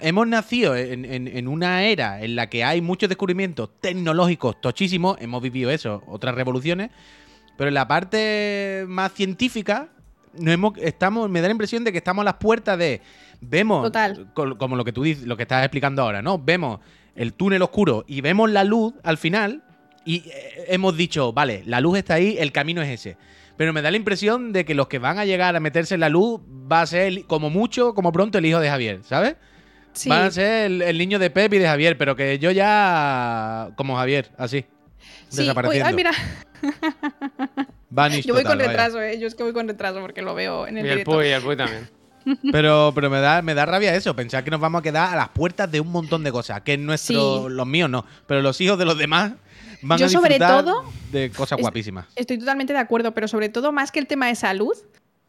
hemos 0.00 0.26
nacido 0.26 0.76
en, 0.76 1.48
una 1.48 1.84
era 1.84 2.22
en 2.22 2.36
la 2.36 2.48
que 2.48 2.64
hay 2.64 2.80
muchos 2.80 3.08
descubrimientos 3.08 3.70
tecnológicos 3.80 4.60
tochísimos. 4.60 5.16
Hemos 5.20 5.42
vivido 5.42 5.70
eso, 5.70 6.02
otras 6.06 6.34
revoluciones. 6.34 6.90
Pero 7.58 7.68
en 7.68 7.74
la 7.74 7.88
parte 7.88 8.84
más 8.86 9.12
científica, 9.12 9.88
no 10.38 10.52
hemos, 10.52 10.78
estamos, 10.78 11.28
me 11.28 11.40
da 11.40 11.48
la 11.48 11.52
impresión 11.52 11.82
de 11.82 11.90
que 11.90 11.98
estamos 11.98 12.22
a 12.22 12.24
las 12.26 12.34
puertas 12.34 12.78
de. 12.78 13.02
Vemos, 13.40 13.90
como 14.32 14.76
lo 14.76 14.84
que 14.84 14.92
tú 14.92 15.02
dices, 15.02 15.26
lo 15.26 15.36
que 15.36 15.42
estás 15.42 15.64
explicando 15.64 16.02
ahora, 16.02 16.22
¿no? 16.22 16.38
Vemos 16.38 16.78
el 17.16 17.32
túnel 17.32 17.62
oscuro 17.62 18.04
y 18.06 18.20
vemos 18.20 18.48
la 18.48 18.62
luz 18.62 18.94
al 19.02 19.18
final 19.18 19.64
y 20.04 20.22
eh, 20.28 20.66
hemos 20.68 20.96
dicho, 20.96 21.32
vale, 21.32 21.64
la 21.66 21.80
luz 21.80 21.98
está 21.98 22.14
ahí, 22.14 22.36
el 22.38 22.52
camino 22.52 22.80
es 22.80 22.90
ese. 22.90 23.16
Pero 23.56 23.72
me 23.72 23.82
da 23.82 23.90
la 23.90 23.96
impresión 23.96 24.52
de 24.52 24.64
que 24.64 24.76
los 24.76 24.86
que 24.86 25.00
van 25.00 25.18
a 25.18 25.24
llegar 25.24 25.56
a 25.56 25.60
meterse 25.60 25.94
en 25.94 26.00
la 26.00 26.08
luz 26.08 26.40
va 26.70 26.82
a 26.82 26.86
ser, 26.86 27.24
como 27.24 27.50
mucho, 27.50 27.92
como 27.92 28.12
pronto, 28.12 28.38
el 28.38 28.46
hijo 28.46 28.60
de 28.60 28.70
Javier, 28.70 29.00
¿sabes? 29.02 29.34
Sí. 29.94 30.08
Van 30.08 30.26
a 30.26 30.30
ser 30.30 30.70
el, 30.70 30.96
niño 30.96 31.18
de 31.18 31.30
Pep 31.30 31.52
y 31.54 31.58
de 31.58 31.66
Javier, 31.66 31.98
pero 31.98 32.14
que 32.14 32.38
yo 32.38 32.52
ya. 32.52 33.70
como 33.74 33.96
Javier, 33.96 34.30
así. 34.38 34.64
Sí. 35.28 35.38
Desapareciendo. 35.38 35.88
ay, 35.88 35.94
mira. 35.94 36.12
Yo 38.24 38.34
voy 38.34 38.44
con 38.44 38.58
retraso, 38.58 39.00
eh. 39.00 39.18
Yo 39.18 39.26
es 39.26 39.34
que 39.34 39.42
voy 39.42 39.52
con 39.52 39.68
retraso 39.68 40.00
porque 40.00 40.22
lo 40.22 40.34
veo 40.34 40.66
en 40.66 40.78
el 40.78 40.86
Y 40.86 40.88
el 40.88 41.04
Puy, 41.04 41.28
el 41.28 41.42
Puy 41.42 41.56
también. 41.56 41.88
Pero, 42.52 42.92
pero 42.94 43.08
me, 43.08 43.20
da, 43.20 43.40
me 43.40 43.54
da 43.54 43.64
rabia 43.64 43.94
eso, 43.94 44.14
pensar 44.14 44.44
que 44.44 44.50
nos 44.50 44.60
vamos 44.60 44.80
a 44.80 44.82
quedar 44.82 45.14
a 45.14 45.16
las 45.16 45.30
puertas 45.30 45.70
de 45.70 45.80
un 45.80 45.90
montón 45.90 46.22
de 46.24 46.30
cosas. 46.30 46.60
Que 46.60 46.76
nuestro, 46.76 47.48
los 47.48 47.66
míos 47.66 47.88
no, 47.88 48.04
pero 48.26 48.42
los 48.42 48.60
hijos 48.60 48.78
de 48.78 48.84
los 48.84 48.98
demás 48.98 49.32
van 49.80 50.02
a 50.02 50.08
sobre 50.10 50.38
todo, 50.38 50.84
de 51.10 51.30
cosas 51.30 51.58
guapísimas. 51.58 52.06
Estoy 52.16 52.38
totalmente 52.38 52.74
de 52.74 52.80
acuerdo, 52.80 53.14
pero 53.14 53.28
sobre 53.28 53.48
todo, 53.48 53.72
más 53.72 53.92
que 53.92 53.98
el 53.98 54.06
tema 54.06 54.26
de 54.26 54.34
salud, 54.34 54.76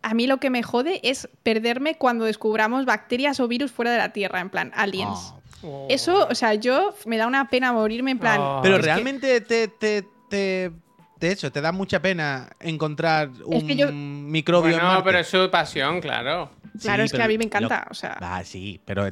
a 0.02 0.14
mí 0.14 0.28
lo 0.28 0.38
que 0.38 0.50
me 0.50 0.64
jode 0.64 1.00
es 1.04 1.30
perderme 1.44 1.96
cuando 1.96 2.26
descubramos 2.26 2.86
bacterias 2.86 3.40
o 3.40 3.48
virus 3.48 3.72
fuera 3.72 3.92
de 3.92 3.98
la 3.98 4.12
Tierra, 4.12 4.42
en 4.42 4.50
plan 4.50 4.72
aliens. 4.76 5.34
Oh. 5.62 5.88
Eso, 5.90 6.28
o 6.30 6.36
sea, 6.36 6.54
yo 6.56 6.96
me 7.06 7.18
da 7.18 7.28
una 7.28 7.50
pena 7.50 7.74
morirme 7.74 8.12
en 8.12 8.20
plan. 8.20 8.42
Pero 8.62 8.78
realmente 8.78 9.42
te, 9.42 9.68
te, 9.68 10.06
te 10.30 10.72
de 11.20 11.32
hecho, 11.32 11.52
te 11.52 11.60
da 11.62 11.72
mucha 11.72 12.02
pena 12.02 12.50
encontrar 12.60 13.30
un 13.46 14.32
microbio 14.32 14.78
No, 14.78 15.04
pero 15.04 15.20
es 15.20 15.28
su 15.28 15.50
pasión, 15.50 16.00
claro. 16.00 16.52
Claro, 16.82 17.04
es 17.04 17.12
que 17.12 17.22
a 17.22 17.28
mí 17.28 17.38
me 17.38 17.46
encanta, 17.46 17.88
o 17.90 17.94
sea... 17.94 18.18
Ah, 18.22 18.44
sí, 18.46 18.80
pero, 18.86 19.10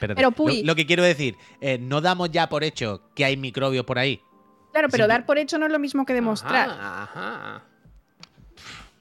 pero 0.00 0.14
lo, 0.64 0.74
que 0.74 0.86
quiero 0.86 1.04
decir, 1.04 1.36
eh, 1.60 1.78
no 1.78 2.00
damos 2.00 2.30
ya 2.30 2.48
por 2.48 2.64
hecho 2.64 3.10
que 3.14 3.24
hay 3.24 3.36
microbios 3.36 3.84
por 3.84 3.98
ahí. 3.98 4.20
Claro, 4.72 4.88
pero 4.90 5.06
dar 5.06 5.24
por 5.24 5.38
hecho 5.38 5.58
no 5.58 5.66
es 5.66 5.72
lo 5.72 5.78
mismo 5.78 6.04
que 6.04 6.14
demostrar. 6.14 6.70
Ajá, 6.70 7.62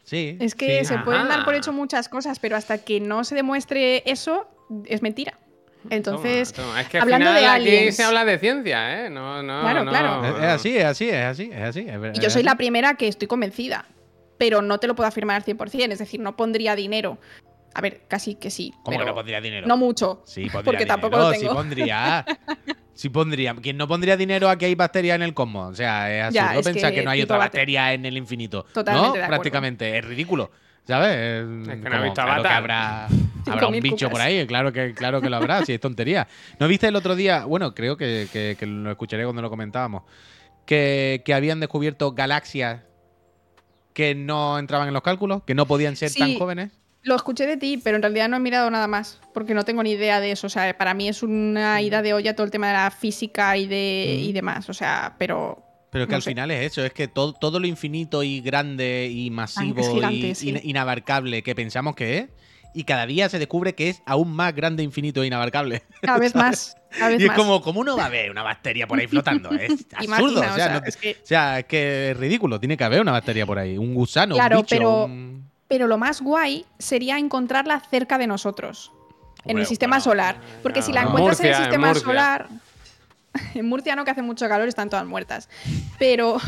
Sí. 0.04 0.38
Es 0.40 0.54
que 0.54 0.86
se 0.86 1.00
pueden 1.00 1.28
dar 1.28 1.46
por 1.46 1.56
hecho 1.56 1.74
muchas 1.74 2.10
cosas, 2.10 2.38
pero 2.38 2.56
hasta 2.56 2.78
que 2.78 3.00
no 3.00 3.24
se 3.24 3.34
demuestre 3.34 4.04
eso, 4.06 4.48
es 4.86 5.02
mentira. 5.02 5.40
Entonces, 5.90 6.54
Es 6.80 6.88
que 6.88 7.00
hablando 7.00 7.32
de 7.32 7.46
aquí 7.46 7.92
se 7.92 8.04
habla 8.04 8.26
de 8.26 8.40
ciencia, 8.40 9.06
¿eh? 9.06 9.10
No, 9.10 9.44
no, 9.44 9.62
claro, 9.62 9.86
claro. 9.86 10.38
Es, 10.38 10.44
así, 10.44 10.78
es 10.78 10.86
así, 10.86 11.10
es 11.10 11.26
así, 11.26 11.52
es 11.52 11.62
así. 11.62 11.88
y 12.14 12.20
yo 12.20 12.30
soy 12.30 12.44
la 12.44 12.56
primera 12.56 12.96
que 12.96 13.08
estoy 13.08 13.28
convencida, 13.28 13.86
pero 14.38 14.62
no 14.62 14.80
te 14.80 14.88
lo 14.88 14.96
puedo 14.96 15.08
afirmar 15.08 15.38
al 15.38 15.44
100%, 15.44 15.92
es 15.92 16.00
decir, 16.00 16.20
no 16.20 16.36
pondría 16.36 16.76
dinero. 16.76 17.18
A 17.76 17.82
ver, 17.82 18.04
casi 18.08 18.36
que 18.36 18.50
sí. 18.50 18.74
¿Cómo 18.84 18.98
que 18.98 19.06
no 19.06 19.14
pondría 19.14 19.42
dinero? 19.42 19.68
No 19.68 19.76
mucho. 19.76 20.22
Sí, 20.26 20.44
pondría 20.44 20.64
porque 20.64 20.86
tampoco 20.86 21.18
lo 21.18 21.32
tengo. 21.32 21.50
Sí 21.50 21.56
pondría. 21.56 22.26
sí 22.94 23.10
pondría. 23.10 23.54
¿Quién 23.62 23.76
no 23.76 23.86
pondría 23.86 24.16
dinero 24.16 24.50
a 24.50 24.58
que 24.58 24.66
hay 24.66 24.76
bacterias 24.76 25.16
en 25.16 25.24
el 25.24 25.34
cosmos? 25.34 25.74
O 25.74 25.76
sea, 25.76 26.30
es 26.30 26.38
absurdo 26.38 26.64
pensar 26.64 26.94
que, 26.94 27.04
no 27.04 27.12
hay 27.12 27.22
otra 27.22 27.38
bacteria 27.38 27.92
en 27.92 28.06
el 28.06 28.16
infinito. 28.16 28.66
Totalmente. 28.74 29.20
¿no? 29.20 29.28
Prácticamente. 29.28 29.98
Es 29.98 30.06
ridículo. 30.06 30.52
¿Sabes? 30.88 31.48
Es 31.68 31.82
que 31.82 31.90
no 31.90 31.98
he 31.98 32.04
visto 32.04 32.22
claro 32.22 32.44
que 32.44 32.48
habrá, 32.50 33.08
habrá 33.48 33.68
un 33.68 33.80
bicho 33.80 34.10
por 34.10 34.22
ahí, 34.22 34.46
claro 34.46 34.72
que, 34.72 34.94
claro 34.94 35.20
que 35.20 35.30
lo 35.30 35.38
habrá, 35.38 35.66
si 35.66 35.74
es 35.74 35.80
tontería. 35.80 36.28
¿No 36.60 36.68
viste 36.68 36.88
el 36.88 36.96
otro 36.96 37.16
día? 37.16 37.46
Bueno, 37.46 37.74
creo 37.74 37.98
que, 37.98 38.58
lo 38.62 38.92
escucharé 38.92 39.24
cuando 39.24 39.42
lo 39.42 39.50
comentábamos. 39.50 40.04
Que, 40.66 41.24
habían 41.34 41.60
descubierto 41.60 42.14
galaxias 42.14 42.82
que 43.94 44.14
no 44.14 44.60
entraban 44.60 44.88
en 44.88 44.94
los 44.94 45.04
cálculos, 45.04 45.44
que 45.44 45.56
no 45.56 45.66
podían 45.66 45.96
ser 45.96 46.14
tan 46.14 46.38
jóvenes. 46.38 46.72
Lo 47.02 47.16
escuché 47.16 47.46
de 47.46 47.58
ti, 47.58 47.80
pero 47.84 47.98
en 47.98 48.02
realidad 48.02 48.30
no 48.30 48.38
he 48.38 48.40
mirado 48.40 48.70
nada 48.70 48.88
más, 48.88 49.20
porque 49.34 49.54
no 49.54 49.64
tengo 49.64 49.84
ni 49.84 49.92
idea 49.92 50.20
de 50.20 50.32
eso. 50.32 50.48
O 50.48 50.50
sea, 50.50 50.76
para 50.78 50.94
mí 50.94 51.08
es 51.08 51.24
una 51.24 51.82
ida 51.82 52.02
de 52.02 52.14
olla 52.14 52.36
todo 52.36 52.46
el 52.46 52.52
tema 52.52 52.68
de 52.68 52.74
la 52.74 52.92
física 52.92 53.58
y, 53.58 53.68
de, 53.68 54.18
y 54.22 54.34
demás. 54.34 54.70
O 54.70 54.74
sea, 54.74 55.16
pero 55.18 55.65
pero 55.96 56.08
que 56.10 56.16
al 56.16 56.22
final 56.22 56.52
es 56.52 56.72
eso, 56.74 56.84
es 56.84 56.92
que 56.92 57.08
todo, 57.08 57.32
todo 57.32 57.58
lo 57.60 57.68
infinito 57.68 58.22
y 58.22 58.42
grande 58.42 59.10
y 59.10 59.30
masivo 59.32 59.82
y 60.02 60.70
inabarcable 60.70 61.42
que 61.42 61.56
pensamos 61.56 61.96
que 61.96 62.18
es, 62.18 62.26
y 62.74 62.84
cada 62.84 63.06
día 63.06 63.30
se 63.30 63.40
descubre 63.40 63.76
que 63.76 63.88
es 63.88 64.02
aún 64.06 64.36
más 64.36 64.54
grande, 64.54 64.84
infinito 64.84 65.24
e 65.24 65.28
inabarcable. 65.28 65.84
Cada 66.02 66.20
vez 66.20 66.36
más. 66.36 66.76
Cada 66.92 67.08
vez 67.12 67.22
Y 67.22 67.24
es 67.24 67.28
más. 67.30 67.38
como, 67.38 67.62
¿cómo 67.62 67.86
no 67.86 67.96
va 67.96 68.04
a 68.04 68.08
haber 68.08 68.30
una 68.30 68.44
bacteria 68.44 68.86
por 68.88 69.00
ahí 69.00 69.08
flotando? 69.08 69.52
Es 69.52 69.86
absurdo. 69.96 70.42
o, 70.42 70.56
sea, 70.56 70.80
no- 70.82 70.86
es 70.86 70.98
que- 70.98 71.12
o 71.24 71.26
sea, 71.26 71.60
es 71.60 71.66
que 71.66 72.12
es 72.12 72.18
ridículo. 72.18 72.60
Tiene 72.60 72.76
que 72.76 72.84
haber 72.84 73.00
una 73.00 73.14
bacteria 73.14 73.46
por 73.46 73.58
ahí. 73.58 73.78
Un 73.78 73.94
gusano, 73.94 74.36
Claro, 74.36 74.58
un 74.58 74.64
bicho. 74.64 74.76
pero- 74.76 75.06
un- 75.06 75.50
Pero 75.70 75.88
lo 75.88 75.98
más 75.98 76.22
guay 76.22 76.66
sería 76.78 77.18
encontrarla 77.18 77.80
cerca 77.90 78.18
de 78.18 78.28
nosotros. 78.28 78.92
en 79.46 79.58
el 79.60 79.66
sistema 79.68 79.98
bueno, 79.98 80.04
solar. 80.04 80.42
Porque 80.64 80.82
si 80.82 80.92
la 80.92 81.04
en 81.04 81.08
encuentras 81.08 81.40
en 81.40 81.46
el 81.46 81.56
sistema 81.56 81.94
solar. 81.96 82.48
En 83.56 83.66
Murcia 83.68 83.96
no, 83.96 84.04
que 84.06 84.12
hace 84.12 84.22
mucho 84.22 84.48
calor, 84.48 84.68
están 84.68 84.90
todas 84.90 85.06
muertas. 85.06 85.50
Pero. 86.00 86.38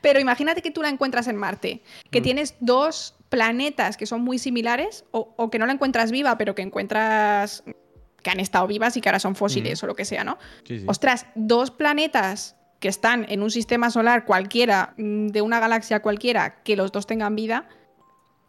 Pero 0.00 0.20
imagínate 0.20 0.62
que 0.62 0.70
tú 0.70 0.82
la 0.82 0.88
encuentras 0.88 1.26
en 1.28 1.36
Marte, 1.36 1.82
que 2.10 2.20
Mm. 2.20 2.22
tienes 2.22 2.54
dos 2.60 3.16
planetas 3.28 3.96
que 3.96 4.06
son 4.06 4.22
muy 4.22 4.38
similares, 4.38 5.04
o, 5.10 5.34
o 5.36 5.50
que 5.50 5.58
no 5.58 5.66
la 5.66 5.72
encuentras 5.72 6.10
viva, 6.12 6.38
pero 6.38 6.54
que 6.54 6.62
encuentras 6.62 7.64
que 8.22 8.30
han 8.30 8.38
estado 8.38 8.66
vivas 8.66 8.96
y 8.96 9.00
que 9.00 9.08
ahora 9.08 9.18
son 9.18 9.34
fósiles 9.34 9.82
o 9.82 9.86
lo 9.86 9.94
que 9.96 10.04
sea, 10.04 10.22
¿no? 10.22 10.38
Sí, 10.66 10.78
sí. 10.78 10.84
Ostras, 10.88 11.26
dos 11.34 11.70
planetas 11.70 12.54
que 12.78 12.88
están 12.88 13.26
en 13.28 13.42
un 13.42 13.50
sistema 13.50 13.90
solar 13.90 14.24
cualquiera, 14.26 14.94
mm, 14.96 15.28
de 15.28 15.42
una 15.42 15.58
galaxia 15.58 16.00
cualquiera, 16.00 16.62
que 16.62 16.76
los 16.76 16.92
dos 16.92 17.06
tengan 17.06 17.34
vida. 17.34 17.66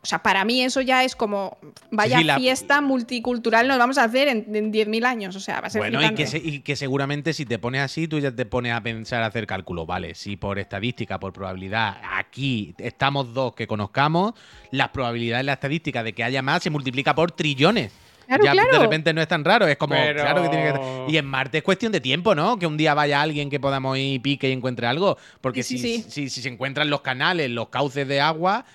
O 0.06 0.08
sea, 0.08 0.22
para 0.22 0.46
mí 0.46 0.62
eso 0.62 0.82
ya 0.82 1.04
es 1.04 1.16
como, 1.16 1.58
vaya 1.90 2.20
sí, 2.20 2.24
la- 2.26 2.38
fiesta 2.38 2.80
multicultural 2.80 3.68
nos 3.68 3.80
vamos 3.80 3.98
a 3.98 4.04
hacer 4.04 4.28
en, 4.28 4.56
en 4.56 4.72
10.000 4.72 5.04
años. 5.04 5.36
O 5.36 5.40
sea, 5.40 5.62
va 5.62 5.68
a 5.68 5.70
ser 5.72 5.80
Bueno, 5.82 6.00
y 6.00 6.14
que, 6.14 6.28
se- 6.28 6.38
y 6.38 6.60
que 6.60 6.76
seguramente 6.76 7.34
si 7.34 7.44
te 7.46 7.58
pones 7.58 7.82
así, 7.82 8.08
tú 8.08 8.20
ya 8.20 8.32
te 8.32 8.46
pones 8.46 8.74
a 8.74 8.82
pensar, 8.82 9.24
a 9.24 9.26
hacer 9.26 9.48
cálculo. 9.48 9.88
Vale, 9.88 10.14
si 10.14 10.38
por 10.38 10.60
estadística, 10.60 11.20
por 11.20 11.34
probabilidad, 11.34 11.98
aquí 12.14 12.76
estamos 12.78 13.34
dos 13.34 13.56
que 13.56 13.66
conozcamos, 13.66 14.34
las 14.70 14.90
probabilidades 14.90 15.44
la 15.46 15.54
estadística 15.54 16.04
de 16.04 16.14
que 16.14 16.24
haya 16.24 16.44
más 16.44 16.62
se 16.62 16.70
multiplica 16.70 17.16
por 17.16 17.32
trillones. 17.32 17.92
Claro, 18.28 18.44
ya 18.44 18.52
de 18.54 18.58
claro. 18.60 18.80
repente 18.82 19.14
no 19.14 19.22
es 19.22 19.28
tan 19.28 19.44
raro, 19.44 19.68
es 19.68 19.78
como, 19.78 19.94
Pero- 19.96 20.22
claro 20.22 20.42
que 20.44 20.50
tiene 20.50 20.74
que... 20.74 21.06
Y 21.10 21.18
en 21.18 21.26
Marte 21.26 21.60
es 21.60 21.64
cuestión 21.64 21.92
de 21.92 22.02
tiempo, 22.02 22.34
¿no? 22.34 22.58
Que 22.58 22.66
un 22.68 22.76
día 22.76 22.94
vaya 22.96 23.22
alguien 23.22 23.50
que 23.52 23.60
podamos 23.60 23.98
ir 24.00 24.20
pique 24.22 24.50
y 24.50 24.52
encuentre 24.52 24.88
algo. 24.88 25.18
Porque 25.42 25.62
Sí, 25.64 25.78
si, 25.78 25.98
sí, 25.98 26.02
sí. 26.04 26.12
Si, 26.12 26.30
si 26.30 26.42
se 26.42 26.50
encuentran 26.50 26.90
los 26.90 27.02
canales, 27.02 27.52
los 27.52 27.70
cauces 27.70 28.08
de 28.08 28.22
agua, 28.22 28.66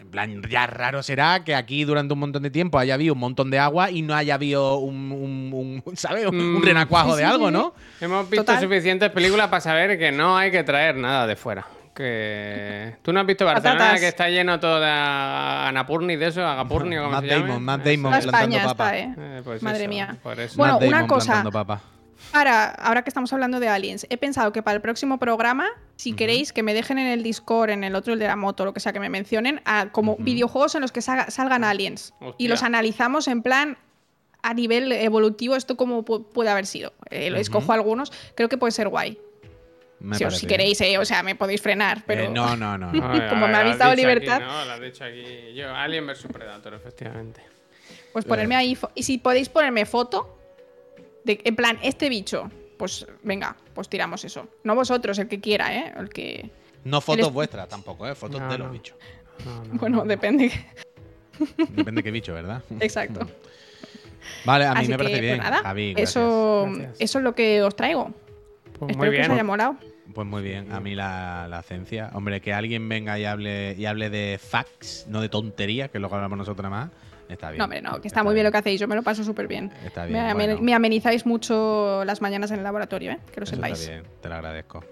en 0.00 0.10
plan, 0.10 0.42
ya 0.50 0.66
raro 0.66 1.02
será 1.02 1.44
que 1.44 1.54
aquí 1.54 1.84
durante 1.84 2.14
un 2.14 2.20
montón 2.20 2.42
de 2.42 2.50
tiempo 2.50 2.78
haya 2.78 2.94
habido 2.94 3.12
un 3.14 3.20
montón 3.20 3.50
de 3.50 3.58
agua 3.58 3.90
y 3.90 4.02
no 4.02 4.14
haya 4.14 4.34
habido 4.34 4.78
un, 4.78 5.12
un- 5.12 5.82
un- 5.84 5.96
¿sabes? 5.96 6.26
Un, 6.26 6.40
un 6.40 6.54
Mm. 6.60 6.62
renacuajo 6.64 7.12
Sí, 7.12 7.18
de 7.18 7.24
algo, 7.24 7.50
¿no? 7.50 7.74
Hemos 8.00 8.28
visto 8.30 8.44
Total. 8.44 8.60
suficientes 8.62 9.10
películas 9.10 9.48
para 9.48 9.60
saber 9.60 9.98
que 9.98 10.10
no 10.10 10.36
hay 10.36 10.50
que 10.50 10.64
traer 10.64 10.96
nada 10.96 11.26
de 11.26 11.36
fuera. 11.36 11.66
Que... 11.94 12.94
¿Tú 13.02 13.12
no 13.12 13.20
has 13.20 13.26
visto 13.26 13.44
Barcelona 13.44 13.78
Patatas. 13.78 14.00
que 14.00 14.08
está 14.08 14.28
lleno 14.30 14.58
todo 14.58 14.80
de 14.80 14.88
Anapurni 14.90 16.16
de 16.16 16.28
eso? 16.28 16.46
Agapurni 16.46 16.96
o 16.98 17.02
como 17.02 17.12
Matt 17.12 17.24
se 17.24 17.28
llame? 17.30 17.46
Damon, 17.48 17.62
Matt. 17.62 17.84
Damon 17.84 18.10
plantando 18.12 18.36
España 18.56 18.64
papa. 18.64 18.96
está, 18.96 18.98
¿eh? 18.98 19.14
Eh, 19.18 19.40
pues 19.44 19.62
Madre 19.62 19.80
eso, 19.82 19.88
mía. 19.90 20.16
por 20.22 20.40
eso. 20.40 20.56
Bueno, 20.56 20.74
Matt 20.74 20.88
una 20.88 21.06
cosa. 21.06 21.26
plantando 21.32 21.52
papa. 21.52 21.80
Ahora, 22.32 22.66
ahora 22.70 23.02
que 23.02 23.10
estamos 23.10 23.32
hablando 23.32 23.58
de 23.58 23.68
aliens, 23.68 24.06
he 24.08 24.16
pensado 24.16 24.52
que 24.52 24.62
para 24.62 24.76
el 24.76 24.80
próximo 24.80 25.18
programa, 25.18 25.66
si 25.96 26.12
queréis, 26.12 26.52
que 26.52 26.62
me 26.62 26.74
dejen 26.74 26.98
en 26.98 27.08
el 27.08 27.22
Discord, 27.24 27.70
en 27.70 27.82
el 27.82 27.96
otro, 27.96 28.12
el 28.12 28.18
de 28.20 28.26
la 28.28 28.36
moto, 28.36 28.64
lo 28.64 28.72
que 28.72 28.78
sea, 28.80 28.92
que 28.92 29.00
me 29.00 29.08
mencionen, 29.08 29.60
a- 29.64 29.88
como 29.90 30.16
videojuegos 30.16 30.74
en 30.76 30.82
los 30.82 30.92
que 30.92 31.02
sa- 31.02 31.30
salgan 31.30 31.64
aliens. 31.64 32.14
Y 32.20 32.24
Hostia. 32.26 32.48
los 32.48 32.62
analizamos 32.62 33.26
en 33.26 33.42
plan 33.42 33.78
a 34.42 34.54
nivel 34.54 34.92
evolutivo, 34.92 35.56
esto 35.56 35.76
cómo 35.76 36.04
pu- 36.04 36.24
puede 36.24 36.50
haber 36.50 36.66
sido. 36.66 36.92
Eh, 37.10 37.30
lo 37.30 37.38
escojo 37.38 37.72
algunos, 37.72 38.12
creo 38.36 38.48
que 38.48 38.56
puede 38.56 38.70
ser 38.72 38.88
guay. 38.88 39.18
Si, 40.14 40.30
si 40.30 40.46
queréis, 40.46 40.80
eh, 40.80 40.96
o 40.98 41.04
sea, 41.04 41.22
me 41.22 41.34
podéis 41.34 41.60
frenar, 41.60 42.04
pero... 42.06 42.22
Eh, 42.22 42.28
no, 42.28 42.56
no, 42.56 42.78
no. 42.78 42.90
no. 42.92 43.10
Ay, 43.12 43.28
Como 43.28 43.44
a 43.46 43.48
me 43.48 43.56
has 43.56 43.76
dado 43.76 43.90
dicho 43.94 44.06
aquí, 44.08 44.18
libertad. 44.20 44.40
no, 44.40 44.64
lo 44.64 44.72
has 44.72 44.80
dicho 44.80 45.04
aquí. 45.04 45.52
Yo, 45.54 45.74
Alien 45.74 46.06
vs 46.06 46.26
Predator, 46.32 46.74
efectivamente. 46.74 47.42
Pues 48.12 48.24
ponerme 48.24 48.54
ahí. 48.56 48.74
fo- 48.76 48.90
Y 48.94 49.02
si 49.02 49.18
podéis 49.18 49.48
ponerme 49.50 49.84
foto, 49.84 50.38
de, 51.24 51.40
en 51.44 51.56
plan, 51.56 51.78
este 51.82 52.08
bicho, 52.08 52.50
pues 52.78 53.06
venga, 53.22 53.56
pues 53.74 53.88
tiramos 53.88 54.24
eso. 54.24 54.48
No 54.64 54.74
vosotros, 54.74 55.18
el 55.18 55.28
que 55.28 55.40
quiera, 55.40 55.74
¿eh? 55.76 55.92
El 55.96 56.08
que. 56.08 56.50
No 56.84 57.00
fotos 57.00 57.32
vuestras 57.32 57.68
tampoco, 57.68 58.06
¿eh? 58.08 58.14
Fotos 58.14 58.40
No, 58.40 58.50
de 58.50 58.58
los 58.58 58.70
bichos. 58.72 58.96
No, 59.44 59.64
no, 59.64 59.74
Bueno, 59.78 59.96
no. 59.98 60.04
depende. 60.04 60.50
Depende 61.70 62.02
qué 62.02 62.10
bicho, 62.10 62.34
¿verdad? 62.34 62.62
Exacto. 62.80 63.26
Vale, 64.44 64.66
a 64.66 64.74
mí 64.74 64.80
Así 64.80 64.90
me 64.90 64.98
parece 64.98 65.14
que, 65.16 65.20
bien. 65.22 65.36
pues 65.38 65.50
nada, 65.50 65.62
Javi, 65.62 65.94
gracias. 65.94 66.10
eso, 66.10 66.66
Gracias. 66.68 66.96
eso 67.00 67.18
es 67.18 67.24
lo 67.24 67.34
que 67.34 67.62
os 67.62 67.74
traigo. 67.74 68.10
Pues 68.78 68.90
Espero 68.90 68.96
muy 68.98 69.06
que 69.06 69.10
bien. 69.10 69.22
os 69.24 69.30
haya 69.30 69.44
molado. 69.44 69.76
Pues 70.14 70.26
muy 70.26 70.42
bien, 70.42 70.72
a 70.72 70.80
mí 70.80 70.94
la, 70.94 71.46
la 71.48 71.62
ciencia. 71.62 72.10
Hombre, 72.14 72.40
que 72.40 72.52
alguien 72.52 72.88
venga 72.88 73.18
y 73.18 73.24
hable, 73.24 73.74
y 73.78 73.86
hable 73.86 74.10
de 74.10 74.38
facts, 74.42 75.06
no 75.08 75.20
de 75.20 75.28
tonterías, 75.28 75.90
que 75.90 75.98
es 75.98 76.02
lo 76.02 76.08
que 76.08 76.16
hablamos 76.16 76.36
nosotros 76.36 76.68
nada 76.68 76.86
más, 76.86 76.90
está 77.32 77.50
bien. 77.50 77.58
No, 77.58 77.64
hombre, 77.64 77.82
no, 77.82 78.00
que 78.00 78.08
está 78.08 78.22
muy 78.22 78.34
bien 78.34 78.44
lo 78.46 78.52
que 78.52 78.58
hacéis. 78.58 78.80
Yo 78.80 78.88
me 78.88 78.94
lo 78.96 79.02
paso 79.02 79.22
súper 79.24 79.46
bien. 79.48 79.70
Está 79.84 80.04
Me, 80.04 80.08
bien, 80.12 80.34
bueno. 80.34 80.58
me 80.60 80.74
amenizáis 80.74 81.24
mucho 81.26 82.02
las 82.04 82.20
mañanas 82.22 82.50
en 82.50 82.58
el 82.58 82.64
laboratorio, 82.64 83.12
¿eh? 83.12 83.18
Que 83.32 83.40
lo 83.40 83.44
Eso 83.44 83.54
sepáis. 83.56 83.80
está 83.80 83.92
bien, 83.92 84.04
te 84.20 84.28
lo 84.28 84.34
agradezco. 84.36 84.84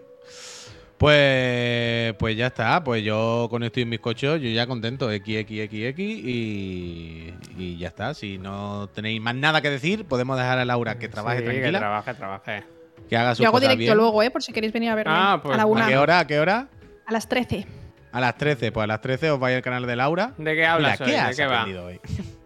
Pues, 0.98 2.14
pues 2.18 2.36
ya 2.36 2.48
está, 2.48 2.82
pues 2.82 3.04
yo 3.04 3.46
con 3.50 3.62
esto 3.62 3.78
y 3.78 3.84
mis 3.84 4.00
cochos, 4.00 4.40
yo 4.40 4.48
ya 4.50 4.66
contento, 4.66 5.08
XXXX 5.08 5.98
y, 6.00 7.32
y 7.56 7.76
ya 7.78 7.88
está. 7.88 8.14
Si 8.14 8.36
no 8.38 8.88
tenéis 8.92 9.20
más 9.20 9.36
nada 9.36 9.60
que 9.62 9.70
decir, 9.70 10.06
podemos 10.06 10.36
dejar 10.36 10.58
a 10.58 10.64
Laura 10.64 10.98
que 10.98 11.08
trabaje 11.08 11.38
Sí, 11.38 11.44
Que 11.44 11.50
tranquila, 11.52 11.78
trabaje, 11.78 12.14
trabaje. 12.14 12.64
que 13.08 13.16
haga 13.16 13.34
sus 13.36 13.44
Yo 13.44 13.48
hago 13.48 13.60
directo 13.60 13.78
bien. 13.78 13.96
luego, 13.96 14.22
¿eh? 14.24 14.30
Por 14.32 14.42
si 14.42 14.52
queréis 14.52 14.72
venir 14.72 14.90
a 14.90 14.96
verme. 14.96 15.12
Ah, 15.14 15.38
pues, 15.40 15.54
a 15.54 15.56
la 15.58 15.62
¿a 15.62 15.66
una. 15.66 15.86
¿A 15.86 15.88
qué 15.88 15.96
hora? 15.98 16.18
¿A 16.18 16.26
qué 16.26 16.40
hora? 16.40 16.68
A 17.06 17.12
las 17.12 17.28
13. 17.28 17.64
A 18.12 18.20
las 18.20 18.36
13, 18.36 18.72
pues 18.72 18.84
a 18.84 18.86
las 18.86 19.00
13 19.00 19.30
os 19.32 19.40
vais 19.40 19.56
al 19.56 19.62
canal 19.62 19.86
de 19.86 19.96
Laura. 19.96 20.32
¿De 20.38 20.54
qué 20.54 20.64
hablas 20.66 21.00
Mira, 21.00 21.06
hoy? 21.06 21.22
¿qué 21.22 21.28
¿De 21.30 21.36
qué 21.36 21.46
va? 21.46 21.64
hoy? 21.84 22.00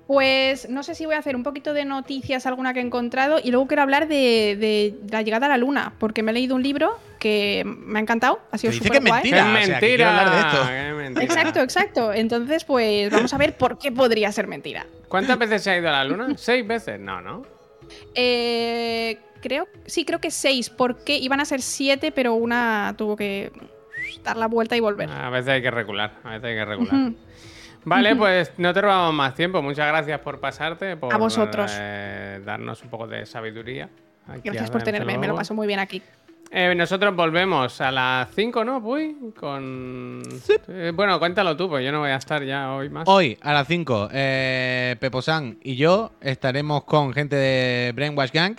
Pues 0.06 0.68
no 0.68 0.82
sé 0.82 0.94
si 0.94 1.06
voy 1.06 1.14
a 1.14 1.18
hacer 1.18 1.36
un 1.36 1.42
poquito 1.42 1.72
de 1.72 1.84
noticias, 1.84 2.44
alguna 2.46 2.74
que 2.74 2.80
he 2.80 2.82
encontrado, 2.82 3.38
y 3.42 3.50
luego 3.50 3.66
quiero 3.68 3.82
hablar 3.82 4.08
de, 4.08 4.56
de 4.58 4.94
la 5.10 5.22
llegada 5.22 5.46
a 5.46 5.48
la 5.48 5.56
luna, 5.56 5.94
porque 5.98 6.22
me 6.22 6.32
he 6.32 6.34
leído 6.34 6.54
un 6.56 6.62
libro 6.62 6.98
que 7.18 7.62
me 7.64 7.98
ha 7.98 8.02
encantado, 8.02 8.40
ha 8.50 8.58
sido 8.58 8.72
Que 8.72 8.78
que 8.80 8.84
súper 8.84 9.02
es 9.02 9.08
guay. 9.08 9.22
¡Qué 9.22 9.28
Mira, 9.30 9.42
o 9.44 9.46
sea, 9.56 9.64
que 9.64 9.70
mentira! 9.70 10.20
hablar 10.20 10.30
de 10.34 10.40
esto. 10.48 10.68
¡Qué 10.68 10.92
mentira! 11.02 11.24
Exacto, 11.24 11.60
exacto. 11.60 12.12
Entonces, 12.12 12.64
pues 12.64 13.10
vamos 13.10 13.32
a 13.32 13.38
ver 13.38 13.56
por 13.56 13.78
qué 13.78 13.90
podría 13.92 14.30
ser 14.32 14.48
mentira. 14.48 14.84
¿Cuántas 15.08 15.38
veces 15.38 15.62
se 15.62 15.70
ha 15.70 15.78
ido 15.78 15.88
a 15.88 15.92
la 15.92 16.04
luna? 16.04 16.34
¿Seis 16.36 16.66
veces? 16.66 16.98
No, 17.00 17.22
¿no? 17.22 17.42
Eh, 18.14 19.18
creo, 19.40 19.66
sí, 19.86 20.04
creo 20.04 20.18
que 20.20 20.30
seis, 20.30 20.68
porque 20.68 21.16
iban 21.16 21.40
a 21.40 21.44
ser 21.44 21.62
siete, 21.62 22.12
pero 22.12 22.34
una 22.34 22.94
tuvo 22.98 23.16
que 23.16 23.50
dar 24.22 24.36
la 24.36 24.46
vuelta 24.46 24.76
y 24.76 24.80
volver. 24.80 25.10
A 25.10 25.30
veces 25.30 25.48
hay 25.48 25.62
que 25.62 25.70
regular, 25.70 26.12
a 26.24 26.30
veces 26.30 26.44
hay 26.44 26.54
que 26.54 26.64
regular. 26.64 27.12
Vale, 27.84 28.14
pues 28.16 28.52
no 28.58 28.72
te 28.72 28.80
robamos 28.80 29.14
más 29.14 29.34
tiempo. 29.34 29.60
Muchas 29.60 29.88
gracias 29.88 30.20
por 30.20 30.38
pasarte, 30.40 30.96
por 30.96 31.12
A 31.12 31.16
vosotros. 31.16 31.72
eh, 31.78 32.40
darnos 32.44 32.82
un 32.82 32.90
poco 32.90 33.06
de 33.06 33.26
sabiduría. 33.26 33.88
aquí 34.28 34.42
Gracias 34.44 34.70
por 34.70 34.82
tenerme, 34.82 35.18
me 35.18 35.26
lo 35.26 35.34
paso 35.34 35.54
muy 35.54 35.66
bien 35.66 35.80
aquí. 35.80 36.02
Eh, 36.54 36.74
nosotros 36.74 37.16
volvemos 37.16 37.80
a 37.80 37.90
las 37.90 38.28
5, 38.34 38.62
¿no, 38.62 38.82
Puy? 38.82 39.32
Con... 39.34 40.22
Eh, 40.68 40.92
bueno, 40.94 41.18
cuéntalo 41.18 41.56
tú, 41.56 41.66
pues 41.66 41.82
yo 41.82 41.90
no 41.90 42.00
voy 42.00 42.10
a 42.10 42.16
estar 42.16 42.44
ya 42.44 42.74
hoy 42.74 42.90
más. 42.90 43.08
Hoy 43.08 43.38
a 43.40 43.54
las 43.54 43.66
5, 43.66 44.10
eh, 44.12 44.96
Pepo 45.00 45.22
San 45.22 45.56
y 45.62 45.76
yo 45.76 46.12
estaremos 46.20 46.84
con 46.84 47.14
gente 47.14 47.36
de 47.36 47.92
Brainwash 47.92 48.32
Gang 48.32 48.56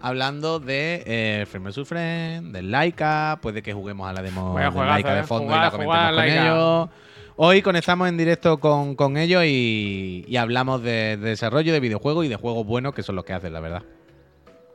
hablando 0.00 0.58
de 0.60 1.02
eh, 1.06 1.46
vs. 1.52 1.86
Friend, 1.86 2.52
del 2.52 2.70
Laika, 2.70 3.38
puede 3.42 3.62
que 3.62 3.72
juguemos 3.72 4.08
a 4.08 4.12
la 4.12 4.22
demo 4.22 4.52
juegazo, 4.52 4.84
Laika 4.84 5.14
de 5.14 5.22
fondo 5.24 5.54
y 5.54 5.58
la 5.58 5.70
comentemos 5.70 6.14
con 6.14 6.24
ellos. 6.24 6.88
Hoy 7.36 7.62
conectamos 7.62 8.08
en 8.08 8.16
directo 8.18 8.60
con, 8.60 8.94
con 8.96 9.16
ellos 9.16 9.44
y, 9.46 10.24
y 10.28 10.36
hablamos 10.36 10.82
de, 10.82 11.16
de 11.16 11.30
desarrollo 11.30 11.72
de 11.72 11.80
videojuegos 11.80 12.26
y 12.26 12.28
de 12.28 12.36
juegos 12.36 12.66
buenos, 12.66 12.94
que 12.94 13.02
son 13.02 13.16
los 13.16 13.24
que 13.24 13.32
hacen, 13.32 13.52
la 13.52 13.60
verdad. 13.60 13.82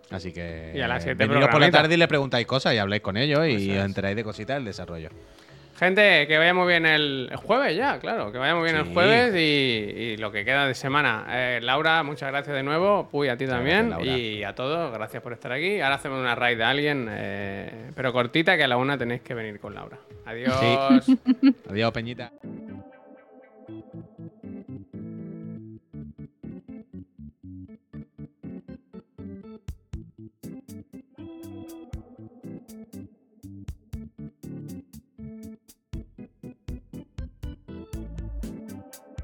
Así 0.09 0.31
que 0.31 0.71
Y 0.75 0.81
a 0.81 0.87
las 0.87 1.03
siete 1.03 1.27
veniros 1.27 1.49
por 1.49 1.59
la 1.59 1.71
tarde 1.71 1.93
y 1.95 1.97
le 1.97 2.07
preguntáis 2.07 2.45
cosas 2.45 2.73
y 2.73 2.77
habláis 2.77 3.01
con 3.01 3.17
ellos 3.17 3.47
y 3.47 3.71
os 3.77 3.85
enteráis 3.85 4.15
de 4.15 4.23
cositas 4.23 4.57
del 4.57 4.65
desarrollo. 4.65 5.09
Gente, 5.77 6.25
que 6.27 6.37
vaya 6.37 6.53
muy 6.53 6.67
bien 6.67 6.85
el, 6.85 7.27
el 7.29 7.35
jueves 7.37 7.75
ya, 7.75 7.99
claro, 7.99 8.31
que 8.31 8.37
vaya 8.37 8.55
muy 8.55 8.63
bien 8.63 8.75
Sí. 8.81 8.87
el 8.87 8.93
jueves 8.93 9.35
y, 9.35 9.39
y 10.13 10.17
lo 10.17 10.31
que 10.31 10.45
queda 10.45 10.65
de 10.67 10.73
semana. 10.73 11.25
Eh, 11.29 11.59
Laura, 11.61 12.01
muchas 12.03 12.29
gracias 12.31 12.55
de 12.55 12.63
nuevo. 12.63 13.09
Puy, 13.11 13.27
a 13.27 13.35
ti 13.35 13.43
Muchas 13.43 13.57
también. 13.57 13.89
gracias, 13.89 14.17
y 14.17 14.43
a 14.45 14.55
todos, 14.55 14.93
gracias 14.93 15.21
por 15.21 15.33
estar 15.33 15.51
aquí. 15.51 15.81
Ahora 15.81 15.95
hacemos 15.95 16.19
una 16.19 16.33
raid 16.33 16.57
de 16.57 16.63
alguien, 16.63 17.07
eh, 17.11 17.91
pero 17.93 18.13
cortita, 18.13 18.55
que 18.55 18.63
a 18.63 18.67
la 18.69 18.77
una 18.77 18.97
tenéis 18.97 19.21
que 19.21 19.33
venir 19.33 19.59
con 19.59 19.75
Laura. 19.75 19.97
Adiós. 20.25 20.55
Adiós, 21.69 21.91
Peñita. 21.91 22.31